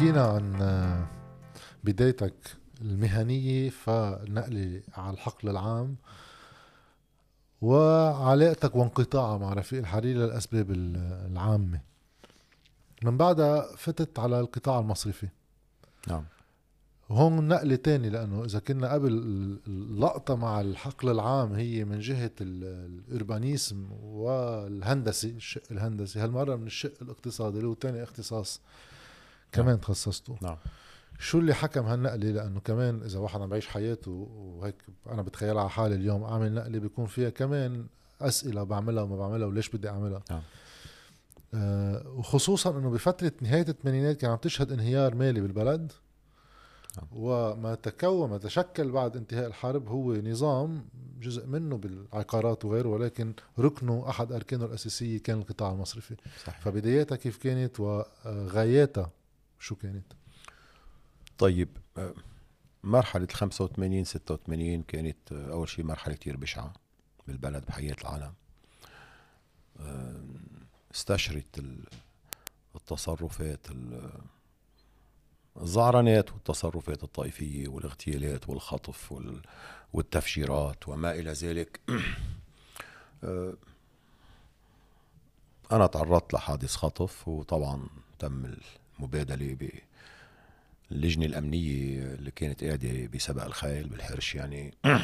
حكينا 0.00 0.24
عن 0.24 0.62
آه، 0.62 1.06
بدايتك 1.84 2.34
المهنية 2.80 3.70
فنقلي 3.70 4.82
على 4.94 5.14
الحقل 5.14 5.48
العام 5.48 5.96
وعلاقتك 7.62 8.76
وانقطاعها 8.76 9.38
مع 9.38 9.52
رفيق 9.52 9.78
الحريري 9.78 10.18
للأسباب 10.18 10.70
العامة. 10.70 11.80
من 13.02 13.16
بعدها 13.16 13.76
فتت 13.76 14.18
على 14.18 14.40
القطاع 14.40 14.78
المصرفي. 14.78 15.28
نعم. 16.08 16.24
هون 17.10 17.48
نقلة 17.48 17.76
تاني 17.76 18.10
لأنه 18.10 18.44
إذا 18.44 18.58
كنا 18.58 18.92
قبل 18.92 19.12
اللقطة 19.66 20.36
مع 20.36 20.60
الحقل 20.60 21.10
العام 21.10 21.52
هي 21.52 21.84
من 21.84 21.98
جهة 21.98 22.32
الأوربانيزم 22.40 23.88
والهندسي 24.02 25.30
الشق 25.30 25.62
الهندسي 25.70 26.18
هالمرة 26.18 26.56
من 26.56 26.66
الشق 26.66 26.94
الاقتصادي 27.02 27.56
اللي 27.56 27.68
هو 27.68 27.74
تاني 27.74 28.02
اختصاص 28.02 28.60
كمان 29.52 29.68
نعم. 29.68 29.76
تخصصته 29.76 30.36
نعم 30.42 30.56
شو 31.20 31.38
اللي 31.38 31.54
حكم 31.54 31.86
هالنقلة 31.86 32.30
لأنه 32.30 32.60
كمان 32.60 33.02
إذا 33.02 33.18
واحد 33.18 33.40
عم 33.40 33.48
بعيش 33.48 33.66
حياته 33.66 34.28
وهيك 34.30 34.74
أنا 35.06 35.22
بتخيل 35.22 35.58
على 35.58 35.70
حالي 35.70 35.94
اليوم 35.94 36.24
أعمل 36.24 36.54
نقلة 36.54 36.78
بيكون 36.78 37.06
فيها 37.06 37.30
كمان 37.30 37.86
أسئلة 38.20 38.62
بعملها 38.62 39.02
وما 39.02 39.16
بعملها 39.16 39.46
وليش 39.46 39.68
بدي 39.68 39.88
أعملها 39.88 40.22
نعم. 40.30 40.42
آه 41.54 42.08
وخصوصا 42.08 42.78
إنه 42.78 42.90
بفترة 42.90 43.32
نهاية 43.40 43.68
الثمانينات 43.68 44.16
كان 44.16 44.30
عم 44.30 44.36
تشهد 44.36 44.72
انهيار 44.72 45.14
مالي 45.14 45.40
بالبلد 45.40 45.92
نعم. 46.96 47.06
وما 47.12 47.74
تكون 47.74 48.30
ما 48.30 48.38
تشكل 48.38 48.90
بعد 48.90 49.16
انتهاء 49.16 49.46
الحرب 49.46 49.88
هو 49.88 50.14
نظام 50.14 50.84
جزء 51.20 51.46
منه 51.46 51.76
بالعقارات 51.76 52.64
وغيره 52.64 52.88
ولكن 52.88 53.32
ركنه 53.58 54.04
أحد 54.08 54.32
أركانه 54.32 54.64
الأساسية 54.64 55.18
كان 55.18 55.38
القطاع 55.38 55.72
المصرفي 55.72 56.16
صحيح. 56.46 56.60
فبداياتها 56.60 57.16
كيف 57.16 57.36
كانت 57.36 57.80
وغاياتها 57.80 59.10
شو 59.60 59.74
كانت؟ 59.74 60.12
طيب 61.38 61.68
آه، 61.96 62.14
مرحلة 62.84 63.24
ال 63.24 63.34
85 63.34 64.04
86 64.04 64.82
كانت 64.82 65.32
آه، 65.32 65.52
أول 65.52 65.68
شيء 65.68 65.84
مرحلة 65.84 66.14
كتير 66.14 66.36
بشعة 66.36 66.72
بالبلد 67.26 67.64
بحياة 67.66 67.96
العالم. 68.00 68.34
آه، 69.80 70.24
استشرت 70.94 71.64
التصرفات 72.74 73.66
الزعرنات 75.56 76.32
والتصرفات 76.32 77.04
الطائفية 77.04 77.68
والاغتيالات 77.68 78.48
والخطف 78.48 79.14
والتفجيرات 79.92 80.88
وما 80.88 81.12
إلى 81.12 81.32
ذلك. 81.32 81.80
أنا 85.72 85.86
تعرضت 85.86 86.34
لحادث 86.34 86.76
خطف 86.76 87.28
وطبعا 87.28 87.88
تم 88.18 88.54
المبادلة 89.00 89.56
اللجنة 90.92 91.26
الأمنية 91.26 92.02
اللي 92.02 92.30
كانت 92.30 92.64
قاعدة 92.64 93.06
بسبق 93.14 93.44
الخيل 93.44 93.88
بالحرش 93.88 94.34
يعني. 94.34 94.74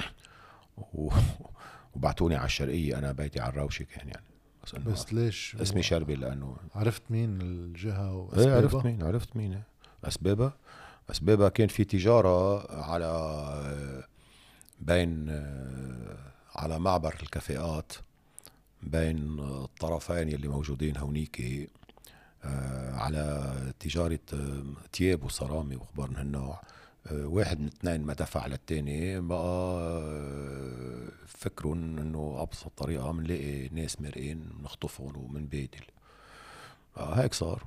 وبعتوني 1.95 2.37
على 2.37 2.47
الشرقية 2.47 2.99
أنا 2.99 3.13
بيتي 3.13 3.41
على 3.41 3.53
الروشة 3.53 3.83
كان 3.83 4.09
يعني. 4.09 4.27
بس, 4.65 4.75
بس 4.75 5.13
ليش؟ 5.13 5.57
اسمي 5.63 5.83
شربي 5.83 6.15
لأنه 6.15 6.57
عرفت 6.75 7.03
مين 7.11 7.41
الجهة 7.41 8.15
وأسبابها؟ 8.15 8.51
إيه 8.51 8.57
عرفت 8.57 8.85
مين 8.85 9.03
عرفت 9.03 9.37
مين. 9.37 9.63
أسبابها؟ 10.05 10.57
أسبابها 11.11 11.49
كان 11.49 11.69
في 11.69 11.85
تجارة 11.85 12.67
على 12.83 14.09
بين 14.81 15.31
على 16.55 16.79
معبر 16.79 17.15
الكافيات 17.23 17.93
بين 18.83 19.39
الطرفين 19.39 20.29
اللي 20.29 20.49
موجودين 20.49 20.97
هونيك. 20.97 21.69
على 22.95 23.53
تجارة 23.81 24.19
آه، 24.35 24.63
تياب 24.93 25.25
وصرامي 25.25 25.77
وأخبار 25.77 26.11
من 26.11 26.17
هالنوع. 26.17 26.61
آه، 27.07 27.27
واحد 27.27 27.61
من 27.61 27.67
اثنين 27.67 28.01
ما 28.01 28.15
دفع 28.15 28.47
للتاني 28.47 29.21
بقى 29.21 29.91
فكروا 31.27 31.75
إنه 31.75 32.37
أبسط 32.39 32.73
طريقة 32.77 33.13
بنلاقي 33.13 33.69
ناس 33.69 34.01
مرقين 34.01 34.51
بنخطفهم 34.59 35.17
وبنبادل 35.17 35.85
هيك 36.97 37.35
صار. 37.35 37.65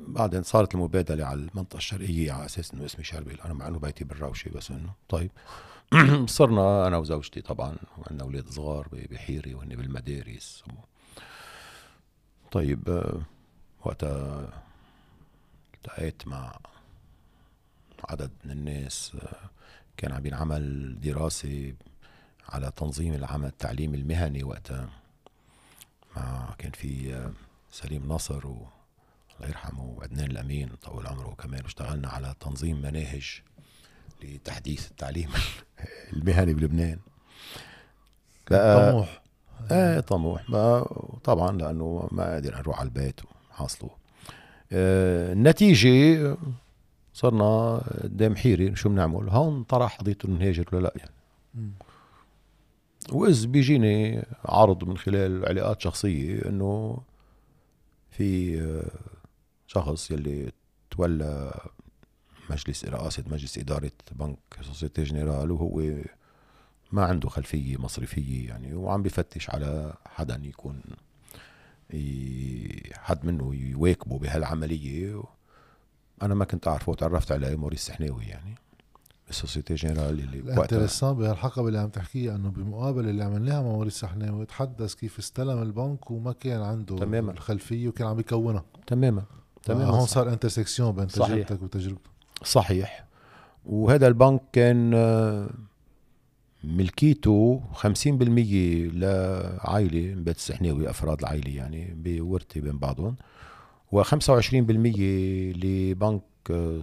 بعدين 0.00 0.42
صارت 0.42 0.74
المبادلة 0.74 1.24
على 1.24 1.40
المنطقة 1.40 1.76
الشرقية 1.76 2.32
على 2.32 2.44
أساس 2.44 2.74
إنه 2.74 2.84
اسمي 2.84 3.04
شربل 3.04 3.40
أنا 3.40 3.54
مع 3.54 3.68
إنه 3.68 3.78
بيتي 3.78 4.04
بالروشة 4.04 4.50
بس 4.50 4.70
إنه. 4.70 4.92
طيب. 5.08 5.30
صرنا 6.26 6.86
أنا 6.86 6.96
وزوجتي 6.96 7.40
طبعا 7.40 7.76
وعندنا 7.98 8.22
أولاد 8.24 8.48
صغار 8.50 8.88
بحيري 9.10 9.54
وهن 9.54 9.68
بالمدارس. 9.68 10.64
طيب 12.54 13.02
وقتها 13.84 14.48
التقيت 15.74 16.28
مع 16.28 16.58
عدد 18.08 18.30
من 18.44 18.50
الناس 18.50 19.16
كان 19.96 20.12
عم 20.12 20.26
ينعمل 20.26 20.96
دراسة 21.00 21.74
على 22.48 22.72
تنظيم 22.76 23.14
العمل 23.14 23.46
التعليم 23.46 23.94
المهني 23.94 24.44
وقتها 24.44 24.88
مع 26.16 26.54
كان 26.58 26.70
في 26.70 27.22
سليم 27.70 28.08
نصر 28.08 28.44
الله 28.44 29.48
يرحمه 29.48 29.84
وعدنان 29.84 30.30
الأمين 30.30 30.68
طول 30.82 31.06
عمره 31.06 31.34
كمان 31.34 31.64
اشتغلنا 31.64 32.08
على 32.08 32.34
تنظيم 32.40 32.82
مناهج 32.82 33.42
لتحديث 34.22 34.90
التعليم 34.90 35.30
المهني 36.12 36.54
بلبنان. 36.54 36.98
طموح. 38.50 39.23
إيه 39.70 40.00
طموح. 40.00 40.42
طبعا 41.24 41.58
لأنه 41.58 42.08
ما 42.12 42.24
قادر 42.24 42.56
نروح 42.58 42.78
على 42.80 42.86
البيت 42.86 43.20
وحاصله. 43.50 43.90
آه 44.72 45.32
النتيجة 45.32 46.36
صرنا 47.12 47.76
قدام 48.02 48.36
حيري 48.36 48.76
شو 48.76 48.88
بنعمل؟ 48.88 49.28
هون 49.28 49.62
طرح 49.62 49.96
قضية 49.96 50.18
نهاجر 50.28 50.64
ولا 50.72 50.82
لا 50.82 50.92
يعني. 50.96 51.10
وإذ 53.12 53.46
بيجيني 53.46 54.26
عرض 54.44 54.84
من 54.84 54.98
خلال 54.98 55.48
علاقات 55.48 55.80
شخصية 55.80 56.48
إنه 56.48 56.98
في 58.10 58.60
آه، 58.60 58.90
شخص 59.66 60.10
يلي 60.10 60.52
تولى 60.90 61.60
مجلس 62.50 62.84
رئاسة 62.84 63.24
مجلس 63.26 63.58
إدارة 63.58 63.92
بنك 64.12 64.38
Société 64.62 65.02
Générale 65.02 65.50
وهو 65.50 65.80
ما 66.92 67.04
عنده 67.04 67.28
خلفية 67.28 67.76
مصرفية 67.76 68.48
يعني 68.48 68.74
وعم 68.74 69.02
بفتش 69.02 69.50
على 69.50 69.94
حدا 70.06 70.40
يكون 70.42 70.80
حد 72.94 73.26
منه 73.26 73.54
يواكبه 73.54 74.18
بهالعملية. 74.18 75.22
أنا 76.22 76.34
ما 76.34 76.44
كنت 76.44 76.68
أعرفه 76.68 76.92
وتعرفت 76.92 77.32
عليه 77.32 77.56
موريس 77.56 77.86
سحناوي 77.86 78.24
يعني 78.24 78.54
ال 79.30 79.35
Société 79.35 79.74
Générale 79.74 80.20
اللي 80.20 80.38
ال 80.38 80.44
intéressant 80.44 81.14
بهالحقبة 81.14 81.68
اللي 81.68 81.78
عم 81.78 81.88
تحكيها 81.88 82.36
إنه 82.36 82.48
بمقابلة 82.48 83.10
اللي 83.10 83.24
عملناها 83.24 83.62
مع 83.62 83.68
موريس 83.68 83.92
سحناوي 84.00 84.46
تحدث 84.46 84.94
كيف 84.94 85.18
استلم 85.18 85.62
البنك 85.62 86.10
وما 86.10 86.32
كان 86.32 86.62
عنده 86.62 86.96
تماما. 86.96 87.32
الخلفية 87.32 87.88
وكان 87.88 88.06
عم 88.06 88.20
يكونها. 88.20 88.64
تماما. 88.86 89.24
تماما 89.62 89.84
هون 89.84 90.06
صار 90.06 90.32
intersection 90.32 90.92
بين 90.92 91.06
تجربتك 91.06 91.62
وتجربته. 91.62 92.10
صحيح. 92.44 93.04
وهذا 93.66 94.06
البنك 94.06 94.40
كان 94.52 94.90
ملكيته 96.66 97.62
50% 97.74 97.84
لعائلة 98.94 100.14
بيت 100.14 100.36
السحناوي 100.36 100.90
أفراد 100.90 101.18
العائلة 101.18 101.56
يعني 101.56 101.94
بورثة 101.96 102.60
بين 102.60 102.78
بعضهم 102.78 103.16
و25% 103.94 104.16
لبنك 105.64 106.22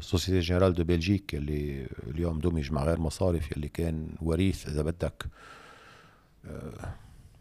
Société 0.02 0.40
Générale 0.40 0.74
de 0.74 0.84
Belgique 0.84 1.36
اللي 1.36 1.88
اليوم 2.08 2.40
دمج 2.40 2.72
مع 2.72 2.84
غير 2.84 3.00
مصارف 3.00 3.52
اللي 3.52 3.68
كان 3.68 4.08
وريث 4.22 4.68
إذا 4.68 4.82
بدك. 4.82 5.26
آه، 6.46 6.94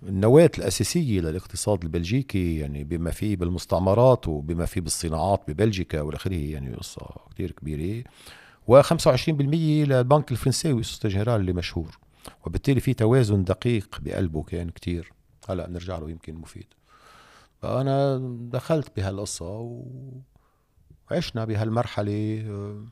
النواة 0.03 0.51
الأساسية 0.59 1.21
للاقتصاد 1.21 1.83
البلجيكي 1.83 2.59
يعني 2.59 2.85
بما 2.85 3.11
فيه 3.11 3.37
بالمستعمرات 3.37 4.29
وبما 4.29 4.67
فيه 4.67 4.81
بالصناعات 4.81 5.43
ببلجيكا 5.49 6.01
والآخره 6.01 6.35
يعني 6.35 6.75
قصة 6.75 7.07
كتير 7.31 7.51
كبيرة. 7.51 8.05
و25% 8.71 9.31
للبنك 9.89 10.33
الفرنساوي 10.33 10.83
Société 10.83 11.09
Générale 11.09 11.41
اللي 11.41 11.53
مشهور. 11.53 11.99
وبالتالي 12.47 12.81
في 12.81 12.95
توازن 12.95 13.45
دقيق 13.45 13.99
بقلبه 14.03 14.43
كان 14.43 14.71
كتير. 14.71 15.13
هلا 15.49 15.67
بنرجع 15.67 15.99
له 15.99 16.11
يمكن 16.11 16.35
مفيد. 16.35 16.67
فأنا 17.63 18.19
دخلت 18.53 18.97
بهالقصة 18.97 19.83
وعشنا 21.11 21.45
بهالمرحلة 21.45 22.45
آه، 22.49 22.85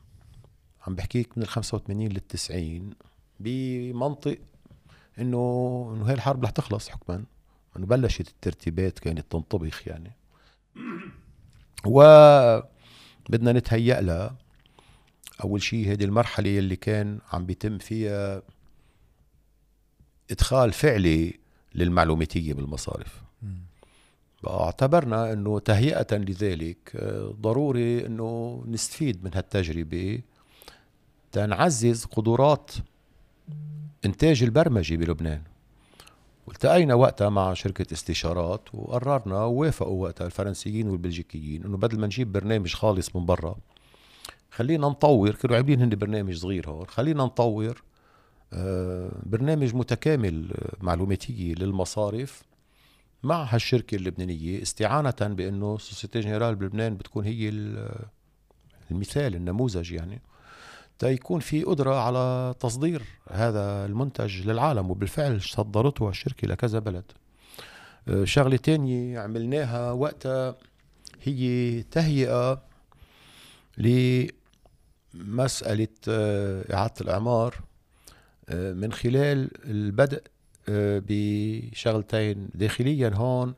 عم 0.87 0.95
بحكيك 0.95 1.37
من 1.37 1.43
ال 1.43 1.47
85 1.47 2.07
لل 2.07 2.19
90 2.19 2.89
بمنطق 3.39 4.37
إنه 5.19 5.91
إنه 5.95 6.09
هي 6.09 6.13
الحرب 6.13 6.43
رح 6.43 6.49
تخلص 6.49 6.89
حكما. 6.89 7.23
إنه 7.77 7.85
بلشت 7.85 8.27
الترتيبات 8.27 8.99
كانت 8.99 9.31
تنطبخ 9.31 9.87
يعني. 9.87 10.11
و 11.85 12.01
بدنا 13.29 13.51
نتهيأ 13.51 14.01
لها 14.01 14.35
أول 15.43 15.61
شيء 15.61 15.91
هذه 15.91 16.03
المرحلة 16.03 16.59
اللي 16.59 16.75
كان 16.75 17.19
عم 17.33 17.45
بيتم 17.45 17.77
فيها 17.77 18.41
إدخال 20.31 20.73
فعلي 20.73 21.39
للمعلوماتية 21.75 22.53
بالمصارف. 22.53 23.21
أعتبرنا 24.47 25.33
إنه 25.33 25.59
تهيئة 25.59 26.15
لذلك 26.15 26.91
آه، 26.95 27.33
ضروري 27.41 28.05
إنه 28.05 28.63
نستفيد 28.67 29.23
من 29.23 29.31
هالتجربة 29.33 30.21
تنعزز 31.31 32.05
قدرات 32.05 32.71
إنتاج 34.05 34.43
البرمجة 34.43 34.95
بلبنان. 34.95 35.41
والتقينا 36.47 36.93
وقتها 36.93 37.29
مع 37.29 37.53
شركة 37.53 37.93
استشارات 37.93 38.61
وقررنا 38.73 39.43
ووافقوا 39.43 40.03
وقتها 40.03 40.25
الفرنسيين 40.25 40.87
والبلجيكيين 40.87 41.63
إنه 41.63 41.77
بدل 41.77 41.99
ما 41.99 42.05
نجيب 42.05 42.31
برنامج 42.31 42.73
خالص 42.73 43.15
من 43.15 43.25
برا 43.25 43.55
خلينا 44.51 44.87
نطور 44.87 45.31
كانوا 45.31 45.55
عاملين 45.55 45.81
هن 45.81 45.89
برنامج 45.89 46.35
صغير 46.37 46.69
هون 46.69 46.85
خلينا 46.87 47.23
نطور 47.23 47.83
برنامج 49.23 49.75
متكامل 49.75 50.51
آه، 50.51 50.75
معلوماتي 50.81 51.53
للمصارف 51.53 52.43
مع 53.23 53.43
هالشركة 53.43 53.95
اللبنانية 53.95 54.61
استعانة 54.61 55.13
بأنه 55.21 55.77
Société 55.77 56.19
Générale 56.19 56.55
بلبنان 56.55 56.97
بتكون 56.97 57.25
هي 57.25 57.49
المثال 58.91 59.35
النموذج 59.35 59.91
يعني 59.91 60.21
تيكون 60.99 61.39
في 61.39 61.63
قدرة 61.63 61.95
على 61.95 62.55
تصدير 62.59 63.03
هذا 63.31 63.85
المنتج 63.85 64.47
للعالم 64.47 64.91
وبالفعل 64.91 65.41
صدرته 65.41 66.09
الشركة 66.09 66.47
لكذا 66.47 66.79
بلد. 66.79 67.11
آه، 68.07 68.23
شغلة 68.23 68.57
تانية 68.57 69.19
عملناها 69.19 69.91
وقتها 69.91 70.55
هي 71.23 71.83
تهيئة 71.83 72.61
لمسألة 73.77 75.87
إعادة 76.73 76.93
الإعمار. 77.01 77.68
من 78.51 78.91
خلال 78.91 79.49
البدء 79.65 80.21
آه، 80.69 81.01
بشغلتين. 81.07 82.49
داخليا 82.55 83.11
هون 83.15 83.53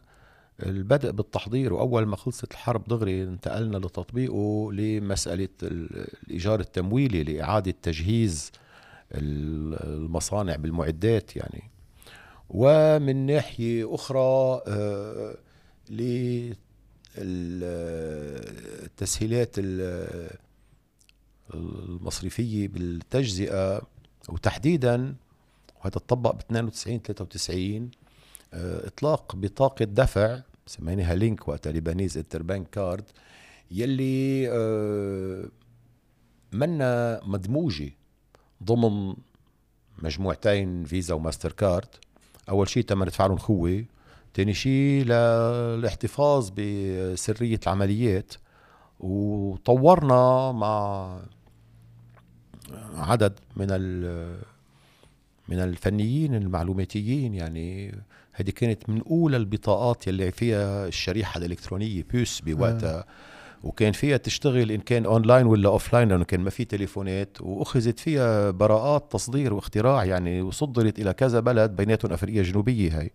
البدء 0.66 1.12
بالتحضير 1.12 1.74
وأول 1.74 2.06
ما 2.06 2.16
خلصت 2.16 2.52
الحرب 2.52 2.88
دغري 2.88 3.24
انتقلنا 3.24 3.78
لتطبيقه 3.78 4.74
لمسألة 4.74 5.50
الإيجار 5.64 6.60
التمويلي 6.60 7.24
لإعادة 7.24 7.74
تجهيز 7.82 8.52
المصانع 9.12 10.56
بالمعدات 10.56 11.36
يعني. 11.36 11.64
ومن 12.50 13.26
ناحية 13.26 13.96
أخرى 13.96 14.62
آه، 14.68 15.36
للتسهيلات 17.18 19.56
المصرفية 21.54 22.68
بالتجزئة 22.68 23.82
وتحديدا 24.32 25.16
وهذا 25.80 25.90
تطبق 25.90 26.36
ب 26.36 26.40
92 26.40 27.00
93 27.00 27.92
إطلاق 28.54 29.36
بطاقة 29.36 29.86
دفع 29.86 30.42
سميناها 30.68 31.16
Link 31.16 31.48
وقتها 31.48 31.72
Lebanese 31.72 32.18
Interbank 32.18 32.70
Card 32.70 33.04
يلي 33.72 34.50
آه، 34.50 35.46
منا 36.54 37.22
مدموجة 37.24 37.92
ضمن 38.64 39.16
مجموعتين 40.04 40.84
Visa 40.84 41.14
و 41.14 41.52
MasterCard. 41.52 41.88
أول 42.50 42.70
شيء 42.70 42.84
تم 42.84 43.04
ندفع 43.04 43.26
لهم 43.26 43.38
خوه 43.38 43.86
ثاني 44.36 44.54
شيء 44.54 45.04
للاحتفاظ 45.04 46.50
بسرية 46.50 47.60
العمليات 47.64 48.34
وطورنا 49.00 50.52
مع 50.52 51.20
عدد 52.96 53.34
من 53.56 53.68
من 55.50 55.60
الفنيين 55.60 56.36
المعلوماتيين 56.36 57.34
يعني 57.34 57.96
هذه 58.32 58.50
كانت 58.50 58.90
من 58.90 59.02
أولى 59.10 59.38
البطاقات 59.38 60.08
يلي 60.08 60.32
فيها 60.32 60.88
الشريحة 60.88 61.38
الإلكترونية 61.38 62.04
بيوسي 62.12 62.42
بوقتها. 62.42 63.00
آه. 63.00 63.06
وكان 63.64 63.92
فيها 63.92 64.18
تشتغل 64.18 64.72
إن 64.72 64.80
كان 64.80 65.06
أونلاين 65.06 65.46
ولا 65.46 65.70
offline 65.70 66.10
لأنه 66.10 66.24
كان 66.24 66.40
ما 66.40 66.50
في 66.50 66.66
تليفونات. 66.66 67.38
وأخذت 67.42 68.00
فيها 68.00 68.52
براءات 68.52 69.12
تصدير 69.12 69.54
واختراع 69.54 70.06
يعني 70.06 70.42
وصدرت 70.42 71.00
إلى 71.00 71.14
كذا 71.14 71.40
بلد 71.40 71.76
بيناتهم 71.76 72.14
افريقيا 72.14 72.42
الجنوبيه 72.42 73.00
هاي. 73.00 73.12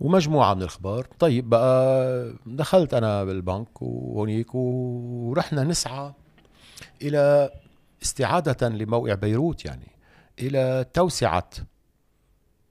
ومجموعة 0.00 0.54
من 0.54 0.62
الأخبار. 0.62 1.06
طيب 1.18 1.50
بقى 1.50 2.34
دخلت 2.46 2.94
أنا 2.94 3.24
بالبنك 3.24 3.82
وهونيك 3.82 4.54
ورحنا 4.54 5.64
نسعى 5.64 6.12
إلى 7.02 7.50
استعادة 8.02 8.68
لموقع 8.68 9.14
بيروت 9.14 9.64
يعني 9.64 9.88
إلى 10.38 10.86
توسعة 10.94 11.50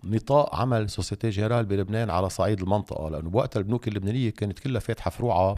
نطاق 0.04 0.56
عمل 0.56 0.90
سوسيتي 0.90 1.30
جيرال 1.30 1.66
بلبنان 1.66 2.10
على 2.10 2.30
صعيد 2.30 2.62
المنطقة. 2.62 3.10
لأنه 3.10 3.30
بوقتها 3.30 3.60
البنوك 3.60 3.88
اللبنانية 3.88 4.30
كانت 4.30 4.60
كلها 4.60 4.80
فاتحة 4.80 5.12
فروعها 5.12 5.56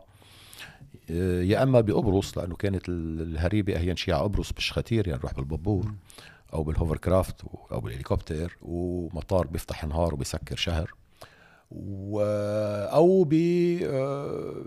آه، 1.09 1.41
يا 1.41 1.63
إما 1.63 1.81
بقبرص 1.81 2.37
لأنه 2.37 2.55
كانت 2.55 2.89
الهريبة 2.89 3.75
اهين 3.75 3.95
شيء 3.95 4.13
على 4.13 4.23
قبرص 4.23 4.51
بالشخاتير 4.51 5.07
يعني 5.07 5.19
نروح 5.19 5.33
بالبابور 5.33 5.93
أو 6.53 6.63
بالهوفر 6.63 6.97
كرافت 6.97 7.41
أو 7.71 7.79
بالهليكوبتر 7.79 8.57
ومطار 8.61 9.47
بيفتح 9.47 9.85
نهار 9.85 10.13
وبيسكر 10.13 10.55
شهر. 10.55 10.93
و 11.71 12.21
أو 12.91 13.23
ب 13.23 13.33
آه، 13.83 14.65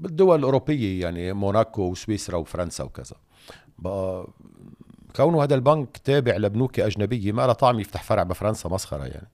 بالدول 0.00 0.38
الأوروبية 0.38 1.00
يعني 1.00 1.32
موناكو 1.32 1.82
وسويسرا 1.82 2.36
وفرنسا 2.36 2.84
وكذا. 2.84 3.16
بقى 3.78 4.26
كونه 5.16 5.42
هذا 5.42 5.54
البنك 5.54 5.96
تابع 5.96 6.36
لبنوك 6.36 6.80
أجنبية 6.80 7.32
ما 7.32 7.46
له 7.46 7.52
طعم 7.52 7.80
يفتح 7.80 8.02
فرع 8.02 8.22
بفرنسا 8.22 8.68
مسخرة 8.68 9.04
يعني. 9.04 9.28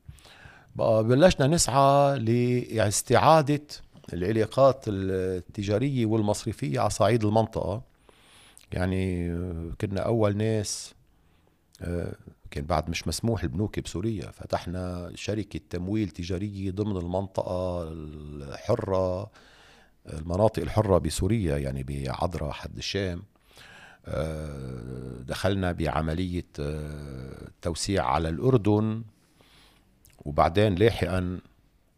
بقى 0.77 1.05
بلشنا 1.05 1.47
نسعى 1.47 2.19
لاستعادة 2.19 3.61
العلاقات 4.13 4.85
التجارية 4.89 6.07
والمصرفية 6.07 6.81
على 6.81 6.91
صعيد 6.91 7.25
المنطقة. 7.25 7.83
يعني 8.73 9.29
كنا 9.81 10.01
أول 10.01 10.37
ناس 10.37 10.95
آه، 11.83 12.15
كان 12.51 12.65
بعد 12.65 12.91
مش 12.91 13.09
مسموح 13.09 13.43
البنوك 13.43 13.81
بسوريا 13.81 14.31
فتحنا 14.31 15.13
شركة 15.15 15.61
تمويل 15.71 16.09
تجارية 16.11 16.71
ضمن 16.71 16.97
المنطقة 16.97 17.83
الحرة 17.93 19.31
المناطق 20.13 20.63
الحرة 20.63 20.99
بسوريا 20.99 21.59
يعني 21.59 21.83
بعذرة 21.83 22.51
حد 22.51 22.77
الشام. 22.77 23.23
دخلنا 25.27 25.73
بعملية 25.73 26.47
آه، 26.61 27.49
توسيع 27.63 28.07
على 28.07 28.29
الأردن 28.29 29.03
وبعدين 30.25 30.75
لاحقا 30.75 31.41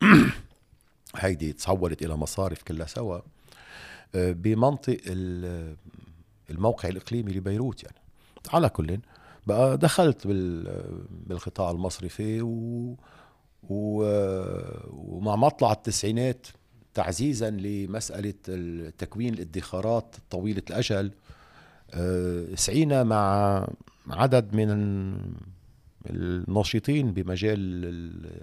هيدي 1.17 1.53
تصورت 1.53 2.03
إلى 2.03 2.17
مصارف 2.17 2.63
كلها 2.63 2.87
سوا 2.87 3.21
آه، 4.15 4.33
بمنطق 4.33 4.99
الموقع 6.51 6.89
الإقليمي 6.89 7.33
لبيروت 7.33 7.83
يعني. 7.83 7.97
على 8.53 8.69
كل 8.69 8.99
بقى 9.47 9.79
دخلت 9.79 10.27
بالقطاع 11.27 11.71
المصرفي 11.71 12.43
و 12.43 12.97
ومع 14.91 15.37
مطلع 15.37 15.73
التسعينات 15.73 16.47
تعزيزا 16.95 17.51
لمسألة 17.51 18.35
تكوين 18.99 19.35
الادخارات 19.35 20.17
طويلة 20.31 20.63
الأجل. 20.71 21.07
آه، 21.07 21.36
سعينا 22.55 23.05
مع 23.05 23.67
عدد 24.11 24.55
من 24.55 24.71
الناشطين 26.11 27.13
بمجال 27.13 27.59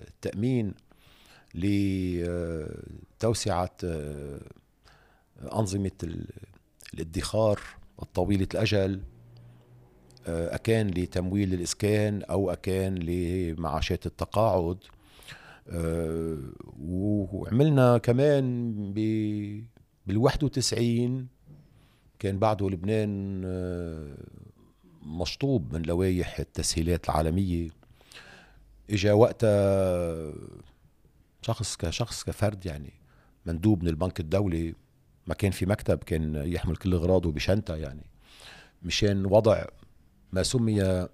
التأمين 0.08 0.74
لتوسعة 3.16 3.76
آه، 3.84 4.40
أنظمة 5.54 5.92
الادخار 6.94 7.60
الطويلة 8.02 8.48
الأجل 8.54 9.02
آه، 10.28 10.56
أكان 10.56 10.88
لتمويل 10.88 11.54
الإسكان 11.54 12.24
أو 12.24 12.52
أكان 12.52 12.96
لمعاشات 12.96 14.06
التقاعد. 14.06 14.78
وعملنا 16.80 17.98
كمان 17.98 18.74
بال 18.94 20.18
91 20.18 21.28
كان 22.24 22.40
بعده 22.40 22.70
لبنان 22.70 23.42
آه، 23.46 24.18
مشطوب 25.06 25.74
من 25.74 25.82
لوائح 25.82 26.40
التسهيلات 26.40 27.10
العالمية. 27.10 27.70
إجا 28.90 29.14
وقتها 29.14 30.34
شخص 31.42 31.78
كشخص 31.78 32.24
كفرد 32.24 32.66
يعني 32.66 32.94
مندوب 33.46 33.84
من 33.84 33.90
البنك 33.90 34.20
الدولي 34.20 34.76
ما 35.28 35.34
كان 35.34 35.52
في 35.52 35.66
مكتب 35.66 35.98
كان 35.98 36.36
يحمل 36.36 36.76
كل 36.76 36.94
أغراضه 36.94 37.32
بشنطة 37.32 37.76
يعني. 37.76 38.06
مشان 38.84 39.26
وضع 39.26 39.66
ما 40.34 40.44
سمي 40.44 41.08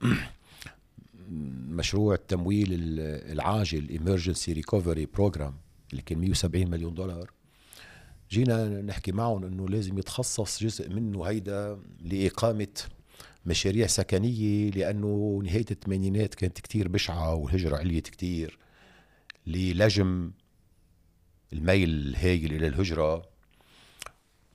مشروع 1.79 2.13
التمويل 2.13 2.67
العاجل 3.31 3.99
emergency 3.99 4.61
recovery 4.61 5.19
program 5.19 5.53
اللي 5.91 6.01
كان 6.05 6.17
170 6.19 6.69
مليون 6.69 6.93
دولار. 6.93 7.31
جينا 8.31 8.81
نحكي 8.81 9.11
معهم 9.11 9.43
إنه 9.43 9.69
لازم 9.69 9.97
يتخصص 9.97 10.63
جزء 10.63 10.89
منه 10.89 11.23
هيدا 11.23 11.79
لإقامة 12.01 12.67
مشاريع 13.45 13.87
سكنية 13.87 14.69
لأنه 14.71 15.41
نهاية 15.45 15.65
الثمانينات 15.71 16.35
كانت 16.35 16.59
كتير 16.59 16.87
بشعة 16.87 17.35
والهجرة 17.35 17.77
عليت 17.77 18.07
كتير. 18.07 18.57
للجم 19.47 20.31
الميل 21.53 21.89
الهايل 21.89 22.53
إلى 22.53 22.67
الهجرة 22.67 23.29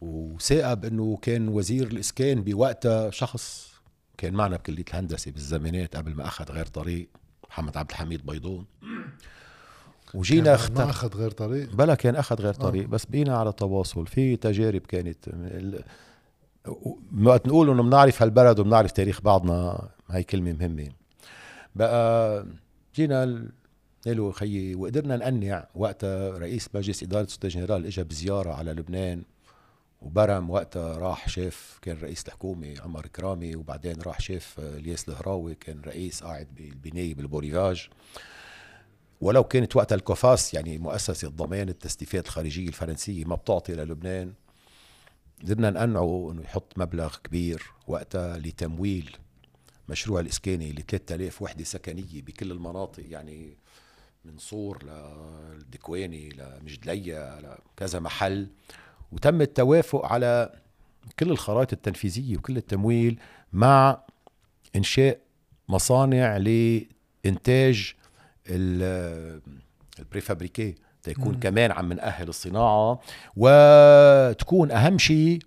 وثاقب 0.00 0.84
إنه 0.84 1.18
كان 1.22 1.48
وزير 1.48 1.86
الإسكان 1.86 2.42
بوقتها 2.44 3.10
شخص 3.10 3.74
كان 4.18 4.34
معنا 4.34 4.56
بكلية 4.56 4.84
الهندسة 4.90 5.30
بالزمانات 5.30 5.96
قبل 5.96 6.14
ما 6.14 6.26
أخذ 6.26 6.52
غير 6.52 6.66
طريق 6.66 7.08
محمد 7.50 7.76
عبد 7.76 7.90
الحميد 7.90 8.26
بيضون. 8.26 8.66
وجينا 10.14 10.54
اخت... 10.54 10.78
ما 10.78 10.90
أخذ 10.90 11.16
غير 11.16 11.30
طريق. 11.30 11.74
بلا 11.74 11.94
كان 11.94 12.16
أخذ 12.16 12.36
غير 12.36 12.54
طريق. 12.54 12.82
آه. 12.82 12.86
بس 12.86 13.04
بقينا 13.04 13.36
على 13.36 13.52
تواصل. 13.52 14.06
في 14.06 14.36
تجارب 14.36 14.80
كانت 14.80 15.28
وقت 17.24 17.46
نقول 17.46 17.70
إنه 17.70 17.82
بنعرف 17.82 18.22
هالبلد 18.22 18.58
وبنعرف 18.58 18.92
تاريخ 18.92 19.20
بعضنا 19.20 19.88
هاي 20.08 20.22
كلمة 20.22 20.52
مهمة. 20.52 20.88
بقى 21.74 22.46
جينا 22.94 23.48
له 24.06 24.32
خيي 24.32 24.74
وقدرنا 24.74 25.16
نقنع 25.16 25.66
وقتها 25.74 26.38
رئيس 26.38 26.68
مجلس 26.74 27.02
إدارة 27.02 27.26
سوسيتي 27.26 27.48
جنرال 27.48 27.86
اجى 27.86 28.04
بزيارة 28.04 28.52
على 28.52 28.72
لبنان. 28.72 29.22
وبرم 30.02 30.50
وقتها 30.50 30.98
راح 30.98 31.28
شاف 31.28 31.78
كان 31.82 31.96
رئيس 32.02 32.26
الحكومة 32.26 32.74
عمر 32.80 33.06
كرامي 33.06 33.56
وبعدين 33.56 34.00
راح 34.06 34.20
شاف 34.20 34.54
الياس 34.58 35.08
الهراوي 35.08 35.54
كان 35.54 35.80
رئيس 35.86 36.22
قاعد 36.22 36.46
بالبناية 36.56 37.14
بالبوريفاج 37.14 37.88
ولو 39.24 39.44
كانت 39.44 39.76
وقتها 39.76 39.96
ال 39.96 40.05
Coface 40.05 40.54
يعني 40.54 40.78
مؤسسة 40.78 41.28
ضمان 41.28 41.68
التسليفات 41.68 42.26
الخارجية 42.26 42.68
الفرنسية 42.68 43.24
ما 43.24 43.34
بتعطي 43.34 43.72
للبنان. 43.72 44.32
قدرنا 45.42 45.70
نقنعه 45.70 46.28
إنه 46.32 46.42
يحط 46.42 46.78
مبلغ 46.78 47.16
كبير 47.24 47.62
وقتها 47.86 48.38
لتمويل 48.38 49.16
مشروع 49.88 50.20
الإسكاني 50.20 50.72
ل 50.72 50.82
3000 50.88 51.42
وحدة 51.42 51.64
سكنية 51.64 52.22
بكل 52.22 52.50
المناطق 52.50 53.04
يعني 53.08 53.56
من 54.24 54.38
صور 54.38 54.84
للدكواني 54.84 56.28
لمجدلية 56.28 57.40
لكذا 57.40 58.00
محل. 58.00 58.48
وتم 59.12 59.40
التوافق 59.40 60.06
على 60.06 60.60
كل 61.18 61.30
الخرائط 61.30 61.72
التنفيذية 61.72 62.36
وكل 62.36 62.56
التمويل 62.56 63.18
مع 63.52 64.02
إنشاء 64.76 65.18
مصانع 65.68 66.36
لإنتاج 66.36 67.94
البريفابريكي 68.48 70.74
تكون 71.02 71.40
كمان 71.40 71.72
عم 71.72 71.92
نأهل 71.92 72.28
الصناعة 72.28 73.00
وتكون 73.36 74.70
أهم 74.70 74.98
شيء 74.98 75.38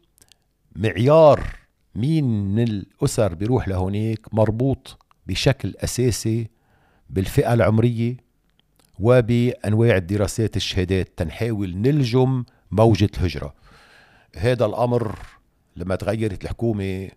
معيار 0.75 1.55
مين 1.95 2.55
من 2.55 2.63
الأسر 2.63 3.33
بيروح 3.33 3.67
لهونيك 3.67 4.33
مربوط 4.33 4.97
بشكل 5.27 5.73
أساسي 5.77 6.47
بالفئة 7.09 7.53
العمرية 7.53 8.17
وبأنواع 8.99 9.97
الدراسات 9.97 10.55
الشهادات 10.55 11.09
تنحاول 11.17 11.77
نلجم 11.77 12.43
موجة 12.71 13.09
الهجرة. 13.17 13.53
هذا 14.35 14.65
الأمر 14.65 15.19
لما 15.75 15.95
تغيرت 15.95 16.43
الحكومة 16.43 17.09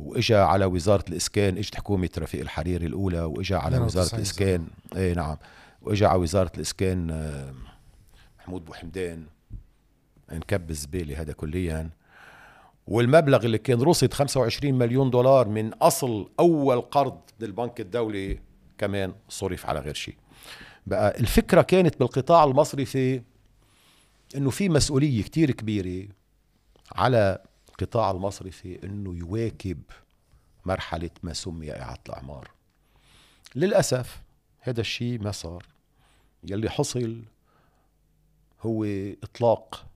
وإجا 0.00 0.38
على 0.38 0.64
وزارة 0.64 1.04
الإسكان 1.08 1.56
إجت 1.58 1.74
حكومة 1.74 2.10
رفيق 2.18 2.40
الحريري 2.40 2.86
الأولى 2.86 3.20
وإجا 3.20 3.56
على 3.56 3.78
وزارة 3.78 4.16
الإسكان. 4.16 4.66
اي 4.96 5.14
نعم. 5.14 5.36
وإجا 5.82 6.06
على 6.08 6.18
وزارة 6.18 6.52
الإسكان 6.56 7.10
آه، 7.10 7.54
محمود 8.38 8.64
بو 8.64 8.72
حمدان. 8.72 9.26
انكب 10.32 10.70
الزبالة 10.70 11.20
هذا 11.20 11.32
كليا. 11.32 11.90
والمبلغ 12.86 13.44
اللي 13.44 13.58
كان 13.58 13.82
رصد 13.82 14.12
25 14.14 14.74
مليون 14.74 15.10
دولار 15.10 15.48
من 15.48 15.74
أصل 15.74 16.30
أول 16.40 16.80
قرض 16.80 17.20
للبنك 17.40 17.80
الدولي 17.80 18.38
كمان 18.78 19.12
صرف 19.28 19.66
على 19.66 19.80
غير 19.80 19.94
شيء. 19.94 20.14
بقى 20.86 21.20
الفكرة 21.20 21.62
كانت 21.62 21.98
بالقطاع 21.98 22.44
المصرفي 22.44 23.22
إنه 24.36 24.50
في 24.50 24.68
مسؤولية 24.68 25.22
كتير 25.22 25.50
كبيرة 25.50 26.08
على 26.92 27.38
القطاع 27.80 28.10
المصرفي 28.10 28.84
إنه 28.84 29.14
يواكب 29.14 29.82
مرحلة 30.64 31.10
ما 31.22 31.32
سمي 31.32 31.72
إعادة 31.72 32.00
الأعمار. 32.08 32.50
للأسف 33.56 34.22
هذا 34.60 34.80
الشيء 34.80 35.22
ما 35.22 35.32
صار. 35.32 35.66
يلي 36.44 36.70
حصل 36.70 37.22
هو 38.62 38.84
إطلاق 39.22 39.86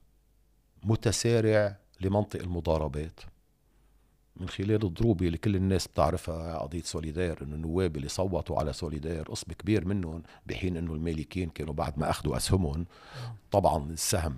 متسارع 0.84 1.76
لمنطق 2.00 2.40
المضاربات. 2.40 3.20
من 4.36 4.48
خلال 4.48 4.84
الضربة 4.84 5.26
اللي 5.26 5.38
كل 5.38 5.56
الناس 5.56 5.88
بتعرفها 5.88 6.58
قضية 6.58 6.82
سوليدير 6.82 7.42
إنه 7.42 7.54
النواب 7.54 7.96
اللي 7.96 8.08
صوتوا 8.08 8.58
على 8.58 8.72
سوليدير 8.72 9.22
قسم 9.22 9.52
كبير 9.52 9.84
منهم 9.84 10.22
بحين 10.46 10.76
إنه 10.76 10.94
المالكين 10.94 11.48
كانوا 11.50 11.74
بعد 11.74 11.98
ما 11.98 12.10
أخذوا 12.10 12.36
أسهمهم. 12.36 12.86
طبعا 13.50 13.90
السهم 13.90 14.36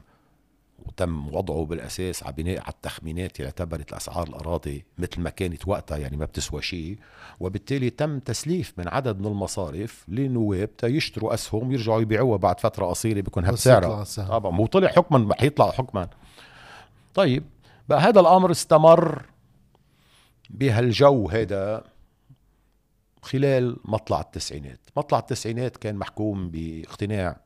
وتم 0.87 1.35
وضعه 1.35 1.64
بالأساس 1.64 2.23
على 2.23 2.33
بناء 2.33 2.59
على 2.59 2.69
التخمينات 2.69 3.37
اللي 3.37 3.47
اعتبرت 3.47 3.93
اسعار 3.93 4.28
الأراضي 4.28 4.85
مثل 4.99 5.21
ما 5.21 5.31
كانت 5.31 5.69
وقتها 5.69 5.99
يعني 5.99 6.16
ما 6.16 6.25
بتسوى 6.25 6.62
شيء. 6.62 6.99
وبالتالي 7.40 7.90
تم 7.90 8.19
تسليف 8.19 8.73
من 8.78 8.88
عدد 8.88 9.21
من 9.21 9.26
المصارف 9.26 10.04
لنواب 10.09 10.76
تيشتروا 10.76 11.35
أسهم 11.35 11.73
يرجعوا 11.73 12.00
يبيعوها 12.00 12.37
بعد 12.37 12.61
فترة 12.61 12.87
قصيرة 12.87 13.21
بيكون 13.21 13.50
بسعرها 13.50 14.04
طبعا. 14.28 14.61
وطلع 14.61 14.88
حكما 14.88 15.35
حيطلع 15.35 15.71
حكما. 15.71 16.09
طيب 17.14 17.45
بقى 17.88 18.00
هذا 18.00 18.21
الأمر 18.21 18.50
استمر 18.50 19.23
بهالجو 20.50 21.28
هذا 21.28 21.85
خلال 23.23 23.76
مطلع 23.85 24.21
التسعينات. 24.21 24.81
مطلع 24.97 25.19
التسعينات 25.19 25.76
كان 25.76 25.97
محكوم 25.97 26.50
باقتناع 26.50 27.37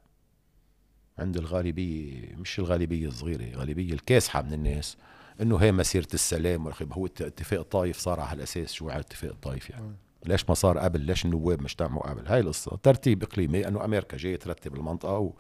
عند 1.18 1.36
الغالبية 1.36 2.36
مش 2.36 2.58
الغالبية 2.58 3.08
الصغيرة 3.08 3.42
الغالبية 3.44 3.92
الكاسحة 3.92 4.42
من 4.42 4.52
الناس 4.52 4.96
إنه 5.42 5.56
هي 5.56 5.72
مسيرة 5.72 6.08
السلام 6.14 6.68
هو 6.92 7.06
اتفاق 7.06 7.60
الطايف 7.60 7.98
صار 7.98 8.20
على 8.20 8.30
هالاساس 8.32 8.72
شو 8.72 8.90
على 8.90 9.00
اتفاق 9.00 9.30
الطايف 9.30 9.70
يعني. 9.70 9.96
ليش 10.26 10.48
ما 10.48 10.54
صار 10.54 10.78
قبل؟ 10.78 11.00
ليش 11.00 11.24
النواب 11.24 11.62
مش 11.62 11.74
تعملوا 11.74 12.10
قبل؟ 12.10 12.26
هاي 12.26 12.40
القصة. 12.40 12.78
ترتيب 12.82 13.22
إقليمي 13.22 13.68
إنه 13.68 13.84
أمريكا 13.84 14.16
جاية 14.16 14.36
ترتب 14.36 14.74
المنطقة 14.74 15.18
و... 15.18 15.32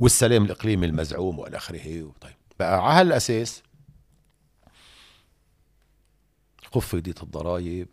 والسلام 0.00 0.44
الإقليمي 0.44 0.86
المزعوم 0.86 1.38
وإلى 1.38 1.56
آخره. 1.56 2.12
طيب 2.20 2.34
بقى 2.58 2.86
على 2.86 3.00
هالأساس 3.00 3.62
خفضت 6.72 7.22
الضرائب 7.22 7.88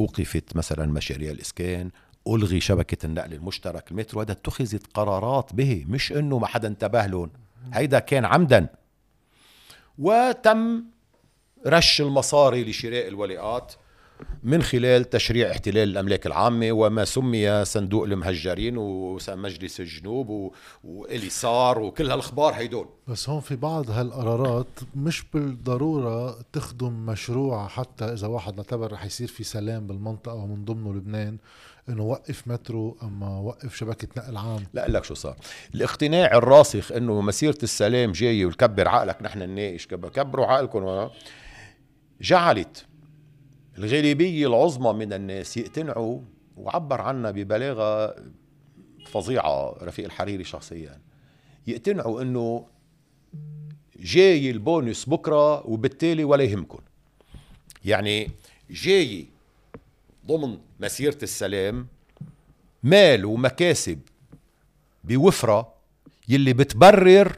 أوقفت 0.00 0.56
مثلا 0.56 0.86
مشاريع 0.86 1.30
الإسكان 1.30 1.90
ألغي 2.28 2.60
شبكة 2.60 3.06
النقل 3.06 3.32
المشترك. 3.34 3.90
المترو 3.90 4.20
هذا 4.20 4.32
اتخذت 4.32 4.86
قرارات 4.94 5.54
به 5.54 5.84
مش 5.88 6.12
إنه 6.12 6.38
ما 6.38 6.46
حدا 6.46 6.68
انتبه 6.68 7.06
لهم 7.06 7.30
هيدا 7.72 7.98
كان 7.98 8.24
عمدا. 8.24 8.66
وتم 9.98 10.84
رش 11.66 12.00
المصاري 12.00 12.64
لشراء 12.64 13.08
الولاءات 13.08 13.72
من 14.42 14.62
خلال 14.62 15.10
تشريع 15.10 15.50
احتلال 15.50 15.88
الأملاك 15.88 16.26
العامة 16.26 16.72
وما 16.72 17.04
سمي 17.04 17.64
صندوق 17.64 18.04
المهجرين 18.04 18.76
ومجلس 18.76 19.80
الجنوب 19.80 20.52
وإليسار 20.84 21.78
وكل 21.78 22.10
هالأخبار 22.10 22.52
هيدول. 22.54 22.88
بس 23.08 23.28
هون 23.28 23.40
في 23.40 23.56
بعض 23.56 23.90
هالقرارات 23.90 24.80
مش 24.94 25.24
بالضرورة 25.34 26.38
تخدم 26.52 27.06
مشروع 27.06 27.68
حتى 27.68 28.04
إذا 28.04 28.26
واحد 28.26 28.56
نعتبر 28.56 28.92
رح 28.92 29.04
يصير 29.04 29.28
في 29.28 29.44
سلام 29.44 29.86
بالمنطقة 29.86 30.34
ومن 30.34 30.64
ضمنه 30.64 30.94
لبنان. 30.94 31.38
إنه 31.88 32.02
وقف 32.02 32.48
مترو 32.48 32.96
اما 33.02 33.38
وقف 33.38 33.76
شبكة 33.76 34.08
نقل 34.16 34.36
عام؟ 34.36 34.64
لا 34.74 34.88
لك 34.88 35.04
شو 35.04 35.14
صار. 35.14 35.36
الاقتناع 35.74 36.26
الراسخ 36.34 36.92
إنه 36.92 37.20
مسيرة 37.20 37.58
السلام 37.62 38.12
جاية 38.12 38.46
وكبر 38.46 38.88
عقلك 38.88 39.22
نحن 39.22 39.38
نناقش 39.38 39.86
كبروا 39.86 40.46
عقلكم. 40.46 41.08
جعلت 42.20 42.86
الغالبية 43.78 44.46
العظمى 44.46 44.92
من 44.92 45.12
الناس 45.12 45.56
يقتنعوا 45.56 46.20
وعبر 46.56 47.00
عنها 47.00 47.30
ببلاغة 47.30 48.16
فظيعة 49.06 49.76
رفيق 49.82 50.04
الحريري 50.04 50.44
شخصيا. 50.44 51.00
يقتنعوا 51.66 52.22
إنه 52.22 52.66
جاي 53.98 54.50
البونس 54.50 55.08
بكرة 55.08 55.66
وبالتالي 55.66 56.24
ولا 56.24 56.44
يهمكم 56.44 56.78
يعني 57.84 58.30
جاي 58.70 59.26
ضمن 60.26 60.58
مسيرة 60.80 61.18
السلام 61.22 61.86
مال 62.82 63.24
ومكاسب 63.24 64.00
بوفرة 65.04 65.74
يلي 66.28 66.52
بتبرر 66.52 67.36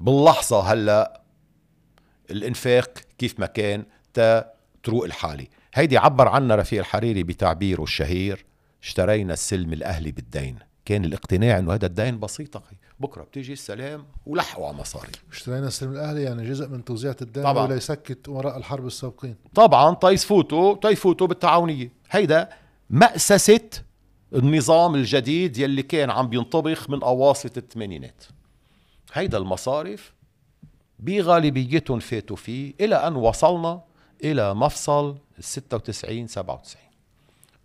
باللحظة 0.00 0.60
هلأ 0.60 1.22
الإنفاق 2.30 2.98
كيف 3.18 3.40
ما 3.40 3.46
كان 3.46 3.84
تا 4.14 4.52
تروق 4.82 5.04
الحالة. 5.04 5.46
هيدي 5.74 5.98
عبر 5.98 6.28
عنها 6.28 6.56
رفيق 6.56 6.78
الحريري 6.78 7.22
بتعبيره 7.22 7.82
الشهير 7.82 8.44
اشترينا 8.82 9.32
السلم 9.32 9.72
الأهلي 9.72 10.12
بالدين. 10.12 10.58
كان 10.84 11.04
الاقتناع 11.04 11.58
إنه 11.58 11.74
هذا 11.74 11.86
الدين 11.86 12.20
بسيط 12.20 12.56
أخي. 12.56 12.76
بكرة 13.00 13.22
بتيجي 13.22 13.52
السلام 13.52 14.06
ولحقوا 14.26 14.66
على 14.66 14.76
مصاري. 14.76 15.12
اشترينا 15.32 15.66
السلم 15.66 15.92
الأهلي 15.92 16.22
يعني 16.22 16.48
جزء 16.48 16.68
من 16.68 16.84
توزيعة 16.84 17.16
الدين 17.22 17.42
طبعا. 17.42 17.66
ولا 17.66 17.76
يسكت 17.76 18.28
وراء 18.28 18.56
الحرب 18.56 18.86
السابقين. 18.86 19.36
طبعا 19.54 19.94
تيفوتوا 19.94 20.76
تيفوتوا 20.76 21.26
بالتعاونية. 21.26 21.92
هيدا 22.12 22.48
مأسسة 22.90 23.70
النظام 24.34 24.94
الجديد 24.94 25.58
يلي 25.58 25.82
كان 25.82 26.10
عم 26.10 26.28
بينطبخ 26.28 26.90
من 26.90 27.02
أواسط 27.02 27.56
الثمانينات. 27.56 28.24
هيدا 29.12 29.38
المصارف 29.38 30.12
بغالبيتهم 30.98 31.98
فاتوا 31.98 32.36
فيه 32.36 32.74
إلى 32.80 32.96
أن 33.06 33.16
وصلنا 33.16 33.82
إلى 34.24 34.54
مفصل 34.54 35.18
96 35.40 36.26
97 36.26 36.82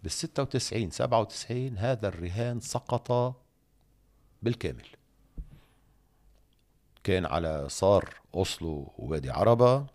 بال 0.04 0.12
96 0.12 0.92
97 0.92 1.78
هذا 1.78 2.08
الرهان 2.08 2.60
سقط 2.60 3.36
بالكامل. 4.42 4.86
كان 7.04 7.26
على 7.26 7.70
صار 7.70 8.14
أوسلو 8.36 8.92
ووادي 8.98 9.30
عربة 9.30 9.86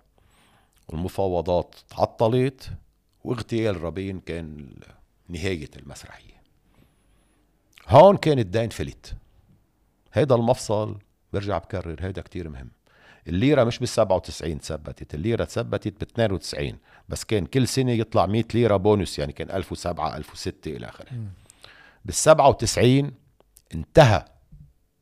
والمفاوضات 0.88 1.74
تعطلت 1.88 2.70
واغتيال 3.24 3.82
رابين 3.82 4.20
كان 4.20 4.70
نهاية 5.28 5.70
المسرحية. 5.76 6.42
هون 7.88 8.16
كان 8.16 8.38
الدين 8.38 8.68
فلت 8.68 9.16
هيدا 10.12 10.34
المفصل 10.34 10.98
برجع 11.32 11.58
بكرر 11.58 11.96
هيدا 12.00 12.22
كتير 12.22 12.48
مهم. 12.48 12.70
الليرة 13.28 13.64
مش 13.64 13.78
بال 13.78 13.88
97 13.88 14.60
تثبتت 14.60 15.14
الليرة 15.14 15.44
تثبتت 15.44 16.00
ب 16.00 16.02
92 16.02 16.78
بس 17.08 17.24
كان 17.24 17.46
كل 17.46 17.68
سنة 17.68 17.92
يطلع 17.92 18.26
100 18.26 18.44
ليرة 18.54 18.76
بونس 18.76 19.18
يعني 19.18 19.32
كان 19.32 19.50
1007 19.50 20.16
1006 20.16 20.76
إلى 20.76 20.88
آخره. 20.88 21.08
بال 22.04 22.14
97 22.14 23.12
انتهى 23.74 24.24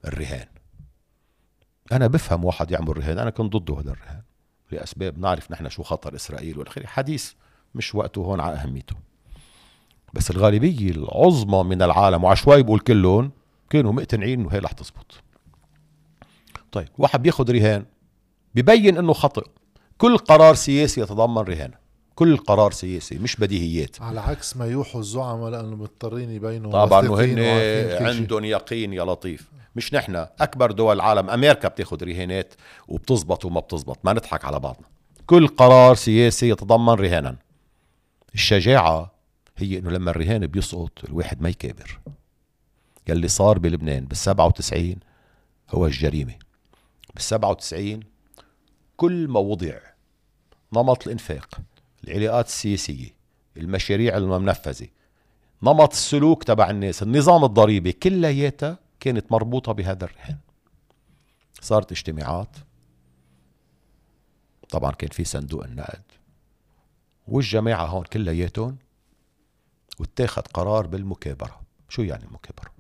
الرهان. 0.05 0.47
أنا 1.93 2.07
بفهم 2.07 2.45
واحد 2.45 2.71
يعمل 2.71 2.97
رهان 2.97 3.19
أنا 3.19 3.31
كنت 3.31 3.57
ضده 3.57 3.81
هذا 3.81 3.91
الرهان. 3.91 4.23
لأسباب 4.71 5.19
نعرف 5.19 5.50
نحن 5.50 5.69
شو 5.69 5.83
خطر 5.83 6.15
إسرائيل 6.15 6.59
والآخره 6.59 6.87
حديث 6.87 7.33
مش 7.75 7.95
وقته 7.95 8.19
هون 8.19 8.41
على 8.41 8.57
أهميته. 8.57 8.97
بس 10.12 10.31
الغالبية 10.31 10.91
العظمى 10.91 11.62
من 11.62 11.83
العالم 11.83 12.25
وعشوائي 12.25 12.62
بقول 12.62 12.81
كلهم 12.81 13.31
كانوا 13.71 13.93
مقتنعين 13.93 14.41
إنه 14.41 14.49
هي 14.53 14.59
رح 14.59 14.73
تزبط. 14.73 15.23
طيب 16.73 16.89
واحد 16.99 17.23
بياخد 17.23 17.50
رهان 17.50 17.85
ببين 18.55 18.99
إنه 18.99 19.12
خطأ. 19.12 19.43
كل 19.99 20.19
قرار 20.19 20.55
سياسي 20.55 21.00
يتضمن 21.00 21.43
رهان. 21.43 21.71
كل 22.15 22.37
قرار 22.37 22.73
سياسي 22.73 23.19
مش 23.19 23.37
بديهيات. 23.37 24.03
على 24.03 24.21
عكس 24.21 24.57
ما 24.57 24.67
يوحوا 24.67 25.00
الزعماء 25.00 25.50
لأنه 25.50 25.77
مضطرين 25.77 26.31
يبينوا 26.31 26.73
طبعا 26.73 27.09
وهن 27.09 27.39
عندهم 28.07 28.45
يقين 28.45 28.93
يا 28.93 29.05
لطيف. 29.05 29.50
مش 29.77 29.95
نحن 29.95 30.27
أكبر 30.41 30.71
دول 30.71 30.97
العالم 30.97 31.31
أمريكا 31.31 31.69
بتاخد 31.69 32.03
رهانات 32.03 32.55
وبتزبط 32.89 33.45
وما 33.45 33.61
بتزبط. 33.61 33.99
ما 34.05 34.12
نضحك 34.12 34.45
على 34.45 34.61
بعضنا. 34.61 34.87
كل 35.27 35.49
قرار 35.49 35.95
سياسي 35.95 36.49
يتضمن 36.49 36.95
رهانا. 36.95 37.37
الشجاعة 38.34 39.12
هي 39.56 39.78
إنه 39.78 39.90
لما 39.90 40.10
الرهان 40.10 40.46
بيسقط 40.46 41.04
الواحد 41.04 41.42
ما 41.42 41.49
يكابر. 41.49 42.00
يلي 43.08 43.28
صار 43.28 43.58
بلبنان 43.58 44.04
بال 44.04 44.16
97 44.16 44.96
هو 45.70 45.87
الجريمة. 45.87 46.34
بال 47.14 47.22
97 47.22 48.00
كل 48.96 49.28
ما 49.28 49.40
وضع 49.40 49.78
نمط 50.72 51.06
الإنفاق 51.06 51.60
العلاقات 52.04 52.46
السياسية 52.46 53.14
المشاريع 53.56 54.16
المنفذة 54.16 54.88
نمط 55.62 55.92
السلوك 55.92 56.44
تبع 56.44 56.70
الناس 56.70 57.02
النظام 57.02 57.44
الضريبي 57.44 57.92
كلياتها 57.92 58.78
كانت 59.00 59.32
مربوطة 59.32 59.72
بهذا 59.72 60.04
الرهان. 60.04 60.38
صارت 61.60 61.92
اجتماعات. 61.92 62.56
طبعا 64.68 64.92
كان 64.92 65.10
في 65.10 65.25
صندوق 65.25 65.64
النقد. 65.64 66.02
والجماعة 67.30 67.87
هون 67.87 68.02
كلياتهم 68.04 68.76
واتاخد 70.00 70.46
قرار 70.46 70.87
بالمكابرة. 70.87 71.60
شو 71.88 72.02
يعني 72.02 72.25
المكابرة 72.25 72.70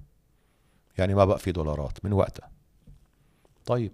يعني 0.98 1.14
ما 1.14 1.24
بقى 1.24 1.38
في 1.38 1.52
دولارات 1.52 2.04
من 2.04 2.12
وقتها. 2.12 2.50
طيب 3.66 3.92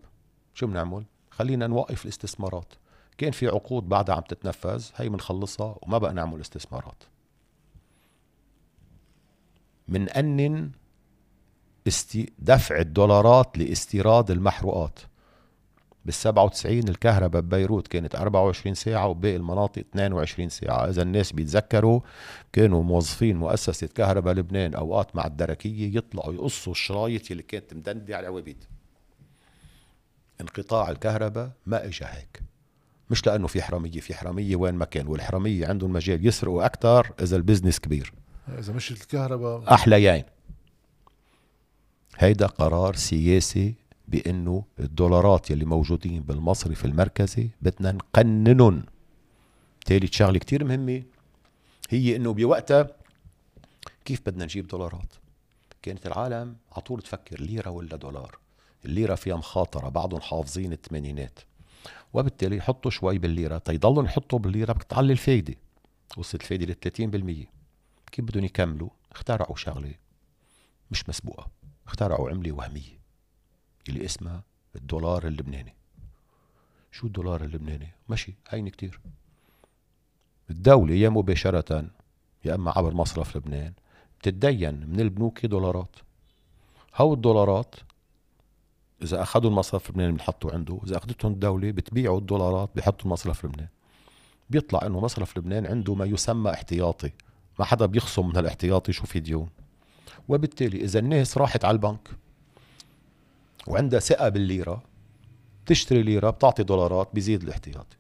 شو 0.54 0.66
بنعمل؟ 0.66 1.04
خلينا 1.30 1.66
نوقف 1.66 2.04
الاستثمارات. 2.04 2.72
كان 3.18 3.30
في 3.30 3.46
عقود 3.46 3.88
بعدها 3.88 4.14
عم 4.14 4.22
تتنفذ 4.22 4.84
هي 4.96 5.08
بنخلصها 5.08 5.76
وما 5.82 5.98
بقى 5.98 6.14
نعمل 6.14 6.40
استثمارات. 6.40 7.02
من 9.88 10.08
أنن 10.08 10.70
استي 11.86 12.32
دفع 12.38 12.78
الدولارات 12.78 13.58
لاستيراد 13.58 14.30
المحروقات. 14.30 14.98
بال 16.06 16.14
97 16.14 16.88
الكهرباء 16.88 17.42
ببيروت 17.42 17.88
كانت 17.88 18.14
24 18.14 18.74
ساعة 18.74 19.06
وباقي 19.06 19.36
المناطق 19.36 19.84
22 19.90 20.48
ساعة. 20.48 20.88
إذا 20.88 21.02
الناس 21.02 21.32
بيتذكروا 21.32 22.00
كانوا 22.52 22.82
موظفين 22.82 23.36
مؤسسة 23.36 23.86
كهرباء 23.86 24.34
لبنان 24.34 24.74
أوقات 24.74 25.16
مع 25.16 25.26
الدركية 25.26 25.96
يطلعوا 25.96 26.34
يقصوا 26.34 26.72
الشرايط 26.72 27.30
اللي 27.30 27.42
كانت 27.42 27.74
مدندة 27.74 28.16
على 28.16 28.26
العوابيد 28.26 28.64
انقطاع 30.40 30.90
الكهرباء 30.90 31.50
ما 31.66 31.84
اجى 31.84 32.04
هيك. 32.04 32.42
مش 33.10 33.26
لأنه 33.26 33.46
في 33.46 33.62
حرامية 33.62 34.00
في 34.00 34.14
حرامية 34.14 34.56
وين 34.56 34.74
ما 34.74 34.84
كان 34.84 35.06
والحرامية 35.06 35.66
عندهم 35.66 35.92
مجال 35.92 36.26
يسرقوا 36.26 36.66
أكثر 36.66 37.12
إذا 37.20 37.36
البزنس 37.36 37.78
كبير. 37.78 38.12
إذا 38.58 38.72
مش 38.72 38.90
الكهرباء. 38.90 39.74
احليين 39.74 40.24
هيدا 42.18 42.46
قرار 42.46 42.96
سياسي 42.96 43.85
بأنه 44.08 44.64
الدولارات 44.80 45.50
يلي 45.50 45.64
موجودين 45.64 46.22
بالمصرف 46.22 46.84
المركزي 46.84 47.48
بدنا 47.62 47.92
نقننهم. 47.92 48.82
ثالث 49.86 50.12
شغلة 50.12 50.38
كتير 50.38 50.64
مهمة 50.64 51.02
هي 51.90 52.16
إنه 52.16 52.32
بوقتها 52.32 52.88
كيف 54.04 54.20
بدنا 54.26 54.44
نجيب 54.44 54.66
دولارات؟ 54.66 55.12
كانت 55.82 56.06
العالم 56.06 56.56
على 56.72 56.82
طول 56.82 57.02
تفكر 57.02 57.40
ليرة 57.40 57.70
ولا 57.70 57.96
دولار؟ 57.96 58.38
الليرة 58.84 59.14
فيها 59.14 59.36
مخاطرة 59.36 59.88
بعضهم 59.88 60.20
حافظين 60.20 60.72
الثمانينات. 60.72 61.38
وبالتالي 62.14 62.56
يحطوا 62.56 62.90
شوي 62.90 63.18
بالليرة 63.18 63.58
تيضلوا 63.58 64.04
يحطوا 64.04 64.38
بالليرة 64.38 64.72
بتعلي 64.72 65.12
الفايدة. 65.12 65.54
وصلت 66.16 66.42
الفايدة 66.42 66.66
ل 66.66 66.74
30% 66.74 67.46
كيف 68.12 68.24
بدهم 68.24 68.44
يكملوا؟ 68.44 68.88
اخترعوا 69.12 69.56
شغلة 69.56 69.94
مش 70.90 71.08
مسبوقة 71.08 71.46
اخترعوا 71.86 72.30
عملة 72.30 72.52
وهمية. 72.52 72.95
اللي 73.88 74.04
اسمها 74.04 74.42
الدولار 74.76 75.26
اللبناني. 75.26 75.74
شو 76.92 77.06
الدولار 77.06 77.44
اللبناني؟ 77.44 77.88
ماشي 78.08 78.34
هين 78.48 78.68
كتير. 78.68 79.00
الدولة 80.50 80.94
يا 80.94 81.08
مباشرة 81.08 81.90
يا 82.44 82.54
أما 82.54 82.70
عبر 82.76 82.94
مصرف 82.94 83.36
لبنان 83.36 83.72
بتتدين 84.20 84.86
من 84.86 85.00
البنوك 85.00 85.46
دولارات. 85.46 85.96
هو 86.94 87.14
الدولارات؟ 87.14 87.74
إذا 89.02 89.22
أخذوا 89.22 89.50
المصرف 89.50 89.90
لبنان 89.90 90.12
بنحطوا 90.12 90.52
عنده 90.52 90.80
إذا 90.84 90.96
أخذتهم 90.96 91.32
الدولة 91.32 91.70
بتبيعوا 91.70 92.18
الدولارات 92.18 92.70
بحطوا 92.76 93.06
المصرف 93.06 93.44
لبنان. 93.44 93.68
بيطلع 94.50 94.86
إنه 94.86 95.00
مصرف 95.00 95.38
لبنان 95.38 95.66
عنده 95.66 95.94
ما 95.94 96.04
يسمى 96.04 96.50
احتياطي. 96.50 97.10
ما 97.58 97.64
حدا 97.64 97.86
بيخصم 97.86 98.28
من 98.28 98.36
الاحتياطي 98.36 98.92
شو 98.92 99.06
في 99.06 99.20
ديون. 99.20 99.48
وبالتالي 100.28 100.84
إذا 100.84 100.98
الناس 100.98 101.38
راحت 101.38 101.64
على 101.64 101.74
البنك 101.74 102.08
وعندها 103.66 104.00
ثقة 104.00 104.28
بالليرة 104.28 104.82
تشتري 105.66 106.02
ليرة 106.02 106.30
بتعطي 106.30 106.62
دولارات 106.62 107.08
بيزيد 107.14 107.42
الاحتياطي. 107.42 107.96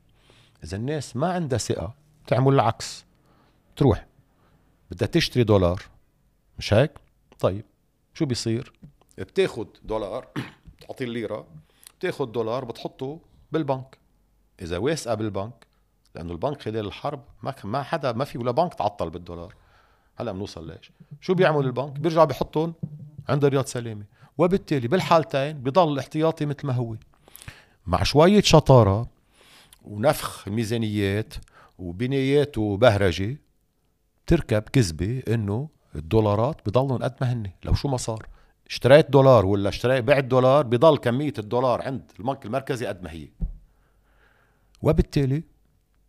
إذا 0.64 0.76
الناس 0.76 1.16
ما 1.16 1.32
عندها 1.32 1.58
ثقة 1.58 1.94
بتعمل 2.26 2.54
العكس. 2.54 3.04
تروح 3.76 4.06
بدها 4.90 5.08
تشتري 5.08 5.44
دولار. 5.44 5.82
مش 6.58 6.74
هيك؟ 6.74 6.90
طيب 7.40 7.64
شو 8.14 8.26
بيصير؟ 8.26 8.72
بتاخد 9.18 9.68
دولار 9.84 10.28
بتعطي 10.78 11.04
الليرة 11.04 11.46
بتاخد 11.98 12.32
دولار 12.32 12.64
بتحطه 12.64 13.20
بالبنك. 13.52 13.98
إذا 14.62 14.78
واثقة 14.78 15.14
بالبنك 15.14 15.66
لأنه 16.14 16.32
البنك 16.32 16.62
خلال 16.62 16.86
الحرب 16.86 17.24
ما 17.42 17.54
ما 17.64 17.82
حدا 17.82 18.12
ما 18.12 18.24
في 18.24 18.38
ولا 18.38 18.50
بنك 18.50 18.74
تعطل 18.74 19.10
بالدولار. 19.10 19.54
هلأ 20.16 20.32
بنوصل 20.32 20.66
ليش 20.66 20.90
شو 21.20 21.34
بيعمل 21.34 21.64
البنك؟ 21.64 21.92
بيرجع 21.92 22.24
بيحطهم 22.24 22.74
عند 23.28 23.44
رياض 23.44 23.66
سلامة 23.66 24.04
وبالتالي 24.38 24.88
بالحالتين 24.88 25.52
بضل 25.52 25.92
الاحتياطي 25.92 26.46
مثل 26.46 26.66
ما 26.66 26.72
هو. 26.72 26.96
مع 27.86 28.02
شوية 28.02 28.42
شطارة 28.42 29.08
ونفخ 29.82 30.48
الميزانيات 30.48 31.34
وبنايات 31.78 32.58
وبهرجة 32.58 33.36
تركب 34.26 34.62
كذبة 34.62 35.22
إنه 35.28 35.68
الدولارات 35.94 36.56
بضلهم 36.66 37.02
قد 37.02 37.14
ما 37.20 37.32
هن 37.32 37.50
لو 37.64 37.74
شو 37.74 37.88
ما 37.88 37.96
صار. 37.96 38.26
اشتريت 38.66 39.10
دولار 39.10 39.46
ولا 39.46 39.68
اشتريت 39.68 40.04
بعت 40.04 40.24
دولار 40.24 40.66
بضل 40.66 40.96
كمية 40.96 41.32
الدولار 41.38 41.82
عند 41.82 42.02
البنك 42.18 42.46
المركزي 42.46 42.86
قد 42.86 43.02
ما 43.02 43.10
هي. 43.12 43.28
وبالتالي 44.82 45.42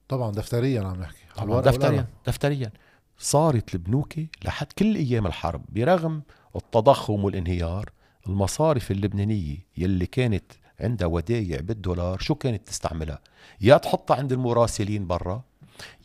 طبعا 0.09 0.31
دفتريا 0.31 0.81
عم 0.81 0.99
نحكي. 0.99 1.23
طبعا 1.35 1.61
دفتريا 1.61 2.07
دفتريا. 2.27 2.71
صارت 3.17 3.75
البنوكي 3.75 4.29
لحد 4.45 4.67
كل 4.71 4.95
أيام 4.95 5.27
الحرب 5.27 5.61
برغم 5.69 6.21
التضخم 6.55 7.23
والانهيار 7.23 7.89
المصارف 8.27 8.91
اللبنانية 8.91 9.57
يلي 9.77 10.05
كانت 10.05 10.43
عندها 10.79 11.07
ودايع 11.07 11.59
بالدولار 11.59 12.19
شو 12.19 12.35
كانت 12.35 12.67
تستعملها؟ 12.67 13.19
يا 13.61 13.77
تحطها 13.77 14.15
عند 14.17 14.33
المراسلين 14.33 15.07
برا 15.07 15.43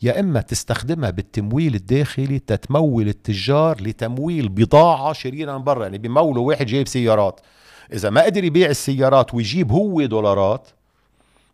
يا 0.01 0.19
إما 0.19 0.41
تستخدمها 0.41 1.09
بالتمويل 1.09 1.75
الداخلي 1.75 2.39
تتمول 2.39 3.07
التجار 3.07 3.81
لتمويل 3.81 4.49
بضاعة 4.49 5.13
شريرة 5.13 5.57
من 5.57 5.63
برا 5.63 5.83
يعني 5.83 5.97
بمولوا 5.97 6.47
واحد 6.47 6.65
جايب 6.65 6.87
سيارات. 6.87 7.39
إذا 7.93 8.09
ما 8.09 8.23
قدر 8.23 8.43
يبيع 8.43 8.69
السيارات 8.69 9.33
ويجيب 9.33 9.71
هو 9.71 10.05
دولارات 10.05 10.67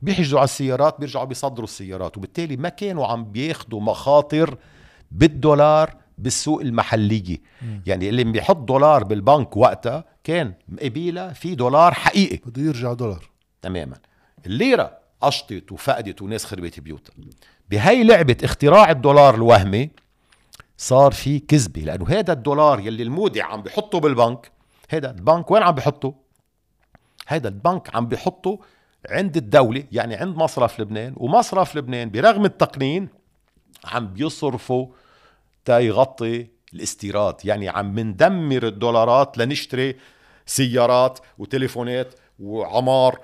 بيحجزوا 0.02 0.40
على 0.40 0.46
السيارات 0.46 1.00
بيرجعوا 1.00 1.26
بيصدروا 1.26 1.64
السيارات 1.64 2.18
وبالتالي 2.18 2.58
ما 2.58 2.70
كانوا 2.70 3.08
عم 3.08 3.26
بياخدوا 3.26 3.82
مخاطر 3.82 4.58
بالدولار 5.12 5.96
بالسوق 6.20 6.62
المحلية. 6.62 7.38
مم. 7.62 7.82
يعني 7.86 8.10
اللي 8.10 8.24
بيحط 8.24 8.58
دولار 8.58 9.04
بالبنك 9.04 9.58
وقتها 9.58 10.04
كان 10.24 10.54
قبيلة 10.82 11.34
في 11.34 11.56
دولار 11.56 11.94
حقيقي. 11.94 12.40
بده 12.46 12.62
يرجع 12.62 12.94
دولار. 12.94 13.30
تماما. 13.62 13.98
الليرة 14.46 14.98
قشطت 15.22 15.72
وفقدت 15.72 16.22
وناس 16.22 16.46
خربت 16.46 16.80
بيوتها. 16.80 17.14
بهاي 17.70 18.04
لعبة 18.04 18.38
اختراع 18.44 18.92
الدولار 18.92 19.36
الوهمي 19.36 19.90
صار 20.78 21.12
في 21.12 21.40
كذبة 21.40 21.82
لأنه 21.82 22.10
هذا 22.10 22.34
الدولار 22.34 22.80
يلي 22.80 23.04
المودع 23.04 23.46
عم 23.46 23.62
بحطه 23.62 24.00
بالبنك 24.00 24.52
هذا 24.90 25.12
البنك 25.12 25.52
وين 25.52 25.64
عم 25.64 25.76
بحطه؟ 25.76 26.16
هذا 27.28 27.48
البنك 27.48 27.96
عم 27.96 28.08
بحطه 28.08 28.60
عند 29.10 29.38
الدولة 29.38 29.84
يعني 29.92 30.16
عند 30.16 30.38
مصرف 30.38 30.80
لبنان 30.80 31.14
ومصرف 31.18 31.76
لبنان 31.76 32.10
برغم 32.10 32.46
التقنين 32.46 33.10
عم 33.86 34.08
بيصرفوا 34.08 34.88
تا 35.66 35.80
يغطي 35.80 36.48
الاستيراد. 36.74 37.36
يعني 37.44 37.70
عم 37.70 38.00
ندمر 38.00 38.68
الدولارات 38.68 39.38
لنشتري 39.38 39.96
سيارات 40.46 41.20
وتليفونات 41.38 42.14
وعمار 42.40 43.20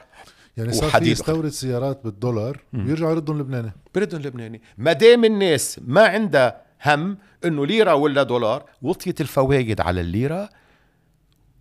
يعني 0.57 0.73
صار 0.73 0.89
في 0.89 1.11
يستورد 1.11 1.49
سيارات 1.49 2.03
بالدولار 2.03 2.63
ويرجعوا 2.73 3.11
يردهم 3.11 3.39
لبناني. 3.39 3.71
بردهم 3.95 4.21
لبناني. 4.21 4.61
ما 4.77 4.93
دام 4.93 5.25
الناس 5.25 5.79
ما 5.87 6.07
عندها 6.07 6.61
هم 6.85 7.17
إنه 7.45 7.65
ليرة 7.65 7.95
ولا 7.95 8.23
دولار 8.23 8.65
وطيت 8.81 9.21
الفوايد 9.21 9.81
على 9.81 10.01
الليرة 10.01 10.49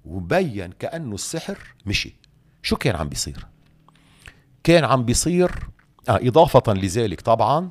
وبين 0.05 0.73
كأنه 0.73 1.15
السحر 1.15 1.59
مشي. 1.87 2.15
شو 2.63 2.77
كان 2.77 2.97
عم 2.97 3.09
بيصير؟ 3.09 3.47
كان 4.65 4.85
عم 4.85 5.05
بيصير 5.05 5.51
آه 6.09 6.21
إضافة 6.23 6.73
لذلك 6.73 7.21
طبعا 7.21 7.71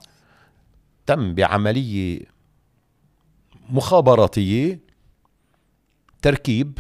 تم 1.06 1.36
بعملية 1.36 2.33
مخابراتية 3.70 4.80
تركيب 6.22 6.80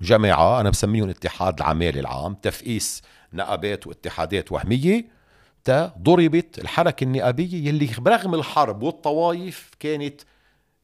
جماعة 0.00 0.60
أنا 0.60 0.70
بسميهم 0.70 1.08
اتحاد 1.08 1.60
العمالة 1.60 2.00
العام 2.00 2.34
تفقيس 2.34 3.02
نقابات 3.32 3.86
واتحادات 3.86 4.52
وهمية 4.52 5.04
تا 5.64 5.94
ضربت 5.98 6.58
الحركة 6.58 7.04
النقابية 7.04 7.68
يلي 7.68 7.90
برغم 7.98 8.34
الحرب 8.34 8.82
والطوايف 8.82 9.70
كانت 9.80 10.20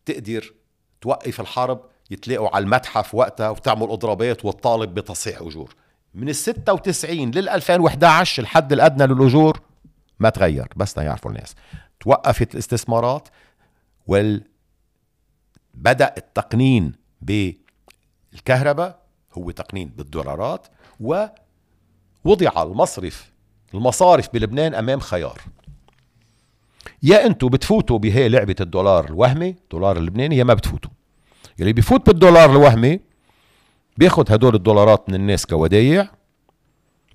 تقدر 0.04 0.52
توقف 1.00 1.40
الحرب 1.40 1.80
يتلاقوا 2.10 2.56
على 2.56 2.64
المتحف 2.64 3.14
وقتها 3.14 3.50
وتعمل 3.50 3.90
اضرابات 3.90 4.44
وتطالب 4.44 4.94
بتصحيح 4.94 5.40
اجور. 5.40 5.74
من 6.14 6.28
ال 6.28 6.36
96 6.36 7.30
لل 7.30 7.48
2011 7.48 8.42
الحد 8.42 8.72
الأدنى 8.72 9.06
للأجور 9.06 9.60
ما 10.18 10.28
تغير 10.30 10.68
بس 10.76 10.96
يعرفوا 10.96 11.30
الناس. 11.30 11.54
توقفت 12.00 12.54
الاستثمارات 12.54 13.28
وال 14.06 14.42
بدأ 15.76 16.14
التقنين 16.16 16.92
بالكهرباء 18.32 19.02
هو 19.32 19.50
تقنين 19.50 19.88
بالدولارات 19.88 20.66
ووضع 21.00 22.62
المصرف 22.62 23.32
المصارف 23.74 24.28
بلبنان 24.32 24.74
أمام 24.74 25.00
خيار. 25.00 25.40
يا 27.02 27.26
أنتم 27.26 27.48
بتفوتوا 27.48 27.98
بهي 27.98 28.28
لعبة 28.28 28.56
الدولار 28.60 29.04
الوهمي 29.04 29.48
الدولار 29.48 29.96
اللبناني 29.96 30.36
يا 30.36 30.44
ما 30.44 30.54
بتفوتوا. 30.54 30.90
يلي 31.58 31.72
بيفوت 31.72 32.06
بالدولار 32.06 32.50
الوهمي 32.50 33.00
بياخد 33.96 34.32
هدول 34.32 34.54
الدولارات 34.54 35.08
من 35.08 35.14
الناس 35.14 35.46
كودايع 35.46 36.08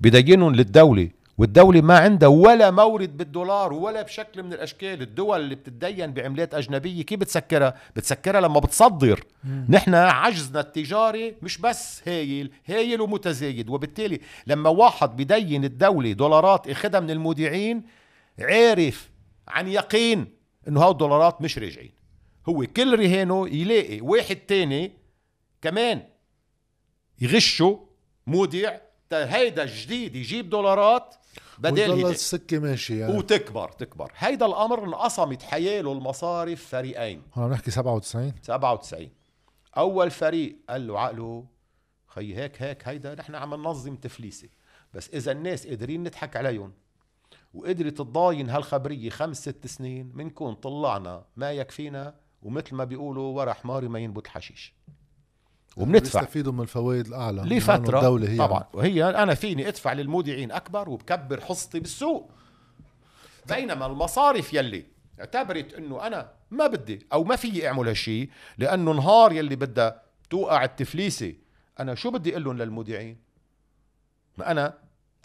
بدينهم 0.02 0.56
للدولة 0.56 1.10
والدولة 1.42 1.82
ما 1.82 1.98
عندها 1.98 2.30
ولا 2.30 2.72
مورد 2.72 3.18
بالدولار 3.18 3.74
ولا 3.74 4.02
بشكل 4.02 4.44
من 4.44 4.54
الأشكال. 4.54 5.02
الدول 5.02 5.42
اللي 5.42 5.56
بتتدين 5.56 6.14
بعملات 6.14 6.54
أجنبية 6.54 7.02
كيف 7.02 7.20
بتسكرها؟ 7.20 7.76
بتسكرها 7.96 8.42
لما 8.42 8.60
بتصدر. 8.60 9.24
نحن 9.70 9.96
عجزنا 9.96 10.60
التجاري 10.60 11.36
مش 11.42 11.58
بس 11.58 12.08
هايل 12.08 12.52
هايل 12.66 13.02
ومتزايد. 13.02 13.70
وبالتالي 13.70 14.20
لما 14.48 14.70
واحد 14.70 15.16
بدين 15.16 15.64
الدولة 15.64 16.12
دولارات 16.12 16.70
اخدها 16.70 17.00
من 17.00 17.12
المودعين 17.12 17.84
عارف 18.40 19.10
عن 19.48 19.68
يقين 19.68 20.28
إنه 20.68 20.82
هاو 20.84 20.92
الدولارات 20.92 21.42
مش 21.42 21.58
راجعين. 21.58 21.92
هو 22.50 22.66
كل 22.78 23.00
رهانه 23.00 23.48
يلاقي 23.48 24.02
واحد 24.02 24.36
تاني 24.36 24.92
كمان 25.62 26.04
يغشه 27.22 27.88
مودع. 28.28 28.78
هيدا 29.14 29.64
الجديد 29.64 30.16
يجيب 30.16 30.50
دولارات 30.50 31.16
بدل 31.62 32.06
السكة 32.06 32.60
ماشي 32.60 33.00
يعني. 33.00 33.18
وتكبر 33.18 33.72
تكبر. 33.72 34.12
هيدا 34.18 34.46
الأمر 34.46 34.84
انقسمت 34.84 35.42
حياله 35.44 35.92
المصارف 35.92 36.66
فريقين. 36.66 37.22
هون 37.34 37.52
نحكي 37.52 37.72
97 37.72 38.34
97 38.42 39.10
أول 39.78 40.12
فريق 40.12 40.58
قال 40.70 40.88
له 40.88 41.00
عقله 41.00 41.46
خي 42.08 42.36
هيك 42.36 42.62
هيك 42.62 42.88
هيدا 42.88 43.16
نحن 43.16 43.36
عم 43.36 43.54
ننظم 43.54 43.96
تفليسة. 43.96 44.50
بس 44.94 45.10
إذا 45.10 45.32
الناس 45.32 45.68
قادرين 45.68 46.04
نضحك 46.04 46.36
عليهم 46.36 46.74
وقدرت 47.54 47.98
تضاين 47.98 48.50
هالخبرية 48.50 49.10
خمس 49.10 49.42
ست 49.42 49.68
سنين 49.68 50.12
منكون 50.14 50.54
طلعنا 50.54 51.26
ما 51.36 51.52
يكفينا 51.52 52.16
ومثل 52.42 52.76
ما 52.76 52.84
بيقولوا 52.84 53.38
ورا 53.38 53.54
حماري 53.54 53.88
ما 53.88 54.00
ينبت 54.00 54.28
حشيش. 54.28 54.76
وبندفع. 55.82 56.20
بيستفيدوا 56.20 56.54
من 56.54 56.62
الفوائد 56.62 57.08
الأعلى. 57.08 57.42
لفترة 57.42 57.98
الدولة 57.98 58.30
هي 58.30 58.38
طبعا. 58.38 58.64
وهي 58.74 59.10
أنا 59.10 59.34
فيني 59.34 59.68
أدفع 59.68 59.94
للمودعين 59.94 60.52
أكبر 60.52 60.90
وبكبر 60.90 61.42
حصتي 61.42 61.80
بالسوق. 61.80 62.32
بينما 63.50 63.86
المصارف 63.86 64.54
يلي 64.54 64.86
اعتبرت 65.20 65.74
إنه 65.74 66.08
أنا 66.08 66.32
ما 66.52 66.68
بدي 66.68 67.08
أو 67.14 67.24
ما 67.24 67.36
فيي 67.36 67.68
أعمل 67.68 67.88
هالشيء 67.88 68.30
لأنه 68.58 68.92
نهار 68.92 69.32
يلي 69.32 69.56
بدها 69.56 70.02
توقع 70.30 70.64
التفليسة 70.64 71.34
أنا 71.80 71.96
شو 71.96 72.12
بدي 72.12 72.32
أقول 72.32 72.44
لهم 72.44 72.58
للمودعين؟ 72.58 73.18
ما 74.38 74.52
أنا 74.52 74.74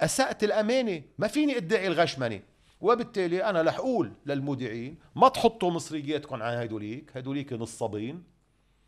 أسأت 0.00 0.44
الأمانة 0.44 1.02
ما 1.18 1.28
فيني 1.28 1.56
أدعي 1.56 1.86
الغشمنة. 1.86 2.40
وبالتالي 2.80 3.44
أنا 3.44 3.62
رح 3.62 3.78
أقول 3.78 4.12
للمودعين 4.26 4.98
ما 5.16 5.28
تحطوا 5.28 5.70
مصرياتكم 5.70 6.42
على 6.42 6.64
هدوليك 6.64 7.16
هدوليك 7.16 7.52
نصابين. 7.52 8.22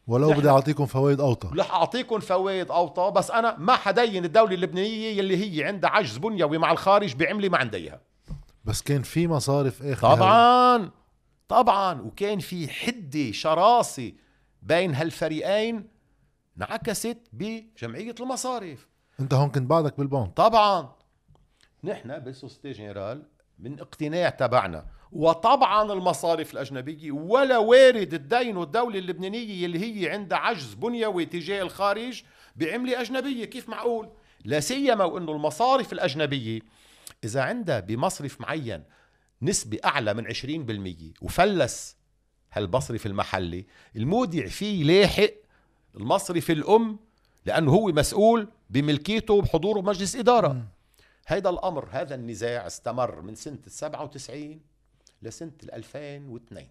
ولو 0.08 0.32
بدي 0.32 0.48
أعطيكم 0.48 0.86
فوائد 0.86 1.20
أوطى. 1.20 1.50
رح 1.58 1.70
أعطيكم 1.70 2.20
فوائد 2.20 2.70
أوطى 2.70 3.12
بس 3.16 3.30
أنا 3.30 3.56
ما 3.58 3.76
حدين 3.76 4.24
الدولة 4.24 4.54
اللبنانية 4.54 5.18
يلي 5.18 5.60
هي 5.60 5.64
عندها 5.64 5.90
عجز 5.90 6.16
بنيوي 6.16 6.58
مع 6.58 6.72
الخارج 6.72 7.14
بعملي 7.14 7.48
ما 7.48 7.58
عندها 7.58 7.80
إياها. 7.80 8.00
بس 8.64 8.82
كان 8.82 9.02
في 9.02 9.28
مصارف 9.28 9.82
آخر 9.82 10.16
طبعا 10.16 10.90
طبعا 11.48 12.00
وكان 12.00 12.38
في 12.38 12.68
حدة 12.68 13.32
شراسة 13.32 14.12
بين 14.62 14.94
هالفريقين 14.94 15.88
انعكست 16.56 17.18
بجمعية 17.32 18.14
المصارف. 18.20 18.88
أنت 19.20 19.34
هون 19.34 19.50
كنت 19.50 19.70
بعدك 19.70 19.98
بالبنك. 19.98 20.32
طبعا. 20.36 20.92
نحن 21.84 22.18
بالسوسيتي 22.18 22.72
جنرال 22.72 23.22
من 23.58 23.80
اقتناع 23.80 24.28
تبعنا 24.28 24.86
وطبعا 25.12 25.92
المصارف 25.92 26.52
الأجنبية 26.52 27.12
ولا 27.12 27.58
وارد 27.58 28.14
الدين 28.14 28.56
والدولة 28.56 28.98
اللبنانية 28.98 29.66
اللي 29.66 29.78
هي 29.78 30.10
عندها 30.10 30.38
عجز 30.38 30.74
بنيوي 30.74 31.26
تجاه 31.26 31.62
الخارج 31.62 32.22
بعملة 32.56 33.00
أجنبية 33.00 33.44
كيف 33.44 33.68
معقول؟ 33.68 34.08
لا 34.44 34.60
سيما 34.60 35.04
وأنه 35.04 35.32
المصارف 35.32 35.92
الأجنبية 35.92 36.60
إذا 37.24 37.42
عندها 37.42 37.80
بمصرف 37.80 38.40
معين 38.40 38.84
نسبة 39.42 39.78
أعلى 39.84 40.14
من 40.14 40.26
20% 41.20 41.22
وفلس 41.22 41.96
هالمصرف 42.52 43.06
المحلي 43.06 43.66
المودع 43.96 44.46
فيه 44.46 44.84
لاحق 44.84 45.30
المصرف 45.96 46.50
الأم 46.50 46.98
لأنه 47.46 47.70
هو 47.72 47.86
مسؤول 47.86 48.48
بملكيته 48.70 49.34
وبحضوره 49.34 49.80
بمجلس 49.80 50.16
إدارة. 50.16 50.66
هذا 51.26 51.50
الأمر 51.50 51.88
هذا 51.90 52.14
النزاع 52.14 52.66
استمر 52.66 53.20
من 53.20 53.34
سنة 53.34 53.58
97 53.66 54.60
لسنة 55.22 55.52
2002 55.72 56.66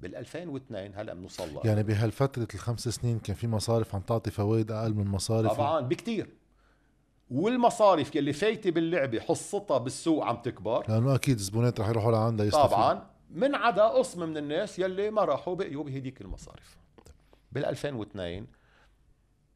بال 0.00 0.16
2002 0.16 0.94
هلأ 0.94 1.14
بنوصل 1.14 1.60
يعني 1.64 1.82
بهالفترة 1.82 2.48
الخمس 2.54 2.88
سنين 2.88 3.18
كان 3.18 3.36
في 3.36 3.48
مصارف 3.48 3.94
عم 3.94 4.00
تعطي 4.00 4.30
فوائد 4.30 4.70
أقل 4.72 4.94
من 4.94 5.06
مصارف 5.06 5.52
طبعا 5.52 5.80
بكتير. 5.80 6.28
والمصارف 7.30 8.16
يلي 8.16 8.32
فايتة 8.32 8.70
باللعبة 8.70 9.20
حصتها 9.20 9.78
بالسوق 9.78 10.24
عم 10.24 10.36
تكبر. 10.36 10.84
لأنه 10.88 11.14
أكيد 11.14 11.36
الزبونات 11.36 11.80
رح 11.80 11.88
يروحوا 11.88 12.12
لعندها 12.12 12.46
يستفيد 12.46 12.66
طبعا 12.66 13.06
من 13.30 13.54
عدا 13.54 13.84
قسم 13.84 14.28
من 14.28 14.36
الناس 14.36 14.78
يلي 14.78 15.10
ما 15.10 15.24
راحوا 15.24 15.54
بقيوا 15.54 15.84
بهديك 15.84 16.20
المصارف. 16.20 16.76
بال 17.52 17.64
2002 17.64 18.46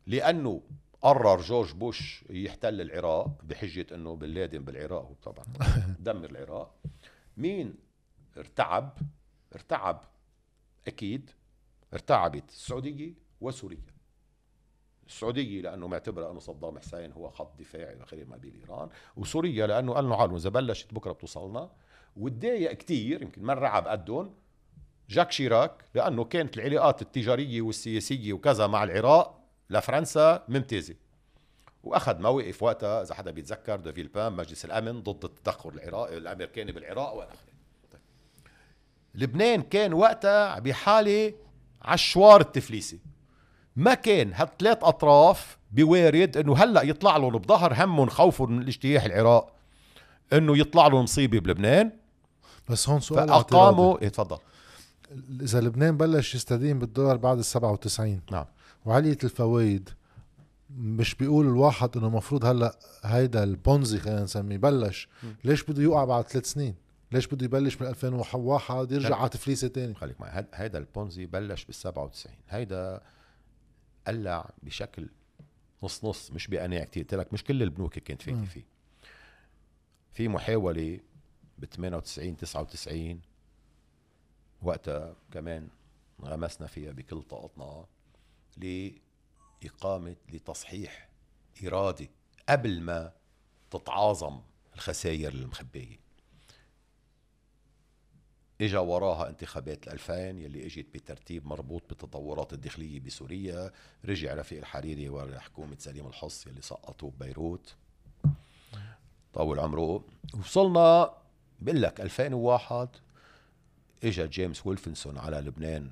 لأنه 0.07 0.63
قرر 1.03 1.41
جورج 1.41 1.73
بوش 1.73 2.25
يحتل 2.31 2.81
العراق 2.81 3.29
بحجة 3.43 3.87
إنه 3.95 4.17
بن 4.17 4.29
لادن 4.29 4.65
بالعراق 4.65 5.13
طبعا. 5.23 5.47
دمر 6.01 6.31
العراق. 6.31 6.75
مين 7.37 7.75
ارتعب؟ 8.37 8.99
ارتعب 9.55 10.05
أكيد 10.87 11.31
ارتعبت 11.93 12.51
السعودية 12.51 13.15
وسوريا. 13.41 13.97
السعودية 15.07 15.61
لأنه 15.61 15.89
معتبرة 15.89 16.31
أنه 16.31 16.41
صدام 16.41 16.79
حسين 16.79 17.13
هو 17.13 17.31
خط 17.31 17.59
دفاعي 17.59 17.99
إلى 18.13 18.25
ما 18.25 18.37
بين 18.37 18.61
إيران 18.61 18.89
وسوريا 19.17 19.67
لأنه 19.67 19.93
قال 19.93 20.09
له 20.09 20.37
إذا 20.37 20.51
بلشت 20.51 20.95
بكرة 20.95 21.13
بتوصلنا. 21.13 21.71
وتضايق 22.17 22.73
كتير 22.73 23.23
يمكن 23.23 23.43
ما 23.43 23.55
رعب 23.55 23.89
قدهم 23.89 24.35
جاك 25.09 25.33
شيراك 25.33 25.85
لأنه 25.95 26.25
كانت 26.25 26.57
العلاقات 26.57 27.03
التجارية 27.03 27.63
والسياسية 27.63 28.33
وكذا 28.33 28.67
مع 28.67 28.85
العراق 28.85 29.43
لفرنسا 29.71 30.45
ممتازة. 30.49 30.95
وأخذ 31.87 32.21
موقف 32.21 32.63
وقتها 32.63 33.03
إذا 33.03 33.15
حدا 33.15 33.31
بيتذكر 33.31 33.77
دو 33.77 33.93
فيلبان 33.93 34.33
مجلس 34.33 34.65
الأمن 34.65 35.03
ضد 35.03 35.25
التدخل 35.25 35.71
العراقي 35.71 36.17
الأمريكاني 36.17 36.73
بالعراق 36.73 37.15
والى 37.15 37.29
اخره 37.29 37.53
طيب. 37.93 38.01
لبنان 39.15 39.63
كان 39.63 39.93
وقتها 39.93 40.59
بحالة 40.59 41.33
عشفار 41.83 42.41
التفليسي. 42.41 43.01
ما 43.77 43.95
كان 43.95 44.33
هالثلاث 44.33 44.79
أطراف 44.83 45.59
بوارد 45.73 46.37
إنه 46.37 46.57
هلأ 46.57 46.83
يطلع 46.83 47.17
لهم 47.17 47.39
بظهر 47.39 47.85
همهم 47.85 48.09
خوفهم 48.09 48.53
من 48.53 48.63
الاجتياح 48.63 49.05
العراق 49.05 49.53
إنه 50.33 50.59
يطلع 50.59 50.87
لهم 50.87 51.03
مصيبة 51.03 51.39
بلبنان. 51.39 51.93
بس 52.69 52.89
هون 52.89 53.01
سؤال 53.01 53.29
فاقاموا 53.29 54.03
إيه 54.03 54.09
تفضل. 54.09 54.39
إذا 55.41 55.61
لبنان 55.61 55.97
بلش 55.97 56.35
يستدين 56.35 56.79
بالدولار 56.79 57.17
بعد 57.17 57.39
ال 57.39 57.45
97 57.45 58.21
نعم. 58.31 58.45
وعلية 58.85 59.19
الفوائد 59.25 59.91
مش 60.71 61.15
بيقول 61.15 61.47
الواحد 61.47 61.97
إنه 61.97 62.07
المفروض 62.07 62.45
هلأ 62.45 62.79
هيدا 63.05 63.45
البونزي 63.45 63.99
خلينا 63.99 64.23
نسميه 64.23 64.57
بلش. 64.59 65.09
ليش 65.45 65.63
بده 65.65 65.83
يوقع 65.83 66.05
بعد 66.05 66.25
ثلاث 66.29 66.45
سنين؟ 66.53 66.75
ليش 67.13 67.27
بده 67.27 67.45
يبلش 67.45 67.81
من 67.83 67.87
2001 67.89 68.93
يرجع 68.93 69.17
على 69.17 69.29
تفليسه 69.29 69.69
ثاني؟ 69.69 69.95
خليك 69.95 70.21
معي. 70.21 70.47
هيدا 70.55 70.79
البونزي 70.79 71.27
بلش 71.27 71.65
بال 71.65 71.75
97 71.75 72.35
هيدا 72.49 73.01
قلع 74.07 74.51
بشكل 74.63 75.09
نص 75.83 76.05
نص 76.05 76.31
مش 76.31 76.47
بقناع 76.47 76.85
كتير. 76.85 77.03
قلت 77.03 77.15
لك 77.15 77.33
مش 77.33 77.45
كل 77.45 77.63
البنوك 77.63 77.99
كانت 77.99 78.23
فايته 78.23 78.45
فيه. 78.45 78.65
في 80.13 80.29
محاولة 80.29 81.01
ب 81.59 81.65
98 81.65 82.37
99 82.37 83.21
وقتها 84.63 85.17
كمان 85.33 85.69
غمسنا 86.23 86.67
فيها 86.67 86.93
بكل 86.93 87.23
طاقتنا 87.23 87.87
لإقامة 89.63 90.17
لتصحيح 90.33 91.09
إرادي 91.65 92.11
قبل 92.49 92.81
ما 92.81 93.13
تتعاظم 93.71 94.41
الخسائر 94.75 95.33
المخبية. 95.33 96.07
إجا 98.61 98.79
وراها 98.79 99.29
انتخابات 99.29 99.89
2000 99.89 100.15
يلي 100.15 100.67
إجت 100.67 100.87
بترتيب 100.95 101.47
مربوط 101.47 101.83
بالتطورات 101.89 102.53
الداخلية 102.53 103.01
بسوريا. 103.01 103.73
رجع 104.05 104.35
رفيق 104.35 104.59
الحريري 104.59 105.09
وحكومه 105.09 105.77
سليم 105.79 106.07
الحص 106.07 106.47
يلي 106.47 106.63
سقطوه 106.63 107.11
ببيروت. 107.11 107.75
طول 109.35 109.59
عمره. 109.59 110.05
وصلنا 110.39 111.15
بقول 111.61 111.83
لك 111.83 112.01
2001 112.01 112.89
إجا 114.05 114.27
جيمس 114.27 114.67
ويلفنسون 114.67 115.19
على 115.19 115.37
لبنان 115.37 115.91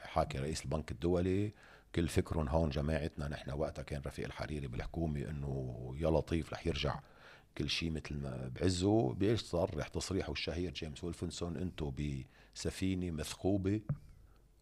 حاكي 0.00 0.38
رئيس 0.38 0.64
البنك 0.64 0.90
الدولي. 0.90 1.52
كل 1.94 2.08
فكرهم 2.08 2.48
هون 2.48 2.70
جماعتنا 2.70 3.28
نحن 3.28 3.50
وقتها 3.50 3.82
كان 3.82 4.02
رفيق 4.06 4.24
الحريري 4.24 4.66
بالحكومة 4.66 5.20
إنه 5.20 5.94
يا 5.98 6.10
لطيف 6.10 6.52
رح 6.52 6.66
يرجع 6.66 7.00
كل 7.58 7.70
شيء 7.70 7.90
مثل 7.90 8.14
ما 8.14 8.50
بعزه. 8.54 9.12
بإيش 9.12 9.40
صرح 9.40 9.88
تصريحه 9.88 10.32
الشهير 10.32 10.72
جيمس 10.72 11.04
ويلفنسون 11.04 11.56
أنتم 11.56 11.92
بسفينة 12.54 13.10
مثقوبة 13.10 13.80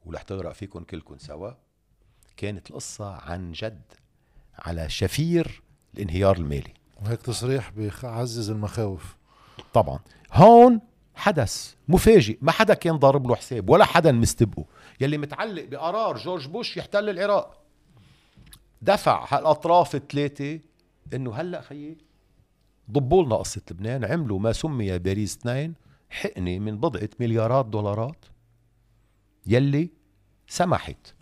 ورح 0.05 0.23
تغرق 0.23 0.53
فيكم 0.53 0.85
كلكم 0.85 1.19
سوا. 1.19 1.51
كانت 2.37 2.71
القصة 2.71 3.13
عن 3.15 3.53
جد 3.53 3.83
على 4.59 4.89
شفير 4.89 5.63
الانهيار 5.95 6.37
المالي. 6.37 6.75
وهيك 7.03 7.23
تصريح 7.23 7.71
بيعزز 7.71 8.51
المخاوف. 8.51 9.17
طبعا. 9.75 9.99
هون 10.33 10.81
حدث 11.15 11.75
مفاجئ 11.89 12.39
ما 12.41 12.53
حدا 12.53 12.75
كان 12.75 12.97
ضارب 12.97 13.29
له 13.29 13.35
حساب 13.35 13.71
ولا 13.71 13.85
حدا 13.85 14.13
مستبقه. 14.13 14.65
يلي 15.01 15.19
متعلق 15.19 15.65
بقرار 15.65 16.17
جورج 16.17 16.49
بوش 16.49 16.77
يحتل 16.77 17.09
العراق. 17.09 17.61
دفع 18.83 19.27
هالأطراف 19.31 19.95
الثلاثة 19.95 20.61
إنه 21.15 21.35
هلأ 21.35 21.61
خيي 21.61 21.97
ضبوا 22.91 23.25
لنا 23.25 23.37
قصة 23.37 23.63
لبنان 23.71 24.05
عملوا 24.05 24.39
ما 24.39 24.53
سمي 24.53 24.99
باريس 24.99 25.37
اثنين 25.37 25.75
حقنة 26.11 26.59
من 26.59 26.79
بضعة 26.79 27.11
مليارات 27.21 27.67
دولارات. 27.67 28.25
يلي 29.47 29.91
سمحت 30.49 31.15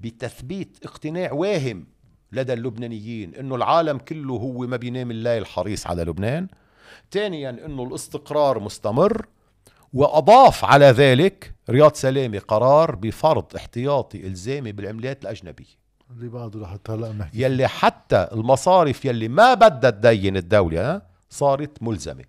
بتثبيت 0.00 0.78
اقتناع 0.84 1.32
واهم 1.32 1.86
لدى 2.32 2.52
اللبنانيين 2.52 3.34
إنه 3.34 3.54
العالم 3.54 3.98
كله 3.98 4.34
هو 4.34 4.66
ما 4.66 4.76
بينام 4.76 5.10
الليل 5.10 5.46
حريص 5.46 5.86
على 5.86 6.02
لبنان. 6.02 6.48
ثانيا 7.10 7.50
إنه 7.50 7.82
الاستقرار 7.82 8.58
مستمر 8.58 9.26
وأضاف 9.92 10.64
على 10.64 10.86
ذلك 10.86 11.54
رياض 11.70 11.94
سلامة 11.94 12.38
قرار 12.38 12.94
بفرض 12.94 13.56
احتياطي 13.56 14.26
إلزامي 14.26 14.72
بالعملات 14.72 15.22
الأجنبية. 15.22 15.78
اللي 16.10 16.28
بعده 16.28 16.60
لحتى 16.60 16.92
هلأ 16.92 17.10
بنحكي 17.10 17.42
يلي 17.42 17.68
حتى 17.68 18.28
المصارف 18.32 19.04
يلي 19.04 19.28
ما 19.28 19.54
بدها 19.54 19.90
تدين 19.90 20.36
الدولة 20.36 21.02
صارت 21.30 21.82
ملزمة. 21.82 22.24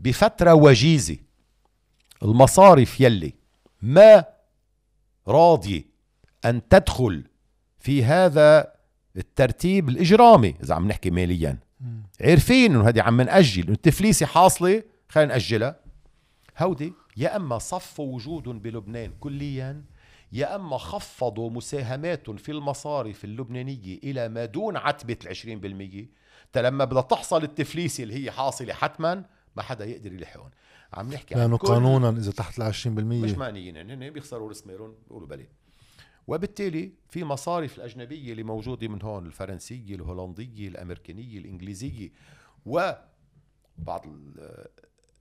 بفترة 0.00 0.54
وجيزة 0.54 1.16
المصارف 2.22 3.00
يلي 3.00 3.34
ما 3.82 4.24
راضية 5.28 5.84
أن 6.44 6.68
تدخل 6.68 7.24
في 7.78 8.04
هذا 8.04 8.72
الترتيب 9.16 9.88
الإجرامي 9.88 10.54
إذا 10.62 10.74
عم 10.74 10.88
نحكي 10.88 11.10
ماليا. 11.10 11.58
عارفين 12.20 12.74
إنه 12.74 12.88
هذه 12.88 13.02
عم 13.02 13.20
إنه 13.20 13.72
التفليسة 13.72 14.26
حاصلة 14.26 14.82
خلينا 15.08 15.32
نأجلها. 15.32 15.80
هودي 16.58 16.92
يا 17.16 17.36
أما 17.36 17.58
صفوا 17.58 18.14
وجودهم 18.14 18.58
بلبنان 18.58 19.12
كليا 19.20 19.84
يا 20.32 20.56
أما 20.56 20.78
خفضوا 20.78 21.50
مساهماتهم 21.50 22.36
في 22.36 22.52
المصارف 22.52 23.24
اللبنانية 23.24 23.98
إلى 24.04 24.28
ما 24.28 24.44
دون 24.44 24.76
عتبة 24.76 25.16
ال 25.26 25.36
20% 25.36 26.08
لما 26.56 26.84
بدها 26.84 27.02
تحصل 27.02 27.42
التفليسة 27.42 28.02
اللي 28.02 28.24
هي 28.24 28.30
حاصلة 28.30 28.74
حتما 28.74 29.24
ما 29.56 29.62
حدا 29.62 29.84
يقدر 29.84 30.12
يلحقهم. 30.12 30.50
عم 30.92 31.12
نحكي 31.12 31.34
لأنه 31.34 31.56
قانونا 31.56 32.10
إذا 32.10 32.30
تحت 32.32 32.58
ال 32.58 32.74
20% 32.74 32.86
مش 32.86 33.30
معنيين 33.32 33.76
هن 33.76 34.10
بيخسروا 34.10 34.52
مالهم 34.66 34.94
بيقولوا 35.08 35.28
بلي 35.28 35.48
وبالتالي 36.26 36.92
في 37.08 37.24
مصارف 37.24 37.76
الأجنبية 37.76 38.32
اللي 38.32 38.42
موجودة 38.42 38.88
من 38.88 39.02
هون 39.02 39.26
الفرنسية 39.26 39.94
الهولندية 39.94 40.68
الأمريكانية 40.68 41.38
الإنجليزية 41.38 42.10
وبعض 42.66 44.06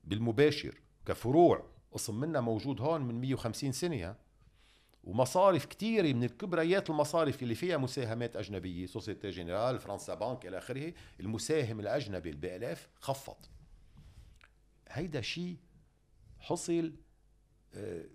بالمباشر 0.04 0.82
كفروع 1.06 1.72
قسم 1.92 2.20
منها 2.20 2.42
موجود 2.42 2.82
هون 2.82 3.02
من 3.02 3.22
150 3.22 3.72
سنة 3.72 4.16
ومصارف 5.04 5.66
كثيرة 5.66 6.14
من 6.14 6.24
الكبريات 6.24 6.90
المصارف 6.90 7.44
اللي 7.44 7.56
فيها 7.56 7.78
مساهمات 7.78 8.36
أجنبية 8.36 8.86
سوسيتي 8.86 9.30
جنرال 9.30 9.80
فرنسبنك 9.80 10.46
إلى 10.46 10.58
آخره 10.58 10.94
المساهم 11.20 11.80
الأجنبي 11.80 12.30
البي 12.30 12.56
إل 12.56 12.78
خفض. 12.96 13.46
هيدا 14.90 15.22
شيء 15.22 15.58
حصل 16.40 16.94
آه، 17.74 18.06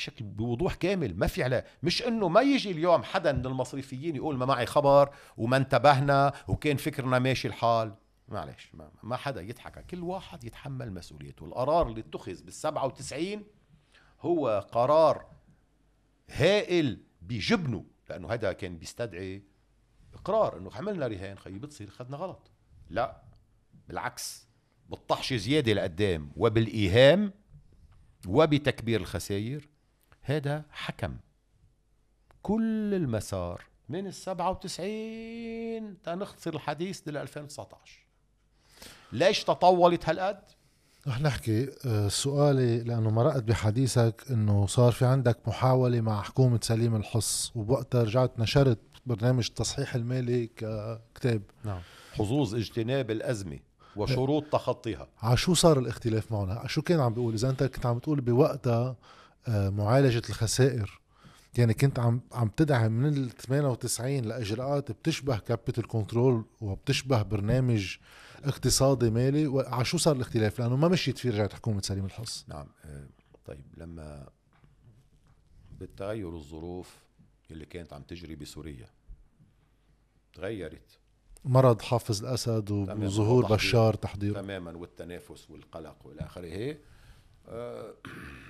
بشكل 0.00 0.24
بوضوح 0.24 0.74
كامل. 0.74 1.18
ما 1.18 1.26
في 1.26 1.42
عليه 1.42 1.64
مش 1.82 2.02
إنه 2.02 2.28
ما 2.28 2.40
يجي 2.40 2.70
اليوم 2.70 3.02
حدا 3.02 3.32
من 3.32 3.46
المصرفيين 3.46 4.16
يقول 4.16 4.36
ما 4.36 4.46
معي 4.46 4.66
خبر 4.66 5.14
وما 5.36 5.56
انتبهنا 5.56 6.32
وكان 6.48 6.76
فكرنا 6.76 7.18
ماشي 7.18 7.48
الحال. 7.48 7.94
معلش 8.28 8.70
ما, 8.74 8.90
ما 9.02 9.16
حدا 9.16 9.40
يضحك. 9.42 9.86
كل 9.86 10.02
واحد 10.02 10.44
يتحمل 10.44 10.92
مسؤوليته. 10.92 11.44
القرار 11.44 11.88
اللي 11.88 12.00
اتخذ 12.00 12.42
بال 12.42 12.52
97 12.52 13.44
هو 14.20 14.66
قرار 14.72 15.26
هائل 16.30 17.02
بجبنه 17.22 17.84
لأنه 18.10 18.32
هذا 18.32 18.52
كان 18.52 18.78
بيستدعي 18.78 19.42
إقرار 20.14 20.58
إنه 20.58 20.70
حملنا 20.70 21.06
رهان. 21.06 21.38
خيي 21.38 21.58
بتصير 21.58 21.88
اخذنا 21.88 22.16
غلط. 22.16 22.50
لا 22.90 23.22
بالعكس 23.88 24.48
بالطحش 24.88 25.34
زيادة 25.34 25.72
لقدام 25.72 26.32
وبالإيهام 26.36 27.32
وبتكبير 28.28 29.00
الخسائر 29.00 29.69
هذا 30.30 30.64
حكم. 30.70 31.16
كل 32.42 32.94
المسار 32.94 33.64
من 33.88 34.06
ال 34.06 34.14
97 34.14 36.02
تنختصر 36.02 36.54
الحديث 36.54 37.00
لل 37.06 37.16
2019 37.16 38.06
ليش 39.12 39.44
تطولت 39.44 40.08
هالقد؟ 40.08 40.40
رح 41.06 41.20
نحكي 41.20 41.68
آه، 41.86 42.08
سؤالي 42.08 42.80
لأنه 42.80 43.10
مرقت 43.10 43.42
بحديثك 43.42 44.24
إنه 44.30 44.66
صار 44.66 44.92
في 44.92 45.04
عندك 45.04 45.48
محاولة 45.48 46.00
مع 46.00 46.22
حكومة 46.22 46.60
سليم 46.62 46.96
الحص 46.96 47.52
وبوقتها 47.54 48.02
رجعت 48.02 48.38
نشرت 48.38 48.78
برنامج 49.06 49.46
التصحيح 49.48 49.94
المالي 49.94 50.46
ككتاب. 50.46 51.42
نعم. 51.64 51.80
حظوظ 52.12 52.54
اجتناب 52.54 53.10
الأزمة 53.10 53.58
وشروط 53.96 54.44
تخطيها. 54.52 55.08
على 55.22 55.36
شو 55.36 55.54
صار 55.54 55.78
الاختلاف 55.78 56.32
معنا؟ 56.32 56.66
شو 56.66 56.82
كان 56.82 57.00
عم 57.00 57.14
بيقول؟ 57.14 57.34
إذا 57.34 57.50
أنت 57.50 57.62
كنت 57.62 57.86
عم 57.86 57.98
تقول 57.98 58.20
بوقتها 58.20 58.96
معالجة 59.48 60.22
الخسائر. 60.28 61.00
يعني 61.58 61.74
كنت 61.74 61.98
عم 61.98 62.20
عم 62.32 62.48
تدعم 62.48 62.92
من 62.92 63.06
ال 63.08 63.30
98 63.30 64.18
لإجراءات 64.24 64.92
بتشبه 64.92 65.38
capital 65.38 65.86
control 65.88 66.44
وبتشبه 66.60 67.22
برنامج 67.22 67.96
اقتصادي 68.44 69.10
مالي. 69.10 69.46
وعلى 69.46 69.84
شو 69.84 69.98
صار 69.98 70.16
الاختلاف؟ 70.16 70.60
لأنه 70.60 70.76
ما 70.76 70.88
مشيت 70.88 71.18
فيه 71.18 71.30
رجعت 71.30 71.52
حكومة 71.52 71.80
سليم 71.80 72.04
الحص 72.04 72.44
نعم 72.48 72.66
آه، 72.84 73.06
طيب 73.46 73.64
لما 73.76 74.28
بالتغير 75.78 76.36
الظروف 76.36 76.96
اللي 77.50 77.64
كانت 77.66 77.92
عم 77.92 78.02
تجري 78.02 78.36
بسوريا 78.36 78.86
تغيرت. 80.34 80.98
مرض 81.44 81.82
حافظ 81.82 82.24
الأسد 82.24 82.70
وظهور 82.70 83.46
بشار 83.46 83.94
تحضير. 83.94 84.34
تماما 84.34 84.76
والتنافس 84.76 85.50
والقلق 85.50 85.96
والى 86.04 86.20
اخره 86.20 86.76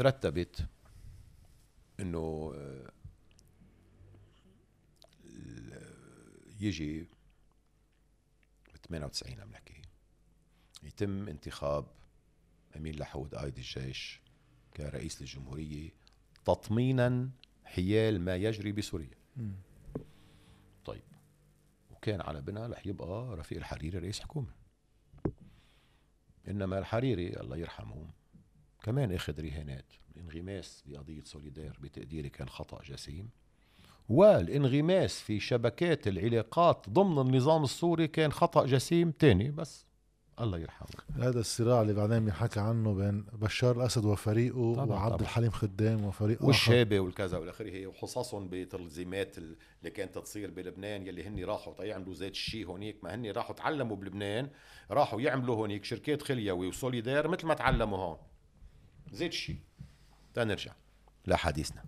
ترتبت 0.00 0.66
إنه 2.00 2.52
آه، 2.56 2.90
يجي 6.60 7.06
98 8.88 9.40
عم 9.40 9.50
نحكي 9.50 9.82
يتم 10.82 11.28
انتخاب 11.28 11.86
أمين 12.76 12.96
لحود 12.96 13.34
قائد 13.34 13.56
الجيش 13.56 14.20
كرئيس 14.76 15.20
للجمهورية 15.20 15.90
تطمينا 16.44 17.30
حيال 17.64 18.20
ما 18.20 18.36
يجري 18.36 18.72
بسوريا. 18.72 19.18
طيب 20.84 21.02
وكان 21.90 22.20
على 22.20 22.40
بنا 22.40 22.66
رح 22.66 22.86
يبقى 22.86 23.36
رفيق 23.36 23.58
الحريري 23.58 23.98
رئيس 23.98 24.20
حكومة. 24.20 24.54
إنما 26.48 26.78
الحريري 26.78 27.40
الله 27.40 27.56
يرحمه 27.56 28.19
كمان 28.82 29.12
أخذ 29.12 29.42
رهانات. 29.42 29.92
الانغماس 30.16 30.84
بقضية 30.86 31.22
سوليدير 31.24 31.78
بتقديري 31.80 32.28
كان 32.28 32.48
خطأ 32.48 32.82
جسيم. 32.82 33.28
والانغماس 34.08 35.20
في 35.20 35.40
شبكات 35.40 36.08
العلاقات 36.08 36.88
ضمن 36.88 37.18
النظام 37.18 37.64
السوري 37.64 38.08
كان 38.08 38.32
خطأ 38.32 38.66
جسيم 38.66 39.10
تاني 39.10 39.50
بس 39.50 39.86
الله 40.40 40.58
يرحمه. 40.58 40.88
هذا 41.16 41.40
الصراع 41.40 41.82
اللي 41.82 41.92
بعدين 41.92 42.24
بنحكى 42.24 42.60
عنه 42.60 42.94
بين 42.94 43.22
بشار 43.32 43.76
الأسد 43.76 44.04
وفريقه 44.04 44.58
وعبد 44.58 45.20
الحليم 45.20 45.50
خدام 45.50 46.04
وفريقه 46.04 46.46
والشباب 46.46 47.00
والكذا 47.00 47.38
والاخره 47.38 47.86
وحصصهم 47.86 48.48
بتلزيمات 48.50 49.38
اللي 49.38 49.90
كانت 49.94 50.18
تصير 50.18 50.50
بلبنان 50.50 51.06
يلي 51.06 51.28
هن 51.28 51.44
راحوا 51.44 51.84
يعملوا 51.84 52.14
زيت 52.14 52.32
الشي 52.32 52.64
هونيك 52.64 53.04
ما 53.04 53.14
هن 53.14 53.26
راحوا 53.26 53.54
تعلموا 53.54 53.96
بلبنان 53.96 54.50
راحوا 54.90 55.20
يعملوا 55.20 55.56
هونيك 55.56 55.84
شركات 55.84 56.22
خليوي 56.22 56.66
وسوليدير 56.66 57.28
مثل 57.28 57.46
ما 57.46 57.54
تعلموا 57.54 57.98
هون. 57.98 58.16
زيت 59.10 59.32
الشي. 59.32 59.56
تنرجع 60.34 60.74
لحديثنا 61.26 61.84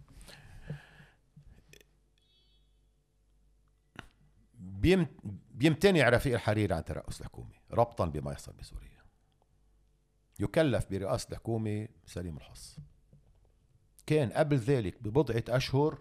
بيمتنع 5.54 6.08
رفيق 6.08 6.34
الحريري 6.34 6.74
عن 6.74 6.84
ترأس 6.84 7.20
الحكومة 7.20 7.54
ربطا 7.70 8.06
بما 8.06 8.32
يحصل 8.32 8.52
بسوريا. 8.52 9.02
يكلف 10.40 10.86
برئاسة 10.90 11.28
الحكومة 11.30 11.88
سليم 12.06 12.36
الحص 12.36 12.76
كان 14.06 14.32
قبل 14.32 14.56
ذلك 14.56 15.02
ببضعة 15.02 15.44
أشهر 15.56 15.98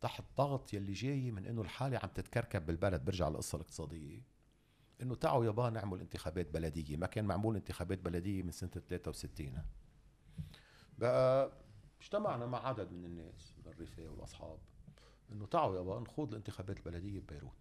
تحت 0.00 0.24
ضغط 0.36 0.74
يلي 0.74 0.92
جاي 0.92 1.30
من 1.30 1.46
إنه 1.46 1.62
الحالة 1.62 1.98
عم 1.98 2.08
تتكركب 2.08 2.66
بالبلد. 2.66 3.04
برجع 3.04 3.28
للقصة 3.28 3.56
الاقتصادية. 3.56 4.31
إنه 5.02 5.14
تعوا 5.14 5.44
يابا 5.44 5.70
نعمل 5.70 6.00
انتخابات 6.00 6.50
بلدية. 6.54 6.96
ما 6.96 7.06
كان 7.06 7.24
معمول 7.24 7.56
انتخابات 7.56 7.98
بلدية 7.98 8.42
من 8.42 8.50
سنة 8.50 8.70
63 8.70 9.62
بقى 10.98 11.52
اجتمعنا 12.00 12.46
مع 12.46 12.66
عدد 12.68 12.92
من 12.92 13.04
الناس 13.04 13.54
من 13.58 13.72
الرفاق 13.72 14.10
والأصحاب 14.12 14.58
إنه 15.32 15.46
تعوا 15.46 15.76
يابا 15.76 16.00
نخوض 16.00 16.28
الانتخابات 16.28 16.76
البلدية 16.78 17.20
ببيروت. 17.20 17.52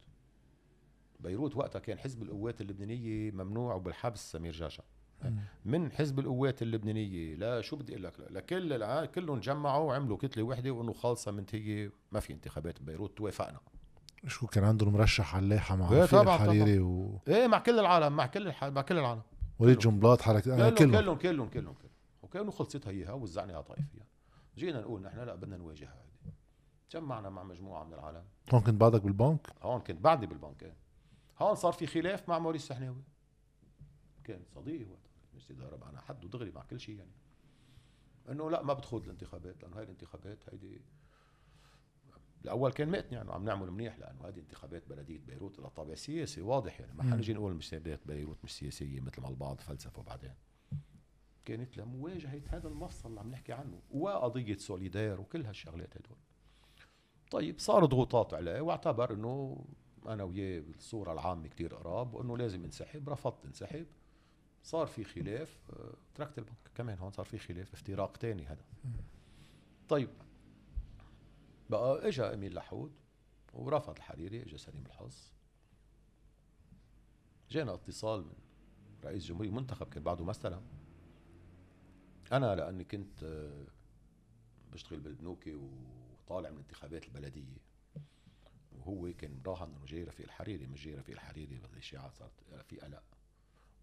بيروت 1.19 1.55
وقتها 1.55 1.79
كان 1.79 1.99
حزب 1.99 2.23
القوات 2.23 2.61
اللبنانية 2.61 3.31
ممنوع 3.31 3.75
وبالحبس 3.75 4.31
سمير 4.31 4.53
جاشا 4.53 4.83
من 5.65 5.91
حزب 5.91 6.19
القوات 6.19 6.61
اللبنانية 6.61 7.35
لا 7.35 7.61
شو 7.61 7.75
بدي 7.75 7.91
أقول 7.93 8.03
لك 8.03 8.19
لكل 8.19 8.73
الع... 8.73 9.05
كلهم 9.05 9.39
جمعوا 9.39 9.87
وعملوا 9.87 10.17
كتلة 10.17 10.43
وحدة 10.43 10.71
وإنه 10.71 10.93
خالصة 10.93 11.31
منتهيه 11.31 11.91
ما 12.11 12.19
في 12.19 12.33
انتخابات 12.33 12.81
ببيروت 12.81 13.17
توافقنا. 13.17 13.59
شو 14.27 14.47
كان 14.47 14.63
عندهم 14.63 14.93
مرشح 14.93 15.35
على 15.35 15.43
اللائحة 15.43 15.75
مع 15.75 15.91
رفيق 15.91 16.19
الحريري 16.19 16.79
و... 16.79 17.19
إيه 17.27 17.47
مع 17.47 17.59
كل 17.59 17.79
العالم 17.79 18.15
مع 18.15 18.25
كل 18.25 18.47
الح... 18.47 18.63
مع 18.63 18.81
كل 18.81 18.97
العالم. 18.97 19.21
وليد 19.59 19.79
جنبلاط 19.79 20.21
حركه 20.21 20.55
كلهم 20.55 20.75
كلهم. 20.75 20.91
كلهم 20.91 21.17
كلهم 21.17 21.49
كلهم 21.49 21.75
وكانوا 22.21 22.51
خلصتها 22.51 22.89
اياها 22.89 23.13
وزعناها 23.13 23.61
طائفيا 23.61 24.05
جينا 24.57 24.81
نقول 24.81 25.01
نحن 25.01 25.19
لا 25.19 25.35
بدنا 25.35 25.57
نواجهها 25.57 26.05
جمعنا 26.91 27.29
مع 27.29 27.43
مجموعة 27.43 27.83
من 27.83 27.93
العالم. 27.93 28.23
هون 28.53 28.61
كنت 28.61 28.81
بعدك 28.81 29.01
بالبنك؟ 29.01 29.47
هون 29.61 29.79
كنت 29.79 30.01
بعدي 30.01 30.27
بالبنك 30.27 30.63
إيه. 30.63 30.75
هون 31.39 31.55
صار 31.55 31.73
في 31.73 31.87
خلاف 31.87 32.29
مع 32.29 32.39
موريس 32.39 32.61
السحناوي 32.61 33.03
كان 34.23 34.41
صديق 34.55 34.87
وقت 34.91 35.09
مش 35.35 35.51
ضرب 35.51 35.83
أنا 35.83 36.01
حد 36.01 36.25
ودغري 36.25 36.51
مع 36.51 36.63
كل 36.63 36.79
شيء 36.79 36.95
يعني. 36.95 37.11
إنه 38.29 38.51
لا 38.51 38.63
ما 38.63 38.73
بتخوض 38.73 39.03
الانتخابات 39.03 39.63
لأنه 39.63 39.77
هاي 39.77 39.83
الانتخابات 39.83 40.43
هيدي 40.51 40.81
الأول 42.43 42.71
كان 42.71 42.89
مقتنع 42.89 43.17
يعني 43.17 43.25
انه 43.25 43.33
عم 43.33 43.45
نعمل 43.45 43.71
منيح 43.71 43.99
لأنه 43.99 44.27
هذه 44.27 44.39
انتخابات 44.39 44.87
بلدية 44.87 45.19
بيروت 45.19 45.59
لها 45.59 45.69
طابع 45.69 45.95
سياسي 45.95 46.41
واضح 46.41 46.79
يعني. 46.79 46.93
ما 46.93 47.03
حنجي 47.03 47.33
نقول 47.33 47.53
مش 47.53 47.75
بيروت 48.05 48.37
مش 48.43 48.51
سياسية 48.51 48.99
مثل 48.99 49.21
ما 49.21 49.29
البعض 49.29 49.59
فلسفه 49.59 50.03
بعدين. 50.03 50.33
كانت 51.45 51.77
لمواجهة 51.77 52.41
هذا 52.47 52.67
المفصل 52.67 53.09
اللي 53.09 53.19
عم 53.19 53.31
نحكي 53.31 53.53
عنه 53.53 53.81
وقضية 53.91 54.57
سوليدير 54.57 55.21
وكل 55.21 55.45
هالشغلات 55.45 55.97
هدول. 55.97 56.17
طيب 57.31 57.59
صار 57.59 57.85
ضغوطات 57.85 58.33
عليه 58.33 58.61
واعتبر 58.61 59.13
إنه 59.13 59.65
أنا 60.07 60.23
وياه 60.23 60.59
بالصورة 60.59 61.13
العامة 61.13 61.47
كتير 61.47 61.75
قراب 61.75 62.13
وإنه 62.13 62.37
لازم 62.37 62.63
انسحب 62.63 63.09
رفضت 63.09 63.45
انسحب 63.45 63.85
صار 64.63 64.87
في 64.87 65.03
خلاف 65.03 65.59
آه، 65.69 65.93
تركت 66.15 66.37
البنك 66.37 66.71
كمان 66.75 66.97
هون 66.97 67.11
صار 67.11 67.25
في 67.25 67.37
خلاف 67.37 67.73
افتراق 67.73 68.17
تاني 68.17 68.45
هذا. 68.45 68.65
طيب 69.89 70.09
بقى 71.71 72.07
اجى 72.07 72.21
امين 72.21 72.53
لحود 72.53 72.91
ورفض 73.53 73.95
الحريري 73.95 74.41
اجى 74.41 74.57
سليم 74.57 74.85
الحظ. 74.85 75.15
جانا 77.49 77.73
اتصال 77.73 78.21
من 78.25 78.33
رئيس 79.03 79.25
جمهورية 79.25 79.49
منتخب 79.51 79.89
كان 79.89 80.03
بعده 80.03 80.25
ما 80.25 80.31
استلم 80.31 80.61
أنا 82.31 82.55
لأني 82.55 82.83
كنت 82.83 83.23
آه، 83.23 83.67
بشتغل 84.73 84.99
بالبنوكي 84.99 85.55
وطالع 85.55 86.49
من 86.49 86.57
انتخابات 86.57 87.05
البلدية. 87.05 87.57
وهو 88.71 89.13
كان 89.13 89.41
مراهن 89.45 89.75
انه 89.75 89.85
جاي 89.85 90.03
رفيق 90.03 90.25
الحريري 90.25 90.67
مش 90.67 90.85
جاي 90.85 90.95
رفيق 90.95 91.15
الحريري 91.15 91.59
بس 91.59 91.73
الاشاعات 91.73 92.13
صارت 92.13 92.63
في 92.69 92.79
قلق 92.79 93.03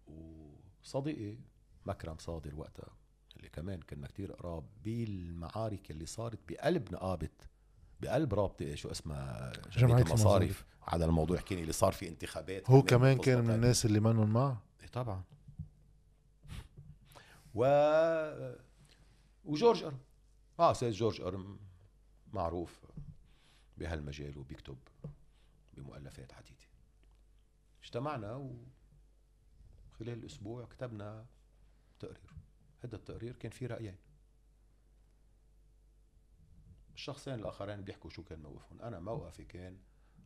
وصديقي 0.07 1.37
مكرم 1.85 2.17
صادر 2.17 2.55
وقتها 2.55 2.97
اللي 3.37 3.49
كمان 3.49 3.81
كنا 3.81 4.07
كتير 4.07 4.31
قراب 4.31 4.63
بالمعارك 4.83 5.91
اللي 5.91 6.05
صارت 6.05 6.39
بقلب 6.49 6.93
نقابة 6.93 7.29
بقلب 7.99 8.33
رابطة 8.33 8.75
شو 8.75 8.91
اسمها 8.91 9.51
جمعية 9.71 10.03
المصارف 10.03 10.65
على 10.87 11.05
الموضوع 11.05 11.37
حكيني 11.37 11.61
اللي 11.61 11.73
صار 11.73 11.91
في 11.91 12.07
انتخابات 12.07 12.69
هو 12.69 12.81
كمان 12.81 13.17
كان 13.17 13.43
من 13.43 13.53
الناس 13.53 13.85
اللي 13.85 13.99
منهم 13.99 14.33
معه؟ 14.33 14.61
إيه 14.81 14.87
طبعا. 14.87 15.23
و 17.55 17.65
وجورج 19.45 19.83
أرم. 19.83 19.99
آه 20.59 20.71
أستاذ 20.71 20.91
جورج 20.91 21.21
أرم 21.21 21.59
معروف 22.33 22.85
بهالمجال 23.77 24.37
وبيكتب 24.37 24.77
بمؤلفات 25.73 26.33
عديده 26.33 26.65
اجتمعنا 27.83 28.33
وخلال 28.35 30.19
الأسبوع 30.19 30.65
كتبنا 30.65 31.25
تقرير. 31.99 32.33
هذا 32.83 32.95
التقرير 32.95 33.35
كان 33.35 33.51
فيه 33.51 33.67
رأيين. 33.67 33.95
الشخصين 36.99 37.33
الآخرين 37.33 37.81
بيحكوا 37.81 38.09
شو 38.09 38.23
كان 38.23 38.39
موقفهم. 38.39 38.81
أنا 38.81 38.99
موقفي 38.99 39.43
كان 39.43 39.77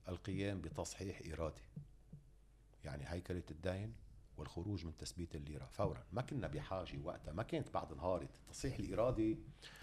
القيام 0.09 0.61
بتصحيح 0.61 1.21
ارادي 1.33 1.61
يعني 2.83 3.03
هيكله 3.07 3.43
الدين 3.51 3.93
والخروج 4.37 4.85
من 4.85 4.97
تثبيت 4.97 5.35
الليرة. 5.35 5.65
فورا. 5.65 6.03
ما 6.11 6.21
كنا 6.21 6.47
بحاجة 6.47 6.97
وقتها 7.03 7.33
ما 7.33 7.43
كانت 7.43 7.73
بعد 7.73 7.93
نهار 7.93 8.21
التصحيح 8.21 8.79
الارادي 8.79 9.37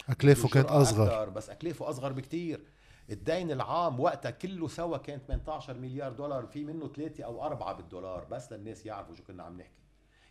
أكلافه 0.09 0.49
كانت 0.49 0.67
أصغر. 0.69 1.29
بس 1.29 1.49
أكلافه 1.49 1.89
أصغر 1.89 2.13
بكتير. 2.13 2.63
الدين 3.09 3.51
العام 3.51 3.99
وقتها 3.99 4.31
كله 4.31 4.67
سوا 4.67 4.97
كان 4.97 5.19
18 5.19 5.77
مليار 5.77 6.13
دولار 6.13 6.45
في 6.45 6.63
منه 6.63 6.87
ثلاثة 6.87 7.23
أو 7.23 7.45
أربعة 7.45 7.73
بالدولار 7.73 8.25
بس 8.25 8.51
للناس 8.51 8.85
يعرفوا 8.85 9.15
شو 9.15 9.23
كنا 9.23 9.43
عم 9.43 9.57
نحكي. 9.57 9.81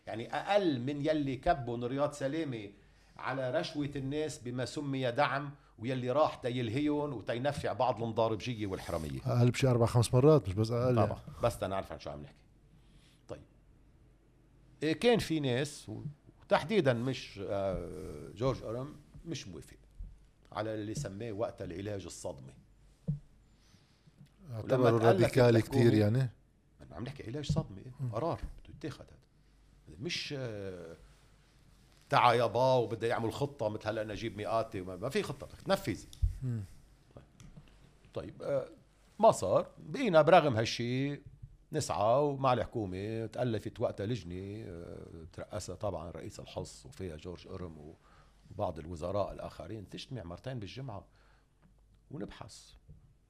يعني 0.07 0.35
أقل 0.35 0.81
من 0.81 1.07
يلي 1.07 1.37
كبهم 1.37 1.85
رياض 1.85 2.13
سلامة 2.13 2.71
على 3.17 3.51
رشوة 3.51 3.91
الناس 3.97 4.39
بما 4.39 4.65
سمي 4.65 5.11
دعم 5.11 5.51
ويلي 5.81 6.11
راح 6.11 6.35
تيلهيهم 6.35 7.13
وتينفع 7.13 7.73
بعض 7.73 8.03
المضاربجية 8.03 8.67
والحرامية 8.67 9.21
أقل 9.25 9.51
بشي 9.51 9.67
أربع 9.67 9.87
خمس 9.87 10.15
مرات 10.15 10.49
مش 10.49 10.55
بس 10.55 10.71
أقل. 10.71 10.97
طبعا. 10.97 11.19
بس 11.43 11.59
تنعرف 11.59 11.93
عن 11.93 11.99
شو 12.01 12.11
عم 12.11 12.23
نحكي. 12.23 12.37
طيب. 13.29 13.43
إيه 14.83 14.93
كان 14.93 15.19
في 15.19 15.41
ناس 15.41 15.91
وتحديدا 16.49 16.93
مش 16.93 17.41
آه، 17.49 18.31
جورج 18.35 18.63
أرم 18.63 18.97
مش 19.27 19.49
موافق 19.49 19.77
على 20.53 20.75
اللي 20.75 20.95
سماه 20.95 21.33
وقتها 21.33 21.65
العلاج 21.65 22.05
الصدمي 22.05 22.53
اعتبروا 24.53 24.99
راديكالي 24.99 25.63
كثير 25.63 25.95
يعني. 25.95 26.31
عم 26.93 27.05
نحكي 27.05 27.27
علاج 27.27 27.53
صدمي 27.53 27.83
قرار 28.13 28.41
بده 28.65 28.75
يتاخذ 28.75 29.05
هذا. 29.05 29.97
مش 30.01 30.35
آه، 30.39 30.97
تعا 32.11 32.35
يابا 32.35 32.75
وبده 32.75 33.07
يعمل 33.07 33.33
خطة 33.33 33.69
مثل 33.69 33.89
هلأ 33.89 34.05
نجيب 34.05 34.37
مئاتي 34.37 34.81
ما 34.81 35.09
في 35.09 35.23
خطة 35.23 35.47
بدك 35.47 35.61
تنفذ. 35.61 36.05
طيب 38.15 38.43
آه، 38.43 38.69
ما 39.19 39.31
صار. 39.31 39.71
بقينا 39.79 40.23
برغم 40.23 40.57
هالشيء 40.57 41.23
نسعى 41.73 42.23
ومع 42.23 42.53
الحكومة 42.53 43.27
تألفت 43.27 43.81
وقتها 43.81 44.07
لجنة 44.07 44.65
آه، 44.69 45.27
ترأسها 45.33 45.75
طبعا 45.75 46.11
رئيس 46.11 46.41
الحص 46.41 46.87
وفيها 46.87 47.17
جورج 47.17 47.49
أرم 47.49 47.95
وبعض 48.51 48.79
الوزراء 48.79 49.33
الآخرين. 49.33 49.89
تجتمع 49.89 50.23
مرتين 50.23 50.59
بالجمعة 50.59 51.05
ونبحث 52.11 52.73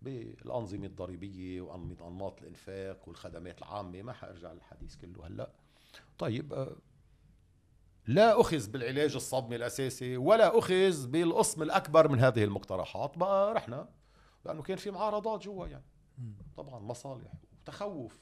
بالأنظمة 0.03 0.87
الضريبية 0.87 1.61
وأنماط 1.61 2.43
الإنفاق 2.43 3.09
والخدمات 3.09 3.59
العامة. 3.59 4.03
ما 4.03 4.12
حأرجع 4.12 4.53
للحديث 4.53 4.97
كله 4.97 5.26
هلأ. 5.26 5.51
طيب 6.18 6.53
آه، 6.53 6.76
لا 8.07 8.41
أخذ 8.41 8.71
بالعلاج 8.71 9.15
الصدمي 9.15 9.57
الأساسي 9.57 10.17
ولا 10.17 10.59
أخذ 10.59 11.07
بالقسم 11.07 11.63
الأكبر 11.63 12.09
من 12.09 12.19
هذه 12.21 12.45
المقترحات. 12.45 13.19
بقى 13.19 13.55
رحنا 13.55 13.89
لأنه 14.45 14.63
كان 14.63 14.77
في 14.77 14.91
معارضات 14.91 15.45
جوا 15.45 15.67
يعني. 15.67 15.85
طبعا 16.57 16.79
مصالح 16.79 17.33
وتخوف. 17.63 18.21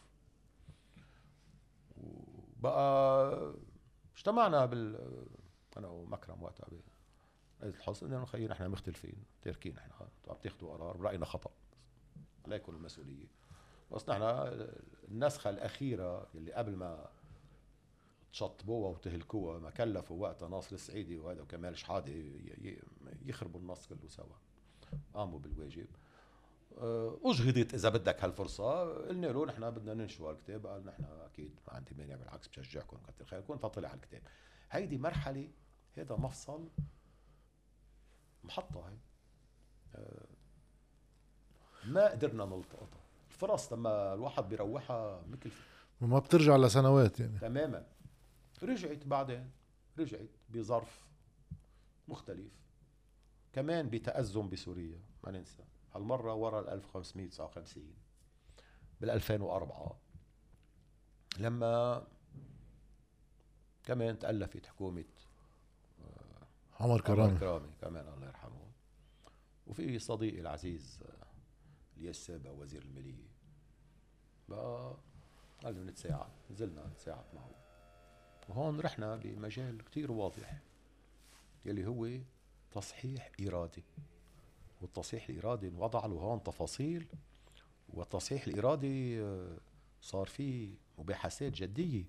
وبقى 1.97 3.55
اجتمعنا 4.16 4.66
بال 4.66 5.09
أنا 5.76 5.89
ومكرم 5.89 6.43
وقتها 6.43 6.66
بقيت 7.61 7.74
الحصن 7.74 8.07
انه 8.07 8.24
خيي 8.24 8.49
نحن 8.49 8.68
مختلفين 8.70 9.24
تاركين 9.43 9.74
نحن 9.74 9.91
عم 10.29 10.37
تاخذوا 10.43 10.72
قرار 10.72 10.97
برأينا 10.97 11.24
خطأ. 11.24 11.51
عليكم 12.45 12.74
المسؤولية. 12.74 13.26
بس 13.93 14.09
نحن 14.09 14.22
النسخة 15.09 15.51
الأخيرة 15.51 16.26
اللي 16.35 16.53
قبل 16.53 16.76
ما 16.76 17.09
تشطبوها 18.33 18.91
وتهلكوها 18.91 19.59
ما 19.59 19.70
كلفوا 19.70 20.22
وقتها 20.22 20.49
ناصر 20.49 20.74
السعيدي 20.74 21.18
وهذا 21.18 21.43
وكمال 21.43 21.79
شحاده 21.79 22.12
يخربوا 23.26 23.61
النص 23.61 23.87
كله 23.87 24.09
سوا. 24.09 24.37
قاموا 25.14 25.39
بالواجب. 25.39 25.87
آه، 26.79 27.18
اجهضت 27.24 27.74
إذا 27.74 27.89
بدك 27.89 28.24
هالفرصة. 28.24 28.95
قلنا 29.09 29.26
له 29.26 29.47
نحن 29.47 29.70
بدنا 29.70 29.95
ننشر 29.95 30.31
الكتاب 30.31 30.66
قال 30.66 30.87
نحن 30.87 31.05
أكيد 31.05 31.61
ما 31.68 31.74
عندي 31.74 31.95
مانع 31.95 32.16
بالعكس 32.16 32.49
بشجعكم 32.49 32.97
كثر 33.09 33.24
خيركم 33.24 33.59
فطلع 33.59 33.95
الكتاب. 33.95 34.22
هيدي 34.70 34.99
مرحلة 34.99 35.49
هذا 35.97 36.16
مفصل 36.16 36.68
محطة 38.45 38.89
هي. 38.89 38.97
آه، 39.95 40.26
ما 41.85 42.11
قدرنا 42.11 42.45
نلتقطها. 42.45 43.01
الفرص 43.31 43.72
لما 43.72 44.14
الواحد 44.14 44.49
بيروحها 44.49 45.22
مكلفه 45.26 45.62
وما 46.01 46.18
بترجع 46.18 46.57
لسنوات 46.57 47.20
يعني. 47.20 47.39
تماما. 47.39 47.87
رجعت 48.62 49.06
بعدين 49.06 49.50
رجعت 49.98 50.28
بظرف 50.48 51.09
مختلف. 52.09 52.52
كمان 53.52 53.90
بتأزم 53.90 54.48
بسوريا 54.48 55.00
ما 55.24 55.30
ننسى. 55.30 55.64
هالمرة 55.94 56.34
ورا 56.34 56.61
ال 56.61 56.68
1559 56.68 57.94
بال 59.00 59.11
2004 59.11 60.00
لما 61.38 62.06
كمان 63.84 64.18
تألفت 64.18 64.66
حكومة 64.66 65.04
آه، 66.00 66.46
عمر 66.80 67.00
كرامي. 67.00 67.22
عمر 67.30 67.38
كرامي 67.40 67.68
كمان 67.80 68.09
الله 68.09 68.26
يرحمه. 68.26 68.68
وفي 69.66 69.98
صديقي 69.98 70.40
العزيز 70.40 71.00
آه، 71.02 71.26
الياس 71.96 72.16
سابا 72.26 72.50
وزير 72.50 72.82
المالية. 72.82 73.28
بقى 74.48 74.96
قال 75.64 75.74
له 75.74 75.82
نتساعد. 75.90 76.30
نزلنا 76.50 76.86
نتساعد 76.86 77.24
معه. 77.34 77.50
وهون 78.49 78.80
رحنا 78.80 79.16
بمجال 79.16 79.84
كتير 79.84 80.12
واضح 80.12 80.59
يلي 81.64 81.86
هو 81.86 82.09
تصحيح 82.72 83.30
إرادي. 83.49 83.84
والتصحيح 84.82 85.28
الإرادي 85.28 85.68
انوضع 85.68 86.07
له 86.07 86.14
هون 86.14 86.42
تفاصيل 86.42 87.07
والتصحيح 87.94 88.46
الإرادي 88.46 89.22
آه، 89.22 89.57
صار 90.03 90.26
فيه 90.26 90.68
مباحثات 90.99 91.53
جدية 91.53 92.05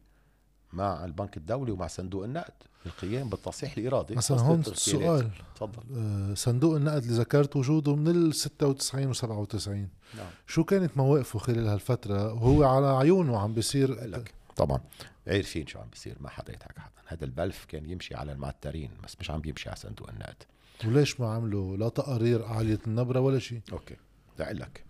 مع 0.73 1.05
البنك 1.05 1.37
الدولي 1.37 1.71
ومع 1.71 1.87
صندوق 1.87 2.23
النقد 2.23 2.53
القيام 2.85 3.29
بالتصحيح 3.29 3.77
الإرادي. 3.77 4.15
مثلا 4.15 4.39
هون 4.39 4.63
سؤال 4.63 5.31
تفضل. 5.55 5.83
آه، 5.97 6.33
صندوق 6.33 6.75
النقد 6.75 7.03
اللي 7.03 7.17
ذكرت 7.17 7.55
وجوده 7.55 7.95
من 7.95 8.07
ال 8.07 8.35
96 8.35 9.07
و 9.07 9.13
97 9.13 9.89
نعم. 10.17 10.27
شو 10.47 10.63
كانت 10.63 10.97
مواقفه 10.97 11.39
خلال 11.39 11.67
هالفترة؟ 11.67 12.33
وهو 12.33 12.63
على 12.63 12.87
عيونه 12.87 13.39
عم 13.39 13.53
بيصير 13.53 14.05
لك. 14.05 14.33
طبعا. 14.59 14.79
عارفين 15.27 15.67
شو 15.67 15.79
عم 15.79 15.89
بيصير 15.89 16.17
ما 16.19 16.29
حدا 16.29 16.53
يضحك 16.53 16.79
حدا. 16.79 17.01
هذا 17.07 17.25
البلف 17.25 17.65
كان 17.65 17.89
يمشي 17.89 18.15
على 18.15 18.31
المعترين 18.31 18.91
بس 19.03 19.15
مش 19.19 19.31
عم 19.31 19.41
بيمشي 19.41 19.69
على 19.69 19.77
صندوق 19.77 20.09
النقد. 20.09 20.43
وليش 20.85 21.19
ما 21.19 21.33
عملوا 21.33 21.77
لا 21.77 21.89
تقارير 21.89 22.45
عالية 22.45 22.79
النبرة 22.87 23.19
ولا 23.19 23.39
شيء؟ 23.39 23.61
أوكي 23.71 23.95
بدي 24.39 24.53
لك. 24.53 24.85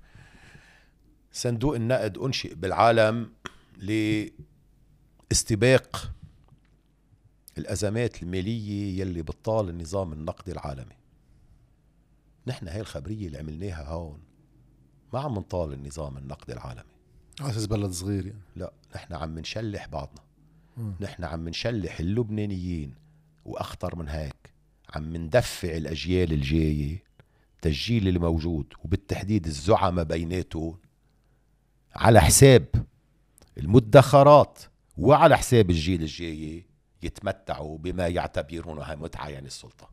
صندوق 1.32 1.76
النقد 1.76 2.17
أنشئ 2.17 2.55
بالعالم 2.55 3.34
لاستباق 5.32 6.11
الأزمات 7.57 8.24
المالية 8.24 9.01
يلي 9.01 9.22
بتطال 9.22 9.70
النظام 9.70 10.13
النقدي 10.13 10.51
العالمي. 10.51 10.95
نحن 12.47 12.67
هاي 12.67 12.82
الخبرية 12.82 13.28
اللي 13.28 13.38
عملناها 13.38 13.84
هون 13.89 14.20
ما 15.13 15.20
عم 15.20 15.34
نطال 15.34 15.74
النظام 15.74 16.17
النقدي 16.17 16.53
العالمي. 16.53 16.99
على 17.42 17.52
أساس 17.52 17.66
بلد 17.66 17.92
صغير 17.92 18.26
يعني. 18.26 18.40
لا 18.56 18.72
نحن 18.96 19.14
عم 19.14 19.40
نشلح 19.40 19.88
بعضنا. 19.88 20.22
نحن 21.02 21.24
عم 21.24 21.50
نشلح 21.50 22.00
اللبنانيين 22.00 22.96
وأخطر 23.46 23.96
من 23.96 24.10
هيك 24.10 24.54
عم 24.96 25.16
ندفع 25.18 25.78
الأجيال 25.78 26.34
الجاية 26.34 27.04
التسجيل 27.56 28.08
اللي 28.08 28.20
موجود 28.20 28.74
وبالتحديد 28.84 29.46
الزعماء 29.46 30.06
بيناتهم 30.06 30.78
على 31.96 32.22
حساب 32.22 32.66
المدخرات 33.58 34.60
وعلى 34.98 35.38
حساب 35.38 35.70
الجيل 35.70 36.02
الجاي 36.02 36.66
يتمتعوا 37.04 37.78
بما 37.78 38.08
يعتبرونها 38.08 38.96
متعة 38.96 39.28
يعني 39.28 39.48
السلطة. 39.48 39.90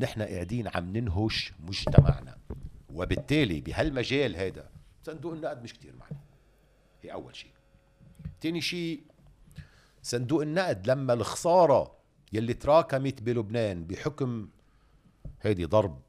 نحن 0.00 0.22
قاعدين 0.22 0.68
عم 0.74 0.96
ننهش 0.96 1.52
مجتمعنا 1.60 2.36
وبالتالي 2.88 3.60
بهالمجال 3.60 4.36
هذا 4.36 4.68
صندوق 5.02 5.32
النقد 5.32 5.62
مش 5.62 5.72
كتير 5.72 5.94
معنا. 5.96 6.23
هي 7.04 7.12
أول 7.12 7.36
شيء. 7.36 7.50
تاني 8.40 8.60
شيء 8.60 9.02
صندوق 10.02 10.42
النقد 10.42 10.90
لما 10.90 11.12
الخسارة 11.12 11.96
يلي 12.32 12.54
تراكمت 12.54 13.22
بلبنان 13.22 13.84
بحكم 13.84 14.48
هيدي 15.42 15.64
ضرب 15.64 16.02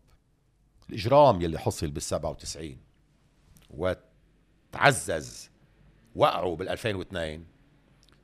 الإجرام 0.89 1.41
يلي 1.41 1.59
حصل 1.59 1.91
بال 1.91 2.01
97 2.01 2.77
وتعزز 3.69 5.49
وقعوا 6.15 6.55
بال 6.55 6.69
2002 6.69 7.45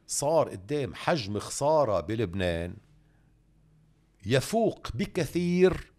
صار 0.08 0.50
قدام 0.50 0.96
حجم 0.96 1.40
خسارة 1.40 2.00
بلبنان 2.00 2.76
يفوق 4.26 4.88
بكثير 4.94 5.94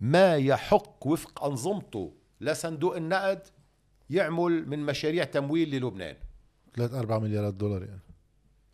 ما 0.00 0.36
يحق 0.36 1.06
وفق 1.06 1.44
أنظمته 1.44 2.12
لصندوق 2.40 2.96
النقد 2.96 3.46
يعمل 4.10 4.68
من 4.68 4.78
مشاريع 4.78 5.24
تمويل 5.24 5.70
للبنان. 5.70 6.16
3 6.76 6.98
4 6.98 7.18
مليارات 7.18 7.54
دولار 7.54 7.82
يعني. 7.82 8.00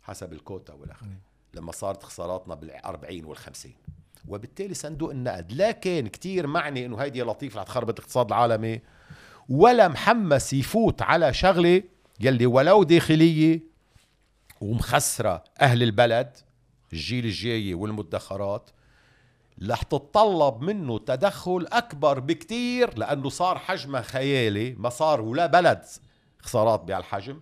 حسب 0.01 0.33
الكوتا 0.33 0.73
والآخرين 0.73 1.19
لما 1.53 1.71
صارت 1.71 2.03
خساراتنا 2.03 2.55
بال40 2.55 3.25
وال50 3.25 3.67
وبالتالي 4.27 4.73
صندوق 4.73 5.11
النقد 5.11 5.51
لا 5.51 5.71
كان 5.71 6.07
كتير 6.07 6.47
معني 6.47 6.85
إنه 6.85 6.97
هيدي 6.97 7.21
لطيفه 7.21 7.59
رح 7.59 7.65
تخربط 7.65 7.99
الاقتصاد 7.99 8.27
العالمي 8.27 8.81
ولا 9.49 9.87
محمس 9.87 10.53
يفوت 10.53 11.01
على 11.01 11.33
شغلة 11.33 11.83
يلي 12.19 12.45
ولو 12.45 12.83
داخلية 12.83 13.59
ومخسرة 14.61 15.43
أهل 15.61 15.83
البلد 15.83 16.37
الجيل 16.93 17.25
الجاي 17.25 17.73
والمدخرات 17.73 18.69
رح 19.63 19.83
تتطلب 19.83 20.61
منه 20.61 20.99
تدخل 20.99 21.67
أكبر 21.71 22.19
بكتير 22.19 22.97
لأنه 22.97 23.29
صار 23.29 23.59
حجمه 23.59 24.01
خيالي 24.01 24.73
ما 24.73 24.89
صار 24.89 25.21
ولا 25.21 25.45
بلد 25.45 25.85
خسارات 26.39 26.79
بهالحجم 26.83 27.41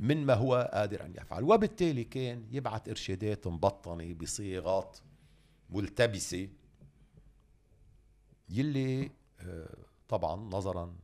من 0.00 0.26
ما 0.26 0.34
هو 0.34 0.70
قادر 0.72 1.04
أن 1.04 1.14
يفعل. 1.16 1.44
وبالتالي 1.44 2.04
كان 2.04 2.46
يبعث 2.50 2.88
إرشادات 2.88 3.46
مبطنة 3.46 4.14
بصيغات 4.14 4.98
ملتبسة 5.70 6.48
يلي 8.48 9.10
آه، 9.40 9.76
طبعا 10.08 10.36
نظرا 10.36 10.96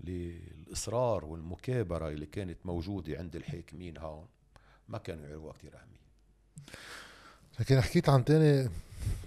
للإصرار 0.00 1.24
والمكابرة 1.24 2.08
اللي 2.08 2.26
كانت 2.26 2.66
موجودة 2.66 3.18
عند 3.18 3.36
الحاكمين 3.36 3.98
هون 3.98 4.26
ما 4.88 4.98
كانوا 4.98 5.26
يعرفوها 5.26 5.52
كثير 5.52 5.74
أهمية. 5.74 6.00
لكن 7.60 7.80
حكيت 7.80 8.08
عن 8.08 8.24
تاني 8.24 8.70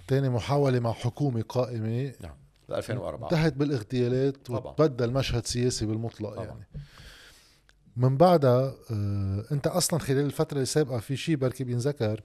تاني 0.08 0.30
محاولة 0.30 0.80
مع 0.80 0.92
حكومة 0.92 1.42
قائمة. 1.50 2.14
نعم 2.22 2.36
2004 2.70 3.28
انتهت 3.28 3.54
بالاغتيالات 3.54 4.38
طبعا. 4.46 4.72
وتبدل 4.72 5.12
مشهد 5.12 5.46
سياسي 5.46 5.86
بالمطلق 5.86 6.34
طبعا. 6.34 6.46
يعني. 6.46 6.66
من 7.98 8.18
بعدها 8.18 8.76
آه 8.92 9.46
انت 9.52 9.68
أصلا 9.68 10.00
خلال 10.00 10.26
الفترة 10.26 10.60
السابقة 10.62 11.00
في 11.00 11.16
شيء 11.18 11.36
بركي 11.36 11.64
بينذكر 11.64 12.22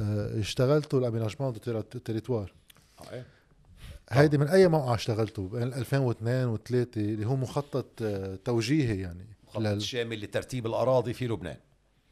آه 0.00 0.40
اشتغلتوا 0.40 1.00
ال 1.00 1.04
aménagement 1.04 1.52
du 1.52 1.80
territoire. 1.80 2.52
آه، 3.00 3.12
إيه. 3.14 3.26
هيدي 4.10 4.38
من 4.38 4.48
أي 4.48 4.68
موقع 4.68 4.94
اشتغلتوا؟ 4.94 5.48
بين 5.48 5.62
2002 5.74 6.56
و3 6.56 6.70
اللي 6.96 7.26
هو 7.26 7.36
مخطط 7.36 7.86
آه 8.02 8.38
توجيهي 8.44 9.00
يعني 9.00 9.26
خطط 9.48 9.60
لل- 9.62 9.82
شامل 9.82 10.20
لترتيب 10.20 10.66
الأراضي 10.66 11.12
في 11.12 11.26
لبنان. 11.26 11.56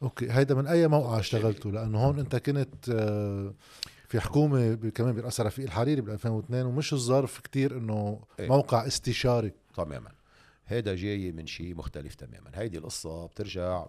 أوكي 0.03 0.31
هيدا 0.31 0.55
من 0.55 0.67
أي 0.67 0.87
موقع 0.87 1.19
اشتغلتوا؟ 1.19 1.71
لأنه 1.71 1.97
هون 2.05 2.19
انت 2.19 2.35
كنت 2.35 2.89
آه، 2.89 3.53
في 4.15 4.21
حكومة 4.21 4.75
كمان 4.75 5.15
برأسها 5.15 5.45
رفيق 5.45 5.65
الحريري 5.65 6.01
بال 6.01 6.13
2002 6.13 6.65
ومش 6.65 6.93
الظرف 6.93 7.39
كتير 7.39 7.77
إنه 7.77 8.21
إيه. 8.39 8.47
موقع 8.47 8.87
استشاري. 8.87 9.51
تماما. 9.75 10.11
هيدا 10.67 10.95
جاي 10.95 11.31
من 11.31 11.47
شيء 11.47 11.75
مختلف 11.75 12.15
تماما. 12.15 12.51
هيدي 12.53 12.77
القصة 12.77 13.25
بترجع 13.25 13.85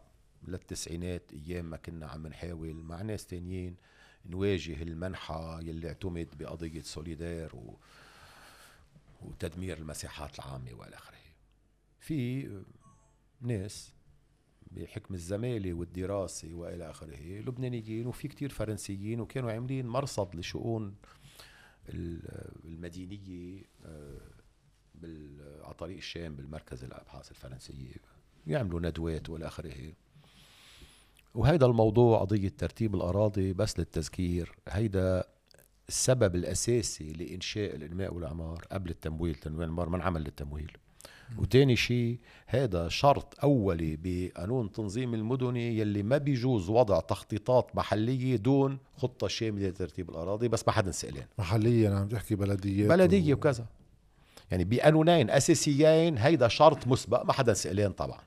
للتسعينات 0.48 1.22
أيام 1.32 1.64
ما 1.64 1.76
كنا 1.76 2.06
عم 2.06 2.26
نحاول 2.26 2.74
مع 2.74 3.02
ناس 3.02 3.26
تانيين 3.26 3.76
نواجه 4.26 4.82
المنحى 4.82 5.58
يلي 5.62 5.88
اعتمد 5.88 6.28
بقضية 6.38 6.82
سوليدير 6.82 7.56
و... 7.56 7.76
وتدمير 9.22 9.78
المساحات 9.78 10.38
العامة 10.38 10.74
وإلى 10.74 10.96
آخره. 10.96 11.16
في 12.00 12.50
ناس 13.40 13.92
بحكم 14.76 15.14
الزمالة 15.14 15.74
والدراسة 15.74 16.54
وإلى 16.54 16.90
آخره. 16.90 17.40
لبنانيين 17.40 18.06
وفي 18.06 18.28
كتير 18.28 18.48
فرنسيين 18.48 19.20
وكانوا 19.20 19.52
عاملين 19.52 19.86
مرصد 19.86 20.36
لشؤون 20.36 20.94
ال- 21.88 22.50
المدينية 22.64 23.62
آه،. 23.86 24.20
على 25.64 25.74
طريق 25.78 25.96
الشام 25.96 26.34
بالمركز 26.36 26.84
الأبحاث 26.84 27.30
الفرنسية. 27.30 27.94
يعملوا 28.46 28.80
ندوات 28.80 29.30
وإلى 29.30 29.46
آخره. 29.46 29.92
وهيدا 31.34 31.66
الموضوع 31.66 32.20
قضية 32.20 32.48
ترتيب 32.48 32.94
الأراضي 32.94 33.52
بس 33.52 33.78
للتذكير. 33.78 34.52
هيدا 34.68 35.24
السبب 35.88 36.34
الأساسي 36.36 37.12
لإنشاء 37.12 37.76
الإنماء 37.76 38.14
والإعمار 38.14 38.64
قبل 38.72 38.90
التمويل 38.90 39.34
تنويع 39.34 39.64
الاعمار 39.64 39.88
ما 39.88 39.96
انعمل 39.96 40.22
للتمويل؟ 40.22 40.76
وتاني 41.38 41.76
شيء 41.76 42.18
هذا 42.46 42.88
شرط 42.88 43.34
أولي 43.42 43.98
بقانون 44.02 44.72
تنظيم 44.72 45.14
المدني 45.14 45.78
يلي 45.78 46.02
ما 46.02 46.18
بيجوز 46.18 46.68
وضع 46.70 47.00
تخطيطات 47.00 47.76
محلية 47.76 48.36
دون 48.36 48.78
خطة 48.96 49.28
شاملة 49.28 49.68
لترتيب 49.68 50.10
الأراضي 50.10 50.48
بس 50.48 50.66
ما 50.66 50.72
حدا 50.72 50.90
سألان. 50.90 51.26
محليا 51.38 51.90
عم 51.90 52.08
تحكي 52.08 52.34
بلديات 52.34 52.88
بلدية 52.88 53.34
و... 53.34 53.36
وكذا. 53.36 53.66
يعني 54.50 54.64
بقانونين 54.64 55.30
أساسيين 55.30 56.18
هيدا 56.18 56.48
شرط 56.48 56.86
مسبق 56.86 57.22
ما 57.24 57.32
حدا 57.32 57.54
سألان 57.54 57.92
طبعا. 57.92 58.20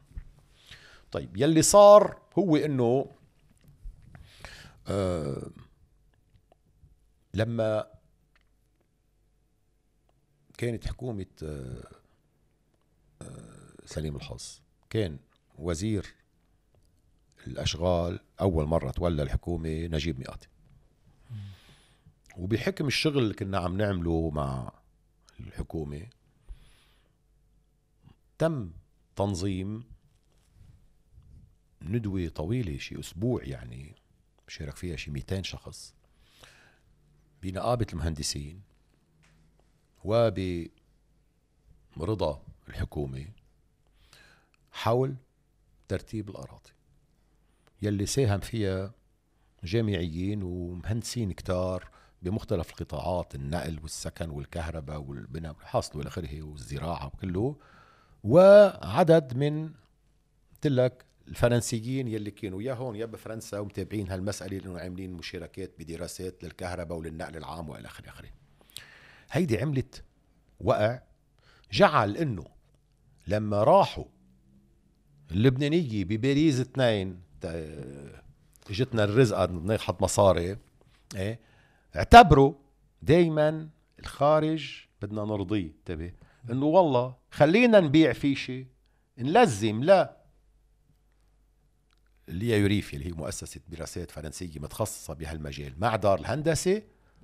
طيب 1.12 1.38
يلي 1.38 1.62
صار 1.62 2.18
هو 2.38 2.56
إنه 2.56 3.06
آه 4.88 5.50
لما 7.34 7.88
كانت 10.58 10.88
حكومة 10.88 11.26
آه 11.44 11.99
سليم 13.86 14.16
الحظ. 14.16 14.60
كان 14.90 15.20
وزير 15.58 16.14
الأشغال 17.48 18.20
أول 18.42 18.66
مرة 18.66 18.92
تولى 18.92 19.24
الحكومة 19.24 19.70
نجيب 19.70 20.20
مئاتي. 20.20 20.48
وبحكم 22.38 22.88
الشغل 22.88 23.18
اللي 23.18 23.34
كنا 23.34 23.58
عم 23.58 23.78
نعمله 23.78 24.30
مع 24.30 24.72
الحكومة 25.40 26.08
تم 28.38 28.72
تنظيم 29.16 29.84
ندوة 31.82 32.28
طويلة 32.28 32.78
شي 32.78 33.00
أسبوع 33.00 33.44
يعني 33.44 33.96
شارك 34.48 34.76
فيها 34.76 34.96
شي 34.96 35.12
200 35.12 35.42
شخص 35.42 35.94
بنقابة 37.44 37.88
المهندسين 37.94 38.62
وبرضا 40.04 40.70
الحكومة 42.70 43.26
حول 44.72 45.16
ترتيب 45.88 46.30
الأراضي. 46.30 46.70
يلي 47.82 48.06
ساهم 48.06 48.40
فيها 48.40 48.94
جامعيين 49.64 50.44
ومهندسين 50.44 51.32
كتار 51.32 51.90
بمختلف 52.22 52.70
القطاعات 52.70 53.36
النقل 53.36 53.80
والسكن 53.82 54.30
والكهرباء 54.30 55.02
والبناء 55.02 55.56
والحاصل 55.56 55.98
والى 55.98 56.08
اخره 56.08 56.42
والزراعة 56.42 57.06
وكله 57.06 57.56
وعدد 58.24 59.38
من 59.38 59.72
لك 60.66 61.06
الفرنسيين 61.28 62.08
يلي 62.08 62.32
كانوا 62.32 62.62
يا 62.62 62.74
هون 62.74 62.96
يا 62.96 63.06
بفرنسا 63.06 63.60
ومتابعين 63.60 64.10
هالمسألة 64.10 64.58
لأنه 64.58 64.80
عاملين 64.80 65.14
مشاركات 65.14 65.72
بدراسات 65.80 66.44
للكهرباء 66.44 66.98
وللنقل 66.98 67.38
العام 67.38 67.70
وإلى 67.70 67.88
آخره 67.88 68.10
آخره. 68.10 68.30
هيدي 69.32 69.62
عملت 69.62 70.04
وقع 70.60 71.02
جعل 71.72 72.18
إنه 72.18 72.46
لما 73.30 73.64
راحوا 73.64 74.06
اللبنانية 75.32 76.06
بباريس 76.06 76.60
اثنين 76.60 77.22
اجتنا 78.70 79.04
الرزقة 79.04 79.46
ناخد 79.46 80.04
مصاري 80.04 80.58
إيه؟ 81.16 81.40
اعتبروا 81.96 82.54
دايما 83.02 83.70
الخارج 84.00 84.86
بدنا 85.02 85.22
نرضيه 85.26 85.68
انتبه؟ 85.68 86.12
إنه 86.50 86.66
والله 86.66 87.16
خلينا 87.32 87.80
نبيع 87.80 88.14
فيشه 88.14 88.66
نلزم 89.18 89.84
لا. 89.84 90.18
اللي 92.30 92.60
يوريفي 92.60 92.96
اللي 92.96 93.08
هي 93.08 93.12
مؤسسة 93.12 93.62
دراسات 93.68 94.12
فرنسية 94.12 94.60
متخصصة 94.60 95.14
بهالمجال 95.14 95.74
مع 95.78 95.96
دار 95.96 96.20
الهندسة 96.20 96.82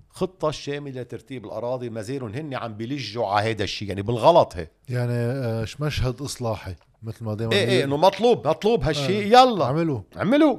خطة 0.10 0.52
شاملة 0.52 1.02
لترتيب 1.02 1.46
الأراضي. 1.46 1.90
ما 1.90 2.02
زالوا 2.02 2.30
هن 2.30 2.54
عم 2.54 2.74
بيلجوا 2.74 3.28
على 3.28 3.50
هذا 3.52 3.64
الشيء. 3.64 3.88
يعني 3.90 4.02
بالغلط 4.02 4.56
هي 4.56 4.68
يعني 4.90 5.12
آه 5.14 5.66
ش- 5.66 5.82
مشهد 5.82 6.22
إصلاحي؟ 6.22 6.76
مثل 7.04 7.26
ما 7.26 7.34
دائما 7.34 7.54
إيه 7.54 7.68
إيه 7.68 7.84
إنه 7.84 7.98
مطلوب 7.98 8.48
مطلوب 8.48 8.84
هالشيء. 8.84 9.26
يلا. 9.26 9.66
عملوا 9.66 10.02
عملوا 10.16 10.58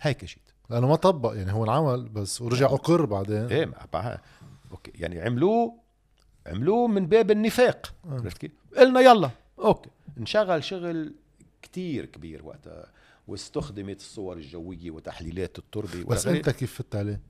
هيك 0.00 0.24
شيء 0.24 0.42
لأنه 0.70 0.88
ما 0.88 0.96
طبق 0.96 1.32
يعني 1.36 1.52
هو 1.52 1.64
انعمل 1.64 2.08
بس. 2.08 2.42
ورجع 2.42 2.66
أقر 2.66 3.04
بعدين. 3.04 3.46
إيه 3.46 3.64
ما 3.66 4.18
أوكي. 4.70 4.92
يعني 4.94 5.20
عملوه 5.20 5.74
عملوه 6.46 6.86
من 6.88 7.06
باب 7.06 7.30
النفاق. 7.30 7.94
آه. 8.04 8.10
عرفت 8.10 8.38
كيف؟ 8.38 8.52
قلنا 8.76 9.00
يلا. 9.00 9.30
أوكي. 9.58 9.90
انشغل 10.18 10.64
شغل 10.64 11.14
كتير 11.62 12.04
كبير 12.04 12.44
وقتها 12.44 12.86
واستخدمت 13.28 13.96
الصور 14.00 14.36
الجوية 14.36 14.90
وتحليلات 14.90 15.58
التربة 15.58 16.04
بس. 16.04 16.26
أنت 16.26 16.50
كيف 16.50 16.74
فت 16.74 16.96
عليه؟ 16.96 17.20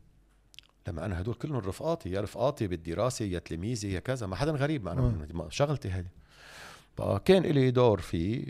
لما 0.89 1.05
أنا 1.05 1.21
هدول 1.21 1.35
كلهم 1.35 1.57
رفقاتي 1.57 2.11
يا 2.11 2.21
رفقاتي 2.21 2.67
بالدراسة 2.67 3.25
يا 3.25 3.39
تلاميذي 3.39 3.93
يا 3.93 4.01
كذا. 4.01 4.27
ما 4.27 4.37
حدا 4.37 4.53
غريب 4.53 4.85
ما 4.85 4.93
أنا 4.93 5.49
شغلتي 5.49 5.89
هذه 5.89 6.09
فكان 6.97 7.43
لي 7.43 7.71
دور 7.71 8.01
فيه 8.01 8.47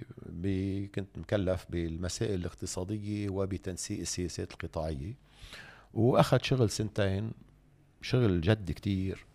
كنت 0.94 1.18
مكلف 1.18 1.66
بالمسائل 1.70 2.34
الاقتصادية 2.34 3.28
وبتنسيق 3.30 4.00
السياسات 4.00 4.52
القطاعية. 4.52 5.14
وأخذ 5.94 6.38
شغل 6.42 6.70
سنتين 6.70 7.32
شغل 8.02 8.40
جد 8.40 8.70
كتير. 8.70 9.26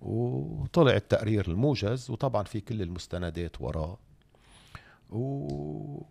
وطلع 0.00 0.96
التقرير 0.96 1.48
الموجز 1.48 2.10
وطبعا 2.10 2.42
في 2.42 2.60
كل 2.60 2.82
المستندات 2.82 3.60
وراه 3.60 3.98
و... 5.10 6.02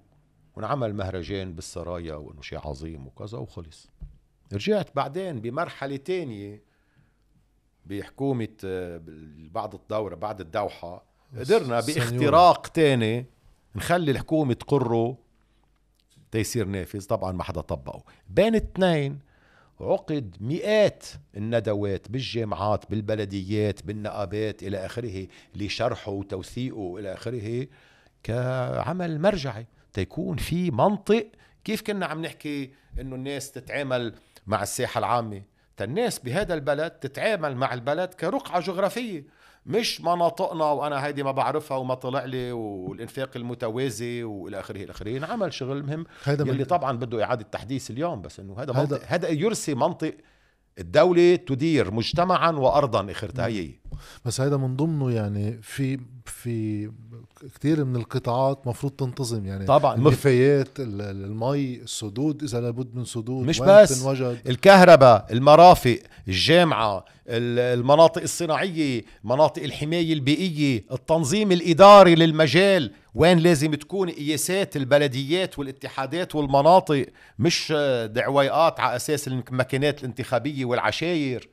ونعمل 0.55 0.95
مهرجان 0.95 1.53
بالسرايا 1.53 2.15
وإنه 2.15 2.41
شيء 2.41 2.59
عظيم 2.67 3.07
وكذا 3.07 3.37
وخلص. 3.37 3.87
رجعت 4.53 4.95
بعدين 4.95 5.41
بمرحلة 5.41 5.95
تانية 5.95 6.61
بحكومة 7.85 8.47
آه، 8.65 9.01
بعد 9.51 9.73
الدورة 9.73 10.15
بعد 10.15 10.41
الدوحة. 10.41 11.03
قدرنا. 11.39 11.79
باختراق 11.79 12.67
تاني 12.67 13.25
نخلي 13.75 14.11
الحكومة 14.11 14.53
تقره. 14.53 15.17
تيصير 16.31 16.65
نافذ 16.65 17.05
طبعا 17.05 17.31
ما 17.31 17.43
حدا 17.43 17.61
طبقه. 17.61 18.03
بين 18.29 18.55
الاثنين 18.55 19.19
عقد 19.81 20.35
مئات 20.41 21.05
الندوات 21.37 22.11
بالجامعات 22.11 22.89
بالبلديات 22.89 23.85
بالنقابات 23.85 24.63
إلى 24.63 24.85
آخره 24.85 25.27
لشرحه 25.55 26.11
وتوثيقه 26.11 26.97
إلى 26.97 27.13
آخره 27.13 27.67
كعمل 28.23 29.21
مرجعي. 29.21 29.67
تيكون 29.93 30.37
في 30.37 30.71
منطق 30.71 31.27
كيف 31.63 31.81
كنا 31.81 32.05
عم 32.05 32.21
نحكي 32.21 32.73
إنه 33.01 33.15
الناس 33.15 33.51
تتعامل 33.51 34.15
مع 34.49 34.63
الساحه 34.63 34.99
العامة. 34.99 35.41
الناس 35.81 36.19
بهذا 36.19 36.53
البلد 36.53 36.91
تتعامل 36.91 37.55
مع 37.55 37.73
البلد 37.73 38.13
كرقعة 38.13 38.59
جغرافية 38.59 39.25
مش 39.65 40.01
مناطقنا 40.01 40.65
وأنا 40.65 41.05
هيدي 41.05 41.23
ما 41.23 41.31
بعرفها 41.31 41.77
وما 41.77 41.93
طلع 41.93 42.25
لي 42.25 42.51
والإنفاق 42.51 43.29
المتوازي 43.35 44.23
وإلى 44.23 44.59
آخره 44.59 44.83
إلى 44.83 44.91
آخره. 44.91 45.25
عمل 45.25 45.53
شغل 45.53 45.83
مهم 45.83 46.05
هذا 46.23 46.47
يلي 46.47 46.65
طبعا 46.65 46.97
بده 46.97 47.23
إعادة 47.23 47.43
تحديث 47.51 47.91
اليوم 47.91 48.21
بس 48.21 48.39
إنه 48.39 48.61
هذا 48.61 48.73
هذا, 48.73 48.99
هذا 49.07 49.29
يرسي 49.29 49.75
منطق 49.75 50.13
الدولة 50.79 51.35
تدير 51.35 51.91
مجتمعا 51.91 52.51
وأرضا 52.51 53.11
إخرتها 53.11 53.47
هي 53.47 53.71
بس 54.25 54.41
هذا 54.41 54.57
من 54.57 54.75
ضمنه 54.75 55.11
يعني 55.11 55.61
في 55.61 55.99
في 56.25 56.91
كثير 57.59 57.85
من 57.85 57.95
القطاعات 57.95 58.67
مفروض 58.67 58.91
تنتظم 58.93 59.45
يعني 59.45 59.65
طبعا 59.65 59.95
النفايات 59.95 60.67
المي 60.79 61.75
السدود 61.75 62.43
إذا 62.43 62.61
لابد 62.61 62.95
من 62.95 63.05
سدود 63.05 63.45
مش 63.47 63.59
بس 63.59 64.01
تنوجد. 64.03 64.37
الكهرباء 64.47 65.25
المرافق 65.31 65.99
الجامعة 66.27 67.05
المناطق 67.27 68.21
الصناعية 68.21 69.03
مناطق 69.23 69.63
الحماية 69.63 70.13
البيئية 70.13 70.83
التنظيم 70.91 71.51
الإداري 71.51 72.15
للمجال 72.15 72.91
وين 73.15 73.37
لازم 73.39 73.75
تكون 73.75 74.09
قياسات 74.09 74.75
البلديات 74.75 75.59
والاتحادات 75.59 76.35
والمناطق 76.35 77.05
مش 77.39 77.73
دعويات 78.05 78.79
على 78.79 78.95
أساس 78.95 79.27
الماكينات 79.27 79.99
الانتخابية 79.99 80.65
والعشاير 80.65 81.49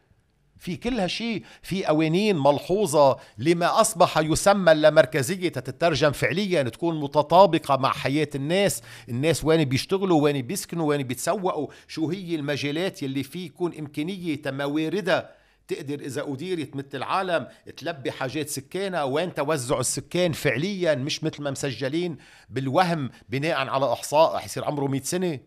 في 0.59 0.77
كل 0.77 1.01
هالشيء 1.01 1.45
في 1.63 1.85
قوانين 1.85 2.37
ملحوظة 2.37 3.17
لما 3.39 3.81
أصبح 3.81 4.19
يسمى 4.19 4.73
اللامركزية 4.73 5.49
تترجم 5.49 6.13
فعليا 6.13 6.63
تكون 6.63 7.01
متطابقة 7.01 7.77
مع 7.77 7.93
حياة 7.93 8.29
الناس. 8.35 8.83
الناس 9.09 9.45
وين 9.45 9.65
بيشتغلوا 9.65 10.23
وين 10.23 10.43
بيسكنوا 10.43 10.89
وين 10.89 11.03
بيتسوقوا. 11.03 11.69
شو 11.89 12.11
هي 12.11 12.35
المجالات 12.35 13.03
يلي 13.03 13.23
في 13.23 13.45
يكون 13.45 13.75
إمكانية 13.79 14.41
مواردها 14.47 15.31
تقدر 15.69 16.01
إذا 16.01 16.33
أديرت 16.33 16.77
مثل 16.77 16.89
العالم 16.95 17.47
تلبي 17.77 18.13
حاجات 18.13 18.49
سكانها. 18.49 19.03
وين 19.03 19.35
توزع 19.35 19.81
السكان 19.81 20.33
فعليا؟ 20.33 20.95
مش 20.95 21.25
مثل 21.25 21.43
ما 21.43 21.51
مسجلين 21.51 22.17
بالوهم 22.51 23.11
بناء 23.29 23.69
على 23.69 23.93
إحصاء 23.93 24.35
رح 24.35 24.45
يصير 24.45 24.65
عمره 24.65 24.87
100 24.87 25.01
سنة. 25.03 25.39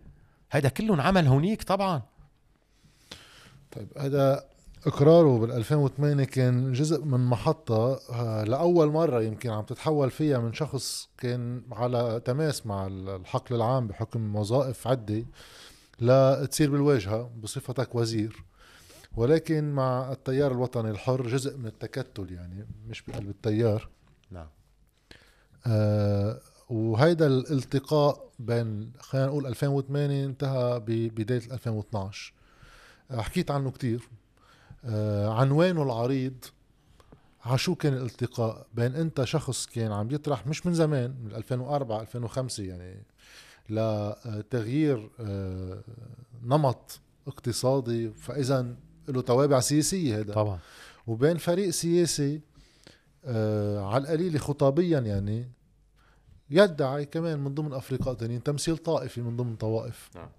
هذا 0.51 0.70
كله 0.70 1.01
عمل 1.01 1.28
هونيك 1.28 1.64
طبعا. 1.64 2.01
طيب 3.72 3.88
هذا 3.97 4.49
إقراره 4.86 5.38
بال 5.40 5.52
2008 5.52 6.24
كان 6.24 6.72
جزء 6.74 7.06
من 7.06 7.20
محطة 7.20 8.00
آه، 8.14 8.44
لأول 8.44 8.92
مرة 8.92 9.22
يمكن 9.22 9.50
عم 9.50 9.64
تتحول 9.64 10.12
فيها 10.12 10.40
من 10.40 10.54
شخص 10.54 11.10
كان 11.18 11.64
على 11.72 12.22
تماس 12.26 12.66
مع 12.66 12.88
الحقل 12.88 13.56
العام 13.56 13.88
بحكم 13.88 14.36
وظائف 14.36 14.88
عدة 14.88 15.26
لتصير 16.02 16.72
بالواجهة 16.72 17.32
بصفتك 17.42 17.96
وزير. 17.96 18.44
ولكن 19.16 19.72
مع 19.72 20.12
التيار 20.12 20.52
الوطني 20.52 20.92
الحر 20.92 21.28
جزء 21.28 21.58
من 21.58 21.66
التكتل 21.66 22.32
يعني 22.34 22.68
مش 22.88 23.02
بقلب 23.02 23.30
التيار. 23.30 23.90
نعم. 24.32 24.48
آه 25.68 26.40
وهيدا 26.70 27.28
الالتقاء 27.28 28.30
بين 28.40 28.92
خلينا 29.00 29.28
نقول 29.28 29.46
2008 29.46 30.26
انتهى 30.26 30.80
ببداية 30.80 31.42
2012 31.52 32.34
حكيت 33.12 33.52
عنه 33.52 33.72
كتير. 33.72 34.02
آه 34.02 34.18
عنوانه 35.30 35.84
العريض 35.84 36.46
عشو 37.46 37.76
كان 37.76 37.94
الالتقاء 37.94 38.68
بين 38.74 38.96
انت 38.96 39.24
شخص 39.24 39.66
كان 39.66 39.92
عم 39.92 40.12
يطرح 40.12 40.48
مش 40.48 40.66
من 40.66 40.74
زمان 40.74 41.16
من 41.24 41.36
2004 41.36 42.02
2005 42.02 42.64
يعني 42.64 43.04
لتغيير 43.70 45.10
آه 45.20 45.84
نمط 46.44 47.00
اقتصادي 47.28 48.10
فإذا 48.10 48.76
له 49.08 49.22
توابع 49.22 49.60
سياسية 49.60 50.20
هذا 50.20 50.34
طبعا. 50.34 50.60
وبين 51.08 51.38
فريق 51.38 51.70
سياسي 51.70 52.42
آه 53.26 53.86
على 53.86 54.04
القليل 54.04 54.40
خطابيا 54.40 55.00
يعني 55.00 55.52
يدعي 56.50 57.06
كمان 57.06 57.40
من 57.40 57.56
ضمن 57.56 57.74
افرقاء 57.74 58.14
تانيين 58.14 58.44
تمثيل 58.44 58.78
طائفي 58.78 59.22
من 59.22 59.38
ضمن 59.38 59.56
طوائف. 59.56 60.10
نعم. 60.16 60.30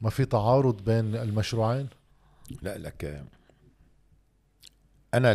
ما 0.00 0.10
في 0.10 0.24
تعارض 0.24 0.84
بين 0.84 1.16
المشروعين؟ 1.16 1.88
لا 2.62 2.78
لك 2.78 3.26
أنا 5.14 5.32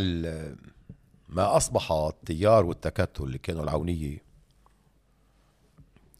ما 1.29 1.57
أصبح 1.57 1.91
التيار 1.91 2.65
والتكتل 2.65 3.23
اللي 3.23 3.37
كانوا 3.37 3.63
العونية 3.63 4.23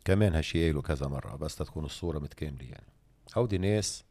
كمان 0.06 0.36
هالشيء 0.36 0.62
قايله 0.62 0.82
كذا 0.82 1.08
مرة 1.08 1.36
بس 1.36 1.56
تكون 1.56 1.86
الصورة 1.86 2.20
متكاملة 2.20 2.66
يعني. 2.66 2.88
هودي 3.36 3.58
ناس 3.58 4.04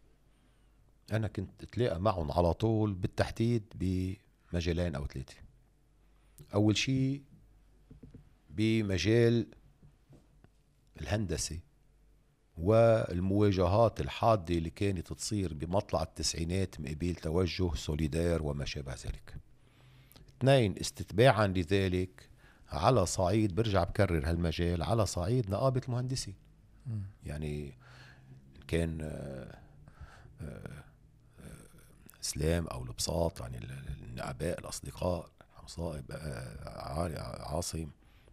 أنا 1.12 1.29
كنت 1.29 1.62
اتلاقى 1.62 2.01
معهم 2.01 2.33
على 2.33 2.55
طول 2.55 2.95
بالتحديد 2.95 3.62
بمجالين 3.74 4.95
أو 4.95 5.07
ثلاثة. 5.07 5.37
أول 6.55 6.76
شيء 6.76 7.22
بمجال 8.51 9.47
الهندسة. 11.01 11.59
والمواجهات 12.61 14.00
الحادة 14.00 14.54
اللي 14.54 14.70
كانت 14.70 15.12
تصير 15.12 15.54
بمطلع 15.54 16.02
التسعينات 16.02 16.80
مقابل 16.80 17.14
توجه 17.14 17.74
سوليدار 17.74 18.42
وما 18.42 18.64
شابه 18.64 18.92
ذلك. 18.92 19.36
اثنين 20.38 20.74
استتباعا 20.80 21.46
لذلك 21.46 22.28
على 22.68 23.06
صعيد 23.06 23.54
برجع 23.54 23.84
بكرر 23.84 24.30
هالمجال 24.30 24.82
على 24.82 25.06
صعيد 25.06 25.50
نقابة 25.50 25.80
المهندسين. 25.88 26.34
يعني 27.24 27.78
كان 28.68 28.98
آه، 29.02 29.59
آه، 30.40 30.84
اسلام 32.22 32.66
أو 32.66 32.82
البساط 32.82 33.40
يعني 33.40 33.59
النقباء 34.02 34.59
الأصدقاء 34.61 35.30
صائب 35.66 36.04
آه، 36.11 37.54
عاصم. 37.54 37.90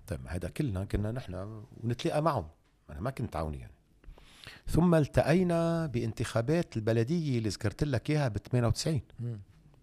طيب 0.08 0.28
هذا 0.28 0.50
كلنا 0.50 0.86
كنا 0.86 1.12
نحن 1.12 1.64
ونتلاقى 1.84 2.22
معهم. 2.22 2.48
أنا 2.90 3.00
ما 3.00 3.10
كنت 3.10 3.36
عوني 3.36 3.60
يعني 3.60 3.75
ثم 4.68 4.96
التقينا 4.96 5.86
بانتخابات 5.86 6.78
البلديه 6.78 7.38
اللي 7.38 7.50
ذكرت 7.50 7.84
لك 7.84 8.10
اياها 8.10 8.28
ب 8.28 8.38
98 8.38 9.02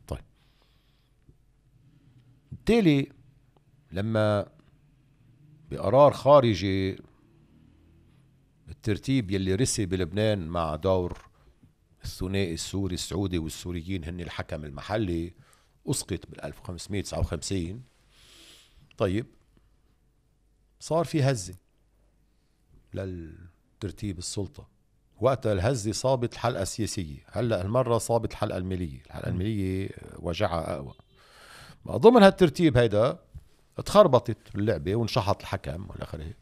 طيب. 0.09 0.25
بالتالي 2.53 3.13
لما 3.93 4.47
بقرار 5.71 6.13
خارجي 6.13 6.99
الترتيب 8.69 9.31
يلي 9.31 9.55
رسي 9.55 9.87
بلبنان 9.87 10.47
مع 10.47 10.77
دور 10.77 11.29
الثنائي 12.05 12.55
السوري 12.55 12.95
السعودي 12.95 13.39
والسوريين 13.39 14.05
هن 14.05 14.21
الحكم 14.21 14.65
المحلي 14.65 15.35
أسقط 15.87 16.27
بال 16.31 16.45
1559 16.45 17.83
طيب. 18.99 19.27
صار 20.81 21.05
في 21.05 21.23
هزة 21.23 21.55
للترتيب 23.85 24.19
السلطة. 24.19 24.69
وقتها 25.21 25.53
الهزه 25.53 25.93
صابت 25.93 26.33
الحلقة 26.33 26.63
السياسيه 26.63 27.25
هلأ 27.33 27.63
المرة 27.63 27.99
صابت 27.99 28.33
الحلقة 28.33 28.57
الماليه 28.57 29.01
الحلقة 29.07 29.29
الماليه 29.29 29.91
وجعها 30.17 30.75
أقوى. 30.75 30.95
ضمن 31.87 32.23
هالترتيب 32.23 32.77
هيدا 32.77 33.19
تخربطت 33.85 34.55
اللعبة 34.55 34.97
وانشحط 34.97 35.41
الحكم 35.41 35.91
والى 35.91 36.03
آخره. 36.03 36.35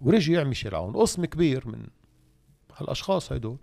ورجع 0.00 0.44
ميشيل 0.44 0.74
عون 0.74 0.96
قسم 0.96 1.24
كبير 1.24 1.68
من 1.68 1.86
هالأشخاص 2.76 3.32
هيدول. 3.32 3.58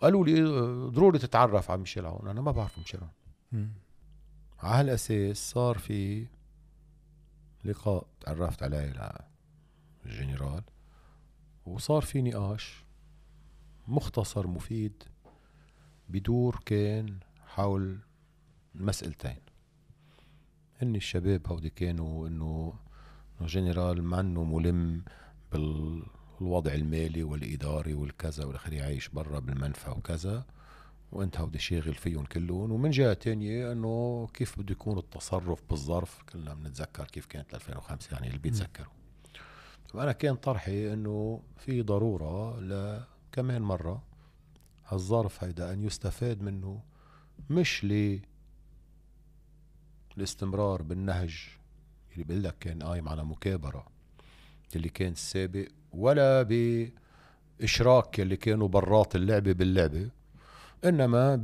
قالوا 0.00 0.26
لي 0.26 0.42
ضروري 0.90 1.18
تتعرف 1.18 1.70
على 1.70 1.80
ميشيل 1.80 2.06
عون 2.06 2.28
أنا 2.28 2.40
ما 2.40 2.50
بعرف 2.50 2.78
ميشيل 2.78 3.00
عون 3.00 3.72
على 4.58 4.90
هالأساس 4.90 5.50
صار 5.50 5.78
في 5.78 6.26
لقاء 7.64 8.06
تعرفت 8.20 8.62
عليه 8.62 9.12
للجنرال 10.04 10.62
وصار 11.68 12.02
في 12.02 12.22
نقاش 12.22 12.84
مختصر 13.88 14.46
مفيد 14.46 15.02
بدور 16.08 16.60
كان 16.66 17.18
حول 17.46 17.98
مسألتين. 18.74 19.40
هن 20.82 20.96
الشباب 20.96 21.46
هودي 21.46 21.70
كانوا 21.70 22.28
إنه 22.28 22.74
جنرال 23.40 24.02
منه 24.04 24.44
ملم 24.44 25.04
بالوضع 25.52 26.72
المالي 26.74 27.22
والإداري 27.22 27.94
والكذا 27.94 28.44
والاخري 28.44 28.82
عايش 28.82 29.08
برا 29.08 29.38
بالمنفى 29.38 29.90
وكذا 29.90 30.44
وإنت 31.12 31.36
هودي 31.40 31.58
شاغل 31.58 31.94
فيهم 31.94 32.24
كلهم. 32.24 32.72
ومن 32.72 32.90
جهة 32.90 33.12
تانية 33.12 33.72
إنه 33.72 34.26
كيف 34.34 34.58
بده 34.58 34.72
يكون 34.72 34.98
التصرف 34.98 35.62
بالظرف 35.70 36.22
كلنا 36.22 36.54
بنتذكر 36.54 37.04
كيف 37.04 37.26
كانت 37.26 37.54
2005 37.54 38.14
يعني 38.14 38.26
اللي 38.26 38.38
بيتذكروا. 38.38 38.97
فانا 39.94 40.12
كان 40.12 40.34
طرحي 40.34 40.92
إنه 40.92 41.42
في 41.56 41.82
ضرورة 41.82 42.60
ل 42.60 43.00
كمان 43.32 43.62
مرة 43.62 44.02
هالظرف 44.86 45.44
هيدا 45.44 45.72
أن 45.72 45.82
يستفاد 45.82 46.42
منه 46.42 46.80
مش 47.50 47.84
ل 47.84 48.20
الاستمرار 50.16 50.82
بالنهج 50.82 51.48
اللي 52.12 52.24
بقول 52.24 52.42
لك 52.44 52.58
كان 52.60 52.82
قايم 52.82 53.08
على 53.08 53.24
مكابرة 53.24 53.86
اللي 54.76 54.88
كان 54.88 55.12
السابق 55.12 55.68
ولا 55.92 56.42
بإشراك 56.42 58.20
اللي 58.20 58.36
كانوا 58.36 58.68
برات 58.68 59.16
اللعبة 59.16 59.52
باللعبة 59.52 60.10
إنما 60.84 61.36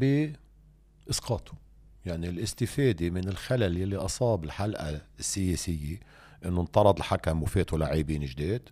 بإسقاطه. 1.07 1.55
يعني 2.07 2.29
الاستفادة 2.29 3.11
من 3.11 3.29
الخلل 3.29 3.77
يلي 3.77 3.97
أصاب 3.97 4.45
الحلقة 4.45 5.03
السياسية 5.19 6.01
إنه 6.45 6.61
انطرد 6.61 6.99
الحكم 6.99 7.43
وفاتوا 7.43 7.79
لاعبين 7.79 8.25
جداد 8.25 8.69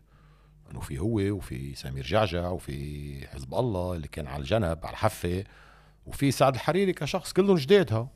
إنه 0.70 0.80
في 0.80 0.98
هو 0.98 1.36
وفي 1.36 1.74
سمير 1.74 2.04
جعجع 2.04 2.48
وفي 2.48 3.26
حزب 3.28 3.54
الله 3.54 3.96
اللي 3.96 4.08
كان 4.08 4.26
على 4.26 4.40
الجنب 4.40 4.78
على 4.86 4.92
الحفة. 4.92 5.44
وفي 6.06 6.30
سعد 6.30 6.54
الحريري 6.54 6.92
كشخص 6.92 7.32
كلهم 7.32 7.56
جداد 7.56 8.08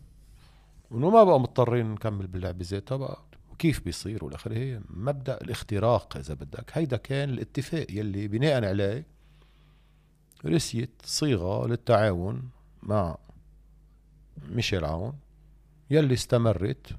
وانه 0.91 1.11
ما 1.11 1.25
بقى 1.25 1.41
مضطرين 1.41 1.93
نكمل 1.93 2.27
باللعبه 2.27 2.65
ذاتها 2.69 2.97
بقى. 2.97 3.23
وكيف 3.53 3.85
بيصير 3.85 4.25
والاخر 4.25 4.81
مبدأ 4.91 5.41
الاختراق 5.41 6.17
إذا 6.17 6.35
بدك. 6.35 6.71
هيدا 6.73 6.97
كان 6.97 7.31
الاتفاق 7.31 7.87
يلي 7.91 8.29
بناء 8.29 8.65
عليه 8.65 9.07
رسيت 10.47 11.03
صيغة 11.05 11.67
للتعاون 11.67 12.51
مع 12.83 13.19
ميشيل 14.49 14.85
عون 14.85 15.19
يلي 15.91 16.15
استمرت 16.15 16.97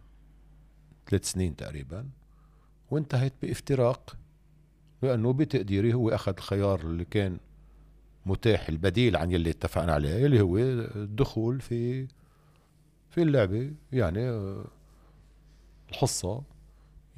ثلاث 1.09 1.31
سنين 1.31 1.55
تقريبا. 1.55 2.09
وانتهت 2.91 3.33
بافتراق 3.41 4.17
لأنه 5.01 5.33
بتقديري 5.33 5.93
هو 5.93 6.09
أخذ 6.09 6.33
الخيار 6.37 6.81
اللي 6.81 7.05
كان 7.05 7.37
متاح 8.25 8.69
البديل 8.69 9.15
عن 9.15 9.31
يلي 9.31 9.49
اتفقنا 9.49 9.93
عليه 9.93 10.25
اللي 10.25 10.41
هو 10.41 10.57
الدخول 10.57 11.61
في 11.61 12.07
في 13.09 13.21
اللعبة 13.21 13.71
يعني 13.91 14.19
الحصة 15.89 16.43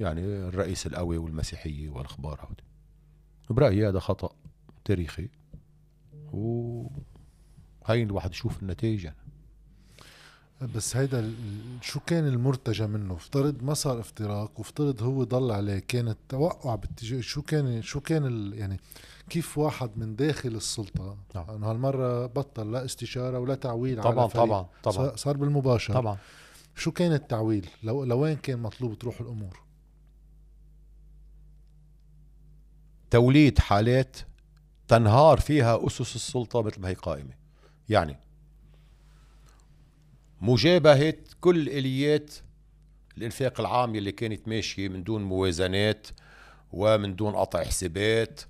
يعني 0.00 0.20
الرئيس 0.20 0.86
القوي 0.86 1.18
والمسيحية 1.18 1.90
والأخبار 1.90 2.40
هودي 2.40 2.62
برأيي 3.50 3.88
هذا 3.88 3.98
خطأ 3.98 4.34
تاريخي 4.84 5.28
وهي 6.32 8.02
الواحد 8.02 8.30
يشوف 8.30 8.62
النتائج 8.62 9.04
يعني. 9.04 9.16
بس 10.60 10.96
هيدا 10.96 11.34
شو 11.80 12.00
كان 12.00 12.26
المرتجى 12.28 12.86
منه؟ 12.86 13.14
افترض 13.14 13.62
ما 13.62 13.74
صار 13.74 14.00
افتراق 14.00 14.58
وافترض 14.58 15.02
هو 15.02 15.24
ضل 15.24 15.50
عليه 15.50 15.78
كانت 15.78 16.18
توقع 16.28 16.74
باتجاه 16.74 17.20
شو 17.20 17.42
كان 17.42 17.82
شو 17.82 18.00
كان 18.00 18.52
يعني 18.54 18.80
كيف 19.28 19.58
واحد 19.58 19.90
من 19.96 20.16
داخل 20.16 20.48
السلطة؟ 20.48 21.16
نعم. 21.34 21.50
إنه 21.50 21.70
هالمرة 21.70 22.26
بطل 22.26 22.72
لا 22.72 22.84
استشارة 22.84 23.38
ولا 23.38 23.54
تعويل 23.54 24.02
طبعا 24.02 24.20
على 24.20 24.28
طبعا 24.28 24.66
طبعا. 24.82 25.16
صار 25.16 25.36
بالمباشر 25.36 25.94
طبعا. 25.94 26.16
شو 26.76 26.90
كان 26.90 27.12
التعويل؟ 27.12 27.68
لو 27.82 28.04
لوين 28.04 28.36
كان 28.36 28.58
مطلوب 28.58 28.98
تروح 28.98 29.20
الأمور؟ 29.20 29.60
توليد 33.10 33.58
حالات 33.58 34.16
تنهار 34.88 35.40
فيها 35.40 35.86
أسس 35.86 36.16
السلطة 36.16 36.62
مثل 36.62 36.80
ما 36.80 36.88
هي 36.88 36.94
قائمة. 36.94 37.34
يعني 37.88 38.16
مجابهة 40.40 41.14
كل 41.40 41.68
إليات 41.68 42.34
الإنفاق 43.18 43.60
العام 43.60 43.96
اللي 43.96 44.12
كانت 44.12 44.48
ماشية 44.48 44.88
من 44.88 45.04
دون 45.04 45.24
موازنات 45.24 46.06
ومن 46.72 47.16
دون 47.16 47.34
قطع 47.34 47.64
حسابات 47.64 48.40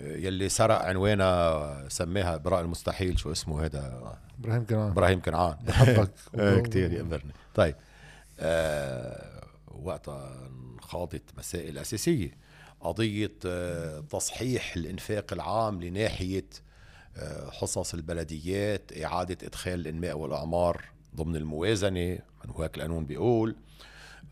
يلي 0.00 0.48
سرق 0.48 0.82
عنوانها 0.82 1.88
سماها 1.88 2.36
براء 2.36 2.60
المستحيل. 2.60 3.18
شو 3.18 3.32
اسمه 3.32 3.64
هذا؟ 3.64 4.18
إبراهيم 4.38 4.66
كنعان. 4.66 4.90
إبراهيم 4.90 5.20
كنعان. 5.20 5.56
بحبك. 5.62 6.10
كثير 6.66 6.92
يقبرني 6.92 7.32
طيب 7.54 7.74
آه 8.40 9.44
وقتها 9.66 10.48
انخاضت 10.74 11.22
مسائل 11.38 11.78
أساسية. 11.78 12.30
قضية 12.80 13.32
آه 13.46 14.00
تصحيح 14.00 14.76
الإنفاق 14.76 15.32
العام 15.32 15.82
لناحية 15.82 16.46
آه 17.16 17.50
حصص 17.50 17.94
البلديات 17.94 18.92
إعادة 19.04 19.46
إدخال 19.46 19.74
الانماء 19.74 20.18
والأعمار 20.18 20.82
ضمن 21.16 21.36
الموازنة 21.36 22.18
من 22.44 22.54
هيك 22.58 22.76
القانون 22.76 23.06
بيقول. 23.06 23.56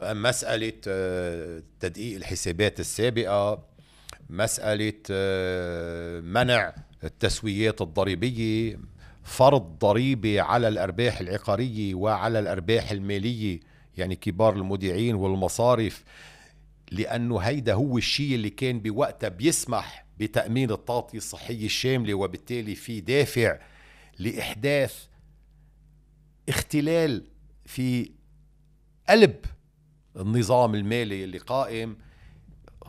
مسألة 0.02 0.72
آه، 0.88 1.62
تدقيق 1.80 2.16
الحسابات 2.16 2.80
السابقة. 2.80 3.64
مسألة 4.30 4.92
آه، 5.10 6.20
منع 6.20 6.74
التسويات 7.04 7.80
الضريبية. 7.82 8.78
فرض 9.24 9.78
ضريبة 9.78 10.40
على 10.40 10.68
الأرباح 10.68 11.20
العقارية 11.20 11.94
وعلى 11.94 12.38
الأرباح 12.38 12.90
المالية 12.90 13.60
يعني 13.96 14.16
كبار 14.16 14.56
المودعين 14.56 15.14
والمصارف. 15.14 16.04
لأنه 16.90 17.38
هيدا 17.38 17.74
هو 17.74 17.98
الشيء 17.98 18.34
اللي 18.34 18.50
كان 18.50 18.80
بوقتها 18.80 19.28
بيسمح 19.28 20.06
بتأمين 20.18 20.70
التغطية 20.70 21.18
الصحية 21.18 21.66
الشاملة 21.66 22.14
وبالتالي 22.14 22.74
في 22.74 23.00
دافع 23.00 23.58
لإحداث 24.18 25.09
اختلال 26.50 27.24
في 27.64 28.10
قلب 29.08 29.36
النظام 30.16 30.74
المالي 30.74 31.24
اللي 31.24 31.38
قائم 31.38 31.96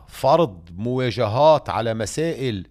فرض 0.08 0.70
مواجهات 0.78 1.70
على 1.70 1.94
مسائل 1.94 2.68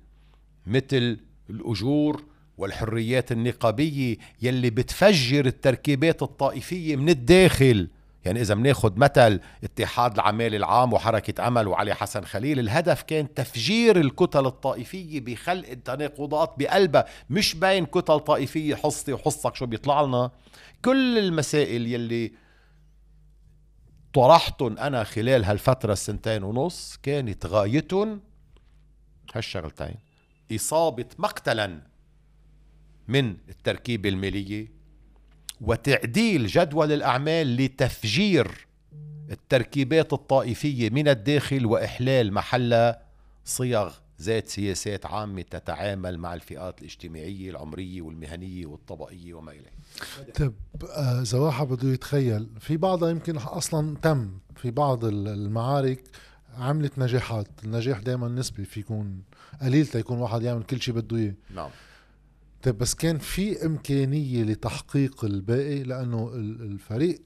مثل 0.66 1.20
الأجور 1.51 2.24
والحريات 2.59 3.32
النقابية 3.32 4.16
يلي 4.43 4.70
بتفجر 4.70 5.47
التركيبات 5.47 6.22
الطائفية 6.22 6.97
من 6.97 7.09
الداخل. 7.09 7.88
يعني 8.24 8.40
إذا 8.40 8.54
بناخد 8.54 8.98
مثل 8.98 9.40
اتحاد 9.64 10.14
العمال 10.14 10.54
العام 10.54 10.92
وحركة 10.92 11.48
أمل 11.48 11.68
وعلي 11.68 11.94
حسن 11.94 12.24
خليل 12.24 12.58
الهدف 12.58 13.02
كان 13.02 13.34
تفجير 13.34 14.00
الكتل 14.00 14.46
الطائفية 14.46 15.20
بخلق 15.20 15.68
التناقضات 15.68 16.54
بقلبها 16.58 17.04
مش 17.30 17.54
بين 17.54 17.86
كتل 17.86 18.20
طائفية 18.20 18.74
حصتي 18.74 19.12
وحصتك 19.12 19.54
شو 19.54 19.66
بيطلع 19.66 20.02
لنا. 20.02 20.30
كل 20.84 21.18
المسائل 21.18 21.86
يلي 21.86 22.32
طرحتهم 24.12 24.78
أنا 24.78 25.04
خلال 25.04 25.44
هالفترة 25.44 25.92
السنتين 25.92 26.42
ونص 26.42 26.98
كانت 27.02 27.46
غايتهم 27.46 28.20
هالشغلتين 29.34 29.94
إصابة 30.54 31.06
مقتلا 31.18 31.82
من 33.08 33.36
التركيبة 33.48 34.08
المالية 34.08 34.79
وتعديل 35.61 36.46
جدول 36.46 36.92
الأعمال 36.92 37.56
لتفجير 37.56 38.66
التركيبات 39.30 40.12
الطائفية 40.12 40.90
من 40.90 41.08
الداخل 41.08 41.66
وإحلال 41.66 42.32
محلها 42.32 43.02
صيغ 43.44 43.92
ذات 44.20 44.48
سياسات 44.48 45.06
عامة 45.06 45.42
تتعامل 45.42 46.18
مع 46.18 46.34
الفئات 46.34 46.80
الاجتماعية 46.80 47.50
العمرية 47.50 48.02
والمهنية 48.02 48.66
والطبقية 48.66 49.34
وما 49.34 49.52
إليه 49.52 49.70
طيب 50.34 50.54
إذا 50.98 51.38
آه 51.38 51.40
واحد 51.40 51.68
بده 51.68 51.88
يتخيل 51.88 52.48
في 52.61 52.76
بعضها 52.76 53.11
يمكن 53.11 53.36
أصلا 53.36 53.96
تم 54.02 54.38
في 54.56 54.70
بعض 54.70 55.04
المعارك 55.04 56.02
عملت 56.58 56.98
نجاحات 56.98 57.46
النجاح 57.64 57.98
دائما 57.98 58.28
نسبي 58.28 58.64
في 58.64 58.80
يكون 58.80 59.22
قليل 59.62 59.86
تيكون 59.86 60.18
واحد 60.18 60.42
يعمل 60.42 60.62
كل 60.62 60.80
شيء 60.80 60.94
بده 60.94 61.16
إياه. 61.16 61.34
نعم. 61.54 61.70
طيب 62.62 62.78
بس 62.78 62.94
كان 62.94 63.18
في 63.18 63.66
إمكانية 63.66 64.42
لتحقيق 64.42 65.24
الباقي؟ 65.24 65.82
لأنه 65.82 66.30
الفريق 66.34 67.22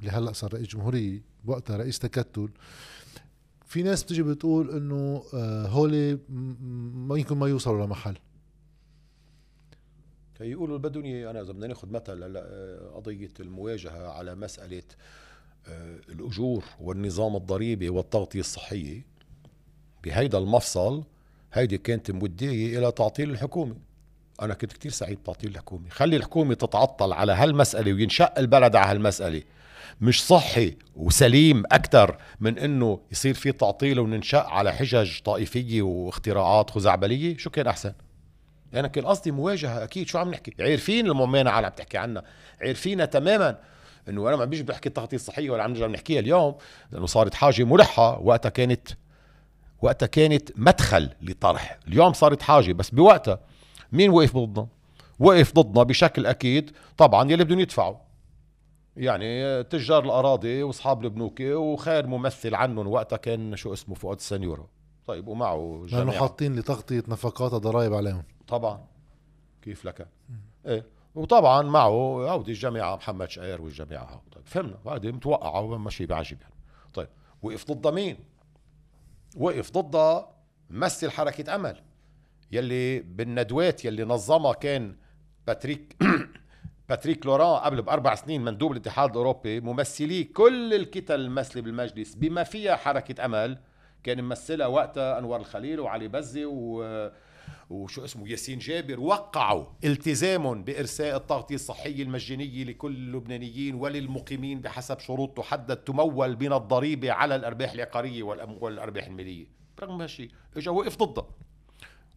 اللي 0.00 0.10
هلأ 0.10 0.32
صار 0.32 0.54
رئيس 0.54 0.68
جمهورية 0.68 1.22
وقتها 1.44 1.76
رئيس 1.76 1.98
تكتل 1.98 2.48
في 3.68 3.82
ناس 3.82 4.04
بتجي 4.04 4.22
بتقول 4.22 4.70
إنه 4.70 5.22
آه، 5.34 5.66
هولي 5.66 6.18
ما 6.28 7.18
يمكن 7.18 7.36
ما 7.36 7.48
يوصلوا 7.48 7.86
لمحل. 7.86 8.18
يقولوا 10.40 10.78
بدهم 10.78 11.04
أنا 11.04 11.40
إذا 11.40 11.52
بدنا 11.52 11.66
ناخذ 11.66 11.88
مثل 11.88 12.24
هلأ 12.24 12.40
آه، 12.46 12.90
قضية 12.94 13.30
المواجهة 13.40 14.08
على 14.08 14.34
مسألة 14.34 14.82
آه، 15.66 16.00
الأجور 16.08 16.64
والنظام 16.80 17.36
الضريبي 17.36 17.88
والتغطية 17.88 18.40
الصحية 18.40 19.06
بهيدا 20.04 20.38
المفصل 20.38 21.04
هيدي 21.52 21.78
كانت 21.78 22.10
مودية 22.10 22.78
إلى 22.78 22.92
تعطيل 22.92 23.30
الحكومة. 23.30 23.87
أنا 24.42 24.54
كنت 24.54 24.72
كتير 24.72 24.90
سعيد 24.90 25.18
بتعطيل 25.18 25.50
الحكومة. 25.50 25.88
خلي 25.90 26.16
الحكومة 26.16 26.54
تتعطل 26.54 27.12
على 27.12 27.32
هالمسألة 27.32 27.92
وينشق 27.92 28.38
البلد 28.38 28.76
على 28.76 28.90
هالمسألة. 28.90 29.42
مش 30.00 30.26
صحي 30.26 30.76
وسليم 30.96 31.62
أكثر 31.72 32.18
من 32.40 32.58
أنه 32.58 33.00
يصير 33.12 33.34
في 33.34 33.52
تعطيل 33.52 34.00
وننشأ 34.00 34.38
على 34.38 34.72
حجج 34.72 35.18
طائفية 35.20 35.82
واختراعات 35.82 36.70
خزعبلية. 36.70 37.36
شو 37.36 37.50
كان 37.50 37.66
أحسن؟ 37.66 37.92
أنا 38.74 38.88
كان 38.88 39.06
قصدي 39.06 39.30
مواجهة 39.30 39.84
أكيد. 39.84 40.08
شو 40.08 40.18
عم 40.18 40.30
نحكي؟ 40.30 40.54
عارفين 40.60 41.06
الممانعة 41.06 41.56
اللي 41.56 41.66
عم 41.66 41.72
تحكي 41.72 41.98
عنها. 41.98 42.22
عارفين 42.62 43.10
تماما 43.10 43.58
إنه 44.08 44.28
أنا 44.28 44.36
ما 44.36 44.44
بيجي 44.44 44.62
بحكي 44.62 44.88
التغطيه 44.88 45.16
الصحيه 45.16 45.50
ولا 45.50 45.62
عم 45.62 45.72
نرجع 45.72 45.86
نحكيها 45.86 46.20
اليوم 46.20 46.54
لأنه 46.92 47.06
صارت 47.06 47.34
حاجة 47.34 47.64
ملحه 47.64 48.18
وقتها 48.18 48.48
كانت 48.48 48.88
وقتها 49.82 50.06
كانت 50.06 50.50
مدخل 50.56 51.10
لطرح. 51.22 51.78
اليوم 51.88 52.12
صارت 52.12 52.42
حاجة 52.42 52.72
بس 52.72 52.90
بوقتها 52.90 53.40
مين 53.92 54.10
وقف 54.10 54.36
ضدنا؟ 54.36 54.68
وقف 55.18 55.54
ضدنا 55.54 55.82
بشكل 55.82 56.26
أكيد 56.26 56.70
طبعا 56.96 57.30
يلي 57.30 57.44
بدهم 57.44 57.60
يدفعوا. 57.60 57.96
يعني 58.96 59.62
تجار 59.64 60.04
الأراضي 60.04 60.62
وأصحاب 60.62 61.04
البنوك 61.04 61.40
وخير 61.40 62.06
ممثل 62.06 62.54
عنهم 62.54 62.86
وقتها 62.86 63.16
كان 63.16 63.56
شو 63.56 63.72
اسمه 63.72 63.94
فؤاد 63.94 64.16
السنيورة. 64.16 64.68
طيب 65.06 65.28
ومعه 65.28 65.84
جماعة 65.86 66.04
لأنه 66.04 66.18
حاطين 66.18 66.56
لتغطية 66.56 67.04
نفقات 67.08 67.52
ضرائب 67.52 67.94
عليهم. 67.94 68.22
طبعا. 68.48 68.84
كيف 69.62 69.84
لك؟ 69.84 70.08
إيه. 70.66 70.86
وطبعا 71.14 71.62
معه 71.62 72.28
عودي 72.30 72.50
الجامعة 72.50 72.96
محمد 72.96 73.30
شقير 73.30 73.62
والجامعة 73.62 74.22
طيب 74.32 74.46
فهمنا. 74.46 74.76
هذه 74.86 75.10
متوقعة 75.10 75.60
وماشي 75.60 76.06
بعجب 76.06 76.40
يعني 76.40 76.54
طيب 76.94 77.08
وقف 77.42 77.72
ضد 77.72 77.94
مين؟ 77.94 78.16
وقف 79.36 79.70
ضد 79.78 80.24
ممثل 80.70 81.10
حركة 81.10 81.54
أمل. 81.54 81.80
يلي 82.52 83.00
بالندوات 83.00 83.84
يلي 83.84 84.04
نظمها 84.04 84.52
كان 84.52 84.96
باتريك 85.46 85.96
باتريك 86.88 87.26
لوران 87.26 87.60
قبل 87.60 87.82
بأربع 87.82 88.14
سنين 88.14 88.44
مندوب 88.44 88.72
الاتحاد 88.72 89.10
الأوروبي 89.10 89.60
ممثلي 89.60 90.24
كل 90.24 90.74
الكتل 90.74 91.14
الممثله 91.14 91.62
بالمجلس 91.62 92.14
بما 92.14 92.44
فيها 92.44 92.76
حركة 92.76 93.24
أمل. 93.24 93.58
كان 94.02 94.24
ممثلها 94.24 94.66
وقتها 94.66 95.18
أنور 95.18 95.36
الخليل 95.36 95.80
وعلي 95.80 96.08
بزي 96.08 96.44
و 96.44 97.10
وشو 97.70 98.04
اسمه 98.04 98.28
ياسين 98.28 98.58
جابر. 98.58 99.00
وقعوا 99.00 99.64
التزام 99.84 100.64
بإرساء 100.64 101.16
التغطية 101.16 101.54
الصحية 101.54 102.02
المجانية 102.02 102.64
لكل 102.64 102.94
اللبنانيين 102.94 103.74
وللمقيمين 103.74 104.60
بحسب 104.60 104.98
شروط 104.98 105.36
تحدد 105.36 105.76
تمول 105.76 106.36
من 106.40 106.52
الضريبة 106.52 107.12
على 107.12 107.36
الأرباح 107.36 107.72
العقارية 107.72 108.22
والأرباح 108.22 109.06
المالية. 109.06 109.46
رغم 109.80 110.00
هالشيء 110.00 110.30
اجى 110.56 110.70
وقف 110.70 110.96
ضدها. 110.96 111.28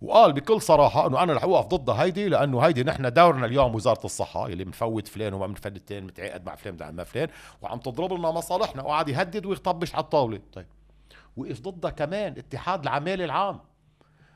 وقال 0.01 0.33
بكل 0.33 0.61
صراحة 0.61 1.07
إنه 1.07 1.23
أنا 1.23 1.33
رح 1.33 1.43
أوقف 1.43 1.65
ضدها 1.65 2.03
هيدي 2.03 2.29
لأنه 2.29 2.59
هيدي 2.59 2.83
نحن 2.83 3.13
دورنا 3.13 3.45
اليوم 3.45 3.75
وزارة 3.75 4.05
الصحة 4.05 4.47
اللي 4.47 4.63
بنفوت 4.63 5.07
فلان 5.07 5.33
وما 5.33 5.47
بنفوت 5.47 5.75
الثاني 5.75 6.05
متعاقد 6.05 6.45
مع 6.45 6.55
فلان 6.55 6.95
مع 6.95 7.03
فلان 7.03 7.27
وعم 7.61 7.79
تضرب 7.79 8.13
لنا 8.13 8.31
مصالحنا 8.31 8.83
وقعد 8.83 9.09
يهدد 9.09 9.45
ويطبش 9.45 9.95
على 9.95 10.03
الطاولة. 10.03 10.39
طيب 10.53 10.65
وقف 11.37 11.59
ضدها 11.61 11.91
كمان 11.91 12.33
اتحاد 12.37 12.81
العماله 12.81 13.25
العام 13.25 13.59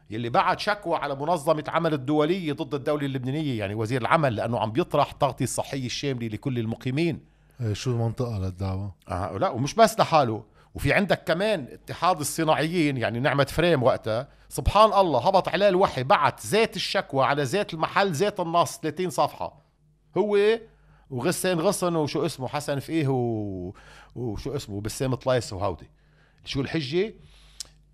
يلي 0.09 0.29
بعد 0.29 0.59
شكوى 0.59 0.95
على 0.95 1.15
منظمة 1.15 1.63
عمل 1.67 1.93
الدولية 1.93 2.53
ضد 2.53 2.73
الدولة 2.73 3.05
اللبنانية 3.05 3.59
يعني 3.59 3.75
وزير 3.75 4.01
العمل 4.01 4.35
لأنه 4.35 4.59
عم 4.59 4.71
بيطرح 4.71 5.11
التغطية 5.11 5.45
الصحية 5.45 5.85
الشاملة 5.85 6.27
لكل 6.27 6.59
المقيمين. 6.59 7.19
إيه 7.61 7.73
شو 7.73 7.91
المنطقة 7.91 8.39
للدعوة؟ 8.39 8.95
آه 9.09 9.37
لا 9.37 9.49
ومش 9.49 9.75
بس 9.75 9.99
لحاله. 9.99 10.43
وفي 10.75 10.93
عندك 10.93 11.23
كمان 11.23 11.67
اتحاد 11.71 12.19
الصناعيين 12.19 12.97
يعني 12.97 13.19
نعمة 13.19 13.43
فريم 13.43 13.83
وقتها. 13.83 14.27
سبحان 14.49 14.93
الله 14.93 15.27
هبط 15.27 15.49
عليه 15.49 15.69
الوحي 15.69 16.03
بعت 16.03 16.39
زيت 16.39 16.75
الشكوى 16.75 17.25
على 17.25 17.45
زيت 17.45 17.73
المحل 17.73 18.13
زيت 18.13 18.39
النص 18.39 18.79
30 18.79 19.09
صفحة. 19.09 19.65
هو 20.17 20.59
وغسان 21.09 21.59
غصن 21.59 21.95
وشو 21.95 22.25
اسمه 22.25 22.47
حسن 22.47 22.79
فقيه 22.79 23.07
و... 23.07 23.73
وشو 24.15 24.55
اسمه 24.55 24.81
بسام 24.81 25.15
طلايس 25.15 25.53
وهودي. 25.53 25.89
شو 26.45 26.61
الحجة؟ 26.61 27.13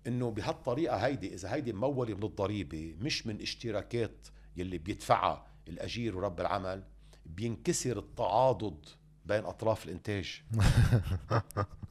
إنه 0.06 0.30
بهالطريقة 0.30 0.96
هيدي 0.96 1.34
إذا 1.34 1.54
هيدي 1.54 1.72
ممولة 1.72 2.14
من 2.14 2.22
الضريبة 2.22 2.94
مش 3.00 3.26
من 3.26 3.40
اشتراكات 3.40 4.28
يلي 4.56 4.78
بيدفعها 4.78 5.46
الأجير 5.68 6.16
ورب 6.16 6.40
العمل 6.40 6.82
بينكسر 7.26 7.98
التعاضد 7.98 8.86
بين 9.26 9.44
أطراف 9.44 9.84
الإنتاج. 9.84 10.42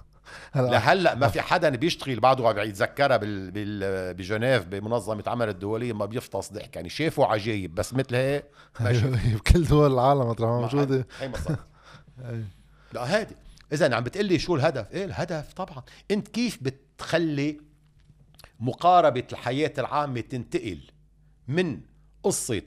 لهلأ 0.55 1.15
ما 1.15 1.27
في 1.27 1.41
حدا 1.41 1.69
بيشتغل 1.69 2.19
بعده 2.19 2.47
عم 2.47 2.57
يتذكرها 2.57 3.17
بال... 3.17 3.51
بال... 3.51 4.13
بجنيف 4.13 4.65
بمنظمة 4.65 5.23
عمل 5.27 5.49
الدوليه 5.49 5.93
ما 5.93 6.05
بيفطس 6.05 6.53
ضحك. 6.53 6.75
يعني 6.75 6.89
شافوا 6.89 7.25
عجايب 7.25 7.75
بس 7.75 7.93
مثل 7.93 8.15
هيك 8.15 8.45
بكل 9.35 9.63
دول 9.63 9.93
العالم 9.93 10.29
مطرح 10.29 10.49
موجوده 10.49 11.07
هي 11.19 11.31
لا 12.93 13.19
هادي. 13.19 13.35
إذا 13.73 13.95
عم 13.95 14.03
بتقلي 14.03 14.39
شو 14.39 14.55
الهدف؟ 14.55 14.91
إيه 14.93 15.05
الهدف 15.05 15.53
طبعا. 15.53 15.83
أنت 16.11 16.27
كيف 16.27 16.59
بتخلي 16.61 17.61
مقاربة 18.59 19.23
الحياة 19.31 19.73
العامة 19.77 20.21
تنتقل 20.21 20.79
من 21.47 21.81
قصة 22.23 22.61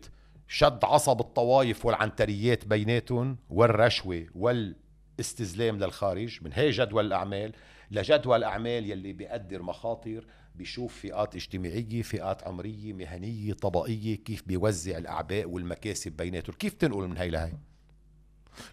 شد 0.48 0.84
عصب 0.84 1.20
الطوائف 1.20 1.86
والعنتريات 1.86 2.66
بيناتهم 2.66 3.36
والرشوة 3.50 4.26
وال 4.34 4.76
استزلام 5.20 5.78
للخارج 5.78 6.38
من 6.42 6.50
هي 6.52 6.70
جدول 6.70 7.06
الأعمال 7.06 7.52
لجدول 7.90 8.38
الأعمال 8.38 8.90
يلي 8.90 9.12
بيقدر 9.12 9.62
مخاطر 9.62 10.26
بيشوف 10.54 10.94
فئات 10.94 11.34
اجتماعية 11.34 12.02
فئات 12.02 12.44
عمرية 12.44 12.92
مهنية 12.92 13.52
طبقية 13.52 14.16
كيف 14.16 14.42
بيوزع 14.46 14.98
الأعباء 14.98 15.48
والمكاسب 15.48 16.12
بيناتهم. 16.12 16.56
كيف 16.56 16.72
تنقل 16.72 17.08
من 17.08 17.16
هاي 17.16 17.30
لهي 17.30 17.52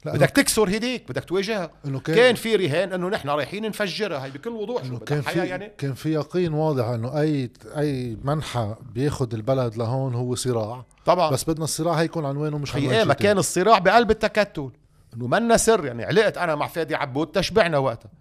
لا 0.05 0.13
بدك 0.13 0.29
تكسر 0.29 0.69
هديك 0.69 1.09
بدك 1.09 1.23
تواجهها. 1.23 1.71
إنه 1.85 1.99
كان, 1.99 2.15
كان 2.15 2.35
في 2.35 2.55
رهان 2.55 2.93
إنه 2.93 3.09
نحن 3.09 3.29
رايحين 3.29 3.65
نفجرها. 3.65 4.25
هي 4.25 4.31
بكل 4.31 4.49
وضوح 4.49 4.83
شو 4.83 4.99
كان 4.99 5.21
في 5.21 5.39
يعني. 5.39 5.71
كان 5.77 5.93
في 5.93 6.13
يقين 6.13 6.53
واضح 6.53 6.85
إنه 6.85 7.21
أي 7.21 7.49
أي 7.77 8.17
منحى 8.23 8.75
بياخذ 8.93 9.33
البلد 9.33 9.75
لهون 9.77 10.13
هو 10.13 10.35
صراع. 10.35 10.85
طبعا. 11.05 11.31
بس 11.31 11.49
بدنا 11.49 11.63
الصراع 11.63 11.93
هيكون 11.93 12.25
عنوانه 12.25 12.57
مش 12.57 12.75
هي 12.75 12.99
إيه 12.99 13.03
ما 13.03 13.13
كان 13.13 13.37
الصراع 13.37 13.79
بقلب 13.79 14.11
التكتل. 14.11 14.71
إنه 15.13 15.27
منا 15.27 15.57
سر 15.57 15.85
يعني 15.85 16.03
علقت 16.03 16.37
أنا 16.37 16.55
مع 16.55 16.67
فادي 16.67 16.95
عبود 16.95 17.27
تشبعنا 17.27 17.77
وقتها. 17.77 18.11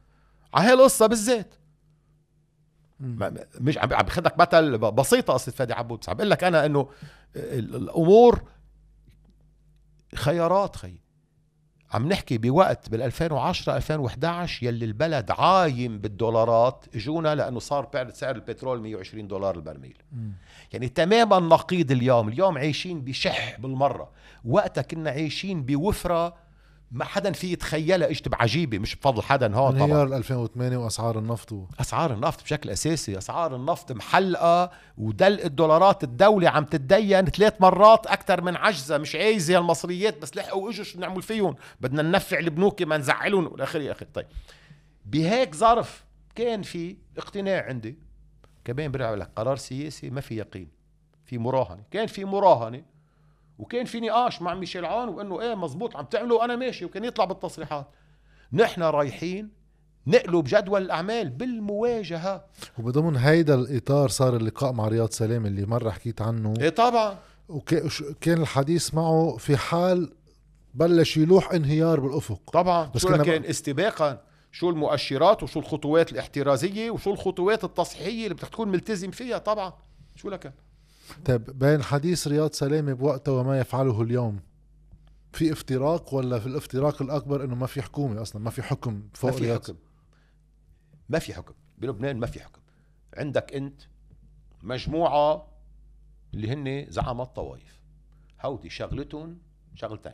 على 0.54 0.68
هي 0.68 0.72
القصة 0.72 1.06
بالذات. 1.06 1.54
مش 3.60 3.78
عم 3.78 3.88
باخذك 3.88 4.38
مثل 4.38 4.78
بسيطة 4.78 5.32
قصة 5.32 5.52
فادي 5.52 5.72
عبود. 5.72 5.98
بس 5.98 6.08
عم 6.08 6.16
بقول 6.16 6.30
لك 6.30 6.44
أنا 6.44 6.66
إنه 6.66 6.88
الأمور 7.36 8.42
خيارات 10.14 10.76
خي. 10.76 10.94
عم 11.92 12.08
نحكي 12.08 12.38
بوقت 12.38 12.88
بال 12.88 13.02
2010 13.02 13.76
2011 13.76 14.66
يلي 14.66 14.84
البلد 14.84 15.30
عايم 15.30 15.98
بالدولارات 15.98 16.84
إجونا 16.94 17.34
لأنه 17.34 17.58
صار 17.58 18.10
سعر 18.12 18.34
البترول 18.34 18.80
120 18.80 19.28
دولار 19.28 19.54
البرميل. 19.54 20.02
يعني 20.72 20.88
تماما 20.88 21.38
نقيض 21.38 21.90
اليوم. 21.90 22.28
اليوم 22.28 22.58
عايشين 22.58 23.00
بشح 23.00 23.60
بالمرة. 23.60 24.10
وقتها 24.44 24.82
كنا 24.82 25.10
عايشين 25.10 25.62
بوفرة 25.62 26.49
ما 26.90 27.04
حدا 27.04 27.32
في 27.32 27.52
يتخيلها 27.52 28.10
اجت 28.10 28.28
بعجيبه 28.28 28.78
مش 28.78 28.96
بفضل 28.96 29.22
حدا 29.22 29.56
هون 29.56 29.72
طبعا. 29.72 29.84
انهيار 29.84 30.16
2008 30.16 30.76
وأسعار 30.76 31.18
النفط. 31.18 31.52
و... 31.52 31.66
أسعار 31.80 32.12
النفط 32.12 32.42
بشكل 32.42 32.70
أساسي 32.70 33.18
أسعار 33.18 33.56
النفط 33.56 33.92
محلقة 33.92 34.70
ودلق 34.98 35.44
الدولارات 35.44 36.04
الدولة 36.04 36.48
عم 36.48 36.64
تتدين 36.64 37.24
ثلاث 37.24 37.60
مرات 37.60 38.06
أكثر 38.06 38.40
من 38.42 38.56
عجزة 38.56 38.98
مش 38.98 39.14
عايزه 39.14 39.58
المصريات 39.58 40.22
بس 40.22 40.36
لحقوا 40.36 40.70
اجوا 40.70 40.84
شو 40.84 40.98
نعمل 40.98 41.22
فيهم 41.22 41.56
بدنا 41.80 42.02
ننفع 42.02 42.38
البنوك 42.38 42.82
ما 42.82 42.96
نزعلهم 42.96 43.46
والاخر 43.46 43.80
يا 43.80 43.92
أخي 43.92 44.04
طيب 44.14 44.26
بهيك 45.06 45.54
ظرف 45.54 46.04
كان 46.34 46.62
في 46.62 46.96
اقتناع 47.18 47.66
عندي 47.66 47.98
كمان 48.64 48.90
برجع 48.90 49.14
لك 49.14 49.30
قرار 49.36 49.56
سياسي 49.56 50.10
ما 50.10 50.20
في 50.20 50.36
يقين 50.36 50.68
في 51.24 51.38
مراهنة 51.38 51.82
كان 51.90 52.06
في 52.06 52.24
مراهنة 52.24 52.82
وكان 53.60 53.84
في 53.84 54.00
نقاش 54.00 54.42
مع 54.42 54.54
ميشيل 54.54 54.84
عون 54.84 55.08
وإنه 55.08 55.40
إيه 55.40 55.54
مزبوط 55.54 55.96
عم 55.96 56.04
تعملوا 56.04 56.40
وأنا 56.40 56.56
ماشي 56.56 56.84
وكان 56.84 57.04
يطلع 57.04 57.24
بالتصريحات. 57.24 57.86
نحن 58.52 58.82
رايحين 58.82 59.50
نقلب 60.06 60.44
جدول 60.44 60.82
الأعمال 60.82 61.30
بالمواجهة. 61.30 62.44
وبضمن 62.78 63.16
هيدا 63.16 63.54
الإطار 63.54 64.08
صار 64.08 64.36
اللقاء 64.36 64.72
مع 64.72 64.88
رياض 64.88 65.10
سلام 65.10 65.46
اللي 65.46 65.66
مرة 65.66 65.90
حكيت 65.90 66.22
عنه. 66.22 66.54
إيه 66.60 66.68
طبعا. 66.68 67.18
وكان 67.48 68.42
الحديث 68.42 68.94
معه 68.94 69.36
في 69.38 69.56
حال 69.56 70.12
بلش 70.74 71.16
يلوح 71.16 71.52
انهيار 71.52 72.00
بالأفق. 72.00 72.50
طبعا. 72.52 72.90
بس 72.94 73.02
شو 73.02 73.08
كان 73.08 73.44
استباقا؟ 73.44 74.22
شو 74.52 74.70
المؤشرات 74.70 75.42
وشو 75.42 75.60
الخطوات 75.60 76.12
الاحترازية 76.12 76.90
وشو 76.90 77.10
الخطوات 77.10 77.64
التصحيحية 77.64 78.24
اللي 78.24 78.34
بدك 78.34 78.48
تكون 78.48 78.68
ملتزم 78.68 79.10
فيها 79.10 79.38
طبعا؟ 79.38 79.72
شو 80.16 80.30
لكن؟ 80.30 80.50
طيب 81.24 81.58
بين 81.58 81.82
حديث 81.82 82.28
رياض 82.28 82.52
سلامة 82.52 82.92
بوقته 82.92 83.32
وما 83.32 83.60
يفعله 83.60 84.02
اليوم 84.02 84.40
في 85.32 85.52
افتراق 85.52 86.14
ولا 86.14 86.38
في 86.38 86.46
الافتراق 86.46 87.02
الأكبر 87.02 87.44
إنه 87.44 87.54
ما 87.54 87.66
في 87.66 87.82
حكومة 87.82 88.22
أصلا 88.22 88.42
ما 88.42 88.50
في 88.50 88.62
حكم 88.62 89.02
فوق 89.14 89.30
ما 89.30 89.36
في 89.36 89.44
رياض. 89.44 89.62
حكم. 89.62 89.76
ما 91.08 91.18
في 91.18 91.34
حكم. 91.34 91.54
بلبنان 91.78 92.18
ما 92.18 92.26
في 92.26 92.40
حكم. 92.40 92.60
عندك 93.16 93.54
أنت 93.54 93.82
مجموعة 94.62 95.46
اللي 96.34 96.52
هن 96.52 96.90
زعماء 96.90 97.26
الطوائف 97.26 97.80
هودي 98.40 98.70
شغلتهم 98.70 99.38
شغلتين. 99.74 100.12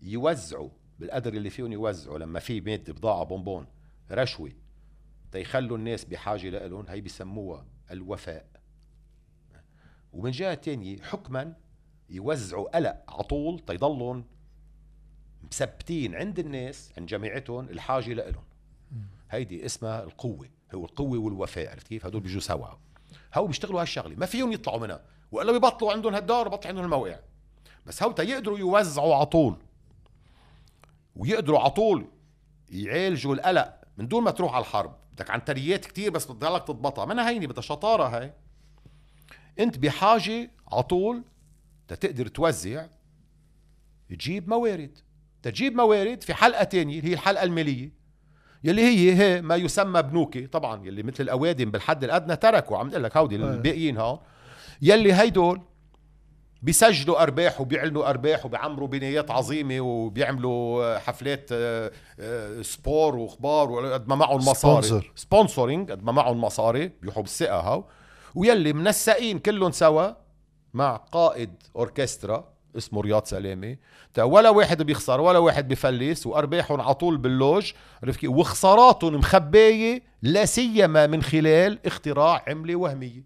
يوزعوا 0.00 0.70
بالقدر 0.98 1.32
اللي 1.34 1.50
فيهم 1.50 1.72
يوزعوا 1.72 2.18
لما 2.18 2.40
في 2.40 2.60
مادة 2.60 2.92
بضاعة 2.92 3.24
بونبون 3.24 3.66
رشوة 4.10 4.52
تيخلوا 5.32 5.76
الناس 5.76 6.04
بحاجة 6.04 6.66
لهم 6.66 6.86
هي 6.88 7.00
بسموها 7.00 7.66
الوفاء. 7.90 8.46
ومن 10.12 10.30
جهة 10.30 10.54
تانية 10.54 10.98
حكما 10.98 11.54
يوزعوا 12.10 12.76
قلق 12.76 12.96
على 13.08 13.22
طول 13.22 13.58
تيضلهم 13.58 14.24
مثبتين 15.42 16.14
عند 16.14 16.38
الناس 16.38 16.92
عند 16.98 17.08
جماعتهم 17.08 17.68
الحاجة 17.68 18.12
لهم 18.12 18.44
هيدي 19.30 19.66
اسمها 19.66 20.02
القوة 20.02 20.48
هو 20.74 20.84
القوة 20.84 21.18
والوفاء 21.18 21.70
عرفت 21.70 21.88
كيف؟ 21.88 22.06
هدول 22.06 22.20
بيجوا 22.20 22.40
سوا. 22.40 22.66
هو 23.34 23.46
بيشتغلوا 23.46 23.80
هالشغلة 23.80 24.16
ما 24.16 24.26
فيهم 24.26 24.52
يطلعوا 24.52 24.80
منها. 24.80 25.02
وإلا 25.32 25.52
بيبطلوا 25.52 25.92
عندهم 25.92 26.14
هالدار 26.14 26.46
وبطل 26.46 26.68
عندهم 26.68 26.84
الموقع 26.84 27.18
بس 27.86 28.02
هو 28.02 28.14
يقدروا 28.18 28.58
يوزعوا 28.58 29.14
على 29.14 29.26
طول. 29.26 29.56
ويقدروا 31.16 31.58
على 31.58 31.70
طول 31.70 32.06
يعالجوا 32.68 33.34
القلق 33.34 33.80
من 33.96 34.08
دون 34.08 34.24
ما 34.24 34.30
تروح 34.30 34.54
على 34.54 34.62
الحرب. 34.62 34.96
بدك 35.12 35.30
عنتريات 35.30 35.84
كتير 35.84 36.10
بس 36.10 36.24
بتضلك 36.24 36.64
تضبطها. 36.66 37.04
منها 37.04 37.28
هيني 37.28 37.46
بدها 37.46 37.62
شطارة 37.62 38.04
هاي. 38.04 38.32
انت 39.60 39.78
بحاجة 39.78 40.50
على 40.72 40.82
طول 40.82 41.22
تقدر 41.88 42.26
توزع 42.26 42.86
تجيب 44.08 44.48
موارد. 44.48 44.98
تجيب 45.42 45.74
موارد 45.74 46.22
في 46.22 46.34
حلقة 46.34 46.64
تانية 46.64 46.98
اللي 46.98 47.10
هي 47.10 47.14
الحلقة 47.14 47.44
المالية 47.44 47.92
يلي 48.64 48.82
هي 48.82 49.14
هي 49.14 49.42
ما 49.42 49.56
يسمى 49.56 50.02
بنوكي 50.02 50.46
طبعا 50.46 50.86
يلي 50.86 51.02
مثل 51.02 51.22
الأوادم 51.24 51.70
بالحد 51.70 52.04
الأدنى 52.04 52.36
تركوا. 52.36 52.78
عم 52.78 52.88
لك 52.88 53.16
هودي 53.16 53.36
الباقيين 53.36 53.98
هون. 53.98 54.18
يلي 54.82 55.12
هيدول 55.12 55.60
بيسجلوا 56.62 57.22
أرباح 57.22 57.60
وبيعلنوا 57.60 58.10
أرباح 58.10 58.46
وبيعمروا 58.46 58.88
بنايات 58.88 59.30
عظيمة 59.30 59.80
وبيعملوا 59.80 60.98
حفلات 60.98 61.48
آه، 61.52 61.90
آه، 62.20 62.62
sport 62.62 63.16
وأخبار 63.16 63.70
وقد 63.70 64.08
ما 64.08 64.14
معهم 64.14 64.36
مصاري. 64.36 65.10
sponsoring 65.14 65.90
قد 65.90 66.02
ما 66.02 66.12
معهم 66.12 66.40
مصاري. 66.40 66.88
بيروحوا 67.00 67.22
بالثقة 67.22 67.60
هاو. 67.60 67.84
ويلي 68.34 68.72
منسقين 68.72 69.38
كلهم 69.38 69.70
سوا 69.70 70.12
مع 70.74 70.96
قائد 70.96 71.54
أوركسترا 71.76 72.52
اسمه 72.76 73.00
رياض 73.00 73.24
سلامة. 73.24 73.76
ولا 74.18 74.50
واحد 74.50 74.82
بيخسر 74.82 75.20
ولا 75.20 75.38
واحد 75.38 75.68
بفلس 75.68 76.26
وأرباحهم 76.26 76.80
على 76.80 76.94
طول 76.94 77.16
باللوج. 77.16 77.72
عرفت 78.02 78.24
وخساراتهم 78.24 79.14
مخباية 79.14 80.02
لا 80.22 80.44
سيما 80.44 81.06
من 81.06 81.22
خلال 81.22 81.86
اختراع 81.86 82.44
عملة 82.48 82.76
وهمية. 82.76 83.24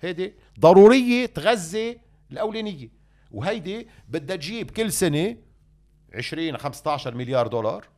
هيدي 0.00 0.34
ضرورية 0.60 1.26
تغذي 1.26 1.98
الأولانية. 2.32 2.88
وهيدي 3.30 3.88
بدها 4.08 4.36
تجيب 4.36 4.70
كل 4.70 4.92
سنة 4.92 5.36
20 6.14 6.56
15 6.56 7.14
مليار 7.14 7.46
دولار. 7.46 7.88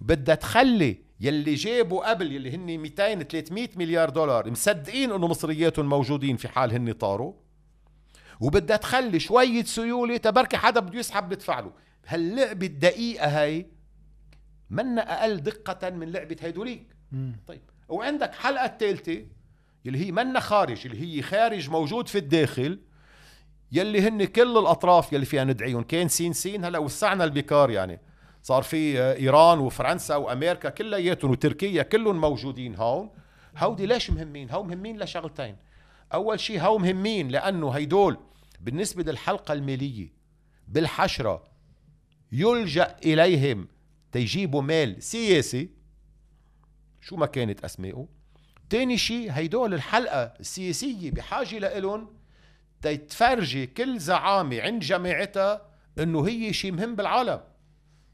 بدها 0.00 0.34
تخلي 0.34 1.09
يلي 1.20 1.54
جابوا 1.54 2.10
قبل 2.10 2.32
يلي 2.32 2.54
هن 2.54 2.78
200 2.78 3.22
300 3.22 3.68
مليار 3.76 4.10
دولار 4.10 4.50
مصدقين 4.50 5.12
إنه 5.12 5.28
مصرياتهم 5.28 5.88
موجودين 5.88 6.36
في 6.36 6.48
حال 6.48 6.72
هن 6.72 6.92
طاروا. 6.92 7.32
وبدها 8.40 8.76
تخلي 8.76 9.20
شوية 9.20 9.64
سيولة 9.64 10.16
تبركي 10.16 10.56
حدا 10.56 10.80
بده 10.80 10.98
يسحب 10.98 11.28
بدفع 11.28 11.60
له 11.60 11.72
هاللعبة 12.06 12.66
الدقيقة 12.66 13.26
هاي 13.42 13.66
منا 14.70 15.20
أقل 15.20 15.36
دقة 15.36 15.90
من 15.90 16.12
لعبة 16.12 16.36
هيدوليك. 16.40 16.96
طيب 17.46 17.60
وعندك 17.88 18.34
حلقة 18.34 18.64
الثالثة 18.64 19.26
يلي 19.84 20.06
هي 20.06 20.12
منا 20.12 20.40
خارج 20.40 20.86
اللي 20.86 21.18
هي 21.18 21.22
خارج 21.22 21.70
موجود 21.70 22.08
في 22.08 22.18
الداخل 22.18 22.80
يلي 23.72 24.00
هن 24.08 24.24
كل 24.24 24.58
الأطراف 24.58 25.12
يلي 25.12 25.24
فيها 25.24 25.44
ندعيهم. 25.44 25.82
كان 25.82 26.08
سين 26.08 26.32
سين 26.32 26.64
هلا 26.64 26.78
وسعنا 26.78 27.24
البكار 27.24 27.70
يعني. 27.70 28.00
صار 28.42 28.62
في 28.62 29.00
إيران 29.00 29.58
وفرنسا 29.58 30.16
وأمريكا 30.16 30.68
كلياتهم 30.68 31.30
وتركيا 31.30 31.82
كلهم 31.82 32.20
موجودين 32.20 32.74
هون. 32.74 33.10
هودي 33.56 33.86
ليش 33.86 34.10
مهمين؟ 34.10 34.50
هو 34.50 34.62
مهمين 34.62 35.02
لشغلتين. 35.02 35.56
أول 36.14 36.40
شيء 36.40 36.60
هو 36.60 36.78
مهمين 36.78 37.28
لأنه 37.28 37.70
هيدول 37.70 38.16
بالنسبة 38.60 39.02
للحلقة 39.12 39.52
المالية 39.52 40.12
بالحشرة 40.68 41.44
يلجأ 42.32 42.96
إليهم 43.04 43.68
تيجيبوا 44.12 44.62
مال 44.62 45.02
سياسي. 45.02 45.70
شو 47.00 47.16
ما 47.16 47.26
كانت 47.26 47.64
اسمائه 47.64 48.08
تاني 48.70 48.98
شيء 48.98 49.32
هيدول 49.32 49.74
الحلقة 49.74 50.22
السياسية 50.40 51.10
بحاجة 51.10 51.58
لإلهم 51.58 52.08
تتفرجي 52.82 53.66
كل 53.66 53.98
زعامة 53.98 54.60
عند 54.60 54.82
جماعتها 54.82 55.62
إنه 55.98 56.28
هي 56.28 56.52
شيء 56.52 56.72
مهم 56.72 56.96
بالعالم. 56.96 57.40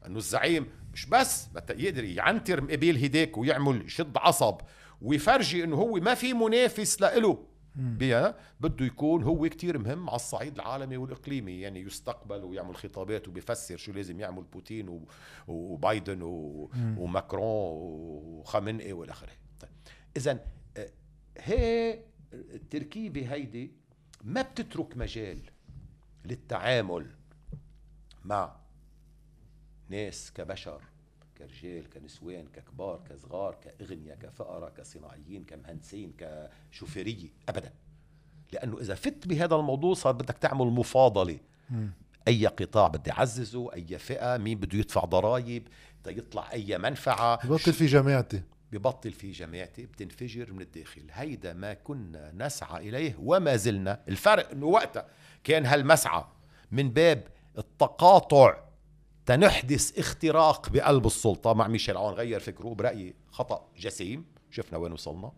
إنه 0.07 0.17
الزعيم 0.17 0.67
مش 0.93 1.05
بس 1.05 1.47
يقدر 1.69 2.03
يعنتر 2.03 2.61
مقابل 2.61 2.97
هديك 3.03 3.37
ويعمل 3.37 3.91
شد 3.91 4.17
عصب 4.17 4.57
ويفرجي 5.01 5.63
إنه 5.63 5.75
هو 5.75 5.93
ما 5.93 6.13
في 6.13 6.33
منافس 6.33 7.01
لإله. 7.01 7.47
بها 7.77 8.37
بده 8.59 8.85
يكون 8.85 9.23
هو 9.23 9.49
كتير 9.49 9.77
مهم 9.77 10.09
على 10.09 10.15
الصعيد 10.15 10.55
العالمي 10.55 10.97
والإقليمي 10.97 11.61
يعني 11.61 11.79
يستقبل 11.79 12.43
ويعمل 12.43 12.75
خطابات 12.75 13.27
وبيفسر 13.27 13.77
شو 13.77 13.91
لازم 13.91 14.19
يعمل 14.19 14.43
بوتين 14.43 15.05
وبايدن 15.47 16.21
وماكرون 16.97 17.43
وخامنئي 17.43 18.93
والى 18.93 19.11
آخره. 19.11 19.31
طيب. 19.59 19.69
اذا 20.17 20.39
آه، 20.77 20.89
هي 21.37 21.99
التركيبة 22.33 23.33
هيدي 23.33 23.71
ما 24.23 24.41
بتترك 24.41 24.97
مجال 24.97 25.39
للتعامل 26.25 27.05
مع 28.25 28.55
ناس 29.89 30.31
كبشر 30.35 30.81
كرجال 31.37 31.89
كنسوان 31.89 32.47
ككبار 32.53 33.01
كصغار 33.09 33.55
كأغنياء 33.55 34.17
كفقراء 34.17 34.69
كصناعيين 34.69 35.43
كمهندسين 35.43 36.13
كشوفيرية 36.17 37.29
أبدا. 37.49 37.73
لأنه 38.53 38.79
إذا 38.79 38.95
فت 38.95 39.27
بهذا 39.27 39.55
الموضوع 39.55 39.93
صار 39.93 40.13
بدك 40.13 40.37
تعمل 40.37 40.65
مفاضلة. 40.65 41.39
أي 42.27 42.47
قطاع 42.47 42.87
بدي 42.87 43.11
أعززه 43.11 43.73
أي 43.73 43.97
فئة 43.97 44.37
مين 44.37 44.59
بده 44.59 44.77
يدفع 44.77 45.01
ضرائب 45.01 45.67
يطلع 46.07 46.51
أي 46.51 46.77
منفعة. 46.77 47.47
ببطل 47.47 47.73
في 47.73 47.85
جماعتي 47.85 48.41
ببطل 48.71 49.11
في 49.11 49.31
جماعتي 49.31 49.85
بتنفجر 49.85 50.53
من 50.53 50.61
الداخل. 50.61 51.07
هيدا 51.11 51.53
ما 51.53 51.73
كنا 51.73 52.31
نسعى 52.33 52.89
إليه 52.89 53.15
وما 53.19 53.55
زلنا. 53.55 54.01
الفرق 54.07 54.51
أنه 54.51 54.65
وقتها 54.65 55.07
كان 55.43 55.65
هالمسعى 55.65 56.23
من 56.71 56.89
باب 56.89 57.27
التقاطع 57.57 58.66
تنحدث 59.27 59.99
اختراق 59.99 60.69
بقلب 60.69 61.05
السلطة. 61.05 61.53
مع 61.53 61.67
ميشيل 61.67 61.97
عون 61.97 62.13
غير 62.13 62.39
فكره 62.39 62.67
برأيي 62.67 63.15
خطأ 63.31 63.67
جسيم. 63.77 64.25
شفنا 64.51 64.77
وين 64.77 64.91
وصلنا. 64.91 65.31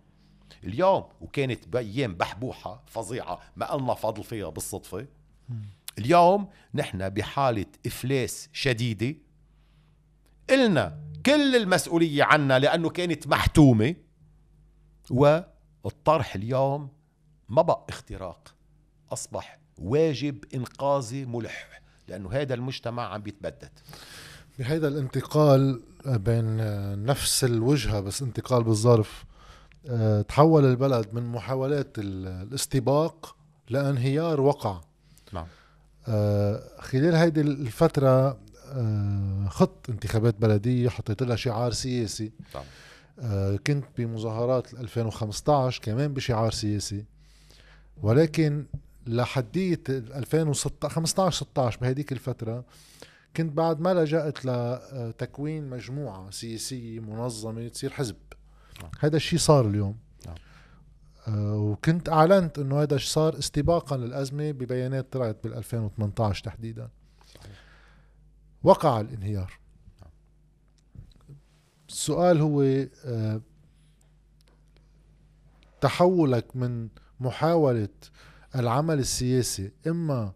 اليوم 0.63 1.03
وكانت 1.21 1.67
بأيام 1.67 2.15
بحبوحة 2.15 2.83
فظيعة 2.87 3.39
ما 3.55 3.71
قلنا 3.71 3.93
فضل 3.93 4.23
فيها 4.23 4.49
بالصدفة. 4.49 5.07
اليوم 5.97 6.49
نحن 6.73 7.09
بحالة 7.09 7.65
إفلاس 7.85 8.49
شديدة. 8.53 9.15
إلنا 10.49 11.03
كل 11.25 11.55
المسؤولية 11.55 12.23
عنا 12.23 12.59
لأنه 12.59 12.89
كانت 12.89 13.27
محتومة. 13.27 13.95
والطرح 15.09 16.35
اليوم 16.35 16.89
ما 17.49 17.61
بقى 17.61 17.85
اختراق. 17.89 18.55
أصبح 19.11 19.59
واجب 19.77 20.45
إنقاذي 20.53 21.25
ملح. 21.25 21.81
لأنه 22.09 22.31
هذا 22.31 22.53
المجتمع 22.53 23.13
عم 23.13 23.21
بيتبدد. 23.21 23.71
بهذا 24.59 24.87
الانتقال 24.87 25.81
بين 26.05 26.57
نفس 27.05 27.43
الوجهة 27.43 27.99
بس 27.99 28.21
انتقال 28.21 28.63
بالظرف 28.63 29.25
آه، 29.87 30.21
تحول 30.21 30.65
البلد 30.65 31.13
من 31.13 31.23
محاولات 31.23 31.95
الاستباق 31.97 33.35
لانهيار 33.69 34.41
وقع. 34.41 34.81
نعم. 35.33 35.45
آه، 36.07 36.63
خلال 36.79 37.15
هيدي 37.15 37.41
الفترة 37.41 38.37
آه، 38.71 39.47
خط 39.49 39.89
انتخابات 39.89 40.35
بلدية 40.35 40.89
حطيت 40.89 41.23
لها 41.23 41.35
شعار 41.35 41.71
سياسي. 41.71 42.31
طبعا. 42.53 42.65
كنت 43.67 43.85
بمظاهرات 43.97 44.73
2015 44.73 45.81
كمان 45.81 46.13
بشعار 46.13 46.51
سياسي. 46.51 47.05
ولكن 48.01 48.65
لحدية 49.09 49.83
2016 49.89 50.89
15 50.89 51.45
16 51.45 51.79
بهديك 51.79 52.11
الفترة 52.11 52.65
كنت 53.37 53.53
بعد 53.53 53.79
ما 53.79 53.93
لجأت 53.93 54.45
لتكوين 54.45 55.69
مجموعة 55.69 56.29
سياسية 56.29 56.99
منظمة 56.99 57.67
تصير 57.67 57.89
حزب 57.89 58.15
نعم. 58.81 58.91
هذا 58.99 59.17
الشيء 59.17 59.39
صار 59.39 59.67
اليوم 59.67 59.97
نعم. 60.25 60.35
آه 61.27 61.55
وكنت 61.55 62.09
أعلنت 62.09 62.59
إنه 62.59 62.81
هذا 62.81 62.97
صار 62.97 63.37
استباقا 63.37 63.97
للأزمة 63.97 64.51
ببيانات 64.51 65.13
طلعت 65.13 65.37
بال 65.43 65.53
2018 65.53 66.43
تحديدا. 66.43 66.89
وقع 68.63 69.01
الانهيار. 69.01 69.59
السؤال 71.89 72.41
هو 72.41 72.61
آه 73.05 73.41
تحولك 75.81 76.55
من 76.55 76.87
محاولة 77.19 77.89
العمل 78.55 78.99
السياسي 78.99 79.71
إما 79.87 80.33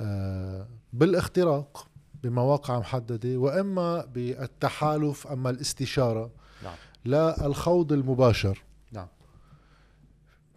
آه، 0.00 0.68
بالاختراق 0.92 1.88
بمواقع 2.22 2.78
محددة 2.78 3.36
وإما 3.38 4.04
بالتحالف 4.04 5.26
أما 5.26 5.50
الاستشارة. 5.50 6.30
نعم. 6.64 6.76
للخوض 7.04 7.92
المباشر. 7.92 8.64
نعم. 8.92 9.08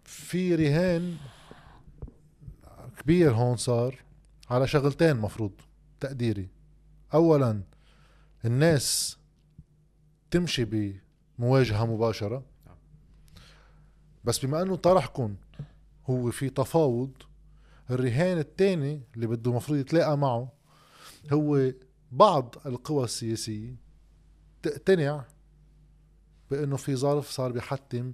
في 0.04 0.54
رهان 0.54 1.16
كبير 2.98 3.32
هون 3.34 3.56
صار 3.56 4.02
على 4.50 4.66
شغلتين 4.66 5.16
مفروض 5.16 5.52
تقديري. 6.00 6.48
اولا 7.14 7.62
الناس 8.44 9.18
تمشي 10.30 10.64
بمواجهة 11.38 11.86
مباشرة. 11.86 12.42
نعم. 12.66 12.76
بس 14.24 14.44
بما 14.44 14.62
إنه 14.62 14.76
طرحكم 14.76 15.34
هو 16.12 16.30
في 16.30 16.50
تفاوض 16.50 17.12
الرهان 17.90 18.38
الثاني 18.38 19.02
اللي 19.14 19.26
بده 19.26 19.52
مفروض 19.52 19.78
يتلاقى 19.78 20.18
معه 20.18 20.52
هو 21.32 21.72
بعض 22.12 22.54
القوى 22.66 23.04
السياسية 23.04 23.76
تقتنع 24.62 25.24
بأنه 26.50 26.76
في 26.76 26.96
ظرف 26.96 27.30
صار 27.30 27.52
بيحتم 27.52 28.12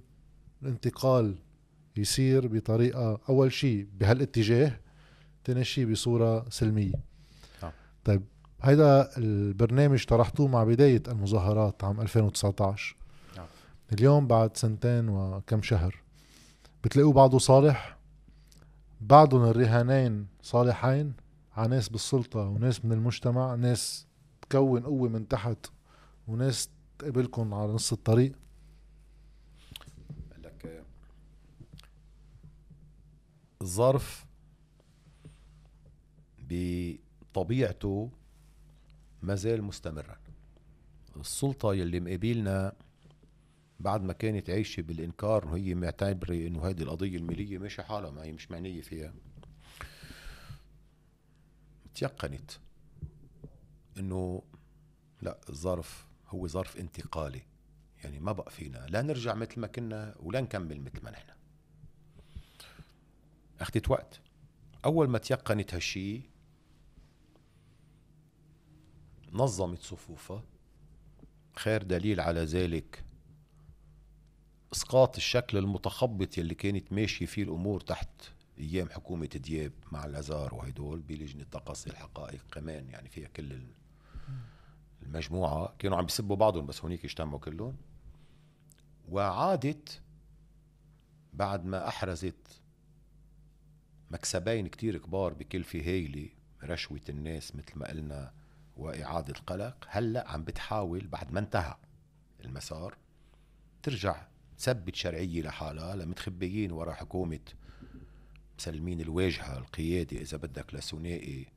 الانتقال 0.63 1.35
يصير 1.97 2.47
بطريقة 2.47 3.19
أول 3.29 3.51
شيء 3.51 3.87
بهالاتجاه 3.93 4.79
ثاني 5.45 5.63
شيء 5.63 5.91
بصورة 5.91 6.49
سلمية 6.49 6.93
نعم. 7.63 7.71
طيب 8.03 8.23
هيدا 8.61 9.17
البرنامج 9.17 10.05
طرحتوه 10.05 10.47
مع 10.47 10.63
بداية 10.63 11.03
المظاهرات 11.07 11.83
عام 11.83 12.01
2019 12.01 12.95
نعم. 13.37 13.45
اليوم 13.93 14.27
بعد 14.27 14.57
سنتين 14.57 15.09
وكم 15.09 15.61
شهر 15.61 16.08
بتلاقوا 16.83 17.13
بعضه 17.13 17.37
صالح 17.37 17.97
بعضهم 19.01 19.43
الرهانين 19.43 20.27
صالحين 20.41 21.13
على 21.53 21.69
ناس 21.69 21.89
بالسلطة 21.89 22.39
وناس 22.39 22.85
من 22.85 22.91
المجتمع 22.91 23.55
ناس 23.55 24.07
تكون 24.41 24.83
قوة 24.83 25.09
من 25.09 25.27
تحت 25.27 25.67
وناس 26.27 26.69
تقابلكم 26.99 27.53
على 27.53 27.73
نص 27.73 27.91
الطريق. 27.91 28.35
لك 30.37 30.83
الظرف 33.61 34.25
بطبيعته 36.49 38.09
ما 39.21 39.35
زال 39.35 39.63
مستمرا. 39.63 40.17
السلطة 41.17 41.73
يلي 41.73 41.99
مقابلنا 41.99 42.73
بعد 43.79 44.03
ما 44.03 44.13
كانت 44.13 44.49
عايشة 44.49 44.81
بالإنكار 44.81 45.47
وهي 45.47 45.73
معتبرة 45.73 46.33
إنه 46.33 46.69
هذه 46.69 46.81
القضية 46.81 47.17
المالية 47.17 47.57
ماشي 47.57 47.83
حالها 47.83 48.11
ما 48.11 48.23
هي 48.23 48.31
مش 48.31 48.51
معنية 48.51 48.81
فيها. 48.81 49.13
تيقنت 51.95 52.51
إنه 53.97 54.43
لا 55.21 55.39
الظرف 55.49 56.07
هو 56.27 56.47
ظرف 56.47 56.77
انتقالي. 56.77 57.41
يعني 58.03 58.19
ما 58.19 58.31
بقى 58.31 58.51
فينا 58.51 58.87
لا 58.89 59.01
نرجع 59.01 59.33
مثل 59.33 59.59
ما 59.59 59.67
كنا 59.67 60.15
ولا 60.19 60.41
نكمل 60.41 60.81
مثل 60.81 61.03
ما 61.03 61.11
نحن. 61.11 61.29
أخذت 63.59 63.89
وقت. 63.89 64.19
أول 64.85 65.09
ما 65.09 65.17
تيقنت 65.17 65.73
هالشي 65.73 66.21
نظمت 69.31 69.81
صفوفها. 69.81 70.43
خير 71.55 71.83
دليل 71.83 72.19
على 72.19 72.39
ذلك 72.43 73.03
إسقاط 74.73 75.15
الشكل 75.15 75.57
المتخبط 75.57 76.37
يلي 76.37 76.55
كانت 76.55 76.93
ماشية 76.93 77.25
فيه 77.25 77.43
الأمور 77.43 77.79
تحت 77.79 78.09
أيام 78.59 78.89
حكومة 78.89 79.25
دياب 79.27 79.71
مع 79.91 80.05
الأزار 80.05 80.53
وهدول 80.53 80.99
بلجنة 80.99 81.43
تقصي 81.43 81.89
الحقائق 81.89 82.45
كمان 82.51 82.89
يعني 82.89 83.09
فيها 83.09 83.27
كل 83.27 83.61
المجموعة. 85.03 85.75
كانوا 85.79 85.97
عم 85.97 86.05
بيسبوا 86.05 86.35
بعضهم 86.35 86.65
بس 86.65 86.81
هونيك 86.81 87.05
اجتمعوا 87.05 87.39
كلهم. 87.39 87.75
وعادت 89.09 90.01
بعد 91.33 91.65
ما 91.65 91.87
أحرزت 91.87 92.61
مكسبين 94.11 94.67
كتير 94.67 94.97
كبار 94.97 95.33
بكلفة 95.33 95.79
هايلة 95.79 96.29
رشوة 96.63 97.01
الناس 97.09 97.55
مثل 97.55 97.79
ما 97.79 97.87
قلنا 97.87 98.33
وإعادة 98.77 99.33
القلق 99.33 99.87
هلأ 99.87 100.31
عم 100.31 100.43
بتحاول 100.43 101.07
بعد 101.07 101.31
ما 101.31 101.39
انتهى 101.39 101.75
المسار 102.45 102.97
ترجع 103.83 104.28
تثبت 104.59 104.95
شرعية 104.95 105.41
لحالها 105.41 105.95
لمتخبيين 105.95 106.71
ورا 106.71 106.93
حكومة 106.93 107.39
مسلمين 108.59 109.01
الواجهة 109.01 109.57
القيادة. 109.57 110.17
إذا 110.17 110.37
بدك 110.37 110.73
لثنائي 110.73 111.47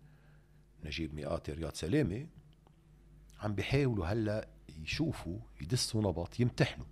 نجيب 0.84 1.14
مئاتي 1.14 1.52
رياض 1.52 1.74
سلامة 1.74 2.26
عم 3.40 3.54
بيحاولوا 3.54 4.06
هلأ 4.06 4.48
يشوفوا 4.82 5.38
يدسوا 5.60 6.02
نبط 6.02 6.40
يمتحنوا. 6.40 6.86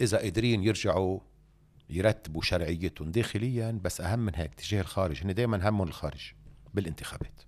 إذا 0.00 0.18
قادرين 0.18 0.62
يرجعوا 0.62 1.20
يرتبوا 1.90 2.42
شرعيتهم 2.42 3.10
داخليا 3.10 3.70
بس 3.70 4.00
أهم 4.00 4.18
من 4.18 4.34
هيك 4.34 4.54
تجاه 4.54 4.80
الخارج. 4.80 5.22
هن 5.24 5.34
دائما 5.34 5.68
همهم 5.68 5.88
الخارج 5.88 6.32
بالانتخابات. 6.74 7.42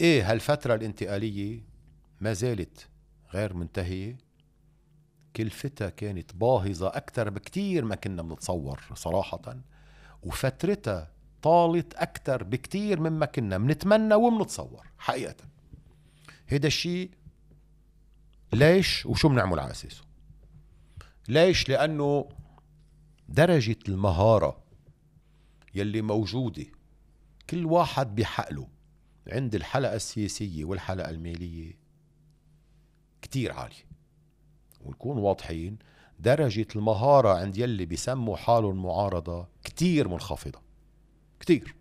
إيه 0.00 0.32
هالفترة 0.32 0.74
الانتقالية 0.74 1.62
ما 2.20 2.32
زالت 2.32 2.88
غير 3.34 3.54
منتهية. 3.54 4.25
كلفتها 5.36 5.90
كانت 5.90 6.34
باهظة 6.34 6.88
أكثر 6.88 7.30
بكتير 7.30 7.84
ما 7.84 7.94
كنا 7.94 8.22
بنتصور 8.22 8.80
صراحة 8.94 9.56
وفترتها 10.22 11.10
طالت 11.42 11.94
أكثر 11.94 12.42
بكتير 12.42 13.00
مما 13.00 13.26
كنا 13.26 13.58
بنتمنى 13.58 14.14
وبنتصور 14.14 14.86
حقيقة. 14.98 15.34
هيدا 16.48 16.66
الشيء 16.68 17.10
ليش 18.52 19.06
وشو 19.06 19.28
بنعمل 19.28 19.58
على 19.58 19.70
أساسه؟ 19.70 20.02
ليش؟ 21.28 21.68
لأنه 21.68 22.28
درجة 23.28 23.78
المهارة 23.88 24.62
يلي 25.74 26.02
موجودة 26.02 26.66
كل 27.50 27.66
واحد 27.66 28.14
بحقله 28.14 28.68
عند 29.28 29.54
الحلقة 29.54 29.94
السياسية 29.94 30.64
والحلقة 30.64 31.10
المالية 31.10 31.78
كتير 33.22 33.52
عالية. 33.52 33.95
ونكون 34.86 35.18
واضحين 35.18 35.78
درجة 36.20 36.66
المهارة 36.76 37.38
عند 37.38 37.56
يلي 37.56 37.86
بيسموا 37.86 38.36
حالهم 38.36 38.82
معارضة 38.82 39.46
كتير 39.64 40.08
منخفضة. 40.08 40.60
كتير. 41.40 41.74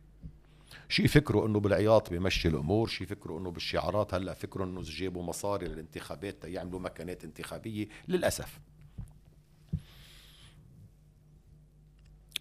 شي 0.89 1.07
فكروا 1.07 1.47
إنه 1.47 1.59
بالعياط 1.59 2.09
بيمشي 2.09 2.47
الأمور 2.47 2.87
شي 2.87 3.05
فكروا 3.05 3.39
إنه 3.39 3.51
بالشعارات 3.51 4.13
هلأ 4.13 4.33
فكروا 4.33 4.65
إنه 4.65 4.81
جابوا 4.81 5.23
مصاري 5.23 5.67
للانتخابات 5.67 6.43
يعملوا 6.43 6.79
مكانات 6.79 7.23
انتخابية. 7.23 7.87
للأسف. 8.07 8.59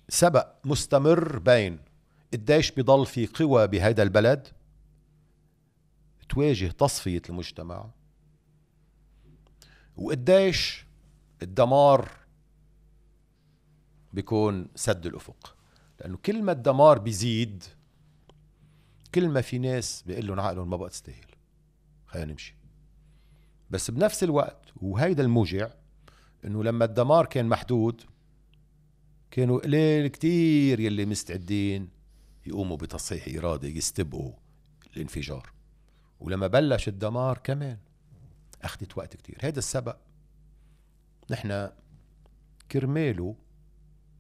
سبق 0.09 0.49
مستمر 0.65 1.39
بين 1.39 1.79
قديش 2.33 2.71
بضل 2.73 3.07
في 3.07 3.27
قوى 3.27 3.67
بهذا 3.67 4.03
البلد 4.03 4.49
تواجه 6.29 6.67
تصفية 6.67 7.23
المجتمع. 7.29 7.91
وقديش 9.97 10.87
الدمار 11.43 12.11
بيكون 14.13 14.69
سد 14.75 15.07
الأفق. 15.07 15.57
لأنه 16.01 16.17
كل 16.17 16.43
ما 16.43 16.53
الدمار 16.53 16.99
بيزيد 16.99 17.65
كل 19.15 19.29
ما 19.29 19.41
في 19.41 19.59
ناس 19.59 20.03
بيقول 20.07 20.27
لهم 20.27 20.41
عقلهم 20.41 20.71
ما 20.71 20.77
بقى 20.77 20.91
تستاهل. 20.91 21.27
خلينا 22.07 22.33
نمشي. 22.33 22.57
بس 23.71 23.91
بنفس 23.91 24.25
الوقت 24.25 24.73
وهيدا 24.77 25.23
الموجع 25.23 25.71
إنه 26.45 26.65
لما 26.65 26.85
الدمار 26.85 27.27
كان 27.27 27.47
محدود 27.49 28.03
كانوا 29.31 29.61
قليل 29.61 30.07
كتير 30.09 30.81
يلي 30.81 31.07
مستعدين 31.07 31.89
يقوموا 32.47 32.77
بتصحيح 32.77 33.39
إرادة 33.39 33.69
يستبقوا 33.69 34.33
الانفجار. 34.97 35.53
ولما 36.21 36.47
بلش 36.47 36.89
الدمار 36.89 37.39
كمان 37.39 37.79
أخذت 38.65 38.99
وقت 38.99 39.17
كتير. 39.17 39.39
هذا 39.43 39.59
السبق 39.59 39.97
نحن 41.31 41.71
كرماله 42.73 43.37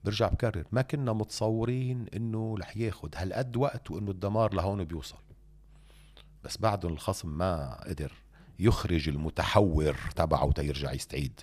برجع 0.04 0.28
بكرر. 0.28 0.64
ما 0.72 0.82
كنا 0.82 1.12
متصورين 1.12 2.06
إنه 2.08 2.56
رح 2.58 2.76
ياخد 2.76 3.16
هالقد 3.16 3.56
وقت 3.56 3.90
وإنه 3.90 4.10
الدمار 4.10 4.54
لهون 4.54 4.84
بيوصل. 4.84 5.18
بس 6.44 6.58
بعد 6.58 6.84
الخصم 6.84 7.38
ما 7.38 7.84
قدر 7.84 8.12
يخرج 8.58 9.08
المتحور 9.08 9.96
تبعه 10.16 10.52
تيرجع 10.52 10.92
يستعيد 10.92 11.40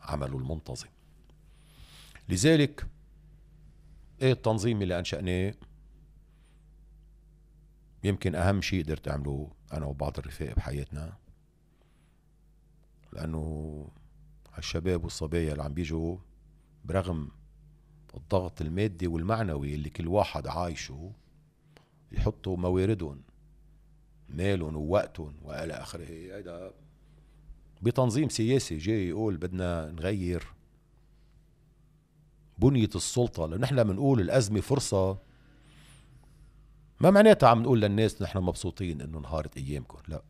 عمله 0.00 0.38
المنتظم. 0.38 0.88
لذلك 2.28 2.86
إيه 4.22 4.32
التنظيم 4.32 4.82
اللي 4.82 4.98
أنشأناه؟ 4.98 5.54
يمكن 8.04 8.34
أهم 8.34 8.62
شيء 8.62 8.84
قدرت 8.84 9.08
أعمله 9.08 9.50
أنا 9.72 9.86
وبعض 9.86 10.18
الرفاق 10.18 10.54
بحياتنا 10.56 11.16
لأنه 13.12 13.88
هالشباب 14.54 15.04
والصبايا 15.04 15.52
اللي 15.52 15.62
عم 15.62 15.74
بيجوا 15.74 16.16
برغم 16.84 17.28
الضغط 18.14 18.60
المادي 18.60 19.06
والمعنوي 19.06 19.74
اللي 19.74 19.90
كل 19.90 20.08
واحد 20.08 20.46
عايشه 20.46 21.12
يحطوا 22.12 22.56
مواردهم 22.56 23.22
مالهم 24.28 24.76
ووقتهم 24.76 25.34
وإلى 25.42 25.72
آخره. 25.72 26.38
هذا 26.38 26.74
بتنظيم 27.82 28.28
سياسي 28.28 28.78
جاي 28.78 29.08
يقول 29.08 29.36
بدنا 29.36 29.90
نغير 29.90 30.46
بنية 32.58 32.90
السلطة 32.94 33.46
لأن 33.46 33.60
نحن 33.60 33.84
بنقول 33.84 34.20
الأزمة 34.20 34.60
فرصة. 34.60 35.18
ما 37.00 37.10
معناتها 37.10 37.48
عم 37.48 37.62
نقول 37.62 37.80
للناس 37.80 38.22
نحن 38.22 38.38
مبسوطين 38.38 39.00
إنه 39.00 39.18
انهارت 39.18 39.56
أيامكم 39.56 39.98
لا. 40.08 40.22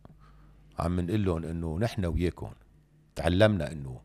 عم 0.78 1.00
نقول 1.00 1.24
لهم 1.24 1.44
إنه 1.44 1.78
نحن 1.78 2.04
وياكم 2.04 2.50
تعلمنا 3.18 3.72
إنه 3.72 4.00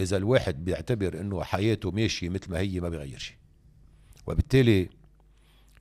إذا 0.00 0.16
الواحد 0.16 0.64
بيعتبر 0.64 1.20
إنه 1.20 1.42
حياته 1.42 1.90
ماشية 1.90 2.28
مثل 2.28 2.50
ما 2.50 2.58
هي 2.58 2.80
ما 2.80 2.88
بيغير 2.88 3.18
شيء. 3.18 3.36
وبالتالي 4.26 4.88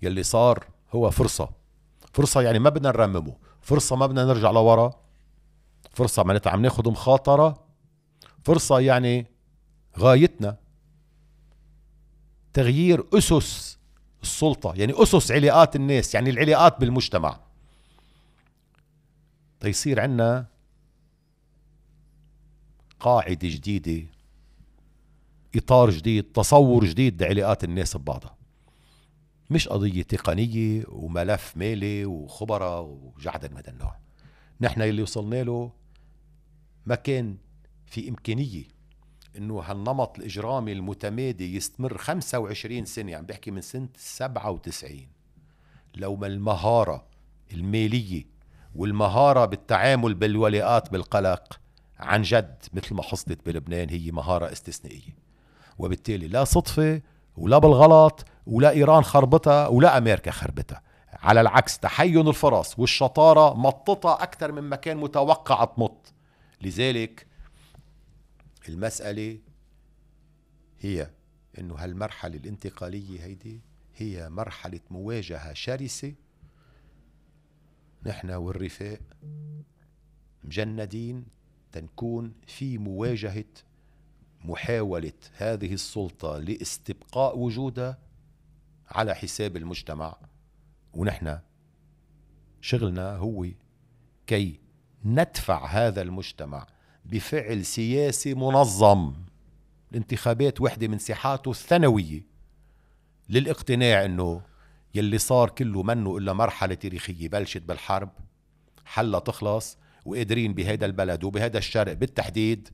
يلي 0.01 0.23
صار 0.23 0.67
هو 0.91 1.11
فرصة. 1.11 1.49
فرصة 2.13 2.41
يعني 2.41 2.59
ما 2.59 2.69
بدنا 2.69 2.89
نرممه. 2.89 3.35
فرصة 3.61 3.95
ما 3.95 4.07
بدنا 4.07 4.25
نرجع 4.25 4.51
لورا. 4.51 4.91
فرصة 5.91 6.23
معناتها 6.23 6.51
عم 6.51 6.61
ناخذ 6.61 6.89
مخاطرة. 6.89 7.63
فرصة 8.43 8.79
يعني 8.79 9.25
غايتنا. 9.99 10.57
تغيير 12.53 13.05
أسس 13.13 13.79
السلطة 14.23 14.73
يعني 14.75 14.93
أسس 15.03 15.31
علاقات 15.31 15.75
الناس 15.75 16.15
يعني 16.15 16.29
العلاقات 16.29 16.79
بالمجتمع. 16.79 17.39
تيصير 19.59 19.99
عنا 19.99 20.45
قاعدة 22.99 23.49
جديدة 23.49 24.07
إطار 25.55 25.89
جديد 25.89 26.23
تصور 26.23 26.85
جديد 26.85 27.23
لعلاقات 27.23 27.63
الناس 27.63 27.97
ببعضها. 27.97 28.37
مش 29.49 29.67
قضية 29.67 30.01
تقنية 30.01 30.83
وملف 30.87 31.57
مالي 31.57 32.05
وخبرة 32.05 32.79
وجعدا 32.81 33.47
من 33.47 33.61
النوع. 33.67 33.95
نحن 34.61 34.81
اللي 34.81 35.01
وصلنا 35.01 35.43
له 35.43 35.71
ما 36.85 36.95
كان 36.95 37.37
في 37.85 38.09
إمكانية 38.09 38.63
إنه 39.37 39.59
هالنمط 39.59 40.17
الإجرامي 40.19 40.71
المتمادي 40.71 41.55
يستمر 41.55 41.97
25 41.97 42.85
سنة 42.85 43.15
عم 43.15 43.25
بحكي 43.25 43.51
من 43.51 43.61
سنة 43.61 43.89
97 43.95 45.07
لو 45.95 46.15
ما 46.15 46.27
المهارة 46.27 47.05
المالية 47.53 48.25
والمهارة 48.75 49.45
بالتعامل 49.45 50.13
بالولاءات 50.13 50.91
بالقلق 50.91 51.59
عن 51.99 52.21
جد 52.21 52.63
مثل 52.73 52.95
ما 52.95 53.03
حصلت 53.03 53.45
بلبنان 53.45 53.89
هي 53.89 54.11
مهارة 54.11 54.51
استثنائية. 54.51 55.17
وبالتالي 55.77 56.27
لا 56.27 56.43
صدفة 56.43 57.01
ولا 57.37 57.57
بالغلط 57.57 58.25
ولا 58.45 58.71
إيران 58.71 59.03
خربتها 59.03 59.67
ولا 59.67 59.97
أمريكا 59.97 60.31
خربتها. 60.31 60.81
على 61.13 61.41
العكس 61.41 61.79
تحين 61.79 62.27
الفرص 62.27 62.79
والشطارة 62.79 63.53
مطتها 63.53 64.23
أكثر 64.23 64.51
مما 64.51 64.75
كان 64.75 64.97
متوقع 64.97 65.65
تمط. 65.65 66.13
لذلك 66.61 67.27
المسألة 68.69 69.39
هي 70.79 71.09
إنه 71.59 71.75
هالمرحلة 71.75 72.35
الانتقالية 72.35 73.23
هيدي 73.23 73.61
هي 73.95 74.29
مرحلة 74.29 74.79
مواجهة 74.89 75.53
شرسة. 75.53 76.13
نحن 78.05 78.31
والرفاق 78.31 78.99
مجندين 80.43 81.25
تنكون 81.71 82.33
في 82.47 82.77
مواجهة 82.77 83.45
محاولة 84.45 85.13
هذه 85.33 85.73
السلطة 85.73 86.37
لاستبقاء 86.37 87.37
وجودها 87.37 87.97
على 88.87 89.15
حساب 89.15 89.57
المجتمع. 89.57 90.17
ونحن 90.93 91.39
شغلنا 92.61 93.15
هو 93.15 93.45
كي 94.27 94.59
ندفع 95.05 95.65
هذا 95.65 96.01
المجتمع 96.01 96.67
بفعل 97.05 97.65
سياسي 97.65 98.33
منظم 98.33 99.13
الانتخابات 99.91 100.61
وحدة 100.61 100.87
من 100.87 100.97
ساحاته 100.97 101.51
الثانوية 101.51 102.23
للاقتناع 103.29 104.05
إنه 104.05 104.41
يلي 104.95 105.17
صار 105.17 105.49
كله 105.49 105.83
منه 105.83 106.17
إلا 106.17 106.33
مرحلة 106.33 106.75
تاريخية 106.75 107.29
بلشت 107.29 107.61
بالحرب 107.61 108.09
حلا 108.85 109.19
تخلص 109.19 109.77
وقادرين 110.09 110.53
بهذا 110.53 110.85
البلد 110.85 111.23
وبهذا 111.23 111.57
الشرق 111.57 111.93
بالتحديد 111.93 112.69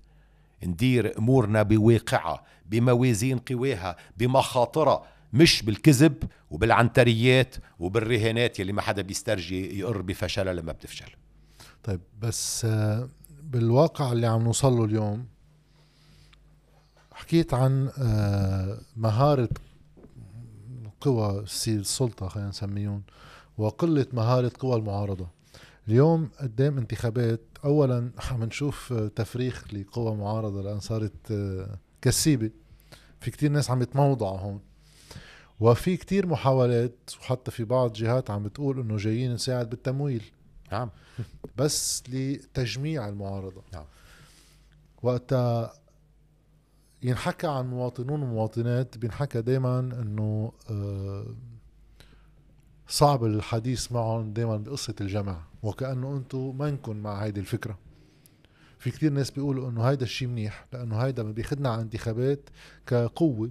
ندير 0.64 1.18
أمورنا 1.18 1.64
بواقعها 1.64 2.44
بموازين 2.66 3.38
قواها 3.38 3.96
بمخاطرها 4.18 5.04
مش 5.34 5.64
بالكذب 5.64 6.24
وبالعنتريات 6.52 7.56
وبالرهانات 7.80 8.60
يلي 8.60 8.74
ما 8.74 8.82
حدا 8.82 9.02
بيسترجي 9.02 9.80
يقر 9.80 10.02
بفشلها 10.02 10.54
لما 10.54 10.72
بتفشل. 10.72 11.12
طيب 11.84 12.02
بس 12.22 12.66
آه، 12.66 13.10
بالواقع 13.44 14.12
اللي 14.12 14.28
عم 14.28 14.42
نوصل 14.42 14.74
له 14.74 14.86
اليوم 14.86 15.26
حكيت 17.12 17.54
عن 17.54 17.90
آه، 17.98 18.78
مهارة 18.98 19.50
قوى 21.02 21.40
السلطة 21.68 22.28
خلينا 22.28 22.50
نسميهم 22.50 23.04
وقلة 23.58 24.06
مهارة 24.14 24.52
قوى 24.60 24.76
المعارضة. 24.76 25.28
اليوم 25.88 26.30
قدام 26.40 26.78
انتخابات. 26.78 27.42
اولا 27.66 28.12
عم 28.32 28.44
نشوف 28.44 28.94
تفريخ 28.94 29.74
لقوى 29.74 30.16
معارضة 30.16 30.62
لأن 30.62 30.80
صارت 30.80 31.32
آه، 31.32 31.78
كسيبة. 32.02 32.52
في 33.20 33.32
كتير 33.32 33.52
ناس 33.52 33.72
عم 33.72 33.82
يتموضعوا 33.82 34.40
هون. 34.40 34.60
وفي 35.60 35.98
كتير 35.98 36.28
محاولات 36.28 37.12
وحتى 37.20 37.52
في 37.52 37.64
بعض 37.64 37.94
جهات 37.94 38.30
عم 38.30 38.44
بتقول 38.44 38.80
إنه 38.80 38.98
جايين 38.98 39.34
نساعد 39.34 39.70
بالتمويل. 39.70 40.24
نعم. 40.72 40.90
بس 41.58 42.04
لتجميع 42.10 43.10
المعارضة. 43.10 43.62
نعم. 43.74 43.86
وقتها 45.04 45.74
ينحكى 47.04 47.48
عن 47.48 47.70
مواطنون 47.70 48.24
ومواطنات 48.24 48.98
بينحكى 48.98 49.42
دائما 49.42 49.80
إنه 49.80 50.52
آه، 50.70 51.26
صعب 52.88 53.26
الحديث 53.26 53.92
معهم 53.92 54.34
دائما 54.34 54.58
بقصة 54.58 54.96
الجمع 55.02 55.42
وكأنه 55.64 56.18
أنتم 56.18 56.58
منكم 56.58 56.98
مع 56.98 57.24
هيدي 57.24 57.40
الفكرة. 57.40 57.78
في 58.80 58.92
كتير 58.92 59.12
ناس 59.12 59.32
بيقولوا 59.32 59.70
إنه 59.70 59.84
هيدا 59.84 60.04
الشيء 60.04 60.28
منيح 60.28 60.66
لأنه 60.74 60.98
هيدا 60.98 61.24
بياخدنا 61.24 61.70
على 61.70 61.82
انتخابات 61.82 62.50
كقوة 62.88 63.50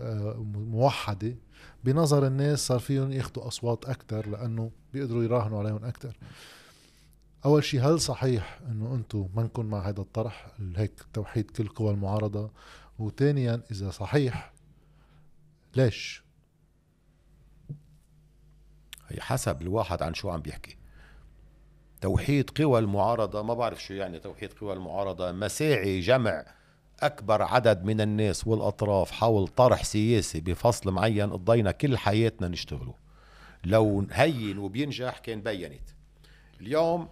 آه، 0.00 0.34
موحدة. 0.54 1.36
بنظر 1.84 2.26
الناس 2.26 2.66
صار 2.66 2.78
فيهم 2.78 3.12
ياخذوا 3.12 3.46
أصوات 3.46 3.84
أكثر 3.84 4.28
لأنه 4.28 4.70
بيقدروا 4.92 5.24
يراهنوا 5.24 5.58
عليهم 5.58 5.84
أكثر 5.84 6.16
أول 7.44 7.64
شيء 7.64 7.80
هل 7.80 8.00
صحيح 8.00 8.60
إنه 8.70 8.94
أنتم 8.94 9.28
منكم 9.34 9.66
مع 9.66 9.88
هذا 9.88 10.00
الطرح 10.00 10.52
هيك 10.76 10.92
توحيد 11.12 11.50
كل 11.50 11.68
قوى 11.68 11.90
المعارضة؟ 11.90 12.50
وثانيا 12.98 13.62
إذا 13.70 13.90
صحيح 13.90 14.52
ليش؟ 15.76 16.22
حسب 19.20 19.62
الواحد 19.62 20.02
عن 20.02 20.14
شو 20.14 20.30
عم 20.30 20.40
بيحكي. 20.40 20.76
توحيد 22.00 22.50
قوى 22.50 22.78
المعارضة 22.78 23.42
ما 23.42 23.54
بعرف 23.54 23.82
شو 23.82 23.94
يعني 23.94 24.18
توحيد 24.18 24.52
قوى 24.52 24.72
المعارضة. 24.72 25.32
مساعي 25.32 26.00
جمع 26.00 26.44
أكبر 27.00 27.42
عدد 27.42 27.84
من 27.84 28.00
الناس 28.00 28.46
والأطراف 28.46 29.10
حول 29.10 29.48
طرح 29.48 29.84
سياسي 29.84 30.40
بفصل 30.40 30.90
معين 30.90 31.32
قضينا 31.32 31.70
كل 31.70 31.98
حياتنا 31.98 32.48
نشتغله. 32.48 32.94
لو 33.64 34.06
هين 34.12 34.58
وبينجح 34.58 35.18
كان 35.18 35.40
بينت. 35.40 35.88
اليوم 36.60 37.08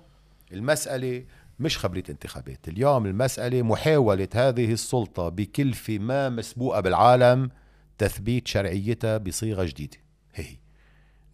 المسألة 0.53 1.25
مش 1.61 1.79
خبرية 1.79 2.05
انتخابات. 2.11 2.69
اليوم 2.69 3.07
المسألة 3.07 3.63
محاولة 3.63 4.29
هذه 4.35 4.73
السلطة 4.73 5.29
بكلفة 5.29 5.99
ما 5.99 6.29
مسبوقة 6.29 6.81
بالعالم 6.81 7.51
تثبيت 7.99 8.49
شرعيتها 8.49 9.19
بصيغة 9.19 9.65
جديدة. 9.65 9.99
هي. 10.35 10.57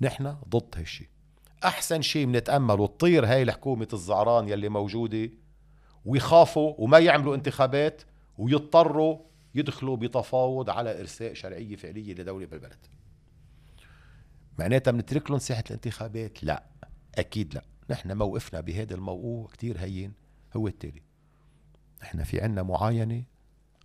نحن 0.00 0.36
ضد 0.48 0.74
هالشي 0.76 1.10
أحسن 1.64 2.02
شيء 2.02 2.26
بنتأمل 2.26 2.80
وتطير 2.80 3.26
هاي 3.26 3.42
الحكومة 3.42 3.88
الزعران 3.92 4.48
يلي 4.48 4.68
موجودة 4.68 5.30
ويخافوا 6.04 6.74
وما 6.78 6.98
يعملوا 6.98 7.34
انتخابات 7.34 8.02
ويضطروا 8.38 9.18
يدخلوا 9.54 9.96
بتفاوض 9.96 10.70
على 10.70 11.00
إرساء 11.00 11.34
شرعية 11.34 11.76
فعلية 11.76 12.14
لدولة 12.14 12.46
بالبلد. 12.46 12.86
معناتها 14.58 14.90
بنترك 14.90 15.30
لهم 15.30 15.38
ساحة 15.38 15.64
الانتخابات؟ 15.66 16.44
لا. 16.44 16.64
أكيد 17.14 17.54
لا. 17.54 17.64
نحن 17.90 18.16
موقفنا 18.16 18.60
بهذا 18.60 18.94
الموضوع 18.94 19.46
كتير 19.46 19.78
هين. 19.78 20.12
هو 20.56 20.68
التالي. 20.68 21.02
نحن 22.02 22.22
في 22.22 22.40
عنا 22.40 22.62
معاينة 22.62 23.24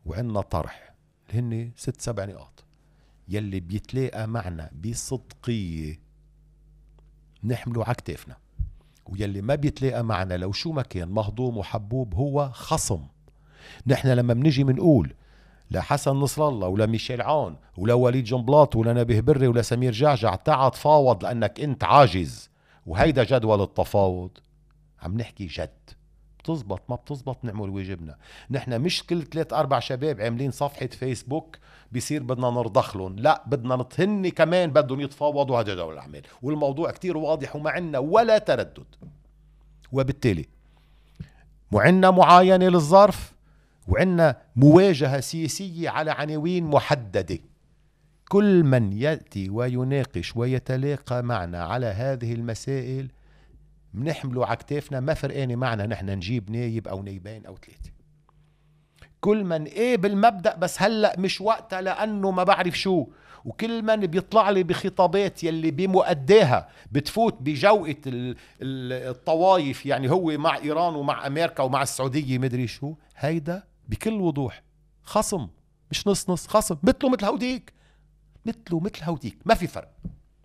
وعنا 0.06 0.42
طرح. 0.42 0.94
اللي 1.30 1.66
هن 1.66 1.72
ست 1.76 2.02
سبع 2.02 2.26
نقاط. 2.26 2.64
يلي 3.32 3.60
بيتلاقى 3.60 4.28
معنا 4.28 4.72
بصدقية. 4.84 6.00
نحمله 7.44 7.84
على 7.84 7.96
ويلي 9.06 9.42
ما 9.42 9.56
بيتلاقى 9.56 10.04
معنا 10.04 10.38
لو 10.38 10.52
شو 10.52 10.72
ما 10.72 10.82
كان 10.82 11.10
مهضوم 11.10 11.58
وحبوب 11.58 12.16
هو 12.16 12.50
خصم. 12.54 13.02
نحن 13.88 14.08
لما 14.08 14.34
بنجي 14.34 14.64
بنقول 14.64 15.14
لحسن 15.72 16.12
نصر 16.12 16.48
الله 16.48 16.68
ولا 16.68 16.86
ميشيل 16.86 17.22
عون 17.22 17.56
ولا 17.78 17.94
وليد 17.94 18.24
جنبلاط 18.24 18.76
ولا 18.76 18.94
نبيه 18.94 19.22
بري 19.22 19.48
ولا 19.48 19.62
سمير 19.62 19.92
جعجع 19.92 20.36
تعال 20.36 20.72
تفاوض 20.72 21.24
لأنك 21.24 21.60
أنت 21.60 21.84
عاجز. 21.84 22.50
وهيدا 22.86 23.24
جدول 23.24 23.62
التفاوض. 23.62 24.32
عم 25.02 25.18
نحكي 25.18 25.46
جد. 25.46 25.90
بتزبط 26.40 26.82
ما 26.90 26.96
بتزبط 26.96 27.46
نعمل 27.46 27.70
واجبنا. 27.70 28.18
نحن 28.50 28.82
مش 28.82 29.04
كل 29.04 29.24
ثلاث 29.24 29.54
أربع 29.54 29.80
شباب 29.80 30.22
عاملين 30.22 30.52
صفحة 30.52 30.88
فيسبوك 30.88 31.58
بصير 31.92 32.24
بدنا 32.24 32.50
نرضخ 32.50 32.98
لهم 32.98 33.16
لا 33.20 33.44
بدنا 33.48 33.76
نطهن 33.76 34.30
كمان 34.30 34.72
بدهم 34.72 35.02
يتفاوضوا 35.02 35.60
هذا 35.60 35.74
جدول 35.74 35.94
الأعمال. 35.94 36.22
والموضوع 36.42 36.92
كتير 36.92 37.18
واضح 37.18 37.56
وما 37.56 37.70
عندنا 37.72 38.00
ولا 38.00 38.38
تردد. 38.38 38.86
وبالتالي 39.92 40.46
وعندنا 41.72 42.12
معاينة 42.12 42.68
للظرف 42.70 43.34
وعندنا 43.88 44.38
مواجهة 44.56 45.20
سياسية 45.20 45.90
على 45.90 46.12
عناوين 46.12 46.64
محددة. 46.64 47.40
كل 48.30 48.64
من 48.64 48.94
يأتي 48.94 49.50
ويناقش 49.50 50.36
ويتلاقى 50.36 51.24
معنا 51.24 51.64
على 51.64 51.86
هذه 51.86 52.34
المسائل 52.34 53.12
بنحمله 53.94 54.46
على 54.46 54.56
كتافنا 54.56 55.00
ما 55.00 55.14
فرقانه 55.14 55.56
معنا 55.56 55.86
نحن 55.86 56.10
نجيب 56.10 56.52
نايب 56.52 56.88
أو 56.88 57.04
نايبين 57.04 57.46
أو 57.46 57.58
ثلاثة. 57.58 58.01
كل 59.22 59.44
من 59.44 59.64
إيه 59.64 59.98
بالمبدأ 59.98 60.56
بس 60.56 60.82
هلأ 60.82 61.16
مش 61.20 61.42
وقتها 61.42 61.82
لأنه 61.82 62.32
ما 62.32 62.44
بعرف 62.44 62.80
شو. 62.80 63.08
وكل 63.46 63.82
من 63.84 63.96
بيطلع 63.96 64.50
لي 64.50 64.64
بخطابات 64.64 65.44
يلي 65.44 65.72
بمؤداها 65.72 66.70
بتفوت 66.92 67.38
بجوقة 67.42 67.96
الطوايف 68.62 69.86
يعني 69.86 70.12
هو 70.12 70.38
مع 70.38 70.58
إيران 70.58 70.96
ومع 70.96 71.28
أمريكا 71.28 71.64
ومع 71.64 71.82
السعودية 71.82 72.38
مدري 72.38 72.68
شو. 72.68 72.94
هيدا 73.18 73.64
بكل 73.90 74.14
وضوح. 74.14 74.64
خصم. 75.04 75.48
مش 75.92 76.08
نص 76.08 76.30
نص 76.30 76.48
خصم. 76.48 76.78
مثله 76.84 77.10
مثل 77.10 77.26
هوديك. 77.26 77.74
مثله 78.46 78.80
مثل 78.80 79.04
هوديك. 79.04 79.38
ما 79.46 79.54
في 79.54 79.68
فرق. 79.68 79.92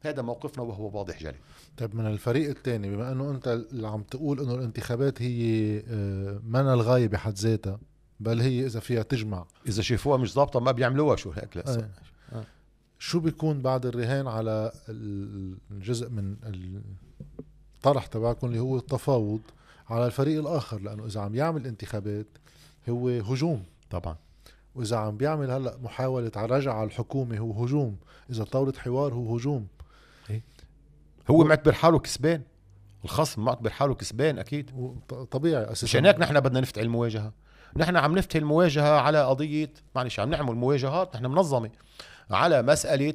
هذا 0.03 0.23
موقفنا 0.23 0.65
وهو 0.65 0.99
واضح 0.99 1.19
جلي. 1.19 1.39
طيب 1.77 1.95
من 1.95 2.07
الفريق 2.07 2.49
الثاني 2.49 2.91
بما 2.91 3.13
إنه 3.13 3.31
أنت 3.31 3.49
اللي 3.49 3.89
عم 3.89 4.03
تقول 4.03 4.41
إنه 4.41 4.55
الانتخابات 4.55 5.23
هي 5.23 5.79
آه، 5.89 6.41
من 6.45 6.61
الغاية 6.61 7.09
بحد 7.09 7.35
ذاتها 7.35 7.79
بل 8.21 8.41
هي 8.41 8.67
إذا 8.67 8.81
فيها 8.81 9.03
تجمع. 9.03 9.47
إذا 9.67 9.83
شافوها 9.83 10.17
مش 10.19 10.35
ضابطة 10.35 10.61
ما 10.61 10.73
بيعملوها 10.73 11.17
شو 11.17 11.31
هيك 11.31 11.57
لا 11.57 11.69
آه. 11.69 11.89
آه. 12.33 12.45
شو 12.99 13.21
بيكون 13.21 13.63
بعد 13.63 13.87
الرهان 13.87 14.27
على 14.27 14.73
الجزء 15.71 16.09
من 16.09 16.37
الطرح 17.77 18.07
تبعكم 18.07 18.47
اللي 18.47 18.59
هو 18.59 18.77
التفاوض 18.77 19.41
على 19.89 20.07
الفريق 20.07 20.41
الآخر؟ 20.41 20.81
لأنه 20.81 21.07
إذا 21.07 21.21
عم 21.21 21.35
يعمل 21.35 21.67
انتخابات 21.67 22.27
هو 22.89 23.09
هجوم. 23.09 23.65
طبعا. 23.91 24.17
وإذا 24.75 24.97
عم 24.97 25.17
بيعمل 25.17 25.51
هلأ 25.51 25.77
محاولة 25.83 26.33
رجع 26.37 26.75
على 26.75 26.87
الحكومة 26.87 27.39
هو 27.39 27.65
هجوم. 27.65 27.97
إذا 28.31 28.45
طاولة 28.45 28.73
حوار 28.73 29.15
هو 29.15 29.37
هجوم. 29.37 29.67
إيه؟ 30.31 30.43
هو 31.31 31.45
معتبر 31.45 31.73
حاله 31.73 31.99
كسبان. 31.99 32.43
الخصم 33.05 33.45
معتبر 33.45 33.71
حاله 33.71 33.95
كسبان 33.95 34.39
أكيد. 34.39 34.71
طبيعي 35.31 35.65
أساسا. 35.65 35.85
مشان 35.85 36.07
هيك 36.07 36.19
نحن 36.19 36.41
بدنا 36.41 36.61
نفتح 36.61 36.83
المواجهة. 36.83 37.33
نحن 37.77 37.97
عم 37.97 38.19
نفتح 38.19 38.37
المواجهة 38.37 39.01
على 39.01 39.25
قضية 39.25 39.71
معلش 39.95 40.21
عم 40.21 40.31
نعمل 40.31 40.55
مواجهات 40.55 41.15
نحن 41.17 41.27
منظمة 41.27 41.71
على 42.31 42.63
مسألة 42.63 43.15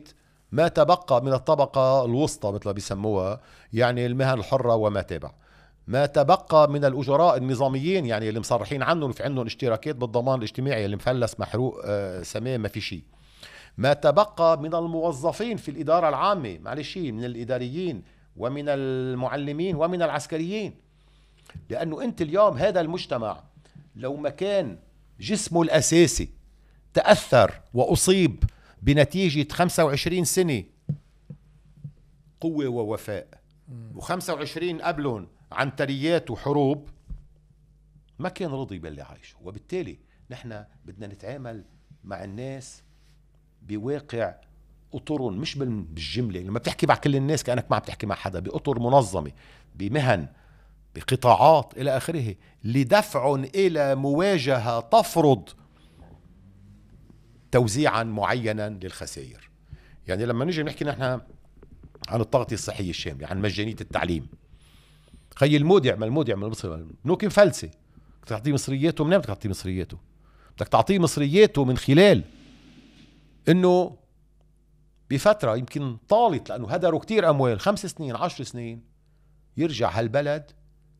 ما 0.51 0.67
تبقى 0.67 1.23
من 1.23 1.33
الطبقة 1.33 2.05
الوسطى 2.05 2.51
مثل 2.51 2.63
ما 2.65 2.71
بيسموها 2.71 3.41
يعني 3.73 4.05
المهن 4.05 4.39
الحرة 4.39 4.75
وما 4.75 5.01
تابع. 5.01 5.31
ما 5.87 6.05
تبقى 6.05 6.69
من 6.71 6.85
الأجراء 6.85 7.37
النظاميين 7.37 8.05
يعني 8.05 8.29
اللي 8.29 8.39
مصرحين 8.39 8.83
عنهم 8.83 9.11
في 9.11 9.23
عندهم 9.23 9.45
اشتراكات 9.45 9.95
بالضمان 9.95 10.37
الاجتماعي 10.37 10.85
اللي 10.85 10.95
مفلس 10.95 11.39
محروق 11.39 11.81
آه 11.85 12.21
سماه 12.23 12.57
ما 12.57 12.67
في 12.67 12.81
شيء. 12.81 13.03
ما 13.77 13.93
تبقى 13.93 14.61
من 14.61 14.75
الموظفين 14.75 15.57
في 15.57 15.71
الإدارة 15.71 16.09
العامة 16.09 16.57
معلش 16.61 16.97
من 16.97 17.23
الإداريين 17.25 18.03
ومن 18.37 18.65
المعلمين 18.69 19.75
ومن 19.75 20.01
العسكريين. 20.01 20.73
لأنه 21.69 22.03
أنت 22.03 22.21
اليوم 22.21 22.57
هذا 22.57 22.81
المجتمع 22.81 23.43
لو 23.95 24.15
ما 24.15 24.29
كان 24.29 24.77
جسمه 25.19 25.61
الأساسي 25.61 26.29
تأثر 26.93 27.61
وأصيب 27.73 28.43
بنتيجة 28.81 29.47
25 29.51 30.25
سنة 30.25 30.63
قوة 32.41 32.67
ووفاء. 32.67 33.27
و25 33.95 34.81
قبلهم 34.81 35.27
عنتريات 35.51 36.31
وحروب 36.31 36.89
ما 38.19 38.29
كان 38.29 38.51
رضي 38.51 38.79
باللي 38.79 39.01
عايشه. 39.01 39.37
وبالتالي 39.41 39.99
نحن 40.29 40.63
بدنا 40.85 41.07
نتعامل 41.07 41.63
مع 42.03 42.23
الناس 42.23 42.81
بواقع 43.61 44.35
اطر 44.93 45.29
مش 45.29 45.57
بالجملة. 45.57 46.39
لما 46.39 46.59
بتحكي 46.59 46.87
مع 46.87 46.95
كل 46.95 47.15
الناس 47.15 47.43
كأنك 47.43 47.65
ما 47.69 47.75
عم 47.75 47.83
تحكي 47.83 48.05
مع 48.05 48.15
حدا 48.15 48.39
بأطر 48.39 48.79
منظمة 48.79 49.31
بمهن 49.75 50.27
بقطاعات 50.95 51.73
إلى 51.77 51.97
آخره 51.97 52.35
لدفع 52.63 53.35
إلى 53.35 53.95
مواجهة 53.95 54.79
تفرض 54.79 55.49
توزيعا 57.51 58.03
معينا 58.03 58.69
للخسائر. 58.69 59.49
يعني 60.07 60.25
لما 60.25 60.45
نيجي 60.45 60.63
نحكي 60.63 60.85
نحن 60.85 61.01
عن 62.09 62.21
التغطيه 62.21 62.55
الصحية 62.55 62.89
الشاملة 62.89 63.27
عن 63.27 63.41
مجانية 63.41 63.75
التعليم. 63.81 64.27
خي 65.35 65.57
المودع 65.57 65.95
ما 65.95 66.05
المودع 66.05 66.35
من 66.35 66.47
مصر 66.47 66.83
بنوك 67.05 67.25
مفلسة. 67.25 67.67
بدك 68.21 68.29
تعطيه 68.29 68.53
مصرياته 68.53 69.03
منين 69.03 69.17
بدك 69.17 69.27
تعطيه 69.27 69.49
مصرياته؟ 69.49 69.97
بدك 70.55 70.67
تعطيه 70.67 70.99
مصرياته 70.99 71.65
من 71.65 71.77
خلال 71.77 72.23
إنه 73.49 73.97
بفترة 75.09 75.57
يمكن 75.57 75.97
طالت 76.09 76.49
لأنه 76.49 76.67
هدروا 76.67 76.99
كتير 76.99 77.29
أموال 77.29 77.59
خمس 77.59 77.85
سنين 77.85 78.15
عشر 78.15 78.43
سنين 78.43 78.83
يرجع 79.57 79.89
هالبلد 79.89 80.51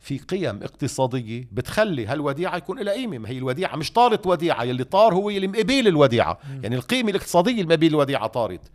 في 0.02 0.18
قيم 0.18 0.64
اقتصادية 0.64 1.48
بتخلي 1.52 2.06
هالوديعة 2.06 2.58
يكون 2.58 2.80
لها 2.80 2.94
قيمة. 2.94 3.18
ما 3.18 3.30
هي 3.30 3.38
الوديعة 3.38 3.76
مش 3.76 3.92
طارت 3.92 4.28
وديعة 4.28 4.64
يلي 4.64 4.84
طار 4.84 5.14
هو 5.14 5.30
يلي 5.30 5.48
مقابل 5.48 5.88
الوديعة. 5.88 6.38
يعني 6.64 6.76
القيمة 6.76 7.10
الاقتصادية 7.10 7.62
المقابل 7.62 7.88
الوديعة 7.88 8.28
طارت. 8.28 8.72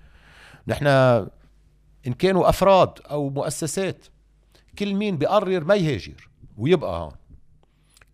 نحن 0.68 0.86
إن 2.06 2.12
كانوا 2.18 2.48
أفراد 2.48 2.90
أو 3.10 3.30
مؤسسات 3.30 4.06
كل 4.78 4.94
مين 4.94 5.18
بيقرر 5.18 5.64
ما 5.64 5.74
يهاجر 5.74 6.28
ويبقى 6.56 7.00
هون. 7.00 7.12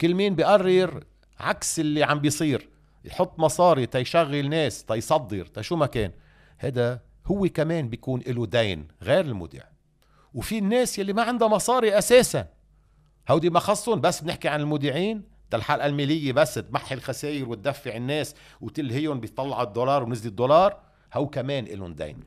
كل 0.00 0.14
مين 0.14 0.34
بيقرر 0.34 1.04
عكس 1.40 1.80
اللي 1.80 2.02
عم 2.02 2.18
بيصير 2.18 2.68
يحط 3.04 3.38
مصاري 3.38 3.86
تيشغل 3.86 4.48
ناس 4.48 4.84
تيصدر 4.84 5.46
تشو 5.46 5.76
ما 5.76 5.86
كان. 5.86 6.10
هذا 6.58 7.00
هو 7.26 7.48
كمان 7.48 7.88
بيكون 7.88 8.22
له 8.26 8.46
دين 8.46 8.88
غير 9.02 9.24
المودع. 9.24 9.62
وفي 10.34 10.58
الناس 10.58 10.98
يلي 10.98 11.12
ما 11.12 11.22
عندها 11.22 11.48
مصاري 11.48 11.98
أساسا. 11.98 12.46
هودي 13.28 13.50
ما 13.50 13.60
خصهم 13.60 14.00
بس 14.00 14.20
بنحكي 14.20 14.48
عن 14.48 14.60
المودعين. 14.60 15.22
الحلقة 15.54 15.86
الماليه 15.86 16.32
بس 16.32 16.54
تمحي 16.54 16.94
الخسائر 16.94 17.48
وتدفع 17.48 17.96
الناس 17.96 18.34
وتلهيهم 18.60 19.20
بيطلع 19.20 19.62
الدولار 19.62 20.02
ونزل 20.02 20.28
الدولار. 20.28 20.80
هو 21.14 21.26
كمان 21.26 21.64
لهم 21.64 21.94
دين. 21.94 22.20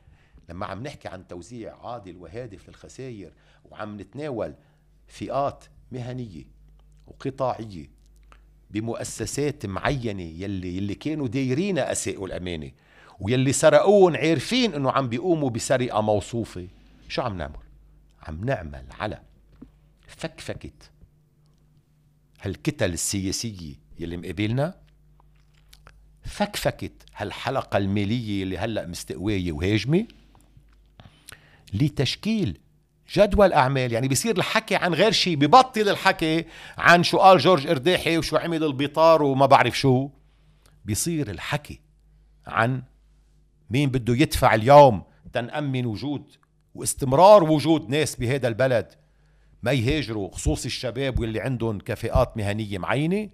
لما 0.48 0.66
عم 0.66 0.82
نحكي 0.82 1.08
عن 1.08 1.28
توزيع 1.28 1.76
عادل 1.86 2.16
وهادف 2.16 2.68
للخسائر 2.68 3.32
وعم 3.64 4.00
نتناول 4.00 4.54
فئات 5.06 5.64
مهنية 5.92 6.44
وقطاعية 7.06 7.90
بمؤسسات 8.70 9.66
معينة 9.66 10.22
يلي 10.22 10.76
يلي 10.76 10.94
كانوا 10.94 11.28
دايرين 11.28 11.78
أساءوا 11.78 12.26
الأمانة 12.26 12.70
ويلي 13.20 13.52
سرقوهم 13.52 14.16
عارفين 14.16 14.74
إنه 14.74 14.90
عم 14.90 15.08
بيقوموا 15.08 15.50
بسرقة 15.50 16.00
موصوفة 16.00 16.68
شو 17.08 17.22
عم 17.22 17.36
نعمل؟ 17.36 17.56
عم 18.22 18.44
نعمل 18.44 18.84
على 19.00 19.20
فكفكة 20.06 20.72
هالكتل 22.40 22.92
السياسية 22.92 23.74
يلي 23.98 24.16
مقابلنا 24.16 24.74
فكفكة 26.24 26.90
هالحلقة 27.16 27.76
المالية 27.76 28.42
اللي 28.42 28.58
هلأ 28.58 28.86
مستقواية 28.86 29.52
وهاجمة؟ 29.52 30.06
لتشكيل 31.72 32.58
جدول 33.12 33.52
أعمال 33.52 33.92
يعني 33.92 34.08
بيصير 34.08 34.36
الحكي 34.36 34.76
عن 34.76 34.94
غير 34.94 35.12
شيء 35.12 35.36
ببطل 35.36 35.88
الحكي 35.88 36.44
عن 36.78 37.02
شو 37.02 37.18
قال 37.18 37.38
جورج 37.38 37.66
إرداحي 37.66 38.18
وشو 38.18 38.36
عمل 38.36 38.64
البطار 38.64 39.22
وما 39.22 39.46
بعرف 39.46 39.78
شو. 39.78 40.10
بيصير 40.84 41.30
الحكي 41.30 41.80
عن 42.46 42.82
مين 43.70 43.90
بده 43.90 44.14
يدفع 44.14 44.54
اليوم 44.54 45.02
تنأمن 45.32 45.86
وجود 45.86 46.32
واستمرار 46.74 47.44
وجود 47.44 47.88
ناس 47.88 48.16
بهذا 48.16 48.48
البلد. 48.48 49.05
ما 49.62 49.72
يهاجروا 49.72 50.30
خصوصي 50.30 50.66
الشباب 50.68 51.18
واللي 51.18 51.40
عندهم 51.40 51.78
كفاءات 51.78 52.36
مهنية 52.36 52.78
معينة. 52.78 53.30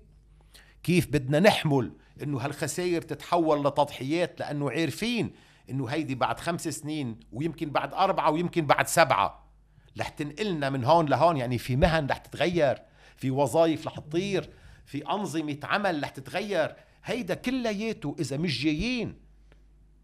كيف 0.83 1.07
بدنا 1.07 1.41
نحمل 1.41 1.93
إنه 2.23 2.39
هالخسائر 2.39 3.03
تتحول 3.03 3.61
لتضحيات؟ 3.61 4.41
لأنه 4.41 4.71
عارفين 4.71 5.33
إنه 5.71 5.87
هيدي 5.87 6.15
بعد 6.15 6.41
خمس 6.41 6.69
سنين 6.69 7.21
ويمكن 7.33 7.71
بعد 7.71 7.95
أربعة 7.95 8.31
ويمكن 8.31 8.67
بعد 8.67 8.87
سبعة 8.87 9.53
رح 9.99 10.09
تنقلنا 10.09 10.71
من 10.71 10.85
هون 10.85 11.07
لهون. 11.07 11.37
يعني 11.37 11.59
في 11.59 11.77
مهن 11.77 12.07
رح 12.07 12.19
تتغير 12.19 12.79
في 13.17 13.31
وظائف 13.31 13.87
رح 13.87 13.99
تطير 13.99 14.51
في 14.87 15.11
أنظمة 15.11 15.59
عمل 15.63 16.03
رح 16.03 16.09
تتغير. 16.09 16.77
هيدا 17.05 17.35
كلياته 17.35 18.17
إذا 18.21 18.37
مش 18.37 18.65
جايين 18.65 19.19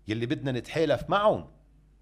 يلي 0.09 0.27
بدنا 0.27 0.53
نتحالف 0.53 1.11
معهم. 1.11 1.47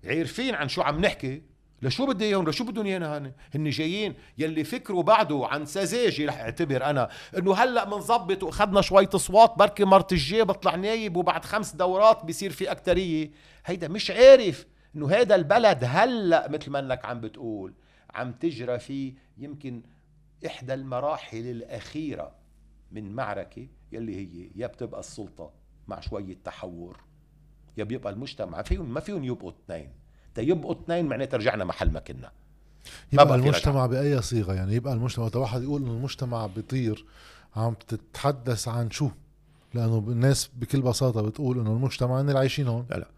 عارفين 0.05 0.55
عن 0.55 0.69
شو 0.69 0.83
عم 0.83 1.01
نحكي؟ 1.01 1.43
لشو 1.83 2.07
بدي 2.07 2.25
إياهم؟ 2.25 2.49
لشو 2.49 2.65
بدهم 2.65 2.87
إيانا 2.87 3.19
هن؟ 3.19 3.33
هن 3.55 3.71
جايين. 3.71 4.15
يلي 4.39 4.65
فكروا 4.65 5.03
بعده 5.03 5.47
عن 5.51 5.67
سذاجه 5.67 6.27
رح 6.27 6.39
أعتبر 6.41 6.85
أنا. 6.85 7.09
إنه 7.39 7.55
هلأ 7.55 7.85
بنظبط 7.85 8.43
وأخذنا 8.43 8.81
شوية 8.81 9.11
أصوات 9.15 9.59
بركي 9.59 9.85
مرت 9.85 10.13
الجاي 10.13 10.45
بطلع 10.45 10.75
نايب 10.75 11.17
وبعد 11.17 11.45
خمس 11.45 11.75
دورات 11.75 12.25
بصير 12.25 12.51
في 12.51 12.71
أكترية. 12.71 13.31
هيدا 13.65 13.89
مش 13.89 14.11
عارف 14.11 14.67
إنه 14.97 15.11
هذا 15.11 15.35
البلد 15.35 15.79
هلأ 15.85 16.49
مثل 16.51 16.71
ما 16.71 16.79
إنك 16.79 17.05
عم 17.05 17.21
بتقول 17.21 17.75
عم 18.15 18.33
تجرى 18.33 18.79
فيه 18.79 19.15
يمكن 19.39 19.83
إحدى 20.47 20.75
المراحل 20.75 21.39
الأخيرة 21.51 22.35
من 22.93 23.13
معركة 23.13 23.69
يلي 23.93 24.17
هي 24.17 24.51
يا 24.57 24.67
بتبقى 24.67 25.01
السلطة 25.01 25.53
مع 25.89 26.01
شوية 26.01 26.37
تحور 26.45 27.01
يا 27.77 27.85
بيبقى 27.85 28.13
المجتمع. 28.13 28.63
فيهم 28.63 28.95
ما 28.95 29.01
فيهم 29.01 29.25
يبقوا 29.25 29.51
اثنين. 29.51 29.93
تيبقوا 30.37 30.73
اثنين 30.73 31.07
معناتها 31.07 31.39
رجعنا 31.39 31.65
محل 31.65 31.93
ما 31.93 32.01
كنا. 32.01 32.31
يبقى 33.13 33.35
المجتمع 33.35 33.87
بأي 33.87 34.23
صيغة 34.23 34.55
يعني؟ 34.55 34.75
يبقى 34.75 34.93
المجتمع 34.93 35.31
واحد 35.35 35.63
يقول 35.63 35.83
انه 35.83 35.91
المجتمع 35.91 36.47
بيطير 36.47 37.05
عم 37.57 37.75
تتحدث 37.89 38.69
عن 38.69 38.91
شو؟ 38.91 39.11
لأنه 39.75 39.99
الناس 40.09 40.51
بكل 40.57 40.81
بساطة 40.83 41.23
بتقول 41.23 41.59
إنه 41.59 41.73
المجتمع 41.73 42.21
اللي 42.21 42.39
عايشين 42.39 42.69
هون. 42.69 42.87
لا 42.91 42.97
لا. 42.97 43.09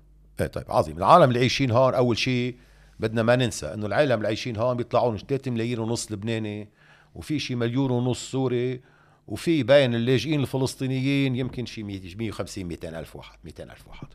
إيه 0.40 0.46
طيب 0.46 0.64
عظيم. 0.68 0.98
العالم 0.98 1.28
اللي 1.28 1.38
عايشين 1.38 1.70
هون 1.70 1.94
أول 1.94 2.18
شيء 2.18 2.56
بدنا 3.00 3.22
ما 3.22 3.36
ننسى 3.36 3.74
إنه 3.74 3.86
العالم 3.86 4.12
اللي 4.14 4.26
عايشين 4.26 4.56
هون 4.56 4.76
بيطلعون 4.76 5.18
3 5.18 5.50
ملايين 5.50 5.78
ونص 5.78 6.12
لبناني 6.12 6.68
وفي 7.14 7.38
شي 7.38 7.54
مليون 7.54 7.90
ونص 7.90 8.30
سوري 8.30 8.80
وفي 9.28 9.62
باين 9.62 9.94
اللاجئين 9.94 10.40
الفلسطينيين 10.40 11.36
يمكن 11.36 11.66
شي 11.66 11.82
150 11.82 12.64
200 12.64 12.98
ألف 12.98 13.16
واحد 13.16 13.38
200 13.44 13.64
ألف 13.64 13.88
واحد. 13.88 14.06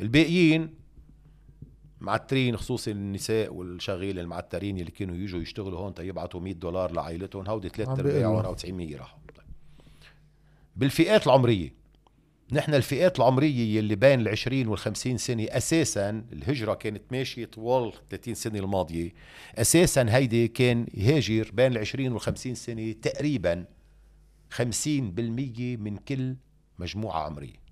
الباقيين 0.00 0.74
معترين 2.00 2.56
خصوصي 2.56 2.90
النساء 2.90 3.54
والشغيل 3.54 4.18
المعترين 4.18 4.78
اللي 4.78 4.90
كانوا 4.90 5.16
يجوا 5.16 5.40
يشتغلوا 5.40 5.78
هون 5.78 5.94
تيبعتوا 5.94 6.40
100 6.40 6.54
دولار 6.54 6.92
لعائلتهم 6.92 7.48
هودي 7.48 7.68
ثلاث 7.68 7.88
ارباعهم 7.88 8.44
أو 8.44 8.54
90 8.54 8.94
راحوا. 8.94 9.18
بالفئات 10.76 11.26
العمرية. 11.26 11.74
نحن 12.52 12.74
الفئات 12.74 13.18
العمرية 13.18 13.80
اللي 13.80 13.96
بين 13.96 14.20
ال 14.20 14.28
20 14.28 14.66
وال 14.66 14.78
50 14.78 15.16
سنة 15.18 15.46
أساسا 15.50 16.24
الهجرة 16.32 16.74
كانت 16.74 17.02
ماشية 17.10 17.44
طوال 17.44 17.92
30 18.10 18.34
سنة 18.34 18.58
الماضية. 18.58 19.12
أساسا 19.54 20.06
هيدي 20.08 20.48
كان 20.48 20.86
يهاجر 20.94 21.50
بين 21.52 21.72
ال 21.72 21.78
20 21.78 22.12
وال 22.12 22.20
50 22.20 22.54
سنة 22.54 22.92
تقريبا 22.92 23.64
50% 24.50 24.60
من 25.78 25.96
كل 25.96 26.36
مجموعة 26.78 27.22
عمرية. 27.22 27.65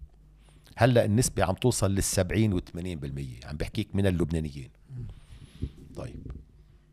هلا 0.77 1.05
النسبة 1.05 1.45
عم 1.45 1.55
توصل 1.55 1.91
لل 1.91 2.03
70 2.03 2.53
و 2.53 2.61
80% 2.61 2.63
عم 3.45 3.57
بحكيك 3.57 3.89
من 3.95 4.07
اللبنانيين. 4.07 4.71
طيب 5.97 6.27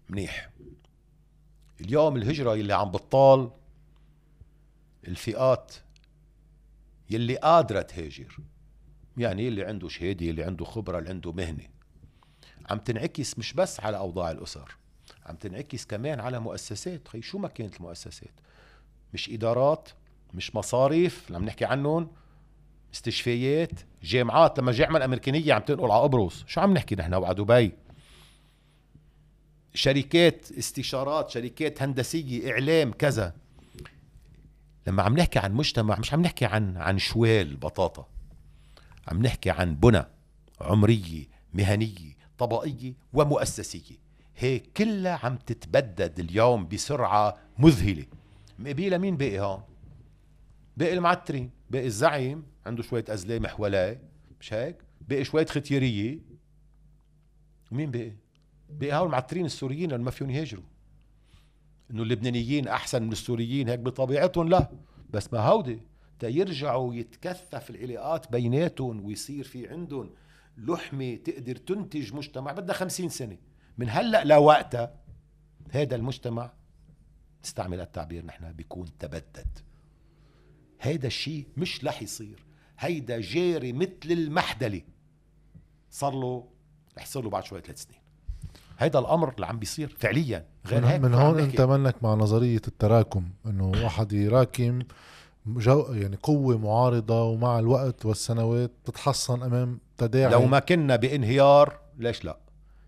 منيح. 0.10 0.50
اليوم 1.82 2.16
الهجرة 2.16 2.54
اللي 2.54 2.74
عم 2.74 2.92
بتطال 2.92 3.52
الفئات 5.08 5.74
يلي 7.10 7.36
قادرة 7.36 7.82
تهاجر 7.82 8.38
يعني 9.18 9.48
اللي 9.48 9.64
عنده 9.66 9.90
شهادة 9.90 10.30
اللي 10.30 10.44
عنده 10.44 10.66
خبرة 10.66 11.00
اللي 11.00 11.10
عنده 11.10 11.32
مهنة 11.32 11.68
عم 12.70 12.78
تنعكس 12.80 13.40
مش 13.40 13.54
بس 13.54 13.80
على 13.80 13.98
أوضاع 13.98 14.32
الأسر 14.32 14.76
عم 15.26 15.36
تنعكس 15.36 15.86
كمان 15.86 16.20
على 16.20 16.40
مؤسسات. 16.40 17.08
خي 17.08 17.22
شو 17.22 17.38
ما 17.38 17.48
كانت 17.48 17.78
المؤسسات؟ 17.78 18.34
مش 19.14 19.30
إدارات 19.30 19.90
مش 20.34 20.56
مصاريف 20.56 21.28
اللي 21.28 21.38
عم 21.38 21.46
نحكي 21.46 21.66
عنهم 21.66 22.12
مستشفيات 22.94 23.72
جامعات 24.04 24.60
لما 24.60 24.72
جامعة 24.72 24.98
الأمريكانية 24.98 25.54
عم 25.54 25.62
تنقل 25.62 25.92
على 25.92 26.02
قبرص. 26.02 26.44
شو 26.48 26.62
عم 26.62 26.74
نحكي 26.74 26.96
نحن 26.96 27.14
وعلى 27.14 27.36
دبي؟ 27.36 27.72
شركات 29.74 30.52
استشارات 30.52 31.30
شركات 31.30 31.82
هندسية 31.82 32.52
إعلام 32.52 32.92
كذا. 32.92 33.34
لما 34.88 35.04
عم 35.04 35.18
نحكي 35.18 35.40
عن 35.40 35.54
مجتمع 35.54 36.00
مش 36.00 36.14
عم 36.14 36.22
نحكي 36.22 36.46
عن 36.46 36.78
عن 36.78 36.98
شوال 36.98 37.58
بطاطا. 37.58 38.08
عم 39.08 39.22
نحكي 39.22 39.50
عن 39.50 39.76
بنى 39.76 40.06
عمرية 40.62 41.26
مهنية 41.54 42.16
طبقية 42.38 42.94
ومؤسسية. 43.14 44.02
هيك 44.38 44.70
كلها 44.78 45.20
عم 45.24 45.36
تتبدد 45.36 46.20
اليوم 46.20 46.68
بسرعة 46.68 47.38
مذهلة. 47.58 48.06
مقبيلة 48.60 48.98
مين 48.98 49.18
باقي 49.18 49.40
هون؟ 49.40 49.62
باقي 50.78 50.94
المعترين. 50.94 51.61
باقي 51.72 51.86
الزعيم 51.86 52.44
عنده 52.66 52.84
شوية 52.84 53.06
أزلام 53.10 53.48
حواليه 53.48 54.02
مش 54.40 54.54
هيك؟ 54.54 54.78
باقي 55.10 55.24
شوية 55.24 55.46
ختيارية 55.46 56.20
ومين 57.72 57.92
باقي؟ 57.92 58.14
باقي 58.70 58.94
هول 58.94 59.06
المعترين 59.06 59.46
السوريين 59.46 59.92
اللي 59.92 60.04
ما 60.04 60.12
فيهم 60.12 60.30
يهاجروا. 60.30 60.64
إنه 61.92 62.04
اللبنانيين 62.04 62.68
أحسن 62.68 63.04
من 63.04 63.12
السوريين 63.12 63.70
هيك 63.70 63.80
بطبيعتهم 63.80 64.50
لا. 64.50 64.72
بس 65.10 65.34
ما 65.34 65.40
هودي 65.40 65.80
تيرجعوا 66.20 66.96
يتكثف 66.96 67.70
العلاقات 67.70 68.32
بيناتهم 68.32 69.06
ويصير 69.06 69.44
في 69.44 69.68
عندهم 69.68 70.10
لحمة 70.58 71.16
تقدر 71.16 71.56
تنتج 71.56 72.14
مجتمع 72.14 72.52
بدها 72.52 72.76
خمسين 72.76 73.10
سنة. 73.10 73.38
من 73.78 73.90
هلأ 73.90 74.24
لوقتها 74.24 74.96
هذا 75.72 75.96
المجتمع 75.96 76.54
نستعمل 77.44 77.82
التعبير 77.82 78.26
نحن 78.26 78.52
بيكون 78.52 78.98
تبدد. 79.00 79.71
هيدا 80.82 81.08
الشيء 81.08 81.48
مش 81.58 81.86
رح 81.86 82.02
يصير. 82.02 82.46
هيدا 82.80 83.22
جاري 83.22 83.74
مثل 83.74 83.92
المحدلة. 84.06 84.82
صار 85.92 86.14
له 86.14 86.48
رح 86.98 87.04
يصير 87.04 87.22
له 87.22 87.30
بعد 87.30 87.44
شوية 87.44 87.62
ثلاث 87.62 87.84
سنين. 87.84 88.00
هيدا 88.80 89.00
الأمر 89.00 89.34
اللي 89.34 89.46
عم 89.46 89.60
بيصير 89.60 89.96
فعليا. 90.00 90.46
غير 90.68 90.86
هيك 90.86 91.02
من 91.02 91.14
هون 91.14 91.40
انت 91.40 91.62
منك 91.62 91.96
مع 92.04 92.14
نظرية 92.14 92.62
التراكم 92.68 93.30
إنه 93.46 93.72
واحد 93.84 94.14
يراكم 94.14 94.80
جو 95.48 95.94
يعني 95.94 96.18
قوة 96.24 96.58
معارضة 96.58 97.24
ومع 97.24 97.60
الوقت 97.60 98.06
والسنوات 98.06 98.72
تتحصن 98.86 99.44
أمام 99.44 99.80
تداعي. 99.98 100.32
لو 100.32 100.46
ما 100.46 100.60
كنا 100.60 100.96
بانهيار 100.96 101.80
ليش 101.98 102.26
لا؟ 102.26 102.38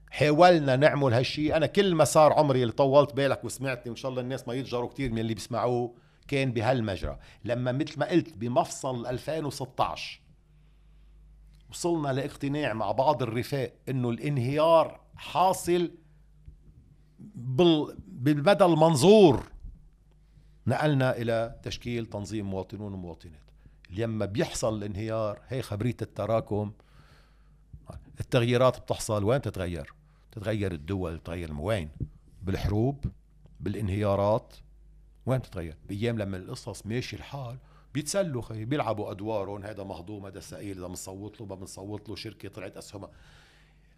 حاولنا 0.10 0.76
نعمل 0.76 1.14
هالشيء 1.14 1.56
أنا 1.58 1.66
كل 1.66 1.96
ما 1.96 2.04
صار 2.04 2.34
عمري 2.34 2.62
اللي 2.62 2.74
طولت 2.74 3.14
بالك 3.14 3.46
وسمعتني 3.46 3.90
وإن 3.90 3.96
شاء 3.96 4.12
الله 4.12 4.22
الناس 4.22 4.48
ما 4.48 4.54
يتجروا 4.54 4.90
كتير 4.90 5.12
من 5.12 5.20
اللي 5.20 5.34
بيسمعوه. 5.34 5.94
كان 6.28 6.52
بهالمجرى. 6.52 7.20
لما 7.44 7.72
مثل 7.72 8.00
ما 8.00 8.06
قلت 8.10 8.38
بمفصل 8.38 9.06
2016 9.08 10.22
وصلنا 11.70 12.08
لاقتناع 12.14 12.74
مع 12.74 12.92
بعض 12.92 13.24
الرفاق 13.24 13.74
إنه 13.90 14.10
الانهيار 14.10 15.02
حاصل 15.16 15.92
بالمدى 18.08 18.66
المنظور 18.66 19.44
نقلنا 20.68 21.18
إلى 21.18 21.60
تشكيل 21.64 22.06
تنظيم 22.06 22.46
مواطنون 22.46 22.94
ومواطنات. 22.94 23.44
لما 23.90 24.26
بيحصل 24.26 24.78
الانهيار 24.78 25.42
هي 25.48 25.62
خبرية 25.62 25.98
التراكم. 26.02 26.72
التغييرات 28.20 28.80
بتحصل 28.80 29.24
وين؟ 29.24 29.42
تتغير. 29.42 29.94
تتغير 30.32 30.72
الدول 30.72 31.20
تتغير 31.20 31.54
وين 31.54 31.90
بالحروب 32.42 33.06
بالانهيارات. 33.60 34.54
وين 35.26 35.40
بتتغير 35.40 35.78
بأيام 35.90 36.18
لما 36.18 36.38
القصص 36.38 36.86
ماشي 36.86 37.16
الحال 37.16 37.58
بيتسلوا 37.94 38.42
خي 38.42 38.66
بيلعبوا 38.66 39.12
أدوارهم 39.12 39.64
هذا 39.64 39.84
مهضوم 39.84 40.26
هذا 40.26 40.40
ثقيل 40.40 40.78
اذا 40.78 40.88
بنصوت 40.88 41.42
له 41.42 41.48
ما 41.48 41.56
بنصوت 41.56 42.10
له 42.10 42.16
شركة 42.16 42.50
طلعت 42.50 42.78
أسهمها. 42.78 43.10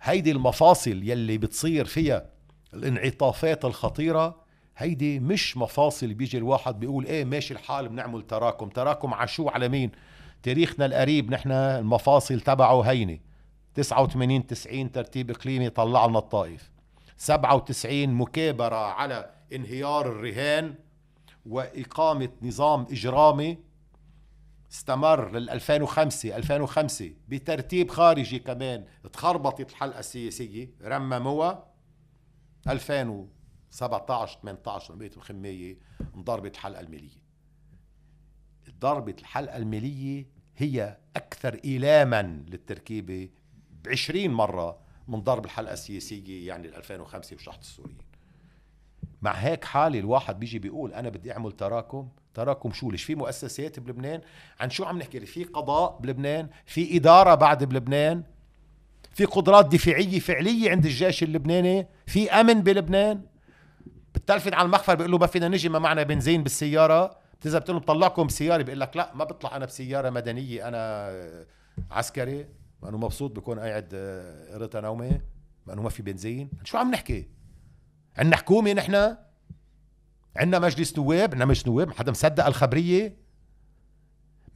هيدي 0.02 0.32
المفاصل 0.32 1.04
يلي 1.04 1.38
بتصير 1.38 1.86
فيها 1.86 2.30
الانعطافات 2.74 3.66
الخطيرة 3.66 4.36
هيدي 4.78 5.20
مش 5.20 5.58
مفاصل 5.58 6.14
بيجي 6.14 6.38
الواحد 6.38 6.80
بيقول 6.80 7.06
إيه 7.06 7.26
ماشي 7.26 7.54
الحال 7.54 7.90
بنعمل 7.90 8.22
تراكم. 8.22 8.70
تراكم 8.70 9.14
على 9.14 9.28
شو؟ 9.28 9.50
على 9.50 9.70
مين؟ 9.70 9.92
تاريخنا 10.44 10.86
القريب 10.86 11.32
نحن 11.32 11.52
المفاصل 11.52 12.42
تبعه 12.42 12.82
هينه 12.82 13.20
89 13.76 14.48
90 14.48 14.92
ترتيب 14.92 15.32
إقليمي 15.32 15.70
طلع 15.70 16.06
لنا 16.06 16.20
الطائف 16.20 16.72
97 17.18 18.08
مكابرة 18.08 18.76
على 18.76 19.32
انهيار 19.54 20.12
الرهان. 20.12 20.76
وإقامة 21.46 22.30
نظام 22.42 22.82
إجرامي 22.92 23.58
استمر 24.72 25.32
لل 25.32 25.50
2005 25.50 26.36
2005 26.38 27.12
بترتيب 27.28 27.92
خارجي 27.92 28.40
كمان 28.40 28.86
تخربطت 29.14 29.70
الحلقة 29.70 30.00
السياسية 30.00 30.70
رمموها. 30.82 31.66
2017 32.68 34.40
18 34.42 34.96
بقيت 34.96 35.18
الخمية 35.18 35.78
انضربت 36.16 36.56
الحلقة 36.56 36.80
المالية 36.80 37.26
ضربة 38.80 39.16
الحلقة 39.20 39.58
المالية 39.58 40.28
هي 40.58 40.98
أكثر 41.16 41.60
إيلاما 41.66 42.22
للتركيبة 42.48 43.30
ب 43.84 43.88
20 43.88 44.28
مرة 44.28 44.80
من 45.08 45.20
ضرب 45.22 45.46
الحلقة 45.46 45.74
السياسية 45.74 46.48
يعني 46.48 46.68
2005 46.78 47.36
وشحط 47.36 47.60
السوريين 47.60 47.98
مع 49.26 49.32
هيك 49.32 49.66
حالي 49.66 50.00
الواحد 50.00 50.40
بيجي 50.40 50.60
بيقول 50.60 50.94
أنا 50.94 51.10
بدي 51.10 51.32
أعمل 51.32 51.52
تراكم 51.52 52.10
تراكم 52.34 52.72
شو؟ 52.72 52.92
ليش 52.92 53.04
في 53.04 53.16
مؤسسات 53.16 53.80
بلبنان؟ 53.80 54.22
عن 54.60 54.70
شو 54.70 54.86
عم 54.86 54.98
نحكي؟ 54.98 55.20
في 55.20 55.44
قضاء 55.44 56.00
بلبنان 56.00 56.50
في 56.66 56.98
إدارة 56.98 57.36
بعد 57.36 57.64
بلبنان 57.64 58.24
في 59.12 59.26
قدرات 59.26 59.66
دفاعية 59.66 60.20
فعلية 60.20 60.72
عند 60.72 60.86
الجيش 60.86 61.24
اللبناني 61.24 61.88
في 62.08 62.32
أمن 62.32 62.62
بلبنان. 62.62 63.22
بتلفت 64.16 64.54
على 64.54 64.66
المخفر 64.66 64.96
بيقول 64.96 65.12
له 65.12 65.18
ما 65.18 65.28
فينا 65.28 65.48
نجي 65.48 65.70
ما 65.70 65.80
معنا 65.80 66.04
بنزين 66.04 66.44
بالسيارة. 66.44 67.18
بتذهب 67.40 67.62
بتقول 67.62 67.76
له 67.76 67.82
بطلعكم 67.82 68.28
بسيارة؟ 68.28 68.64
بيقول 68.64 68.80
لك 68.80 68.98
لا 68.98 69.12
ما 69.16 69.24
بطلع 69.24 69.56
أنا 69.56 69.66
بسيارة 69.66 70.10
مدنية 70.10 70.68
أنا 70.68 71.12
عسكري. 71.92 72.46
ما 72.82 72.90
إنه 72.90 72.98
مبسوط 72.98 73.32
بكون 73.32 73.60
قاعد 73.60 73.90
آه، 73.94 74.56
قريت 74.56 74.76
نومي 74.76 75.22
ما 75.68 75.74
إنه 75.74 75.82
ما 75.82 75.90
في 75.90 76.04
بنزين. 76.04 76.50
شو 76.64 76.78
عم 76.78 76.92
نحكي؟ 76.92 77.35
عندنا 78.18 78.38
حكومة 78.38 78.74
نحن 78.74 79.16
عندنا 80.36 80.60
مجلس 80.60 80.98
نواب 80.98 81.32
عندنا 81.32 81.46
مجلس 81.46 81.68
نواب 81.68 81.92
حدا 81.92 82.12
مصدق 82.12 82.46
الخبرية؟ 82.46 83.16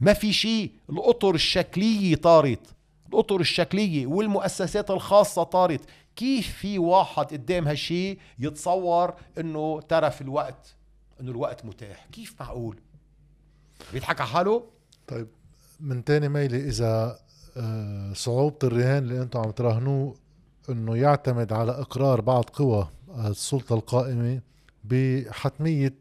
ما 0.00 0.12
في 0.12 0.32
شيء 0.32 0.72
الأطر 0.90 1.34
الشكلية 1.34 2.16
طارت 2.16 2.74
الأطر 3.08 3.40
الشكلية 3.40 4.06
والمؤسسات 4.06 4.90
الخاصة 4.90 5.42
طارت. 5.42 5.80
كيف 6.16 6.56
في 6.56 6.78
واحد 6.78 7.24
قدام 7.24 7.68
هالشيء 7.68 8.18
يتصور 8.38 9.14
إنه 9.38 9.80
ترى 9.80 10.10
في 10.10 10.20
الوقت 10.20 10.74
إنه 11.20 11.30
الوقت 11.30 11.64
متاح؟ 11.64 12.06
كيف 12.12 12.34
معقول؟ 12.40 12.80
بيضحك 13.92 14.20
على 14.20 14.30
حاله؟ 14.30 14.64
طيب 15.06 15.28
من 15.80 16.04
تاني 16.04 16.28
ميلة 16.28 16.58
إذا 16.58 17.18
آه، 17.56 18.12
صعوبة 18.12 18.58
الرهان 18.64 19.02
اللي 19.02 19.22
أنتم 19.22 19.40
عم 19.40 19.50
تراهنوه 19.50 20.14
إنه 20.68 20.96
يعتمد 20.96 21.52
على 21.52 21.72
إقرار 21.72 22.20
بعض 22.20 22.44
قوى 22.44 22.88
السلطة 23.18 23.74
القائمة 23.74 24.40
بحتمية 24.84 25.98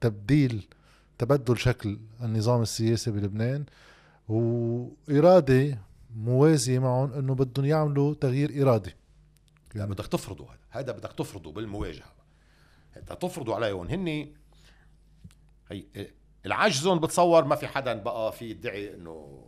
تبديل 0.00 0.68
تبدل 1.18 1.58
شكل 1.58 1.98
النظام 2.22 2.62
السياسي 2.62 3.10
بلبنان 3.10 3.64
وإرادة 4.28 5.78
موازية 6.16 6.78
معهم 6.78 7.12
إنه 7.12 7.34
بدهم 7.34 7.64
يعملوا 7.64 8.14
تغيير 8.14 8.62
إرادي. 8.62 8.94
يعني 9.74 9.90
بدك 9.90 10.06
تفرضوا 10.06 10.46
هذا 10.46 10.58
هذا 10.70 10.92
بدك 10.92 11.12
تفرضه 11.12 11.52
بالمواجهة. 11.52 12.12
بدك 12.96 13.18
تفرضوا 13.18 13.54
عليهم. 13.54 13.88
هن 13.88 14.28
هي 15.70 15.84
العجزهم 16.46 17.00
بتصور 17.00 17.44
ما 17.44 17.56
في 17.56 17.66
حدا 17.66 17.94
بقى 17.94 18.32
في 18.32 18.50
يدعي 18.50 18.94
إنه 18.94 19.44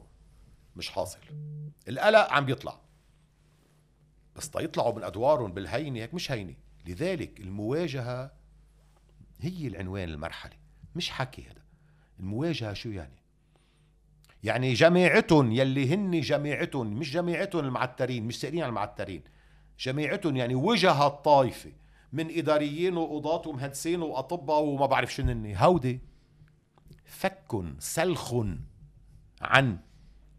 مش 0.76 0.90
حاصل. 0.90 1.18
القلق 1.88 2.32
عم 2.32 2.44
بيطلع. 2.44 2.80
بس 4.36 4.50
تيطلعوا 4.50 4.94
من 4.94 5.04
أدوارهم 5.04 5.52
بالهينة 5.52 6.00
هيك 6.00 6.14
مش 6.14 6.32
هينة. 6.32 6.54
لذلك 6.86 7.40
المواجهة 7.40 8.32
هي 9.40 9.66
العنوان 9.66 10.08
المرحله 10.08 10.52
مش 10.94 11.10
حكي 11.10 11.42
هذا. 11.42 11.62
المواجهة 12.20 12.72
شو 12.72 12.88
يعني؟ 12.88 13.16
يعني 14.44 14.72
جماعتهم 14.72 15.52
يلي 15.52 15.94
هن 15.94 16.20
جماعتهم 16.20 16.86
مش 16.86 17.12
جماعتهم 17.12 17.64
المعترين 17.64 18.26
مش 18.26 18.40
سائلين 18.40 18.62
على 18.62 18.68
المعترين. 18.68 19.22
جماعتهم 19.78 20.36
يعني 20.36 20.54
وجه 20.54 21.06
الطائفة 21.06 21.72
من 22.12 22.38
إداريين 22.38 22.96
وقضاة 22.96 23.48
ومهندسين 23.48 24.02
وأطباء 24.02 24.62
وما 24.62 24.86
بعرف 24.86 25.14
شنو 25.14 25.54
هودي 25.54 26.00
فك 27.04 27.64
سلخ 27.78 28.34
عن 29.42 29.78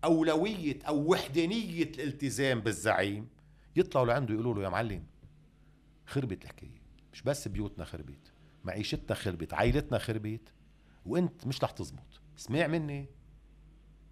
أولوية 0.04 0.80
أو 0.88 1.12
وحدانية 1.12 1.84
الالتزام 1.84 2.60
بالزعيم. 2.60 3.28
يطلعوا 3.76 4.06
لعنده 4.08 4.34
يقولوا 4.34 4.54
له 4.54 4.64
يا 4.64 4.70
معلم 4.70 5.04
خربت 6.08 6.44
الحكاية. 6.44 6.82
مش 7.14 7.22
بس 7.22 7.48
بيوتنا 7.48 7.86
خربت 7.86 8.32
معيشتنا 8.64 9.16
خربت 9.16 9.54
عائلتنا 9.54 9.98
خربت 9.98 10.54
وانت 11.06 11.48
مش 11.48 11.64
رح 11.64 11.72
تزبط. 11.72 12.22
اسمع 12.38 12.68
مني 12.68 13.10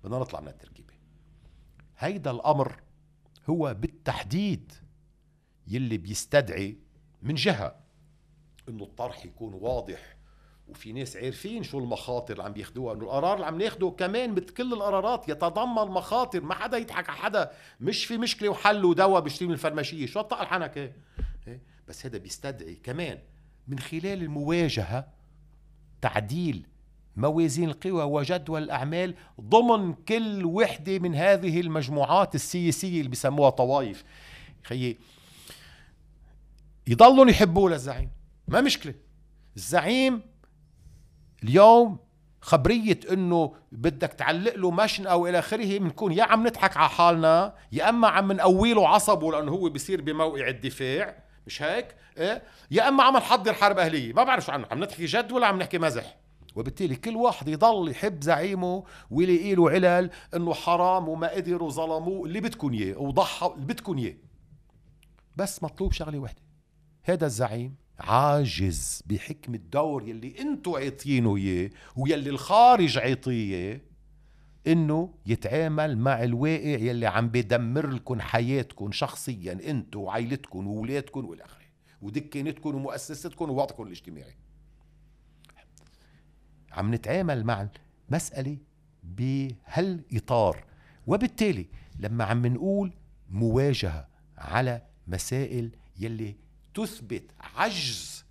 بدنا 0.03 0.19
نطلع 0.19 0.39
من 0.39 0.47
التركيبة. 0.47 0.93
هيدا 1.97 2.31
الأمر 2.31 2.81
هو 3.49 3.73
بالتحديد 3.73 4.73
يلي 5.67 5.97
بيستدعي 5.97 6.77
من 7.21 7.35
جهة 7.35 7.75
إنه 8.69 8.83
الطرح 8.83 9.25
يكون 9.25 9.53
واضح 9.53 10.15
وفي 10.67 10.93
ناس 10.93 11.17
عارفين 11.17 11.63
شو 11.63 11.79
المخاطر 11.79 12.33
اللي 12.33 12.43
عم 12.43 12.53
بياخدوها 12.53 12.93
إنه 12.93 13.03
القرار 13.03 13.33
اللي 13.33 13.45
عم 13.45 13.57
ناخده 13.57 13.89
كمان 13.89 14.31
مثل 14.31 14.49
كل 14.49 14.73
القرارات 14.73 15.29
يتضمن 15.29 15.91
مخاطر 15.91 16.41
ما 16.41 16.53
حدا 16.53 16.77
يضحك 16.77 17.09
على 17.09 17.17
حدا. 17.17 17.51
مش 17.79 18.05
في 18.05 18.17
مشكلة 18.17 18.49
وحل 18.49 18.85
ودواء 18.85 19.21
بيشتري 19.21 19.47
من 19.47 19.53
الفرماشية. 19.53 20.05
شو 20.05 20.19
الطق 20.19 20.41
الحنكه؟ 20.41 20.93
بس 21.87 22.05
هذا 22.05 22.17
بيستدعي 22.17 22.75
كمان 22.75 23.19
من 23.67 23.79
خلال 23.79 24.23
المواجهة 24.23 25.07
تعديل 26.01 26.65
موازين 27.17 27.69
القوى 27.69 28.03
وجدول 28.03 28.63
الأعمال 28.63 29.15
ضمن 29.41 29.93
كل 29.93 30.45
وحدة 30.45 30.99
من 30.99 31.15
هذه 31.15 31.61
المجموعات 31.61 32.35
السياسية 32.35 32.97
اللي 32.97 33.09
بيسموها 33.09 33.49
طوائف. 33.49 34.03
خيي 34.63 34.97
يضلوا 36.87 37.29
يحبوه 37.29 37.69
للزعيم 37.69 38.09
ما 38.47 38.61
مشكلة. 38.61 38.93
الزعيم 39.55 40.21
اليوم 41.43 41.97
خبرية 42.41 42.99
إنه 43.11 43.55
بدك 43.71 44.13
تعلق 44.13 44.55
له 44.55 44.71
مشن 44.71 45.07
أو 45.07 45.27
إلى 45.27 45.39
آخره 45.39 45.77
بنكون 45.77 46.11
يا 46.11 46.23
عم 46.23 46.47
نضحك 46.47 46.77
على 46.77 46.89
حالنا 46.89 47.55
يا 47.71 47.89
أما 47.89 48.07
عم 48.07 48.31
نقوي 48.31 48.73
له 48.73 48.87
عصبه 48.87 49.31
لأنه 49.31 49.51
هو 49.51 49.69
بيصير 49.69 50.01
بموقع 50.01 50.47
الدفاع. 50.47 51.24
مش 51.47 51.61
هيك؟ 51.61 51.95
إيه؟ 52.17 52.43
يا 52.71 52.87
إما 52.87 53.03
عم 53.03 53.17
نحضر 53.17 53.53
حرب 53.53 53.79
أهلية 53.79 54.13
ما 54.13 54.23
بعرف 54.23 54.45
شو 54.45 54.51
عنه 54.51 54.67
عم 54.71 54.79
نحكي 54.79 55.05
جد 55.05 55.31
ولا 55.31 55.47
عم 55.47 55.57
نحكي 55.59 55.77
مزح 55.77 56.17
وبالتالي 56.55 56.95
كل 56.95 57.15
واحد 57.15 57.47
يضل 57.47 57.91
يحب 57.91 58.23
زعيمه 58.23 58.83
ويلاقي 59.11 59.55
له 59.55 59.69
علل 59.69 60.09
إنه 60.35 60.53
حرام 60.53 61.09
وما 61.09 61.31
قدر 61.31 61.63
وظلموه 61.63 62.25
اللي 62.25 62.39
بدكم 62.39 62.73
إياه 62.73 62.97
وضحى 62.97 63.51
اللي 63.55 63.65
بدكم 63.65 63.97
إياه 63.97 64.15
بس 65.35 65.63
مطلوب 65.63 65.91
شغلة 65.91 66.19
وحده 66.19 66.41
هذا 67.03 67.25
الزعيم 67.25 67.75
عاجز 67.99 69.03
بحكم 69.05 69.53
الدور 69.55 70.07
يلي 70.07 70.35
أنتو 70.39 70.75
عيطينه 70.75 71.35
إياه 71.35 71.69
ويلي 71.95 72.29
الخارج 72.29 72.97
عيطيه 72.97 73.84
إنه 74.67 75.13
يتعامل 75.25 75.97
مع 75.97 76.23
الواقع 76.23 76.79
يلي 76.79 77.07
عم 77.07 77.29
بدمر 77.29 77.87
لكم 77.87 78.21
حياتكم 78.21 78.91
شخصيا 78.91 79.53
انتو 79.53 79.99
وعائلتكم 79.99 80.67
واولادكم 80.67 81.25
والى 81.25 81.43
آخره. 81.43 81.65
ودكانتكم 82.01 82.75
ومؤسستكم 82.75 83.49
ووضعكم 83.49 83.83
الاجتماعي. 83.83 84.35
عم 86.71 86.93
نتعامل 86.93 87.43
مع 87.43 87.67
المسألة 88.09 88.57
بهالإطار. 89.03 90.65
وبالتالي 91.07 91.67
لما 91.99 92.23
عم 92.23 92.45
نقول 92.45 92.93
مواجهة 93.29 94.07
على 94.37 94.81
مسائل 95.07 95.75
يلي 95.99 96.35
تثبت 96.73 97.23
عجز 97.39 98.25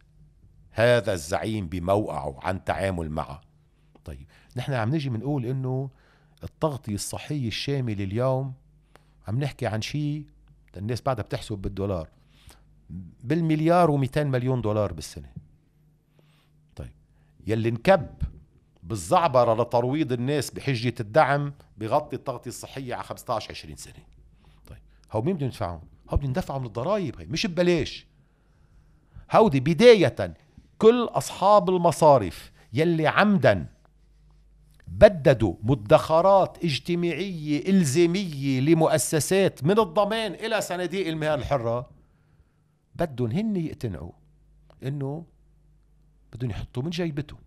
هذا 0.70 1.12
الزعيم 1.12 1.69
بموقعه 1.69 2.39
عن 2.43 2.65
تعامل 2.65 3.11
معه. 3.11 3.40
طيب 4.05 4.27
نحن 4.56 4.73
عم 4.73 4.94
نجي 4.94 5.09
بنقول 5.09 5.47
إنه 5.47 5.90
التغطية 6.44 6.94
الصحية 6.94 7.48
الشاملة 7.48 8.04
اليوم 8.04 8.52
عم 9.28 9.38
نحكي 9.38 9.66
عن 9.66 9.82
شيء 9.82 10.24
الناس 10.76 11.02
بعدها 11.02 11.24
بتحسب 11.24 11.58
بالدولار. 11.58 12.08
بالمليار 13.24 13.88
و200 13.98 14.18
مليون 14.18 14.60
دولار 14.60 14.92
بالسنة. 14.92 15.32
طيب 16.76 16.92
يلي 17.46 17.68
انكب 17.68 18.06
بالزعبرة 18.82 19.62
لترويض 19.62 20.12
الناس 20.12 20.50
بحجة 20.50 20.94
الدعم 21.00 21.52
بغطي 21.78 22.16
التغطية 22.16 22.50
الصحية 22.50 22.94
على 22.94 23.04
15 23.04 23.50
20 23.50 23.76
سنة. 23.76 24.04
طيب 24.66 24.78
هو 25.12 25.22
مين 25.22 25.36
بدهم 25.36 25.48
يدفعهم؟ 25.48 25.80
هو 26.10 26.16
بدهم 26.16 26.30
يدفعوا 26.30 26.60
من 26.60 26.66
الضرائب 26.66 27.20
هي 27.20 27.26
مش 27.26 27.46
ببلاش. 27.46 28.06
هودي 29.32 29.60
بداية 29.60 30.34
كل 30.78 31.04
أصحاب 31.04 31.70
المصارف 31.70 32.52
يلي 32.72 33.06
عمدا 33.06 33.66
بددوا 34.86 35.55
مدخرات 35.62 36.65
اجتماعية 36.65 37.69
إلزامية 37.69 38.61
لمؤسسات 38.61 39.65
من 39.65 39.78
الضمان 39.78 40.32
إلى 40.35 40.61
صناديق 40.61 41.09
المهن 41.09 41.39
الحرة 41.39 41.90
بدهم 42.94 43.31
هن 43.31 43.56
يقتنعوا 43.56 44.12
إنه 44.82 45.24
بدهم 46.32 46.51
يحطوا 46.51 46.82
من 46.82 46.90
جيبتهم. 46.90 47.39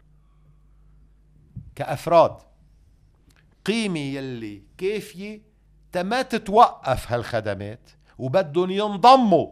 كأفراد 1.75 2.37
قيمة 3.65 3.99
يلي 3.99 4.61
كافية 4.77 5.41
تما 5.91 6.21
تتوقف 6.21 7.11
هالخدمات 7.11 7.89
وبدهم 8.17 8.71
ينضموا 8.71 9.51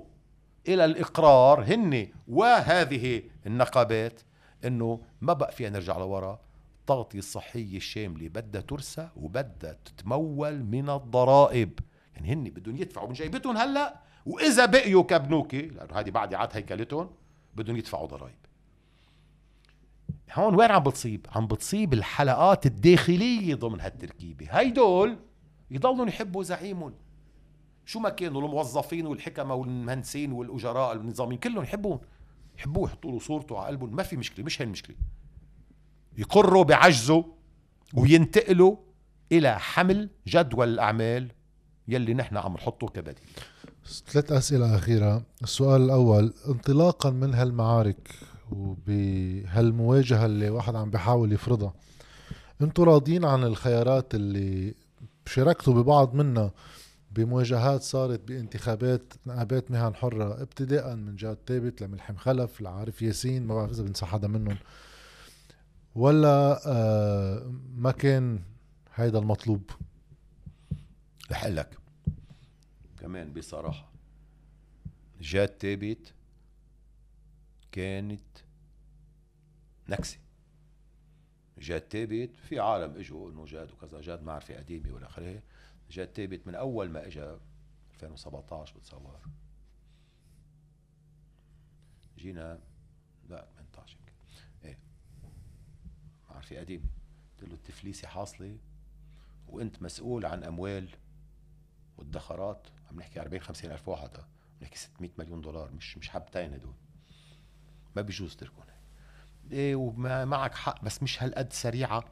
إلى 0.68 0.86
الإقرار 0.86 1.64
هن 1.64 2.08
وهذه 2.28 3.24
النقابات 3.46 4.22
إنه 4.66 5.02
ما 5.22 5.34
بقى 5.34 5.52
فيها 5.52 5.70
نرجع 5.70 5.98
لورا. 5.98 6.40
التغطية 6.86 7.20
الصحية 7.20 7.78
الشاملة 7.78 8.28
بدها 8.28 8.62
ترسى 8.62 9.10
وبدها 9.16 9.78
تتمول 9.86 10.64
من 10.64 10.90
الضرائب. 10.90 11.80
يعني 12.16 12.34
هن 12.34 12.44
بدهم 12.44 12.78
يدفعوا 12.78 13.08
من 13.08 13.14
جيبتهم 13.14 13.58
هلأ 13.58 14.00
وإذا 14.26 14.66
بقيوا 14.66 15.04
كبنوكي 15.04 15.62
لأنه 15.62 15.94
هذه 15.94 16.10
بعد 16.10 16.34
عاد 16.34 16.50
هيكلتهم 16.54 17.10
بدهم 17.56 17.78
يدفعوا 17.78 18.08
ضرائب. 18.08 18.36
هون 20.34 20.56
وين 20.56 20.72
عم 20.72 20.84
بتصيب؟ 20.84 21.28
عم 21.36 21.48
بتصيب 21.48 21.94
الحلقات 21.94 22.66
الداخلية 22.66 23.56
ضمن 23.56 23.82
هالتركيبة. 23.82 24.48
هيدول 24.50 25.18
يضلوا 25.72 26.08
يحبوا 26.08 26.44
زعيمهم. 26.44 26.94
شو 27.86 28.00
ما 28.00 28.10
كانوا 28.10 28.42
الموظفين 28.42 29.08
والحكمة 29.08 29.56
والمهندسين 29.56 30.32
والأجراء 30.32 30.94
النظاميين 30.94 31.40
كلهم 31.40 31.64
يحبون 31.64 32.00
يحبوه 32.58 32.88
يحطوا 32.90 33.12
له 33.12 33.20
صورته 33.20 33.58
على 33.58 33.68
قلبهم. 33.68 33.96
ما 33.96 34.04
في 34.04 34.18
مشكلة 34.18 34.46
مش 34.46 34.62
هي 34.62 34.66
المشكلة 34.66 34.96
يقروا 36.18 36.64
بعجزه 36.64 37.26
وينتقلوا 37.94 38.76
إلى 39.32 39.60
حمل 39.60 40.10
جدول 40.28 40.70
الأعمال 40.70 41.32
يلي 41.88 42.14
نحن 42.14 42.38
عم 42.38 42.54
نحطه 42.54 42.88
كبديل. 42.88 43.26
ثلاث 44.08 44.32
أسئلة 44.32 44.76
أخيرة. 44.76 45.24
السؤال 45.44 45.82
الأول 45.82 46.34
انطلاقا 46.48 47.10
من 47.10 47.34
هالمعارك 47.34 48.10
وبهالمواجهة 48.52 50.26
اللي 50.26 50.50
واحد 50.50 50.76
عم 50.76 50.90
بيحاول 50.90 51.34
يفرضها 51.34 51.74
أنتوا 52.62 52.86
راضيين 52.86 53.26
عن 53.26 53.44
الخيارات 53.44 54.16
اللي 54.16 54.74
شاركتوا 55.26 55.74
ببعض 55.74 56.14
منها 56.14 56.52
بمواجهات 57.12 57.82
صارت 57.82 58.28
بانتخابات 58.28 59.14
نقابات 59.26 59.72
مهن 59.72 59.96
حرة 59.96 60.42
ابتداء 60.42 60.96
من 60.96 61.16
جاد 61.16 61.38
ثابت 61.48 61.82
لملحم 61.82 62.16
خلف 62.16 62.62
لعارف 62.62 63.02
ياسين 63.02 63.48
ما 63.48 63.56
بعرف 63.56 63.72
إذا 63.72 63.84
بنسى 63.84 64.06
حدا 64.06 64.28
منهم. 64.28 64.58
ولا 65.96 66.62
آه 66.68 67.54
ما 67.76 67.92
كان 67.92 68.44
هيدا 68.96 69.20
المطلوب؟ 69.20 69.72
رح 71.32 71.44
كمان 73.00 73.34
بصراحة 73.34 73.92
جاد 75.22 75.48
تابت 75.48 76.14
كانت 77.72 78.38
نكسة. 79.90 80.18
جاد 81.58 81.82
تابت 81.82 82.36
في 82.36 82.60
عالم 82.60 82.96
إجوا 82.96 83.32
إنه 83.32 83.46
جاد 83.46 83.72
وكذا 83.72 84.02
جاد 84.02 84.24
معرفه 84.24 84.58
قديمه 84.58 84.94
والى 84.94 85.06
اخره 85.06 85.42
جاد 85.90 86.08
تابت 86.08 86.48
من 86.48 86.56
أول 86.56 86.90
ما 86.90 87.08
اجى 87.08 87.38
2017 87.94 88.78
بتصور. 88.78 89.20
جينا 92.18 92.60
لا 93.30 93.48
18 93.58 93.98
يمكن 94.00 94.14
إيه 94.64 94.80
معرفه 96.46 96.60
قديمه 96.60 96.84
قلت 97.42 97.50
له 97.50 97.56
التفليسه 97.56 98.08
حاصله 98.08 98.58
وأنت 99.48 99.82
مسؤول 99.82 100.26
عن 100.26 100.44
أموال 100.44 100.90
والدخرات 101.98 102.68
عم 102.92 102.98
نحكي 102.98 103.22
40 103.22 103.42
50 103.42 103.72
ألف 103.72 103.90
واحد 103.90 104.10
عم 104.18 104.24
نحكي 104.62 104.78
600 104.78 105.10
مليون 105.18 105.42
دولار 105.42 105.72
مش 105.72 105.98
مش 105.98 106.10
حبتين 106.10 106.54
هدول 106.54 106.74
ما 107.96 108.02
بيجوز 108.02 108.36
تركون 108.36 108.66
إيه 109.52 109.76
ومعك 109.76 110.56
حق 110.56 110.84
بس 110.84 111.04
مش 111.04 111.24
هالقد 111.24 111.54
سريعة. 111.54 112.04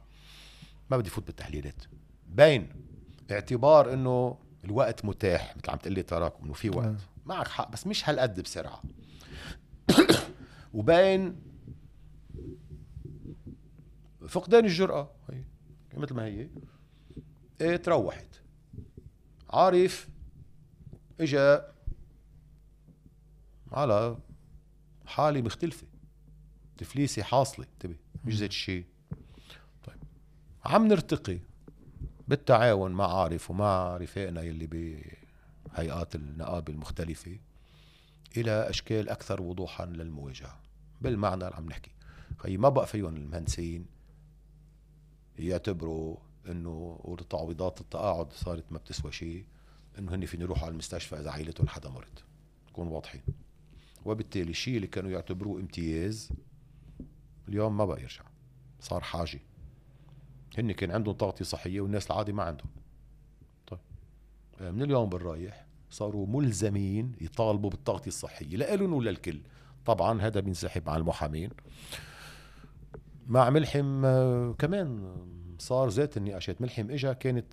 ما 0.90 0.96
بدي 0.96 1.10
فوت 1.10 1.26
بالتحليلات. 1.26 1.82
باين 2.26 2.68
اعتبار 3.30 3.92
إنه 3.92 4.38
الوقت 4.64 5.04
متاح 5.04 5.56
مثل 5.56 5.70
عم 5.70 5.78
تقول 5.78 5.92
لي 5.92 6.02
تراكم 6.02 6.44
إنه 6.44 6.52
في 6.52 6.70
وقت. 6.70 6.86
آه. 6.86 6.96
معك 7.26 7.48
حق 7.48 7.70
بس 7.70 7.86
مش 7.86 8.08
هالقد 8.08 8.40
بسرعة. 8.40 8.82
وباين 10.74 11.53
فقدان 14.28 14.64
الجرأة 14.64 15.10
هي 15.30 15.42
مثل 15.96 16.14
ما 16.14 16.24
هي. 16.24 16.48
إيه 17.60 17.76
تروحت. 17.76 18.26
عارف 19.50 20.08
إجا 21.20 21.72
على 23.72 24.18
حالة 25.06 25.42
مختلفة. 25.42 25.86
تفليسة 26.78 27.22
حاصلة. 27.22 27.66
انتبه 27.74 27.96
مش 28.24 28.36
زي 28.36 28.46
الشيء 28.46 28.84
طيب. 29.84 29.96
عم 30.64 30.86
نرتقي 30.88 31.38
بالتعاون 32.28 32.92
مع 32.92 33.20
عارف 33.22 33.50
ومع 33.50 33.96
رفاقنا 33.96 34.42
يلي 34.42 34.66
بهيئات 34.66 36.14
النقابة 36.14 36.72
المختلفة 36.72 37.38
إلى 38.36 38.70
أشكال 38.70 39.08
أكثر 39.08 39.42
وضوحا 39.42 39.86
للمواجهة. 39.86 40.60
بالمعنى 41.00 41.44
اللي 41.44 41.56
عم 41.56 41.66
نحكي. 41.66 41.90
خي 42.38 42.56
ما 42.56 42.68
بقى 42.68 42.86
فيهم 42.86 43.16
المهندسين 43.16 43.93
يعتبروا 45.38 46.16
إنه 46.48 47.16
تعويضات 47.30 47.80
التقاعد 47.80 48.32
صارت 48.32 48.72
ما 48.72 48.78
بتسوى 48.78 49.12
شيء 49.12 49.44
إنه 49.98 50.14
هن 50.14 50.26
فين 50.26 50.40
يروحوا 50.40 50.64
على 50.64 50.72
المستشفى 50.72 51.20
إذا 51.20 51.30
عائلتهم 51.30 51.68
حدا 51.68 51.88
مرض. 51.88 52.18
نكون 52.68 52.88
واضحين. 52.88 53.22
وبالتالي 54.04 54.50
الشيء 54.50 54.76
اللي 54.76 54.86
كانوا 54.86 55.10
يعتبروه 55.10 55.60
امتياز 55.60 56.32
اليوم 57.48 57.76
ما 57.76 57.84
بقى 57.84 58.02
يرجع. 58.02 58.22
صار 58.80 59.00
حاجة. 59.00 59.40
هن 60.58 60.72
كان 60.72 60.90
عندهم 60.90 61.14
تغطية 61.14 61.44
صحية 61.44 61.80
والناس 61.80 62.06
العادي 62.06 62.32
ما 62.32 62.42
عندهم. 62.42 62.70
طيب. 63.66 63.80
من 64.60 64.82
اليوم 64.82 65.08
بالرايح 65.08 65.66
صاروا 65.90 66.26
ملزمين 66.26 67.12
يطالبوا 67.20 67.70
بالتغطية 67.70 68.08
الصحية. 68.08 68.56
لإلهم 68.56 68.92
وللكل 68.92 69.40
طبعا 69.86 70.22
هذا 70.22 70.40
بينسحب 70.40 70.88
على 70.88 71.00
المحامين. 71.00 71.50
مع 73.26 73.50
ملحم 73.50 74.04
آه، 74.04 74.54
كمان 74.58 75.16
صار 75.58 75.88
ذات 75.88 76.16
النقاشات 76.16 76.62
ملحم 76.62 76.90
إجا 76.90 77.12
كانت 77.12 77.46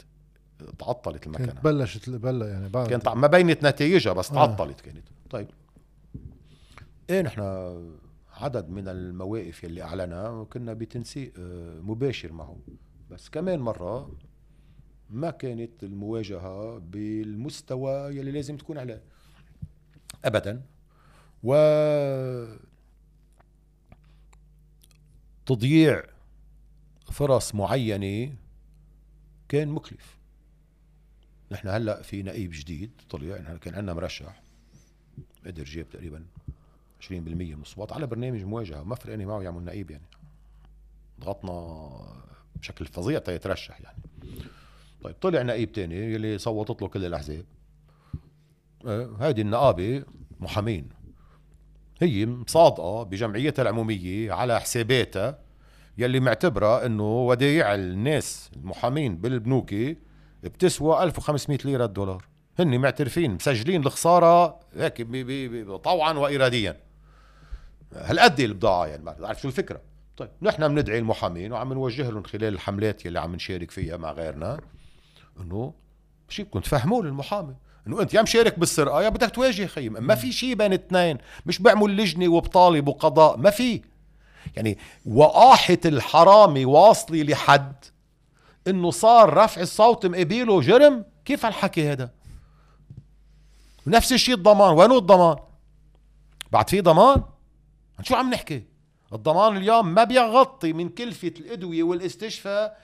تعطلت 0.80 1.28
المكنة. 1.28 1.46
كانت 1.46 1.64
بلشت 1.64 2.10
بلا 2.10 2.48
يعني 2.48 2.70
بعد 2.70 2.88
كانت 2.88 3.08
ما 3.08 3.28
بينت 3.28 3.66
نتائجها 3.66 4.14
بس 4.14 4.32
آه. 4.32 4.36
تعطلت 4.36 4.82
كانت. 4.82 5.08
طيب. 5.30 5.48
إيه 7.10 7.22
نحن 7.22 7.42
عدد 8.38 8.70
من 8.70 8.88
المواقف 8.88 9.64
يلي 9.64 9.82
أعلنها 9.82 10.44
كنا 10.44 10.74
بتنسيق 10.74 11.34
آه، 11.40 11.80
مباشر 11.82 12.32
معه 12.34 12.58
بس 13.10 13.30
كمان 13.30 13.60
مرة 13.60 14.12
ما 15.10 15.32
كانت 15.32 15.84
المواجهة 15.84 16.78
بالمستوى 16.78 18.16
يلي 18.18 18.32
لازم 18.32 18.58
تكون 18.58 18.78
عليه. 18.78 19.02
ابدا. 20.26 20.62
و 21.44 21.54
تضييع 25.56 26.04
فرص 27.12 27.56
معينة 27.56 28.36
كان 29.50 29.68
مكلف. 29.68 30.18
نحن 31.52 31.68
هلأ 31.68 32.02
في 32.02 32.24
نقيب 32.24 32.52
جديد 32.54 32.92
طلع 33.10 33.38
نحن 33.38 33.58
كان 33.58 33.76
عندنا 33.76 33.94
مرشح 33.94 34.42
قدر 35.46 35.64
جيب 35.64 35.90
تقريبا 35.90 36.26
20% 37.02 37.12
من 37.12 37.62
الصوت 37.62 37.94
على 37.94 38.08
برنامج 38.08 38.44
مواجهة 38.44 38.84
ما 38.84 38.96
فرقني 38.96 39.26
معه 39.26 39.42
يعمل 39.42 39.64
نقيب 39.64 39.92
يعني. 39.92 40.04
ضغطنا 41.20 41.98
بشكل 42.56 42.86
فظيع 42.86 43.20
تيترشح 43.20 43.82
يعني. 43.82 43.98
طيب 45.04 45.16
طلع 45.22 45.42
نقيب 45.42 45.72
تاني 45.72 45.96
يلي 45.96 46.38
صوتت 46.38 46.82
له 46.82 46.88
كل 46.88 47.06
الأحزاب. 47.06 47.46
آه، 48.86 49.16
هذه 49.20 49.42
النقابة 49.42 50.04
محامين. 50.40 50.90
هي 52.02 52.26
مصادقة 52.26 53.04
بجمعيتها 53.04 53.64
العمومية 53.64 54.32
على 54.32 54.60
حساباتها 54.60 55.40
يلي 55.98 56.20
معتبره 56.20 56.86
إنه 56.86 57.04
ودايع 57.04 57.76
الناس 57.76 58.52
المحامين 58.56 59.18
بالبنوكي 59.18 59.98
بتسوى 60.44 61.04
1500 61.04 61.60
ليرة 61.66 61.86
الدولار 61.86 62.26
هن 62.60 62.80
معترفين 62.80 63.34
مسجلين 63.34 63.82
الخسارة 63.82 64.60
هيك 64.74 65.08
طوعا 65.84 66.14
واراديا. 66.14 66.78
هالقد 67.94 68.40
البضاعة 68.40 68.86
يعني 68.86 69.04
بعرف 69.04 69.42
شو 69.42 69.48
الفكرة؟ 69.48 69.82
طيب 70.18 70.30
نحن 70.42 70.68
بندعي 70.68 71.00
المحامين 71.00 71.54
وعم 71.54 71.74
نوجه 71.74 72.10
لهم 72.10 72.24
خلال 72.24 72.54
الحملات 72.54 73.06
يلي 73.06 73.20
عم 73.20 73.36
نشارك 73.36 73.72
فيها 73.72 73.98
مع 73.98 74.12
غيرنا 74.12 74.60
إنه 75.42 75.74
شيء 76.30 76.46
بدكم 76.46 76.60
تفهموه 76.60 77.04
للمحامي. 77.04 77.56
إنه 77.88 78.02
أنت 78.02 78.14
يا 78.14 78.22
مشارك 78.22 78.60
بالسرقة 78.60 79.02
يا 79.02 79.10
بدك 79.10 79.30
تواجه 79.30 79.66
خيي 79.66 79.90
ما 79.90 80.16
في 80.16 80.32
شيء 80.32 80.56
بين 80.56 80.74
اثنين. 80.74 81.18
مش 81.46 81.60
بعمل 81.60 81.98
لجنة 81.98 82.28
وبطالب 82.28 82.88
وقضاء. 82.88 83.38
ما 83.38 83.50
في. 83.50 83.82
يعني 84.56 84.78
وقاحة 85.06 85.78
الحرامي 85.86 86.66
واصلة 86.66 87.22
لحد 87.22 87.86
إنه 88.68 88.92
صار 88.92 89.34
رفع 89.34 89.62
الصوت 89.62 90.06
مقابله 90.06 90.62
جرم. 90.62 91.06
كيف 91.26 91.46
هالحكي 91.46 91.92
هذا؟ 91.92 92.10
نفس 93.88 94.14
الشيء 94.14 94.36
الضمان. 94.36 94.74
وينو 94.74 94.98
الضمان؟ 94.98 95.38
بعد 96.52 96.70
في 96.70 96.82
ضمان؟ 96.82 97.24
شو 98.04 98.16
عم 98.16 98.30
نحكي؟ 98.30 98.64
الضمان 99.14 99.58
اليوم 99.58 99.94
ما 99.94 100.04
بيغطي 100.04 100.74
من 100.74 100.90
كلفة 100.90 101.34
الأدوية 101.40 101.84
والاستشفاء 101.84 102.82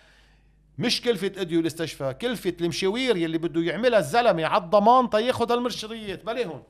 مش 0.77 1.01
كلفة 1.01 1.31
أدوية 1.37 1.57
والاستشفاء 1.57 2.11
كلفة 2.11 2.53
المشاوير 2.61 3.17
يلي 3.17 3.37
بده 3.37 3.61
يعملها 3.61 3.99
الزلمة 3.99 4.45
على 4.45 4.63
الضمان 4.63 5.09
تياخذ 5.09 5.51
المرشديات 5.51 6.25
بليهم 6.25 6.63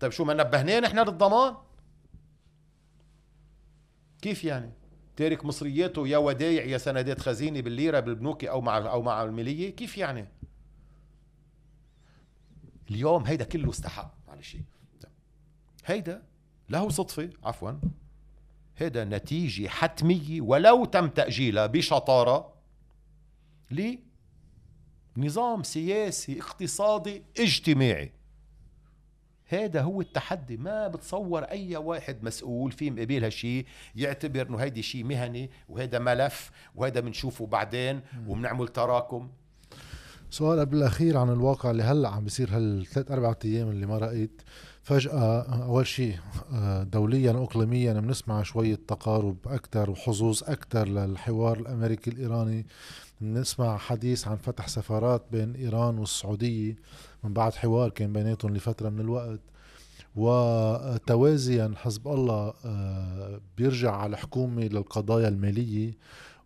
طيب 0.00 0.12
شو 0.12 0.24
ما 0.24 0.34
نبهنين 0.34 0.84
إحنا 0.84 1.00
للضمان؟ 1.00 1.54
كيف 4.22 4.44
يعني؟ 4.44 4.72
تارك 5.16 5.44
مصرياته 5.44 6.08
يا 6.08 6.18
ودايع 6.18 6.64
يا 6.64 6.78
سندات 6.78 7.20
خزينة 7.20 7.60
بالليرة 7.60 8.00
بالبنوك 8.00 8.44
أو 8.44 8.60
مع 8.60 8.78
أو 8.78 9.02
مع 9.02 9.22
الماليه 9.22 9.70
كيف 9.76 9.98
يعني؟ 9.98 10.28
اليوم 12.90 13.24
هيدا 13.24 13.44
كله 13.44 13.70
استحق 13.70 14.14
معلش 14.28 14.56
هيدا 15.84 16.22
له 16.70 16.88
صدفة 16.88 17.30
عفوا. 17.44 17.72
هيدا 18.76 19.04
نتيجة 19.04 19.68
حتمية 19.68 20.40
ولو 20.40 20.84
تم 20.84 21.08
تأجيلها 21.08 21.66
بشطارة 21.66 22.53
لنظام 25.16 25.62
سياسي 25.62 26.40
اقتصادي 26.40 27.22
اجتماعي. 27.38 28.12
هذا 29.48 29.82
هو 29.82 30.00
التحدي 30.00 30.56
ما 30.56 30.88
بتصور 30.88 31.42
أي 31.42 31.76
واحد 31.76 32.24
مسؤول 32.24 32.72
في 32.72 32.90
مقابل 32.90 33.24
هالشيء 33.24 33.66
يعتبر 33.96 34.48
إنه 34.48 34.58
هيدي 34.58 34.82
شيء 34.82 35.04
مهني 35.04 35.50
وهذا 35.68 35.98
ملف 35.98 36.50
وهذا 36.74 37.00
بنشوفه 37.00 37.46
بعدين 37.46 38.00
وبنعمل 38.26 38.68
تراكم. 38.68 39.28
سؤال 40.30 40.60
قبل 40.60 40.76
الأخير 40.76 41.16
عن 41.16 41.32
الواقع 41.32 41.70
اللي 41.70 41.82
هلأ 41.82 42.08
عم 42.08 42.24
بيصير 42.24 42.56
هالثلاث 42.56 43.10
أربع 43.10 43.34
أيام 43.44 43.70
اللي 43.70 43.86
ما 43.86 43.98
رأيت. 43.98 44.42
فجأة 44.82 45.40
أول 45.64 45.86
شيء 45.86 46.18
دوليا 46.82 47.32
واقليميا 47.32 47.92
بنسمع 47.92 48.42
شوية 48.42 48.78
تقارب 48.88 49.36
أكثر 49.46 49.90
وحظوظ 49.90 50.42
أكثر 50.44 50.88
للحوار 50.88 51.58
الأمريكي 51.58 52.10
الإيراني. 52.10 52.66
بنسمع 53.20 53.76
حديث 53.76 54.28
عن 54.28 54.36
فتح 54.36 54.68
سفارات 54.68 55.24
بين 55.32 55.54
إيران 55.54 55.98
والسعودية 55.98 56.76
من 57.24 57.32
بعد 57.32 57.54
حوار 57.54 57.90
كان 57.90 58.12
بيناتهم 58.12 58.56
لفترة 58.56 58.88
من 58.88 59.00
الوقت. 59.00 59.40
وتوازيا 60.16 61.72
حزب 61.76 62.08
الله 62.08 62.54
آه، 62.64 63.40
بيرجع 63.56 63.96
على 63.96 64.12
الحكومة 64.12 64.62
للقضايا 64.62 65.28
المالية. 65.28 65.96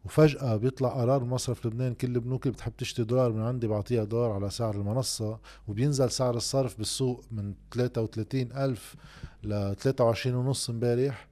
وفجأة 0.04 0.56
بيطلع 0.56 0.88
قرار 0.88 1.24
مصرف 1.24 1.66
لبنان. 1.66 1.94
كل 1.94 2.16
البنوك 2.16 2.46
اللي 2.46 2.54
بتحب 2.54 2.72
تشتري 2.78 3.06
دولار 3.06 3.32
من 3.32 3.42
عندي 3.42 3.66
بعطيها 3.66 4.04
دولار 4.04 4.32
على 4.32 4.50
سعر 4.50 4.74
المنصة. 4.74 5.38
وبينزل 5.68 6.10
سعر 6.10 6.36
الصرف 6.36 6.78
بالسوق 6.78 7.24
من 7.30 7.54
33 7.70 8.52
ألف 8.52 8.96
ل 9.42 9.74
23 9.74 10.36
ونص 10.36 10.70
امبارح. 10.70 11.28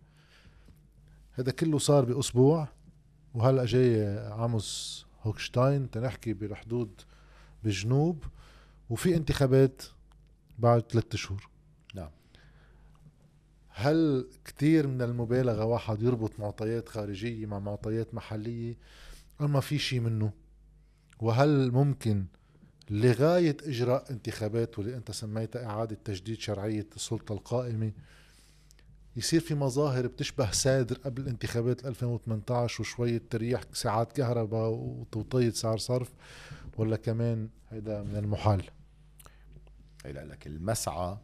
هذا 1.33 1.53
كله 1.53 1.79
صار 1.79 2.05
بأسبوع. 2.05 2.69
وهلأ 3.35 3.65
جاي 3.65 4.19
عاموس 4.19 5.06
هوكشتاين 5.27 5.91
تنحكي 5.91 6.33
بالحدود 6.33 7.01
بالجنوب 7.65 8.25
وفي 8.91 9.17
انتخابات 9.17 9.83
بعد 10.59 10.83
ثلاثة 10.91 11.19
شهور. 11.19 11.49
نعم. 11.95 12.11
هل 13.69 14.29
كتير 14.45 14.87
من 14.87 15.03
المبالغة 15.03 15.65
واحد 15.65 16.03
يربط 16.03 16.41
معطيات 16.41 16.89
خارجية 16.89 17.47
مع 17.47 17.59
معطيات 17.59 18.15
محلية؟ 18.15 18.77
أم 19.41 19.53
ما 19.53 19.61
في 19.61 19.79
شي 19.79 20.01
منه. 20.01 20.33
وهل 21.21 21.73
ممكن 21.73 22.25
لغاية 22.91 23.57
إجراء 23.63 24.11
انتخابات 24.11 24.79
واللي 24.79 24.97
أنت 24.97 25.11
سميتها 25.11 25.67
إعادة 25.67 25.97
تجديد 26.05 26.41
شرعية 26.41 26.87
السلطة 26.97 27.33
القائمة 27.33 27.93
يصير 29.17 29.41
في 29.41 29.55
مظاهر 29.55 30.07
بتشبه 30.07 30.51
سادر 30.51 30.99
قبل 30.99 31.23
الانتخابات 31.23 31.87
2018 31.87 32.81
وشوية 32.81 33.23
تريح 33.31 33.61
ساعات 33.73 34.13
كهرباء 34.13 34.71
وتوطية 34.71 35.51
سعر 35.51 35.79
صرف 35.79 36.13
ولا 36.77 36.97
كمان 36.97 37.49
هيدا 37.69 38.03
من 38.03 38.17
المحال؟ 38.17 38.71
هي 40.05 40.13
لك 40.13 40.47
المسعى 40.47 41.19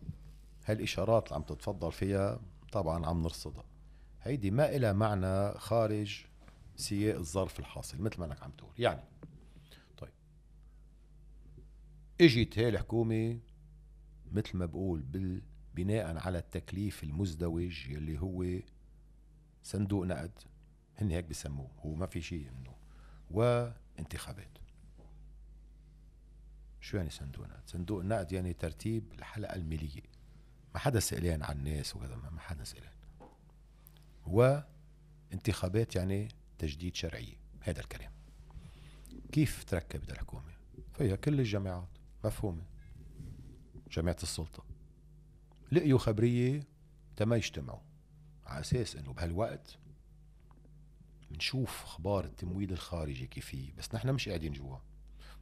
هالإشارات 0.64 1.24
اللي 1.24 1.34
عم 1.36 1.42
تتفضل 1.42 1.92
فيها 1.92 2.40
طبعا 2.72 3.06
عم 3.06 3.22
نرصدها. 3.22 3.64
هيدي 4.22 4.50
ما 4.50 4.76
إلها 4.76 4.92
معنى 4.92 5.58
خارج 5.58 6.24
سياق 6.76 7.16
الظرف 7.16 7.58
الحاصل 7.58 8.02
مثل 8.02 8.20
ما 8.20 8.26
إنك 8.26 8.42
عم 8.42 8.50
تقول. 8.50 8.72
يعني 8.78 9.02
طيب 9.98 10.12
اجت 12.20 12.58
هي 12.58 12.68
الحكومة 12.68 13.38
مثل 14.32 14.56
ما 14.56 14.66
بقول 14.66 15.00
بال 15.00 15.42
بناء 15.74 16.16
على 16.18 16.38
التكليف 16.38 17.04
المزدوج 17.04 17.86
يلي 17.88 18.20
هو 18.20 18.60
صندوق 19.62 20.04
نقد. 20.04 20.32
هن 20.98 21.10
هيك 21.10 21.24
بسموه 21.24 21.70
هو 21.78 21.94
ما 21.94 22.06
في 22.06 22.20
شيء 22.20 22.50
منه. 22.50 22.74
وانتخابات. 23.30 24.58
شو 26.80 26.96
يعني 26.96 27.10
صندوق 27.10 27.46
نقد؟ 27.46 27.62
صندوق 27.66 28.00
النقد 28.00 28.32
يعني 28.32 28.52
ترتيب 28.52 29.12
الحلقة 29.12 29.54
المالية 29.54 30.02
ما 30.74 30.80
حدا 30.80 31.00
سألان 31.00 31.42
عن 31.42 31.56
الناس 31.56 31.96
وكذا 31.96 32.16
ما 32.16 32.40
حدا 32.40 32.64
سألان. 32.64 32.92
وانتخابات 34.26 35.96
يعني 35.96 36.28
تجديد 36.58 36.94
شرعية. 36.94 37.36
هذا 37.60 37.80
الكلام. 37.80 38.12
كيف 39.32 39.64
تركبت 39.64 40.10
الحكومة؟ 40.10 40.52
فيها 40.92 41.16
كل 41.16 41.40
الجامعات. 41.40 41.88
مفهومة. 42.24 42.62
جامعة 43.90 44.16
السلطة. 44.22 44.71
لقيوا 45.72 45.98
خبرية 45.98 46.66
تما 47.16 47.36
يجتمعوا. 47.36 47.80
على 48.46 48.60
أساس 48.60 48.96
إنه 48.96 49.12
بهالوقت 49.12 49.78
بنشوف 51.30 51.82
أخبار 51.84 52.24
التمويل 52.24 52.72
الخارجي 52.72 53.26
كيفية 53.26 53.72
بس 53.78 53.94
نحن 53.94 54.08
مش 54.12 54.28
قاعدين 54.28 54.52
جوا. 54.52 54.76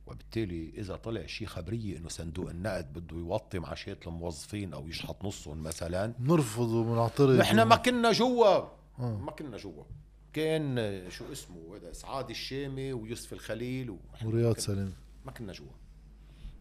وبالتالي 0.06 0.72
إذا 0.78 0.96
طلع 0.96 1.26
شيء 1.26 1.46
خبرية 1.46 1.98
إنه 1.98 2.08
صندوق 2.08 2.50
النقد 2.50 2.92
بده 2.92 3.16
يوطي 3.16 3.58
معاشات 3.58 4.06
الموظفين 4.06 4.72
أو 4.72 4.88
يشحط 4.88 5.24
نصهم 5.24 5.62
مثلا 5.62 6.14
نرفض 6.20 6.68
ونعترض 6.68 7.38
نحن 7.38 7.62
ما 7.62 7.76
كنا 7.76 8.12
جوا. 8.12 8.68
آه. 8.98 9.18
ما 9.18 9.32
كنا 9.32 9.56
جوا. 9.56 9.84
كان 10.32 10.76
شو 11.10 11.32
اسمه 11.32 11.76
هذا 11.76 11.92
سعاد 11.92 12.30
الشامي 12.30 12.92
ويوسف 12.92 13.32
الخليل 13.32 13.96
ورياض 14.24 14.58
سليم. 14.58 14.92
ما 15.26 15.32
كنا 15.32 15.52
جوا. 15.52 15.72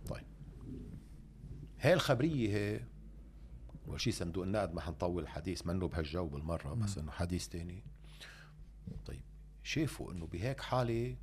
طيب. 0.09 0.25
هاي 1.79 1.93
الخبرية 1.93 2.57
هي 2.57 2.79
أول 3.89 4.01
شيء 4.01 4.13
صندوق 4.13 4.43
النقد 4.43 4.73
ما 4.73 4.81
حنطول 4.81 5.23
الحديث 5.23 5.67
منه 5.67 5.87
بهالجو 5.87 6.27
بالمرة 6.27 6.73
بس 6.73 6.97
إنه 6.97 7.11
حديث 7.11 7.47
تاني. 7.47 7.83
طيب 9.05 9.21
شافوا 9.63 10.11
إنه 10.11 10.27
بهيك 10.27 10.61
حالة 10.61 11.15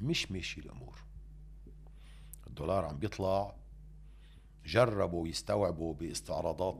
مش 0.00 0.32
ماشي 0.32 0.60
الأمور. 0.60 0.98
الدولار 2.46 2.84
عم 2.84 2.98
بيطلع 2.98 3.54
جربوا 4.66 5.28
يستوعبوا 5.28 5.94
باستعراضات 5.94 6.74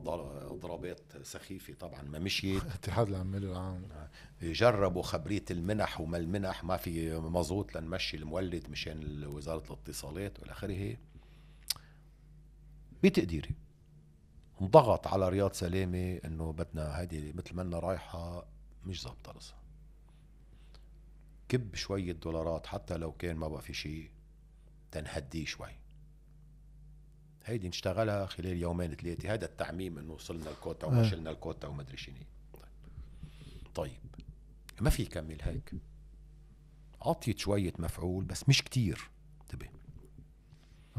ضربات 0.53 1.01
سخيفة 1.23 1.73
طبعا 1.73 2.01
ما 2.01 2.19
مشيت. 2.19 2.63
اتحاد 2.75 3.07
العمال 3.07 3.43
العام. 3.43 3.87
جربوا 4.41 5.03
خبرية 5.03 5.45
المنح 5.51 6.01
وما 6.01 6.17
المنح 6.17 6.63
ما 6.63 6.77
في 6.77 7.19
مزوط 7.19 7.77
لنمشي 7.77 8.17
المولد 8.17 8.69
مشان 8.69 9.23
وزارة 9.25 9.63
الاتصالات 9.67 10.39
والى 10.39 10.51
آخره. 10.51 10.97
بتقديري. 13.03 13.55
انضغط 14.61 15.07
على 15.07 15.29
رياض 15.29 15.53
سلامة 15.53 16.19
إنه 16.25 16.51
بدنا 16.53 17.01
هذه 17.01 17.33
مثل 17.35 17.55
ما 17.55 17.79
رايحة 17.79 18.45
مش 18.85 19.03
ظابطة 19.03 19.33
لسه. 19.37 19.53
كب 21.49 21.75
شوية 21.75 22.11
دولارات 22.11 22.67
حتى 22.67 22.97
لو 22.97 23.11
كان 23.11 23.35
ما 23.35 23.47
بقى 23.47 23.61
في 23.61 23.73
شيء 23.73 24.11
تنهديه 24.91 25.45
شوي. 25.45 25.75
هيدي 27.45 27.67
نشتغلها 27.67 28.25
خلال 28.25 28.57
يومين 28.57 28.95
ثلاثة. 28.95 29.33
هذا 29.33 29.45
التعميم 29.45 29.97
إنه 29.97 30.13
وصلنا 30.13 30.49
الكوتا 30.49 30.87
وما 30.87 31.01
آه. 31.01 31.09
شلنا 31.09 31.31
الكوتا 31.31 31.67
وما 31.67 31.81
أدري 31.81 31.97
شنو. 31.97 32.15
طيب. 33.75 33.99
ما 34.81 34.89
في 34.89 35.03
يكمل 35.03 35.41
هيك. 35.41 35.73
عطيت 37.01 37.39
شوية 37.39 37.73
مفعول 37.79 38.25
بس 38.25 38.49
مش 38.49 38.63
كتير. 38.63 39.09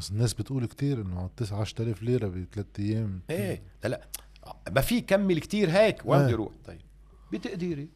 بس 0.01 0.11
الناس 0.11 0.35
بتقول 0.35 0.67
كتير 0.67 1.01
إنه 1.01 1.31
19000 1.37 2.03
ليرة 2.03 2.29
بثلاث 2.29 2.67
أيام. 2.79 3.23
إيه 3.31 3.63
لا 3.85 3.89
لا. 3.89 4.09
ما 4.71 4.81
في 4.81 5.01
كمل 5.01 5.41
كتير 5.41 5.71
هيك؟ 5.71 6.03
وين 6.05 6.23
بدي 6.23 6.35
أروح 6.35 6.53
طيب 6.65 6.81
بتقديري 7.33 7.89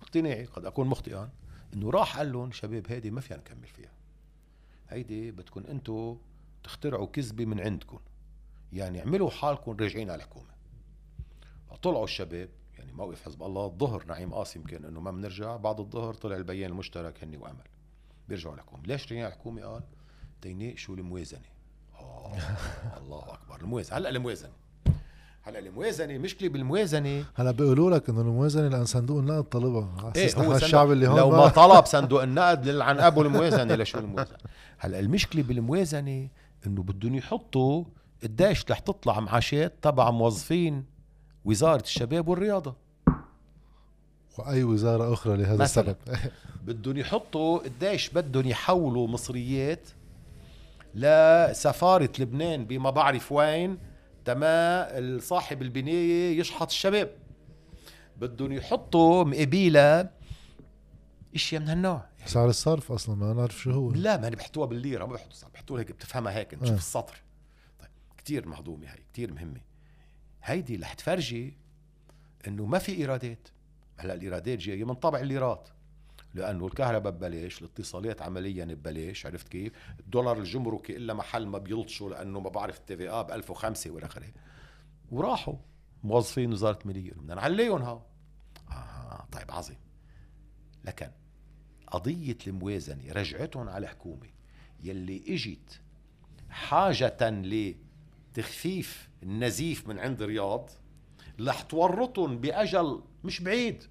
اقتناعي 0.00 0.44
قد 0.44 0.64
أكون 0.64 0.86
مخطئا 0.86 1.30
إنه 1.74 1.90
راح 1.90 2.16
قال 2.16 2.32
لهم 2.32 2.52
شباب 2.52 2.86
هيدي 2.88 3.10
ما 3.10 3.20
فينا 3.20 3.40
نكمل 3.40 3.68
فيها. 3.68 3.92
هيدي 4.88 5.30
بدكم 5.30 5.60
أنتم 5.66 6.18
تخترعوا 6.64 7.06
كذبة 7.06 7.44
من 7.44 7.60
عندكم. 7.60 7.98
يعني 8.72 9.00
اعملوا 9.00 9.30
حالكم 9.30 9.76
راجعين 9.80 10.10
على 10.10 10.16
الحكومة. 10.16 10.54
طلعوا 11.82 12.04
الشباب 12.04 12.48
يعني 12.78 12.92
موقف 12.92 13.22
حزب 13.22 13.42
الله 13.42 13.66
الظهر 13.66 14.04
نعيم 14.06 14.34
قاسم 14.34 14.62
كان 14.62 14.84
إنه 14.84 15.00
ما 15.00 15.10
بنرجع 15.10 15.56
بعد 15.56 15.80
الظهر 15.80 16.14
طلع 16.14 16.36
البيان 16.36 16.70
المشترك 16.70 17.24
هني 17.24 17.36
وأمل. 17.36 17.68
بيرجعوا 18.28 18.54
الحكومة. 18.54 18.82
ليش 18.86 19.02
راجعين 19.02 19.24
على 19.24 19.32
الحكومة؟ 19.32 19.62
قال 19.62 19.82
تيناقشوا 20.44 20.96
الموازنة؟ 20.96 21.40
آه 22.00 22.32
الله 23.00 23.22
أكبر 23.34 23.60
الموازنة. 23.60 23.98
هلأ 23.98 24.08
الموازنة. 24.08 24.50
هلأ 25.42 25.58
الموازنة 25.58 26.18
مشكلة 26.18 26.48
بالموازنة. 26.48 27.24
هلأ 27.34 27.50
بيقولوا 27.50 27.90
لك 27.90 28.08
إنه 28.08 28.20
الموازنة 28.20 28.68
لأن 28.68 28.84
صندوق 28.84 29.18
النقد 29.18 29.44
طلبها. 29.44 30.12
إيه 30.16 30.34
هو 30.36 30.56
الشعب 30.56 30.92
اللي 30.92 31.08
هون 31.08 31.16
لو 31.16 31.30
ما 31.30 31.48
طلب 31.48 31.84
صندوق 31.84 32.22
النقد 32.28 32.68
عن 32.68 33.00
أبو 33.00 33.22
الموازنة 33.22 33.74
لشو 33.74 33.98
الموازنة؟ 33.98 34.38
هلأ 34.78 35.00
المشكلة 35.00 35.42
بالموازنة 35.42 36.28
إنه 36.66 36.82
بدهم 36.82 37.14
يحطوا 37.14 37.84
قديش 38.22 38.70
رح 38.70 38.78
تطلع 38.78 39.20
معاشات 39.20 39.72
تبع 39.82 40.10
موظفين 40.10 40.84
وزارة 41.44 41.82
الشباب 41.82 42.28
والرياضة. 42.28 42.74
وأي 44.38 44.64
وزارة 44.64 45.12
أخرى 45.12 45.36
لهذا 45.36 45.64
السبب؟ 45.64 45.96
بدهم 46.66 46.96
يحطوا 46.96 47.58
قديش 47.58 48.08
بدهم 48.08 48.46
يحولوا 48.46 49.08
مصريات 49.08 49.88
لسفارة 50.94 52.10
لبنان 52.18 52.64
بما 52.64 52.90
بعرف 52.90 53.32
وين 53.32 53.78
تما 54.24 55.18
صاحب 55.20 55.62
البنايه 55.62 56.40
يشحط 56.40 56.68
الشباب. 56.68 57.10
بدهم 58.16 58.52
يحطوا 58.52 59.24
مقابيلها 59.24 60.10
إشياء 61.34 61.60
من 61.60 61.68
هالنوع. 61.68 62.06
سعر 62.26 62.48
الصرف 62.48 62.92
أصلا 62.92 63.14
ما 63.14 63.32
نعرف 63.32 63.58
شو 63.58 63.70
هو. 63.70 63.92
لا 63.92 64.16
ما 64.16 64.28
بيحطوها 64.28 64.66
بالليرة 64.66 65.06
ما 65.06 65.12
بيحطوا 65.12 65.48
بيحطوها 65.52 65.80
هيك 65.80 65.92
بتفهمها 65.92 66.32
هيك 66.32 66.54
انت 66.54 66.66
شوف 66.66 66.78
السطر. 66.78 67.22
طيب 67.80 67.90
كثير 68.18 68.48
مهضومة 68.48 68.86
هي 68.86 68.98
كثير 69.12 69.32
مهمة. 69.32 69.60
هيدي 70.42 70.76
رح 70.76 70.92
تفرجي 70.92 71.58
إنه 72.46 72.66
ما 72.66 72.78
في 72.78 72.92
إيرادات. 72.92 73.48
هلا 73.96 74.14
الإيرادات 74.14 74.58
جاية 74.58 74.84
من 74.84 74.94
طبع 74.94 75.20
الليرات. 75.20 75.68
لأنه 76.34 76.66
الكهرباء 76.66 77.12
ببلاش 77.12 77.62
الاتصالات 77.62 78.22
عمليا 78.22 78.64
ببلاش 78.64 79.26
عرفت 79.26 79.48
كيف؟ 79.48 79.72
الدولار 80.00 80.38
الجمركي 80.38 80.96
إلا 80.96 81.14
محل 81.14 81.46
ما 81.46 81.58
بيلطشوا 81.58 82.10
لأنه 82.10 82.40
ما 82.40 82.48
بعرف 82.50 82.78
التي 82.78 82.96
في 82.96 83.10
اب 83.10 83.30
1005 83.30 83.90
وإلى 83.90 84.06
آخره. 84.06 84.32
وراحوا 85.10 85.56
موظفين 86.04 86.52
وزارة 86.52 86.78
المالية 86.82 87.12
بدنا 87.12 87.34
نعليهم 87.34 87.82
ها 87.82 88.06
آه 88.70 89.26
طيب 89.32 89.50
عظيم. 89.50 89.78
لكن 90.84 91.10
قضية 91.86 92.38
الموازنة 92.46 93.12
رجعتهم 93.12 93.68
على 93.68 93.86
حكومة 93.86 94.28
يلي 94.82 95.24
إجت 95.28 95.80
حاجة 96.50 97.16
لتخفيف 98.30 99.08
النزيف 99.22 99.88
من 99.88 99.98
عند 99.98 100.22
رياض 100.22 100.70
رح 101.40 101.60
تورطهم 101.62 102.38
بأجل 102.38 103.02
مش 103.24 103.40
بعيد. 103.40 103.84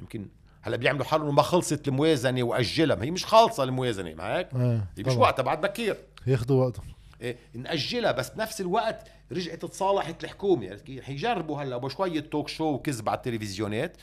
يمكن 0.00 0.28
هلا 0.66 0.76
بيعملوا 0.76 1.04
حالهم 1.04 1.34
ما 1.34 1.42
خلصت 1.42 1.88
الموازنة 1.88 2.42
وأجلها. 2.42 2.96
ما 2.96 3.04
هي 3.04 3.10
مش 3.10 3.24
خالصة 3.26 3.62
الموازنة 3.62 4.14
معك 4.14 4.48
إيه 4.54 4.86
هي 4.98 5.02
مش. 5.02 5.12
وقتها 5.12 5.42
بعد 5.42 5.60
بكير. 5.60 5.96
ياخذوا 6.26 6.64
وقتهم. 6.64 6.84
إيه 7.20 7.36
نأجلها 7.54 8.12
بس 8.12 8.30
بنفس 8.30 8.60
الوقت 8.60 9.08
رجعت 9.32 9.64
تصالحت 9.64 10.24
الحكومة. 10.24 10.64
يعني 10.66 11.02
حيجربوا 11.02 11.62
هلا 11.62 11.76
بشوية 11.76 12.20
توك 12.20 12.48
شو 12.48 12.64
وكذب 12.64 13.08
على 13.08 13.16
التلفزيونات 13.16 13.96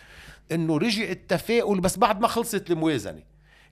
إنه 0.52 0.78
رجع 0.78 1.04
التفاؤل 1.04 1.80
بس 1.80 1.98
بعد 1.98 2.22
ما 2.22 2.28
خلصت 2.28 2.72
الموازنة. 2.72 3.24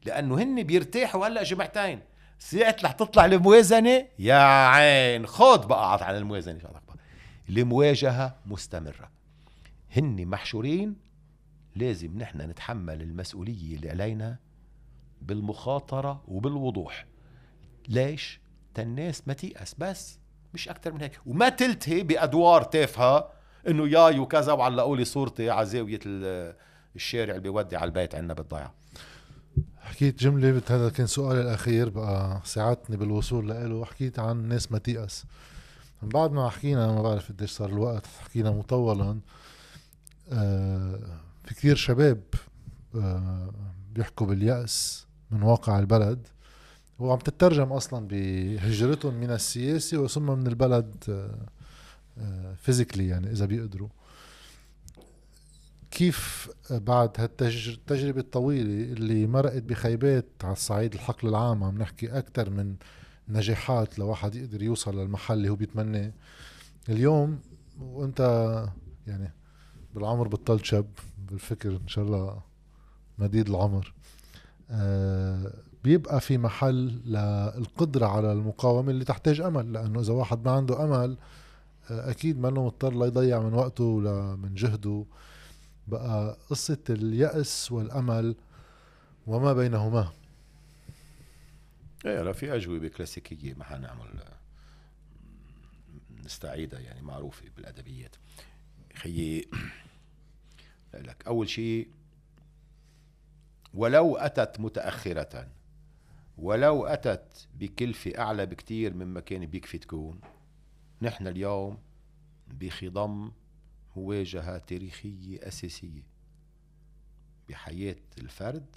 لأنه 0.05 0.43
هن 0.43 0.63
بيرتاحوا 0.63 1.27
هلا 1.27 1.43
جمعتين 1.43 1.99
ساعة 2.39 2.75
رح 2.83 2.91
تطلع 2.91 3.25
الموازنة؟ 3.25 4.07
يا 4.19 4.67
عين. 4.67 5.27
خد 5.27 5.67
بقى 5.67 5.93
على 5.93 6.17
الموازنة 6.17 6.59
بقى 6.59 6.81
المواجهة 7.49 8.35
مستمرة. 8.45 9.11
هن 9.91 10.25
محشورين 10.25 11.10
لازم 11.75 12.17
نحن 12.17 12.41
نتحمل 12.41 13.01
المسؤولية 13.01 13.75
اللي 13.75 13.89
علينا 13.89 14.37
بالمخاطرة 15.21 16.23
وبالوضوح. 16.27 17.05
ليش؟ 17.87 18.41
الناس 18.79 19.27
ما 19.27 19.33
تيأس 19.33 19.75
بس 19.77 20.19
مش 20.53 20.69
أكتر 20.69 20.93
من 20.93 21.01
هيك. 21.01 21.19
وما 21.25 21.49
تلتهي 21.49 22.03
بأدوار 22.03 22.63
تافهة 22.63 23.29
إنه 23.67 23.87
ياي 23.87 24.19
وكذا 24.19 24.51
وعلقوا 24.53 24.97
لي 24.97 25.05
صورتي 25.05 25.49
على 25.49 25.65
زاوية 25.65 25.99
ال- 26.05 26.55
الشارع 26.95 27.31
اللي 27.35 27.41
بيودي 27.43 27.75
على 27.75 27.85
البيت 27.87 28.15
عندنا 28.15 28.33
بالضيعة. 28.33 28.73
حكيت 29.81 30.19
جملة 30.19 30.61
هذا 30.69 30.89
كان 30.89 31.07
سؤالي 31.07 31.41
الأخير 31.41 31.89
بقى 31.89 32.41
ساعدتني 32.43 32.97
بالوصول 32.97 33.47
له 33.47 33.75
وحكيت 33.75 34.19
عن 34.19 34.47
ناس 34.47 34.71
ما 34.71 34.77
تيأس. 34.77 35.25
من 36.01 36.09
بعد 36.09 36.31
ما 36.31 36.49
حكينا 36.49 36.87
ما 36.87 37.01
بعرف 37.01 37.29
قديش 37.31 37.51
صار 37.51 37.69
الوقت 37.69 38.05
حكينا 38.23 38.51
مطولا 38.51 39.19
آه 40.31 40.99
كثير 41.51 41.75
شباب 41.75 42.23
آه 42.95 43.53
بيحكوا 43.93 44.27
باليأس 44.27 45.07
من 45.31 45.43
واقع 45.43 45.79
البلد 45.79 46.27
وعم 46.99 47.19
تترجم 47.19 47.73
أصلا 47.73 48.07
بهجرتهم 48.07 49.13
من 49.13 49.31
السياسي 49.31 49.97
وثم 49.97 50.31
من 50.39 50.47
البلد 50.47 51.03
فيزيكلي 52.61 53.07
يعني 53.07 53.31
إذا 53.31 53.45
بيقدروا. 53.45 53.89
كيف 55.91 56.49
بعد 56.71 57.09
هالتجربة 57.19 58.19
الطويلة 58.19 58.93
اللي 58.93 59.27
مرقت 59.27 59.63
بخيبات 59.63 60.25
على 60.43 60.53
الصعيد 60.53 60.93
الحقل 60.93 61.27
العام 61.27 61.63
عم 61.63 61.77
نحكي 61.77 62.17
أكثر 62.17 62.49
من 62.49 62.75
نجاحات 63.29 63.99
لواحد 63.99 64.35
يقدر 64.35 64.63
يوصل 64.63 64.99
للمحل 64.99 65.33
اللي 65.33 65.49
هو 65.49 65.55
بيتمناه. 65.55 66.11
اليوم 66.89 67.39
وأنت 67.79 68.19
يعني 69.07 69.33
بالعمر 69.95 70.27
بطلت 70.27 70.65
شاب 70.65 70.87
بالفكر 71.31 71.69
إن 71.69 71.87
شاء 71.87 72.05
الله 72.05 72.41
مديد 73.17 73.49
العمر. 73.49 73.93
آه 74.71 75.53
بيبقى 75.83 76.21
في 76.21 76.37
محل 76.37 77.01
للقدرة 77.05 78.05
على 78.05 78.31
المقاومة 78.31 78.91
اللي 78.91 79.05
تحتاج 79.05 79.41
أمل 79.41 79.73
لأنه 79.73 79.99
إذا 79.99 80.13
واحد 80.13 80.45
ما 80.45 80.51
عنده 80.51 80.83
أمل 80.83 81.17
آه 81.91 82.11
أكيد 82.11 82.39
ما 82.39 82.49
إنه 82.49 82.65
مضطر 82.65 82.93
ليضيع 82.99 83.39
من 83.39 83.53
وقته 83.53 83.83
ولا 83.83 84.35
من 84.35 84.55
جهده. 84.55 85.05
بقى 85.87 86.37
قصة 86.49 86.77
اليأس 86.89 87.71
والأمل 87.71 88.35
وما 89.27 89.53
بينهما. 89.53 90.11
إيه 92.05 92.21
لا 92.21 92.33
في 92.33 92.55
أجوبة 92.55 92.87
كلاسيكية 92.87 93.53
ما 93.53 93.63
حنعمل 93.63 94.07
نستعيدها 96.25 96.79
يعني 96.79 97.01
معروفة 97.01 97.45
بالأدبيات. 97.57 98.15
خيي 98.95 99.47
لك. 100.93 101.27
أول 101.27 101.49
شيء 101.49 101.89
ولو 103.73 104.17
أتت 104.17 104.59
متأخرة 104.59 105.47
ولو 106.37 106.85
أتت 106.85 107.47
بكلفة 107.59 108.19
أعلى 108.19 108.45
بكتير 108.45 108.93
مما 108.93 109.19
كان 109.19 109.45
بيكفي 109.45 109.77
تكون 109.77 110.19
نحن 111.01 111.27
اليوم 111.27 111.77
بخضم 112.47 113.31
مواجهة 113.95 114.57
تاريخية 114.57 115.47
أساسية. 115.47 116.03
بحياة 117.49 117.95
الفرد 118.17 118.75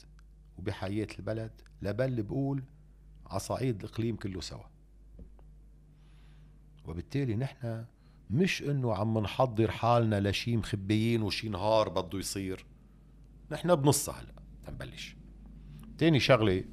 وبحياة 0.58 1.06
البلد 1.18 1.60
لبل 1.82 2.22
بقول 2.22 2.62
على 3.26 3.40
صعيد 3.40 3.84
الإقليم 3.84 4.16
كله 4.16 4.40
سوا. 4.40 4.64
وبالتالي 6.84 7.36
نحن 7.36 7.84
مش 8.30 8.62
إنه 8.62 8.94
عم 8.94 9.18
نحضر 9.18 9.70
حالنا 9.70 10.28
لشي 10.28 10.56
مخبيين 10.56 11.22
وشي 11.22 11.48
نهار 11.48 11.88
بده 11.88 12.18
يصير. 12.18 12.66
نحن 13.50 13.74
بنصها 13.74 14.20
هلا 14.20 14.34
تنبلش. 14.66 15.16
تاني 15.98 16.20
شغلة 16.20 16.64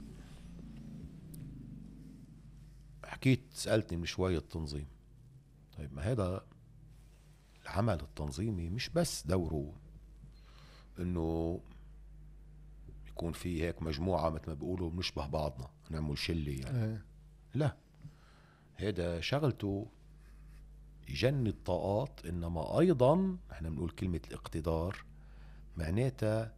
حكيت 3.05 3.41
سألتني 3.53 3.97
من 3.97 4.05
شوية 4.05 4.37
التنظيم. 4.37 4.87
طيب 5.77 5.93
ما 5.93 6.01
هذا 6.01 6.45
العمل 7.63 7.99
التنظيمي 7.99 8.69
مش 8.69 8.89
بس 8.89 9.27
دوره 9.27 9.73
إنه 10.99 11.59
يكون 13.07 13.31
في 13.31 13.63
هيك 13.63 13.83
مجموعة 13.83 14.29
مثل 14.29 14.43
ما 14.47 14.53
بيقولوا 14.53 14.89
بنشبه 14.89 15.27
بعضنا 15.27 15.69
نعمل 15.89 16.17
شلة 16.17 16.51
يعني. 16.51 16.85
إيه. 16.85 17.05
لا. 17.53 17.77
هذا 18.75 19.21
شغلته 19.21 19.87
يجني 21.09 21.49
الطاقات 21.49 22.25
إنما 22.25 22.79
أيضا 22.79 23.37
إحنا 23.51 23.69
بنقول 23.69 23.89
كلمة 23.89 24.21
الاقتدار 24.27 25.03
معناتها 25.77 26.53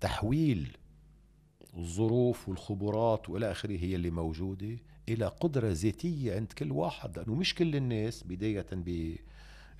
تحويل 0.00 0.76
الظروف 1.76 2.48
والخبرات 2.48 3.30
وإلى 3.30 3.50
آخره 3.50 3.76
هي 3.76 3.94
اللي 3.94 4.10
موجودة 4.10 4.76
إلى 5.08 5.26
قدرة 5.26 5.68
ذاتية 5.72 6.34
عند 6.34 6.52
كل 6.52 6.72
واحد 6.72 7.18
لأنه 7.18 7.34
مش 7.34 7.54
كل 7.54 7.76
الناس 7.76 8.22
بداية 8.22 8.66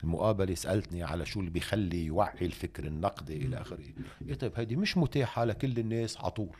بالمقابلة 0.02 0.54
سألتني 0.54 1.02
على 1.02 1.26
شو 1.26 1.40
اللي 1.40 1.50
بيخلي 1.50 2.04
يوعي 2.06 2.46
الفكر 2.46 2.86
النقدي 2.86 3.36
إلى 3.36 3.60
آخره. 3.60 3.84
إيه 4.28 4.34
طيب 4.34 4.52
هيدي 4.56 4.76
مش 4.76 4.96
متاحة 4.96 5.44
لكل 5.44 5.78
الناس 5.78 6.16
على 6.16 6.30
طول 6.30 6.56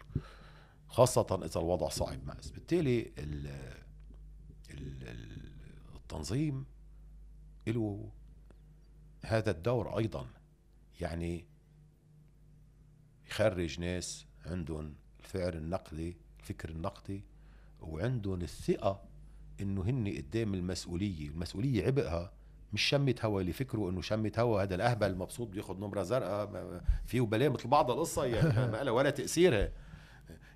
خاصة 0.88 1.40
إذا 1.44 1.60
الوضع 1.60 1.88
صعب 1.88 2.18
بالتالي 2.54 3.00
ال 3.18 3.46
ال 4.70 5.08
ال- 5.08 5.53
التنظيم 6.14 6.64
له 7.66 8.08
هذا 9.24 9.50
الدور 9.50 9.98
أيضا 9.98 10.26
يعني 11.00 11.46
يخرج 13.30 13.80
ناس 13.80 14.26
عندهم 14.46 14.94
الفعر 15.20 15.54
النقدي 15.54 16.16
الفكر 16.40 16.68
النقدي 16.68 17.24
وعندهم 17.80 18.42
الثقة 18.42 19.02
إنه 19.60 19.82
هن 19.82 20.08
قدام 20.08 20.54
المسؤولية 20.54 21.28
المسؤولية 21.28 21.86
عبئها 21.86 22.32
مش 22.72 22.82
شمة 22.82 23.14
هوا 23.24 23.40
اللي 23.40 23.52
فكروا 23.52 23.90
إنه 23.90 24.00
شمة 24.00 24.32
هوا 24.38 24.62
هذا 24.62 24.74
الأهبل 24.74 25.06
المبسوط 25.06 25.48
بياخذ 25.48 25.76
نمرة 25.76 26.02
زرقاء 26.02 26.84
فيه 27.06 27.20
بلا 27.20 27.48
مثل 27.48 27.68
بعض 27.68 27.90
القصة 27.90 28.24
يعني 28.24 28.70
ما 28.72 28.84
لها 28.84 28.92
ولا 28.92 29.10
تأثيرها. 29.10 29.72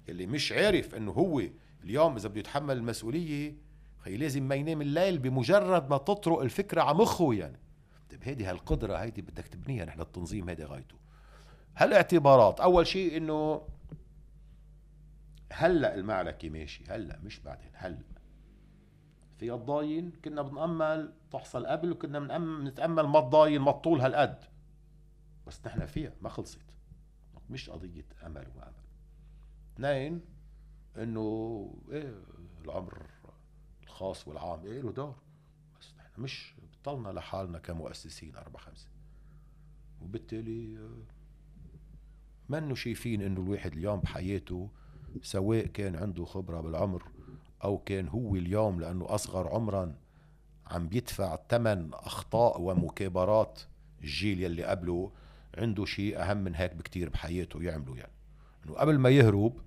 اللي 0.09 0.26
مش 0.26 0.52
عارف 0.52 0.94
إنه 0.94 1.12
هو 1.12 1.43
اليوم 1.85 2.16
إذا 2.16 2.28
بده 2.28 2.40
يتحمل 2.40 2.76
المسؤولية 2.76 3.67
خي 3.98 4.16
لازم 4.16 4.42
ما 4.42 4.54
ينام 4.54 4.82
الليل 4.82 5.18
بمجرد 5.18 5.90
ما 5.90 5.98
تطرق 5.98 6.40
الفكرة 6.40 6.82
على 6.82 6.98
مخه 6.98 7.34
يعني. 7.34 7.58
طيب 8.10 8.24
هيدي 8.24 8.44
هالقدرة 8.44 8.96
هيدي 8.96 9.22
بدك 9.22 9.46
تبنيها 9.46 9.84
نحن 9.84 10.00
التنظيم 10.00 10.48
هيدي 10.48 10.64
غايته. 10.64 10.96
هالاعتبارات 11.76 12.60
أول 12.60 12.86
شيء 12.86 13.16
إنه 13.16 13.68
هلأ 15.52 15.94
المعركة 15.94 16.50
ماشي 16.50 16.84
هلأ 16.88 17.18
مش 17.18 17.40
بعدين 17.40 17.70
هلأ. 17.74 18.02
في 19.38 19.54
الضاين 19.54 20.12
كنا 20.24 20.42
بنأمل 20.42 21.12
تحصل 21.30 21.66
قبل 21.66 21.92
وكنا 21.92 22.18
بنأمل 22.18 22.64
نتأمل 22.64 23.02
ما 23.02 23.18
الضاين 23.18 23.60
ما 23.60 23.72
تطول 23.72 24.00
هالقد. 24.00 24.44
بس 25.46 25.66
نحن 25.66 25.86
فيها 25.86 26.12
ما 26.20 26.28
خلصت. 26.28 26.60
مش 27.50 27.70
قضية 27.70 28.06
أمل 28.26 28.46
وما 28.54 28.68
أمل 28.68 28.74
اثنين 29.74 30.20
إنه 30.96 31.74
إيه 31.90 32.14
العمر 32.64 33.06
الخاص 33.98 34.28
والعام 34.28 34.64
إيه 34.64 34.80
له 34.80 34.92
دور. 34.92 35.14
بس 35.80 35.94
نحن 35.98 36.22
مش 36.22 36.54
بطلنا 36.72 37.08
لحالنا 37.08 37.58
كمؤسسين 37.58 38.36
أربعة 38.36 38.62
خمسة. 38.62 38.88
وبالتالي 40.02 40.78
آه، 40.78 41.02
منه 42.48 42.74
شايفين 42.74 43.22
إنه 43.22 43.40
الواحد 43.40 43.72
اليوم 43.72 44.00
بحياته 44.00 44.70
سواء 45.22 45.66
كان 45.66 45.96
عنده 45.96 46.24
خبرة 46.24 46.60
بالعمر 46.60 47.02
أو 47.64 47.78
كان 47.78 48.08
هو 48.08 48.36
اليوم 48.36 48.80
لأنه 48.80 49.14
أصغر 49.14 49.48
عمرا 49.48 49.94
عم 50.66 50.88
بيدفع 50.88 51.38
ثمن 51.48 51.94
أخطاء 51.94 52.60
ومكابرات 52.60 53.60
الجيل 54.00 54.42
يلي 54.42 54.64
قبله 54.64 55.12
عنده 55.54 55.84
شيء 55.84 56.20
أهم 56.22 56.36
من 56.36 56.54
هيك 56.54 56.74
بكتير 56.74 57.08
بحياته 57.08 57.62
يعمله 57.62 57.96
يعني. 57.96 58.12
إنه 58.66 58.74
قبل 58.74 58.98
ما 58.98 59.08
يهرب 59.10 59.60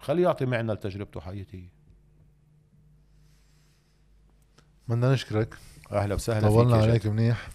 خليه 0.00 0.22
يعطي 0.22 0.46
معنى 0.46 0.72
لتجربته 0.72 1.20
حياتية 1.20 1.68
بدنا 4.88 5.12
نشكرك. 5.12 5.54
أهلا 5.92 6.14
وسهلا 6.14 6.48
طولنا 6.48 6.76
فيك 6.76 6.84
يا 6.84 6.90
عليك. 6.90 7.06
منيح. 7.06 7.48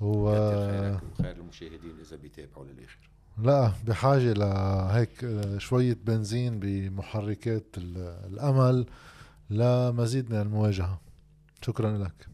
هو 0.00 0.32
خير 1.22 1.36
المشاهدين 1.36 2.00
إذا 2.00 2.16
بيتابعوا 2.16 2.64
للآخر. 2.64 3.10
لا 3.38 3.72
بحاجة 3.86 4.32
لهيك 4.32 5.26
شوية 5.58 5.98
بنزين 6.04 6.60
بمحركات 6.60 7.66
الأمل 7.78 8.86
لمزيد 9.50 10.30
من 10.30 10.40
المواجهة. 10.40 11.00
شكرا 11.62 11.98
لك. 11.98 12.29